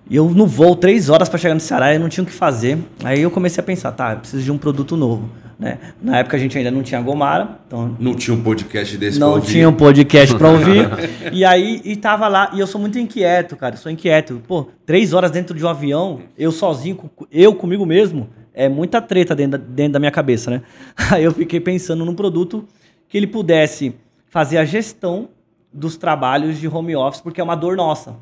E 0.09 0.17
eu 0.17 0.29
no 0.29 0.49
voo, 0.49 0.75
três 0.75 1.09
horas 1.09 1.29
para 1.29 1.39
chegar 1.39 1.55
no 1.55 1.61
Ceará, 1.61 1.95
eu 1.95 2.01
não 2.01 2.09
tinha 2.09 2.25
o 2.25 2.27
que 2.27 2.33
fazer. 2.33 2.77
Aí 3.05 3.21
eu 3.23 3.31
comecei 3.31 3.63
a 3.63 3.65
pensar, 3.65 3.93
tá, 3.93 4.15
eu 4.15 4.19
preciso 4.19 4.43
de 4.43 4.51
um 4.51 4.59
produto 4.59 4.97
novo. 4.97 5.31
Né? 5.61 5.79
Na 6.01 6.17
época 6.21 6.39
a 6.39 6.41
gente 6.41 6.57
ainda 6.57 6.71
não 6.71 6.83
tinha 6.83 6.99
Gomara, 7.03 7.59
então 7.67 7.95
Não 8.01 8.15
tinha 8.15 8.35
um 8.35 8.43
podcast 8.43 8.97
desse 8.97 9.19
não 9.21 9.33
ouvir. 9.33 9.47
tinha 9.53 9.69
um 9.69 9.75
podcast 9.75 10.35
pra 10.35 10.49
ouvir. 10.49 10.89
e 11.35 11.45
aí, 11.45 11.83
e 11.85 11.97
tava 11.97 12.27
lá, 12.29 12.51
e 12.55 12.61
eu 12.61 12.67
sou 12.67 12.81
muito 12.81 12.99
inquieto, 12.99 13.57
cara, 13.59 13.75
eu 13.75 13.79
sou 13.79 13.93
inquieto. 13.93 14.41
Pô, 14.49 14.69
três 14.87 15.13
horas 15.13 15.31
dentro 15.31 15.55
de 15.55 15.63
um 15.63 15.69
avião, 15.69 16.21
eu 16.39 16.51
sozinho, 16.51 16.99
eu 17.31 17.55
comigo 17.55 17.85
mesmo, 17.85 18.31
é 18.55 18.71
muita 18.71 19.03
treta 19.03 19.35
dentro 19.37 19.59
da, 19.59 19.65
dentro 19.67 19.93
da 19.93 19.99
minha 19.99 20.11
cabeça, 20.11 20.51
né? 20.51 20.63
Aí 21.13 21.25
eu 21.25 21.33
fiquei 21.33 21.61
pensando 21.61 22.07
num 22.07 22.15
produto 22.15 22.65
que 23.07 23.19
ele 23.19 23.27
pudesse 23.27 23.95
fazer 24.31 24.57
a 24.57 24.65
gestão 24.65 25.29
dos 25.71 25.99
trabalhos 25.99 26.59
de 26.59 26.67
home 26.69 26.97
office, 26.97 27.21
porque 27.21 27.39
é 27.39 27.45
uma 27.45 27.55
dor 27.55 27.77
nossa. 27.77 28.17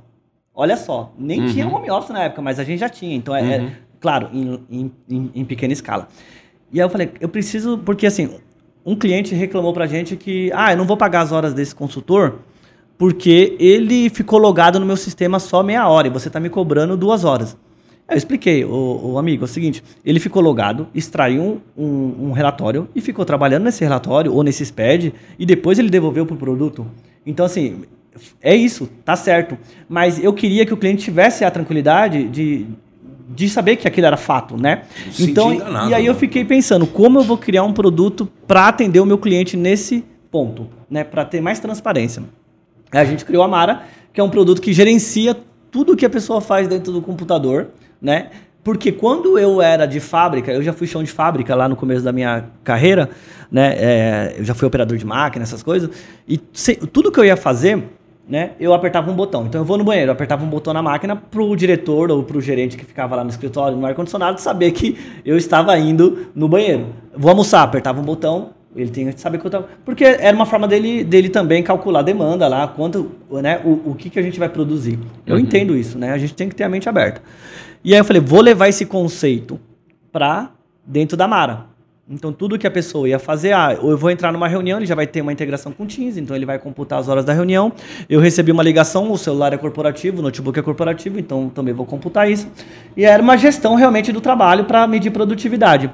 Olha 0.53 0.77
só, 0.77 1.15
nem 1.17 1.47
tinha 1.47 1.69
home 1.69 1.89
office 1.89 2.11
na 2.11 2.25
época, 2.25 2.43
mas 2.43 2.59
a 2.59 2.65
gente 2.65 2.81
já 2.81 2.89
tinha. 2.89 3.15
Então, 3.15 3.33
é, 3.37 3.55
é- 3.59 3.73
claro, 4.01 4.29
em, 4.33 4.61
em- 4.69 4.93
em- 5.09 5.31
em 5.37 5.45
pequena 5.45 5.73
escala. 5.73 6.09
E 6.73 6.81
aí 6.81 6.87
eu 6.87 6.91
falei, 6.91 7.11
eu 7.21 7.29
preciso, 7.29 7.79
porque 7.79 8.07
assim, 8.07 8.31
um 8.85 8.97
cliente 8.97 9.35
reclamou 9.35 9.73
pra 9.73 9.87
gente 9.87 10.17
que, 10.17 10.51
ah, 10.55 10.73
eu 10.73 10.77
não 10.77 10.85
vou 10.85 10.97
pagar 10.97 11.23
as 11.23 11.33
horas 11.33 11.55
desse 11.55 11.75
consultor 11.75 12.41
porque 12.99 13.57
ele 13.61 14.11
ficou 14.11 14.41
logado 14.41 14.81
no 14.81 14.85
meu 14.85 14.97
sistema 14.97 15.39
só 15.39 15.63
meia 15.63 15.89
hora 15.89 16.09
e 16.09 16.11
você 16.11 16.29
tá 16.29 16.41
me 16.41 16.51
cobrando 16.51 16.97
duas 16.97 17.25
horas. 17.25 17.57
Eu 18.11 18.17
expliquei, 18.17 18.65
o, 18.65 19.19
amigo, 19.19 19.45
é 19.45 19.47
o 19.47 19.49
seguinte, 19.49 19.85
ele 20.05 20.19
ficou 20.19 20.43
logado, 20.43 20.89
extraiu 20.95 21.61
um, 21.77 21.85
um, 21.85 22.29
um 22.29 22.33
relatório 22.33 22.89
e 22.95 23.01
ficou 23.01 23.25
trabalhando 23.25 23.65
nesse 23.65 23.85
relatório 23.85 24.33
ou 24.33 24.43
nesse 24.43 24.65
SPED 24.65 25.15
e 25.39 25.47
depois 25.47 25.79
ele 25.79 25.91
devolveu 25.91 26.27
pro 26.27 26.35
produto. 26.35 26.87
Então, 27.25 27.45
assim, 27.45 27.83
é 28.43 28.57
isso, 28.57 28.89
tá 29.05 29.15
certo. 29.15 29.57
Mas 29.89 30.23
eu 30.23 30.33
queria 30.33 30.65
que 30.65 30.73
o 30.73 30.77
cliente 30.77 31.05
tivesse 31.05 31.45
a 31.45 31.51
tranquilidade 31.51 32.27
de, 32.29 32.67
de 33.29 33.49
saber 33.49 33.77
que 33.77 33.87
aquilo 33.87 34.07
era 34.07 34.17
fato, 34.17 34.57
né? 34.57 34.83
Não 35.19 35.27
Então, 35.27 35.53
enganado, 35.55 35.91
e 35.91 35.95
aí 35.95 36.07
eu 36.07 36.15
fiquei 36.15 36.45
pensando, 36.45 36.87
como 36.87 37.19
eu 37.19 37.23
vou 37.23 37.37
criar 37.37 37.63
um 37.65 37.73
produto 37.73 38.29
para 38.47 38.69
atender 38.69 39.01
o 39.01 39.07
meu 39.07 39.19
cliente 39.19 39.57
nesse 39.57 40.05
ponto, 40.31 40.67
né? 40.91 41.05
Para 41.05 41.25
ter 41.25 41.41
mais 41.41 41.61
transparência. 41.61 42.23
Aí 42.91 43.01
a 43.01 43.05
gente 43.05 43.25
criou 43.25 43.43
a 43.43 43.49
Mara, 43.49 43.83
que 44.13 44.21
é 44.21 44.25
um 44.25 44.31
produto 44.31 44.61
que 44.63 44.73
gerencia 44.73 45.37
tudo 45.71 45.95
que 45.97 46.07
a 46.07 46.11
pessoa 46.11 46.41
faz 46.41 46.67
dentro 46.67 46.91
do 46.93 47.03
computador, 47.03 47.69
né? 48.01 48.29
Porque 48.65 48.91
quando 48.93 49.39
eu 49.39 49.63
era 49.63 49.87
de 49.87 50.01
fábrica, 50.01 50.51
eu 50.53 50.63
já 50.63 50.73
fui 50.73 50.87
chão 50.87 51.03
de 51.03 51.11
fábrica 51.11 51.55
lá 51.55 51.69
no 51.69 51.77
começo 51.77 52.03
da 52.03 52.13
minha 52.13 52.47
carreira, 52.65 53.09
né? 53.51 53.75
É, 53.79 54.35
eu 54.39 54.45
já 54.45 54.55
fui 54.55 54.67
operador 54.67 54.97
de 54.99 55.07
máquina, 55.07 55.43
essas 55.43 55.63
coisas. 55.63 55.91
E 56.27 56.41
se- 56.53 56.77
tudo 56.77 57.11
que 57.13 57.19
eu 57.21 57.25
ia 57.25 57.37
fazer, 57.37 57.83
né, 58.29 58.51
eu 58.61 58.75
apertava 58.75 59.11
um 59.11 59.15
botão. 59.15 59.47
Então 59.47 59.61
eu 59.61 59.65
vou 59.65 59.79
no 59.79 59.85
banheiro, 59.85 60.11
eu 60.11 60.13
apertava 60.13 60.45
um 60.45 60.49
botão 60.49 60.75
na 60.75 60.83
máquina 60.83 61.17
pro 61.17 61.57
diretor 61.57 62.11
ou 62.11 62.23
pro 62.23 62.41
gerente 62.41 62.77
que 62.77 62.85
ficava 62.85 63.17
lá 63.17 63.25
no 63.25 63.31
escritório, 63.31 63.77
no 63.77 63.87
ar-condicionado, 63.87 64.41
saber 64.41 64.73
que 64.73 64.99
eu 65.25 65.37
estava 65.37 65.77
indo 65.79 66.27
no 66.35 66.47
banheiro. 66.49 66.87
Vou 67.17 67.31
almoçar, 67.31 67.63
apertava 67.63 68.01
um 68.01 68.05
botão, 68.05 68.51
ele 68.77 68.91
tinha 68.91 69.13
que 69.13 69.21
saber 69.21 69.39
que 69.39 69.47
eu 69.47 69.51
tava. 69.51 69.69
Porque 69.85 70.05
era 70.05 70.37
uma 70.37 70.45
forma 70.45 70.69
dele, 70.69 71.03
dele 71.03 71.31
também 71.31 71.63
calcular 71.63 72.01
a 72.01 72.03
demanda 72.03 72.47
lá, 72.47 72.69
quanto, 72.69 73.11
né, 73.31 73.61
o, 73.65 73.91
o 73.91 73.95
que, 73.95 74.11
que 74.11 74.19
a 74.19 74.23
gente 74.23 74.39
vai 74.39 74.49
produzir. 74.51 74.99
Eu 75.27 75.37
Uhum. 75.37 75.41
entendo 75.41 75.75
isso, 75.75 75.99
né? 75.99 76.13
A 76.13 76.19
gente 76.19 76.35
tem 76.35 76.49
que 76.51 76.55
ter 76.55 76.65
a 76.65 76.69
mente 76.69 76.87
aberta. 76.89 77.23
E 77.83 77.95
aí 77.95 77.99
eu 77.99 78.05
falei, 78.05 78.21
vou 78.21 78.43
levar 78.43 78.69
esse 78.69 78.85
conceito 78.85 79.59
para 80.13 80.51
dentro 80.87 81.17
da 81.17 81.27
Mara. 81.27 81.67
Então 82.11 82.33
tudo 82.33 82.59
que 82.59 82.67
a 82.67 82.71
pessoa 82.71 83.07
ia 83.07 83.19
fazer, 83.19 83.53
ah, 83.53 83.75
eu 83.75 83.97
vou 83.99 84.11
entrar 84.11 84.33
numa 84.33 84.49
reunião, 84.49 84.79
ele 84.79 84.87
já 84.87 84.95
vai 84.95 85.07
ter 85.07 85.21
uma 85.21 85.31
integração 85.31 85.71
com 85.73 85.85
o 85.85 85.87
Teams, 85.87 86.17
então 86.17 86.35
ele 86.35 86.47
vai 86.47 86.59
computar 86.59 86.99
as 86.99 87.07
horas 87.07 87.23
da 87.23 87.35
reunião. 87.35 87.71
Eu 88.09 88.19
recebi 88.19 88.51
uma 88.51 88.63
ligação, 88.63 89.13
o 89.13 89.19
celular 89.19 89.53
é 89.53 89.59
corporativo, 89.59 90.21
o 90.21 90.23
notebook 90.23 90.59
é 90.59 90.63
corporativo, 90.63 91.19
então 91.19 91.51
também 91.51 91.75
vou 91.75 91.85
computar 91.85 92.31
isso. 92.31 92.49
E 92.97 93.05
era 93.05 93.23
uma 93.23 93.37
gestão 93.37 93.75
realmente 93.75 94.11
do 94.11 94.23
trabalho 94.23 94.65
para 94.65 94.87
medir 94.87 95.11
produtividade. 95.11 95.91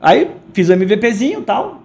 Aí 0.00 0.32
fiz 0.52 0.68
o 0.68 0.72
MVPzinho 0.72 1.38
e 1.38 1.44
tal. 1.44 1.82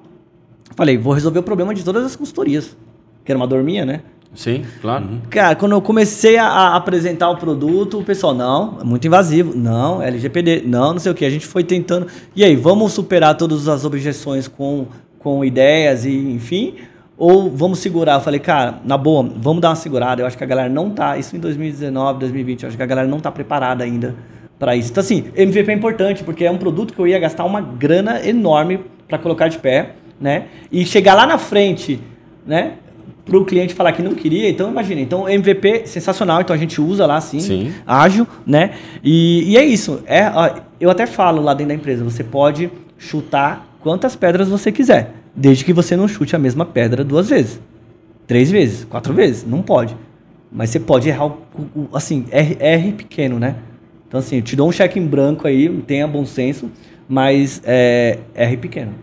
Falei, 0.76 0.98
vou 0.98 1.14
resolver 1.14 1.38
o 1.38 1.44
problema 1.44 1.72
de 1.72 1.84
todas 1.84 2.04
as 2.04 2.16
consultorias. 2.16 2.76
Que 3.24 3.32
era 3.32 3.38
uma 3.38 3.48
dorminha, 3.48 3.86
né? 3.86 4.02
Sim, 4.38 4.64
claro. 4.80 5.20
Cara, 5.32 5.56
quando 5.56 5.72
eu 5.72 5.82
comecei 5.82 6.38
a, 6.38 6.46
a 6.46 6.76
apresentar 6.76 7.28
o 7.28 7.38
produto, 7.38 8.00
o 8.00 8.04
pessoal, 8.04 8.36
não, 8.36 8.78
é 8.80 8.84
muito 8.84 9.08
invasivo, 9.08 9.58
não, 9.58 10.00
LGPD, 10.00 10.62
não, 10.64 10.94
não 10.94 11.00
sei 11.00 11.12
o 11.12 11.16
que. 11.16 11.26
A 11.26 11.30
gente 11.30 11.48
foi 11.48 11.64
tentando. 11.64 12.06
E 12.36 12.44
aí, 12.44 12.56
vamos 12.56 12.94
superar 12.94 13.36
todas 13.36 13.68
as 13.68 13.84
objeções 13.84 14.48
com, 14.48 14.86
com 15.18 15.44
ideias 15.44 16.06
e 16.06 16.16
enfim? 16.16 16.76
Ou 17.18 17.50
vamos 17.50 17.80
segurar? 17.80 18.14
Eu 18.14 18.22
falei, 18.22 18.40
cara, 18.40 18.76
na 18.86 18.96
boa, 18.96 19.28
vamos 19.38 19.60
dar 19.60 19.70
uma 19.70 19.76
segurada. 19.76 20.22
Eu 20.22 20.28
acho 20.28 20.38
que 20.38 20.44
a 20.44 20.48
galera 20.48 20.70
não 20.70 20.92
tá. 20.92 21.18
Isso 21.18 21.36
em 21.36 21.40
2019, 21.40 22.20
2020, 22.20 22.62
eu 22.62 22.68
acho 22.68 22.78
que 22.78 22.84
a 22.84 22.86
galera 22.86 23.08
não 23.08 23.20
tá 23.20 23.32
preparada 23.32 23.84
ainda 23.84 24.16
para 24.60 24.76
isso. 24.76 24.92
Então, 24.92 25.02
assim, 25.02 25.32
MVP 25.36 25.72
é 25.72 25.74
importante, 25.74 26.24
porque 26.24 26.46
é 26.46 26.52
um 26.52 26.60
produto 26.60 26.94
que 26.94 27.00
eu 27.00 27.08
ia 27.08 27.18
gastar 27.18 27.44
uma 27.44 27.60
grana 27.60 28.24
enorme 28.24 28.82
para 29.08 29.18
colocar 29.18 29.48
de 29.48 29.58
pé, 29.58 29.94
né? 30.22 30.46
E 30.72 30.86
chegar 30.86 31.16
lá 31.16 31.26
na 31.26 31.40
frente, 31.40 32.00
né? 32.46 32.74
Para 33.28 33.38
o 33.38 33.46
cliente 33.46 33.74
falar 33.74 33.92
que 33.92 34.02
não 34.02 34.14
queria, 34.16 34.50
então 34.50 34.70
imagina. 34.72 35.02
Então, 35.02 35.28
MVP 35.28 35.86
sensacional, 35.86 36.42
então 36.42 36.56
a 36.56 36.58
gente 36.60 36.80
usa 36.82 37.06
lá 37.06 37.20
sim, 37.22 37.40
Sim. 37.40 37.74
ágil, 37.86 38.26
né? 38.46 38.72
E, 39.04 39.52
e 39.52 39.58
é 39.58 39.66
isso. 39.66 40.02
É, 40.06 40.22
eu 40.80 40.90
até 40.90 41.06
falo 41.06 41.42
lá 41.42 41.54
dentro 41.54 41.70
da 41.70 41.76
empresa, 41.76 42.04
você 42.04 42.24
pode 42.24 42.70
chutar 42.98 43.68
quantas 43.82 44.16
pedras 44.16 44.48
você 44.50 44.72
quiser, 44.72 45.14
desde 45.36 45.64
que 45.66 45.74
você 45.74 45.96
não 45.96 46.08
chute 46.08 46.36
a 46.36 46.40
mesma 46.40 46.66
pedra 46.66 47.04
duas 47.04 47.30
vezes, 47.30 47.60
três 48.26 48.50
vezes, 48.50 48.84
quatro 48.86 49.14
vezes, 49.14 49.46
não 49.46 49.62
pode. 49.62 49.96
Mas 50.52 50.70
você 50.70 50.80
pode 50.80 51.10
errar, 51.10 51.26
o, 51.28 51.38
o- 51.76 51.90
assim, 51.94 52.26
R, 52.32 52.56
R 52.60 52.92
pequeno, 52.94 53.38
né? 53.38 53.56
Então, 54.08 54.20
assim, 54.22 54.38
eu 54.38 54.42
te 54.42 54.56
dou 54.56 54.70
um 54.70 54.72
cheque 54.72 54.98
em 54.98 55.06
branco 55.06 55.46
aí, 55.46 55.68
tenha 55.86 56.08
bom 56.08 56.26
senso, 56.26 56.72
mas 57.10 57.62
é 57.66 58.20
R 58.34 58.56
pequeno. 58.58 58.94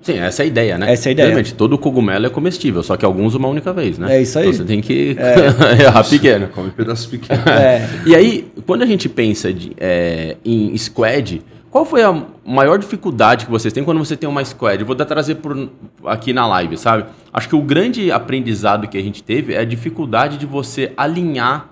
Sim, 0.00 0.18
essa 0.18 0.42
é 0.42 0.44
a 0.44 0.46
ideia, 0.46 0.78
né? 0.78 0.92
Essa 0.92 1.08
é 1.08 1.10
a 1.10 1.12
ideia. 1.12 1.28
Realmente, 1.28 1.54
todo 1.54 1.76
cogumelo 1.76 2.26
é 2.26 2.30
comestível, 2.30 2.82
só 2.82 2.96
que 2.96 3.04
alguns 3.04 3.34
uma 3.34 3.48
única 3.48 3.72
vez, 3.72 3.98
né? 3.98 4.16
É 4.16 4.22
isso 4.22 4.38
aí. 4.38 4.46
Então 4.46 4.58
você 4.58 4.64
tem 4.64 4.80
que 4.80 5.16
errar 5.80 6.08
pequeno. 6.08 6.48
Come 6.48 6.70
pedaços 6.70 7.06
pequenos. 7.06 7.44
É. 7.48 7.88
E 8.06 8.14
aí, 8.14 8.50
quando 8.66 8.82
a 8.82 8.86
gente 8.86 9.08
pensa 9.08 9.52
de, 9.52 9.72
é, 9.78 10.36
em 10.44 10.76
squad, 10.76 11.42
qual 11.70 11.84
foi 11.84 12.02
a 12.02 12.24
maior 12.46 12.78
dificuldade 12.78 13.44
que 13.44 13.50
vocês 13.50 13.72
têm 13.72 13.84
quando 13.84 13.98
você 13.98 14.16
tem 14.16 14.28
uma 14.28 14.44
squad? 14.44 14.80
Eu 14.80 14.86
vou 14.86 14.94
dar 14.94 15.04
trazer 15.04 15.36
por, 15.36 15.70
aqui 16.04 16.32
na 16.32 16.46
live, 16.46 16.76
sabe? 16.76 17.04
Acho 17.32 17.48
que 17.48 17.56
o 17.56 17.62
grande 17.62 18.10
aprendizado 18.10 18.88
que 18.88 18.96
a 18.96 19.02
gente 19.02 19.22
teve 19.22 19.54
é 19.54 19.58
a 19.58 19.64
dificuldade 19.64 20.38
de 20.38 20.46
você 20.46 20.92
alinhar 20.96 21.68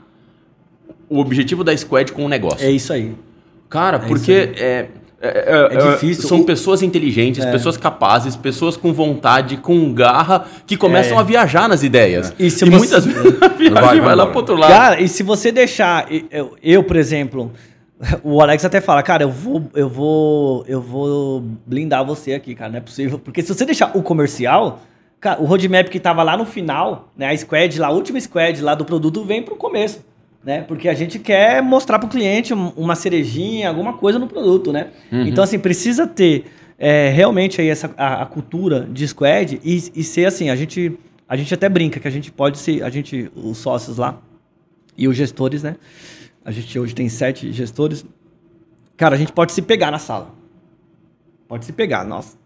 o 1.09 1.19
objetivo 1.19 1.65
da 1.65 1.77
squad 1.77 2.13
com 2.13 2.25
o 2.25 2.29
negócio. 2.29 2.67
É 2.67 2.71
isso 2.71 2.93
aí. 2.93 3.15
Cara, 3.69 3.99
porque 3.99 4.53
é, 4.57 4.89
é, 5.27 5.69
é- 5.73 5.77
É 5.77 5.91
difícil. 5.93 6.29
São 6.29 6.43
pessoas 6.43 6.83
inteligentes, 6.83 7.45
pessoas 7.45 7.77
capazes, 7.77 8.37
pessoas 8.37 8.77
com 8.77 8.93
vontade, 8.93 9.57
com 9.57 9.93
garra, 9.93 10.47
que 10.67 10.77
começam 10.77 11.17
É. 11.17 11.21
a 11.21 11.23
viajar 11.23 11.69
nas 11.69 11.83
ideias. 11.83 12.33
E 12.39 12.51
se 12.51 12.65
e 12.65 12.71
você- 12.71 12.77
muitas 12.77 13.05
vezes 13.07 13.43
a 13.43 13.49
viagem 13.49 13.73
vai, 13.75 14.01
vai, 14.01 14.15
lá 14.15 14.27
pro 14.27 14.37
outro 14.39 14.57
lado. 14.57 14.71
Cara, 14.73 15.01
e 15.01 15.09
se 15.09 15.23
você 15.23 15.51
deixar. 15.53 16.07
Eu, 16.31 16.57
eu, 16.63 16.83
por 16.85 16.97
exemplo, 16.97 17.51
o 18.23 18.41
Alex 18.43 18.65
até 18.65 18.81
fala, 18.81 19.03
cara, 19.03 19.23
eu 19.25 19.31
vou, 19.31 19.65
eu 19.75 19.89
vou. 19.89 20.65
Eu 20.69 20.81
vou 20.81 21.43
blindar 21.67 22.05
você 22.05 22.35
aqui, 22.35 22.55
cara. 22.55 22.71
Não 22.71 22.79
é 22.79 22.81
possível. 22.83 23.19
Porque 23.19 23.43
se 23.43 23.49
você 23.55 23.65
deixar 23.65 23.91
o 23.97 24.03
comercial, 24.03 24.81
cara, 25.21 25.41
o 25.41 25.45
roadmap 25.45 25.89
que 25.89 25.99
tava 26.01 26.23
lá 26.23 26.37
no 26.37 26.45
final, 26.45 27.09
né? 27.17 27.31
A 27.31 27.37
squad 27.37 27.79
lá, 27.81 27.89
a 27.89 27.91
última 27.91 28.21
squad 28.21 28.61
lá 28.63 28.75
do 28.75 28.85
produto 28.85 29.25
vem 29.25 29.43
pro 29.43 29.57
começo. 29.57 30.01
Né? 30.47 30.63
Porque 30.63 30.89
a 30.89 30.95
gente 30.95 31.19
quer 31.19 31.61
mostrar 31.61 31.99
pro 31.99 32.09
cliente 32.09 32.55
um- 32.55 32.69
uma 32.77 32.95
cerejinha, 32.95 33.69
alguma 33.69 33.95
coisa 33.95 34.17
no 34.17 34.29
produto, 34.29 34.73
né? 34.73 34.93
Então, 35.11 35.43
assim, 35.43 35.59
precisa 35.59 36.07
ter 36.07 36.45
é, 36.79 37.09
realmente 37.11 37.61
aí 37.61 37.69
essa, 37.69 37.93
a, 37.97 38.23
a 38.23 38.27
cultura 38.27 38.87
de 38.93 39.09
squad 39.09 39.59
e, 39.65 39.77
e 39.93 40.05
ser 40.05 40.27
assim, 40.27 40.49
a 40.51 40.55
gente, 40.55 40.97
a 41.29 41.37
gente 41.37 41.53
até 41.53 41.69
brinca 41.69 41.99
que 41.99 42.07
a 42.07 42.11
gente 42.13 42.31
pode 42.31 42.59
ser, 42.59 42.85
a 42.85 42.91
gente, 42.91 43.29
os 43.35 43.59
sócios 43.59 43.97
lá, 43.97 44.23
e 44.97 45.09
os 45.09 45.17
gestores, 45.17 45.63
né? 45.65 45.75
A 46.45 46.53
gente 46.53 46.79
hoje 46.79 46.95
tem 46.95 47.09
sete 47.09 47.51
gestores. 47.53 48.05
Cara, 48.97 49.17
a 49.17 49.19
gente 49.19 49.33
pode 49.33 49.51
se 49.53 49.61
pegar 49.63 49.91
na 49.91 49.99
sala. 49.99 50.33
Pode 51.49 51.65
se 51.65 51.73
pegar, 51.73 52.05
nossa. 52.05 52.37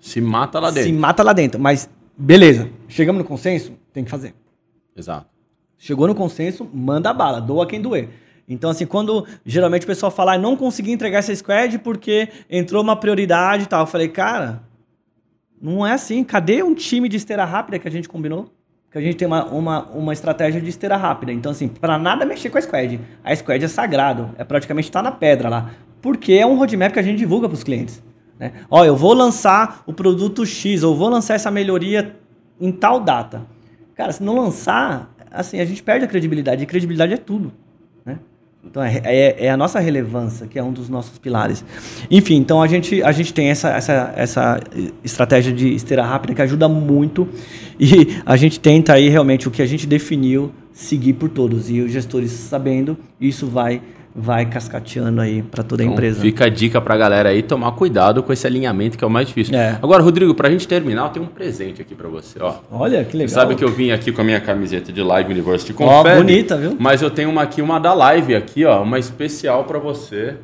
Se 0.00 0.20
mata 0.20 0.60
lá 0.60 0.68
Se 0.68 0.74
dentro. 0.82 0.94
mata 1.00 1.22
lá 1.22 1.32
dentro. 1.32 1.58
Mas, 1.60 1.88
beleza. 2.16 2.68
Chegamos 2.88 3.22
no 3.22 3.26
consenso? 3.26 3.72
Tem 3.92 4.04
que 4.04 4.10
fazer. 4.10 4.34
Exato. 4.94 5.35
Chegou 5.78 6.06
no 6.06 6.14
consenso, 6.14 6.68
manda 6.72 7.12
bala, 7.12 7.40
doa 7.40 7.66
quem 7.66 7.80
doer. 7.80 8.08
Então, 8.48 8.70
assim, 8.70 8.86
quando 8.86 9.26
geralmente 9.44 9.82
o 9.82 9.86
pessoal 9.86 10.10
fala, 10.10 10.34
ah, 10.34 10.38
não 10.38 10.56
consegui 10.56 10.92
entregar 10.92 11.18
essa 11.18 11.34
squad 11.34 11.78
porque 11.80 12.28
entrou 12.48 12.82
uma 12.82 12.94
prioridade 12.94 13.64
e 13.64 13.66
tal. 13.66 13.80
Eu 13.80 13.86
falei, 13.86 14.08
cara, 14.08 14.62
não 15.60 15.86
é 15.86 15.92
assim. 15.92 16.22
Cadê 16.22 16.62
um 16.62 16.74
time 16.74 17.08
de 17.08 17.16
esteira 17.16 17.44
rápida 17.44 17.78
que 17.78 17.88
a 17.88 17.90
gente 17.90 18.08
combinou? 18.08 18.52
Que 18.90 18.98
a 18.98 19.00
gente 19.00 19.16
tem 19.16 19.26
uma, 19.26 19.44
uma, 19.46 19.84
uma 19.88 20.12
estratégia 20.12 20.60
de 20.60 20.70
esteira 20.70 20.96
rápida. 20.96 21.32
Então, 21.32 21.50
assim, 21.50 21.66
para 21.66 21.98
nada 21.98 22.24
mexer 22.24 22.48
com 22.48 22.58
a 22.58 22.62
squad. 22.62 23.00
A 23.24 23.34
squad 23.34 23.64
é 23.64 23.68
sagrado, 23.68 24.30
é 24.38 24.44
praticamente 24.44 24.90
tá 24.90 25.02
na 25.02 25.10
pedra 25.10 25.48
lá. 25.48 25.70
Porque 26.00 26.34
é 26.34 26.46
um 26.46 26.56
roadmap 26.56 26.92
que 26.92 27.00
a 27.00 27.02
gente 27.02 27.18
divulga 27.18 27.48
para 27.48 27.56
os 27.56 27.64
clientes. 27.64 28.02
Né? 28.38 28.52
Ó, 28.70 28.84
eu 28.84 28.94
vou 28.94 29.12
lançar 29.12 29.82
o 29.86 29.92
produto 29.92 30.46
X, 30.46 30.84
ou 30.84 30.94
vou 30.94 31.08
lançar 31.08 31.34
essa 31.34 31.50
melhoria 31.50 32.16
em 32.60 32.70
tal 32.70 33.00
data. 33.00 33.44
Cara, 33.94 34.12
se 34.12 34.22
não 34.22 34.36
lançar, 34.36 35.14
assim, 35.36 35.60
a 35.60 35.64
gente 35.64 35.82
perde 35.82 36.04
a 36.04 36.08
credibilidade. 36.08 36.62
E 36.62 36.66
credibilidade 36.66 37.14
é 37.14 37.16
tudo, 37.16 37.52
né? 38.04 38.18
Então, 38.68 38.82
é, 38.82 39.00
é, 39.04 39.46
é 39.46 39.50
a 39.50 39.56
nossa 39.56 39.78
relevância, 39.78 40.46
que 40.46 40.58
é 40.58 40.62
um 40.62 40.72
dos 40.72 40.88
nossos 40.88 41.18
pilares. 41.18 41.64
Enfim, 42.10 42.34
então 42.34 42.60
a 42.60 42.66
gente, 42.66 43.00
a 43.02 43.12
gente 43.12 43.32
tem 43.32 43.48
essa, 43.48 43.70
essa, 43.70 44.12
essa 44.16 44.60
estratégia 45.04 45.52
de 45.52 45.72
esteira 45.72 46.04
rápida 46.04 46.34
que 46.34 46.42
ajuda 46.42 46.68
muito 46.68 47.28
e 47.78 48.20
a 48.26 48.36
gente 48.36 48.58
tenta 48.58 48.94
aí 48.94 49.08
realmente 49.08 49.46
o 49.46 49.50
que 49.52 49.62
a 49.62 49.66
gente 49.66 49.86
definiu 49.86 50.50
seguir 50.72 51.12
por 51.12 51.28
todos. 51.28 51.70
E 51.70 51.80
os 51.80 51.92
gestores 51.92 52.32
sabendo, 52.32 52.98
isso 53.20 53.46
vai, 53.46 53.80
vai 54.18 54.46
cascateando 54.46 55.20
aí 55.20 55.42
para 55.42 55.62
toda 55.62 55.82
a 55.82 55.84
Então, 55.84 55.94
empresa. 55.94 56.20
fica 56.20 56.46
a 56.46 56.48
dica 56.48 56.80
pra 56.80 56.96
galera 56.96 57.28
aí 57.28 57.42
tomar 57.42 57.72
cuidado 57.72 58.22
com 58.22 58.32
esse 58.32 58.46
alinhamento 58.46 58.96
que 58.96 59.04
é 59.04 59.06
o 59.06 59.10
mais 59.10 59.28
difícil. 59.28 59.54
É. 59.54 59.78
Agora, 59.82 60.02
Rodrigo, 60.02 60.34
pra 60.34 60.48
gente 60.48 60.66
terminar, 60.66 61.02
eu 61.04 61.08
tenho 61.10 61.24
um 61.26 61.28
presente 61.28 61.82
aqui 61.82 61.94
pra 61.94 62.08
você, 62.08 62.38
ó. 62.40 62.54
Olha, 62.72 63.04
que 63.04 63.16
legal. 63.16 63.28
Você 63.28 63.34
sabe 63.34 63.54
que 63.54 63.62
eu 63.62 63.68
vim 63.68 63.90
aqui 63.90 64.10
com 64.12 64.20
a 64.22 64.24
minha 64.24 64.40
camiseta 64.40 64.90
de 64.90 65.02
Live 65.02 65.30
University 65.32 65.72
com 65.74 65.84
Ó, 65.84 66.02
bonita, 66.02 66.56
viu? 66.56 66.76
Mas 66.78 67.02
eu 67.02 67.10
tenho 67.10 67.28
uma 67.30 67.42
aqui, 67.42 67.60
uma 67.60 67.78
da 67.78 67.92
Live 67.92 68.34
aqui, 68.34 68.64
ó, 68.64 68.82
uma 68.82 68.98
especial 68.98 69.64
pra 69.64 69.78
você. 69.78 70.34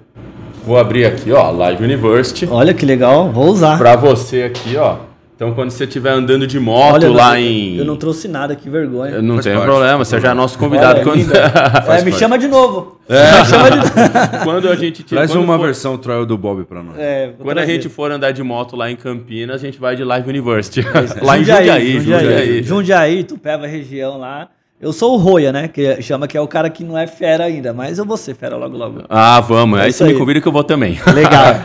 Vou 0.64 0.78
abrir 0.78 1.06
aqui, 1.06 1.32
ó, 1.32 1.50
Live 1.50 1.82
University. 1.82 2.46
Olha 2.50 2.72
que 2.74 2.84
legal, 2.86 3.30
vou 3.32 3.46
usar. 3.46 3.78
Pra 3.78 3.96
você 3.96 4.42
aqui, 4.42 4.76
ó. 4.76 4.96
Então, 5.42 5.54
quando 5.54 5.70
você 5.72 5.82
estiver 5.82 6.10
andando 6.12 6.46
de 6.46 6.60
moto 6.60 6.94
Olha, 7.04 7.10
lá 7.10 7.30
não- 7.30 7.36
em. 7.36 7.76
Eu 7.76 7.84
não 7.84 7.96
trouxe 7.96 8.28
nada, 8.28 8.54
que 8.54 8.70
vergonha. 8.70 9.14
Eu 9.16 9.22
não 9.22 9.34
parte. 9.40 9.50
problema, 9.50 10.04
você 10.04 10.20
já 10.20 10.30
é 10.30 10.34
nosso 10.34 10.56
convidado. 10.56 11.00
Olha, 11.00 11.24
quando... 11.24 11.32
É, 11.34 11.82
Faz 11.82 12.04
me 12.06 12.12
chama 12.12 12.38
de 12.38 12.46
novo. 12.46 13.00
Me 13.10 13.44
chama 13.44 13.70
de 13.72 14.44
quando 14.44 14.68
a 14.68 14.76
gente 14.76 15.02
tiver. 15.02 15.16
Traz 15.26 15.34
uma 15.34 15.56
for- 15.58 15.64
versão 15.64 15.98
trial 15.98 16.24
do 16.24 16.38
Bob 16.38 16.62
pra 16.64 16.80
nós. 16.80 16.94
É, 16.96 17.32
Quando 17.38 17.50
a 17.50 17.54
trazer. 17.62 17.72
gente 17.72 17.88
for 17.88 18.12
andar 18.12 18.30
de 18.30 18.40
moto 18.40 18.76
lá 18.76 18.88
em 18.88 18.94
Campinas, 18.94 19.56
a 19.56 19.66
gente 19.66 19.80
vai 19.80 19.96
de 19.96 20.04
Live 20.04 20.30
University. 20.30 20.86
lá 21.20 21.36
em 21.36 21.40
Jundiaí, 21.40 21.92
Jundiaí, 21.98 22.00
Jundiaí. 22.00 22.62
Jundiaí, 22.62 23.24
Tupéva 23.24 23.66
região 23.66 24.18
lá. 24.18 24.46
Eu 24.80 24.92
sou 24.92 25.14
o 25.14 25.16
Roia, 25.16 25.50
né? 25.50 25.66
Que 25.66 26.00
chama 26.02 26.28
que 26.28 26.36
é 26.36 26.40
o 26.40 26.46
cara 26.46 26.70
que 26.70 26.84
não 26.84 26.96
é 26.96 27.08
fera 27.08 27.44
ainda, 27.44 27.72
mas 27.72 27.98
eu 27.98 28.04
vou 28.04 28.16
ser 28.16 28.34
fera 28.36 28.56
logo 28.56 28.76
logo. 28.76 29.02
Ah, 29.08 29.40
vamos. 29.40 29.80
É 29.80 29.82
aí 29.84 29.88
isso 29.90 29.98
você 29.98 30.04
me 30.04 30.10
aí. 30.12 30.18
convida 30.18 30.40
que 30.40 30.46
eu 30.46 30.52
vou 30.52 30.62
também. 30.62 31.00
Legal. 31.12 31.56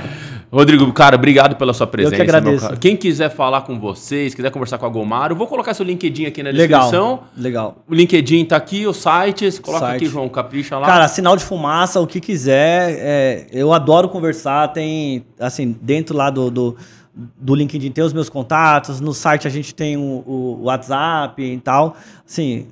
Rodrigo, 0.52 0.92
cara, 0.94 1.16
obrigado 1.16 1.56
pela 1.56 1.74
sua 1.74 1.86
presença. 1.86 2.16
que 2.16 2.22
agradeço. 2.22 2.78
Quem 2.78 2.96
quiser 2.96 3.30
falar 3.30 3.62
com 3.62 3.80
vocês, 3.80 4.34
quiser 4.34 4.50
conversar 4.50 4.78
com 4.78 4.86
a 4.86 4.90
Gomaro, 4.90 5.34
eu 5.34 5.38
vou 5.38 5.48
colocar 5.48 5.74
seu 5.74 5.86
LinkedIn 5.86 6.26
aqui 6.26 6.42
na 6.42 6.52
descrição. 6.52 7.12
Legal. 7.12 7.28
Legal. 7.38 7.84
O 7.88 7.94
LinkedIn 7.94 8.46
tá 8.46 8.56
aqui, 8.56 8.88
os 8.88 8.98
sites. 8.98 9.60
Coloca 9.60 9.88
Site. 9.88 9.96
aqui, 9.98 10.06
João, 10.06 10.30
capricha 10.30 10.78
lá. 10.78 10.88
Cara, 10.88 11.08
sinal 11.08 11.36
de 11.36 11.44
fumaça, 11.44 12.00
o 12.00 12.08
que 12.08 12.22
quiser. 12.22 12.98
é, 13.00 13.48
eu 13.52 13.74
adoro 13.74 14.08
conversar. 14.08 14.70
Tem, 14.70 15.26
assim, 15.40 15.76
dentro 15.82 16.16
lá 16.16 16.30
do, 16.30 16.50
do, 16.50 16.78
do 17.14 17.54
LinkedIn 17.56 17.92
tem 17.92 18.04
os 18.04 18.14
meus 18.14 18.30
contatos. 18.30 19.02
No 19.02 19.14
site 19.14 19.48
a 19.48 19.52
gente 19.52 19.76
tem 19.76 19.98
o, 19.98 20.24
o 20.26 20.64
WhatsApp 20.64 21.42
e 21.42 21.58
tal. 21.58 21.98
Assim, 22.26 22.68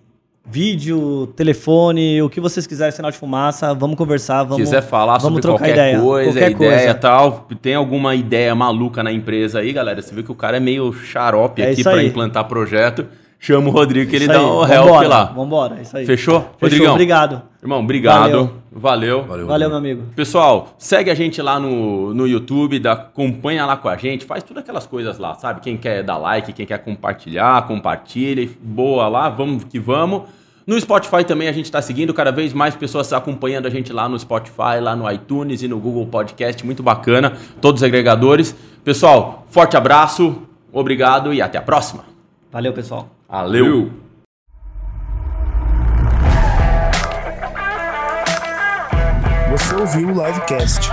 vídeo, 0.45 1.27
telefone, 1.35 2.21
o 2.21 2.29
que 2.29 2.39
vocês 2.39 2.67
quiserem, 2.67 2.91
sinal 2.91 3.09
de 3.09 3.17
fumaça, 3.17 3.73
vamos 3.73 3.95
conversar, 3.95 4.43
vamos 4.43 4.57
quiser 4.57 4.81
falar 4.81 5.17
vamos 5.17 5.41
sobre 5.41 5.41
qualquer 5.41 5.71
ideia, 5.71 5.99
coisa, 5.99 6.31
qualquer 6.31 6.51
ideia 6.51 6.77
coisa. 6.77 6.93
tal, 6.93 7.47
tem 7.61 7.73
alguma 7.73 8.13
ideia 8.13 8.53
maluca 8.53 9.01
na 9.01 9.11
empresa 9.11 9.59
aí, 9.59 9.73
galera, 9.73 10.01
você 10.01 10.13
vê 10.13 10.21
que 10.21 10.31
o 10.31 10.35
cara 10.35 10.57
é 10.57 10.59
meio 10.59 10.93
xarope 10.93 11.61
É 11.61 11.71
aqui 11.71 11.83
para 11.83 12.03
implantar 12.03 12.45
projeto, 12.45 13.07
chama 13.45 13.69
o 13.69 13.71
Rodrigo 13.71 14.09
que 14.09 14.15
ele 14.15 14.27
dá 14.27 14.41
o 14.41 14.65
help 14.65 14.85
vambora, 14.85 15.07
lá. 15.07 15.23
Vambora, 15.25 15.81
isso 15.81 15.95
aí. 15.95 16.05
Fechou? 16.05 16.39
Fechou, 16.39 16.59
Rodrigão. 16.61 16.93
obrigado. 16.93 17.41
Irmão, 17.61 17.79
obrigado. 17.79 18.21
Valeu. 18.21 18.51
Valeu. 18.71 19.23
Valeu. 19.23 19.47
Valeu, 19.47 19.69
meu 19.69 19.77
amigo. 19.77 20.03
Pessoal, 20.15 20.73
segue 20.79 21.11
a 21.11 21.15
gente 21.15 21.41
lá 21.41 21.59
no, 21.59 22.13
no 22.13 22.27
YouTube, 22.27 22.79
dá, 22.79 22.93
acompanha 22.93 23.65
lá 23.65 23.77
com 23.77 23.87
a 23.87 23.95
gente, 23.97 24.25
faz 24.25 24.43
todas 24.43 24.63
aquelas 24.63 24.87
coisas 24.87 25.19
lá, 25.19 25.35
sabe? 25.35 25.61
Quem 25.61 25.77
quer 25.77 26.03
dar 26.03 26.17
like, 26.17 26.53
quem 26.53 26.65
quer 26.65 26.79
compartilhar, 26.79 27.67
compartilha, 27.67 28.49
boa 28.61 29.07
lá, 29.07 29.29
vamos 29.29 29.63
que 29.63 29.79
vamos. 29.79 30.23
No 30.65 30.79
Spotify 30.81 31.23
também 31.23 31.47
a 31.47 31.51
gente 31.51 31.65
está 31.65 31.79
seguindo, 31.83 32.11
cada 32.15 32.31
vez 32.31 32.51
mais 32.51 32.75
pessoas 32.75 33.13
acompanhando 33.13 33.67
a 33.67 33.69
gente 33.69 33.93
lá 33.93 34.09
no 34.09 34.17
Spotify, 34.17 34.79
lá 34.81 34.95
no 34.95 35.09
iTunes 35.11 35.61
e 35.61 35.67
no 35.67 35.77
Google 35.77 36.07
Podcast, 36.07 36.65
muito 36.65 36.81
bacana, 36.81 37.33
todos 37.61 37.81
os 37.81 37.85
agregadores. 37.85 38.55
Pessoal, 38.83 39.45
forte 39.49 39.77
abraço, 39.77 40.41
obrigado 40.73 41.31
e 41.31 41.43
até 41.43 41.59
a 41.59 41.61
próxima. 41.61 42.03
Valeu, 42.51 42.73
pessoal. 42.73 43.15
Valeu. 43.27 43.91
Você 49.49 49.75
ouviu 49.75 50.09
o 50.09 50.11
Livecast. 50.11 50.91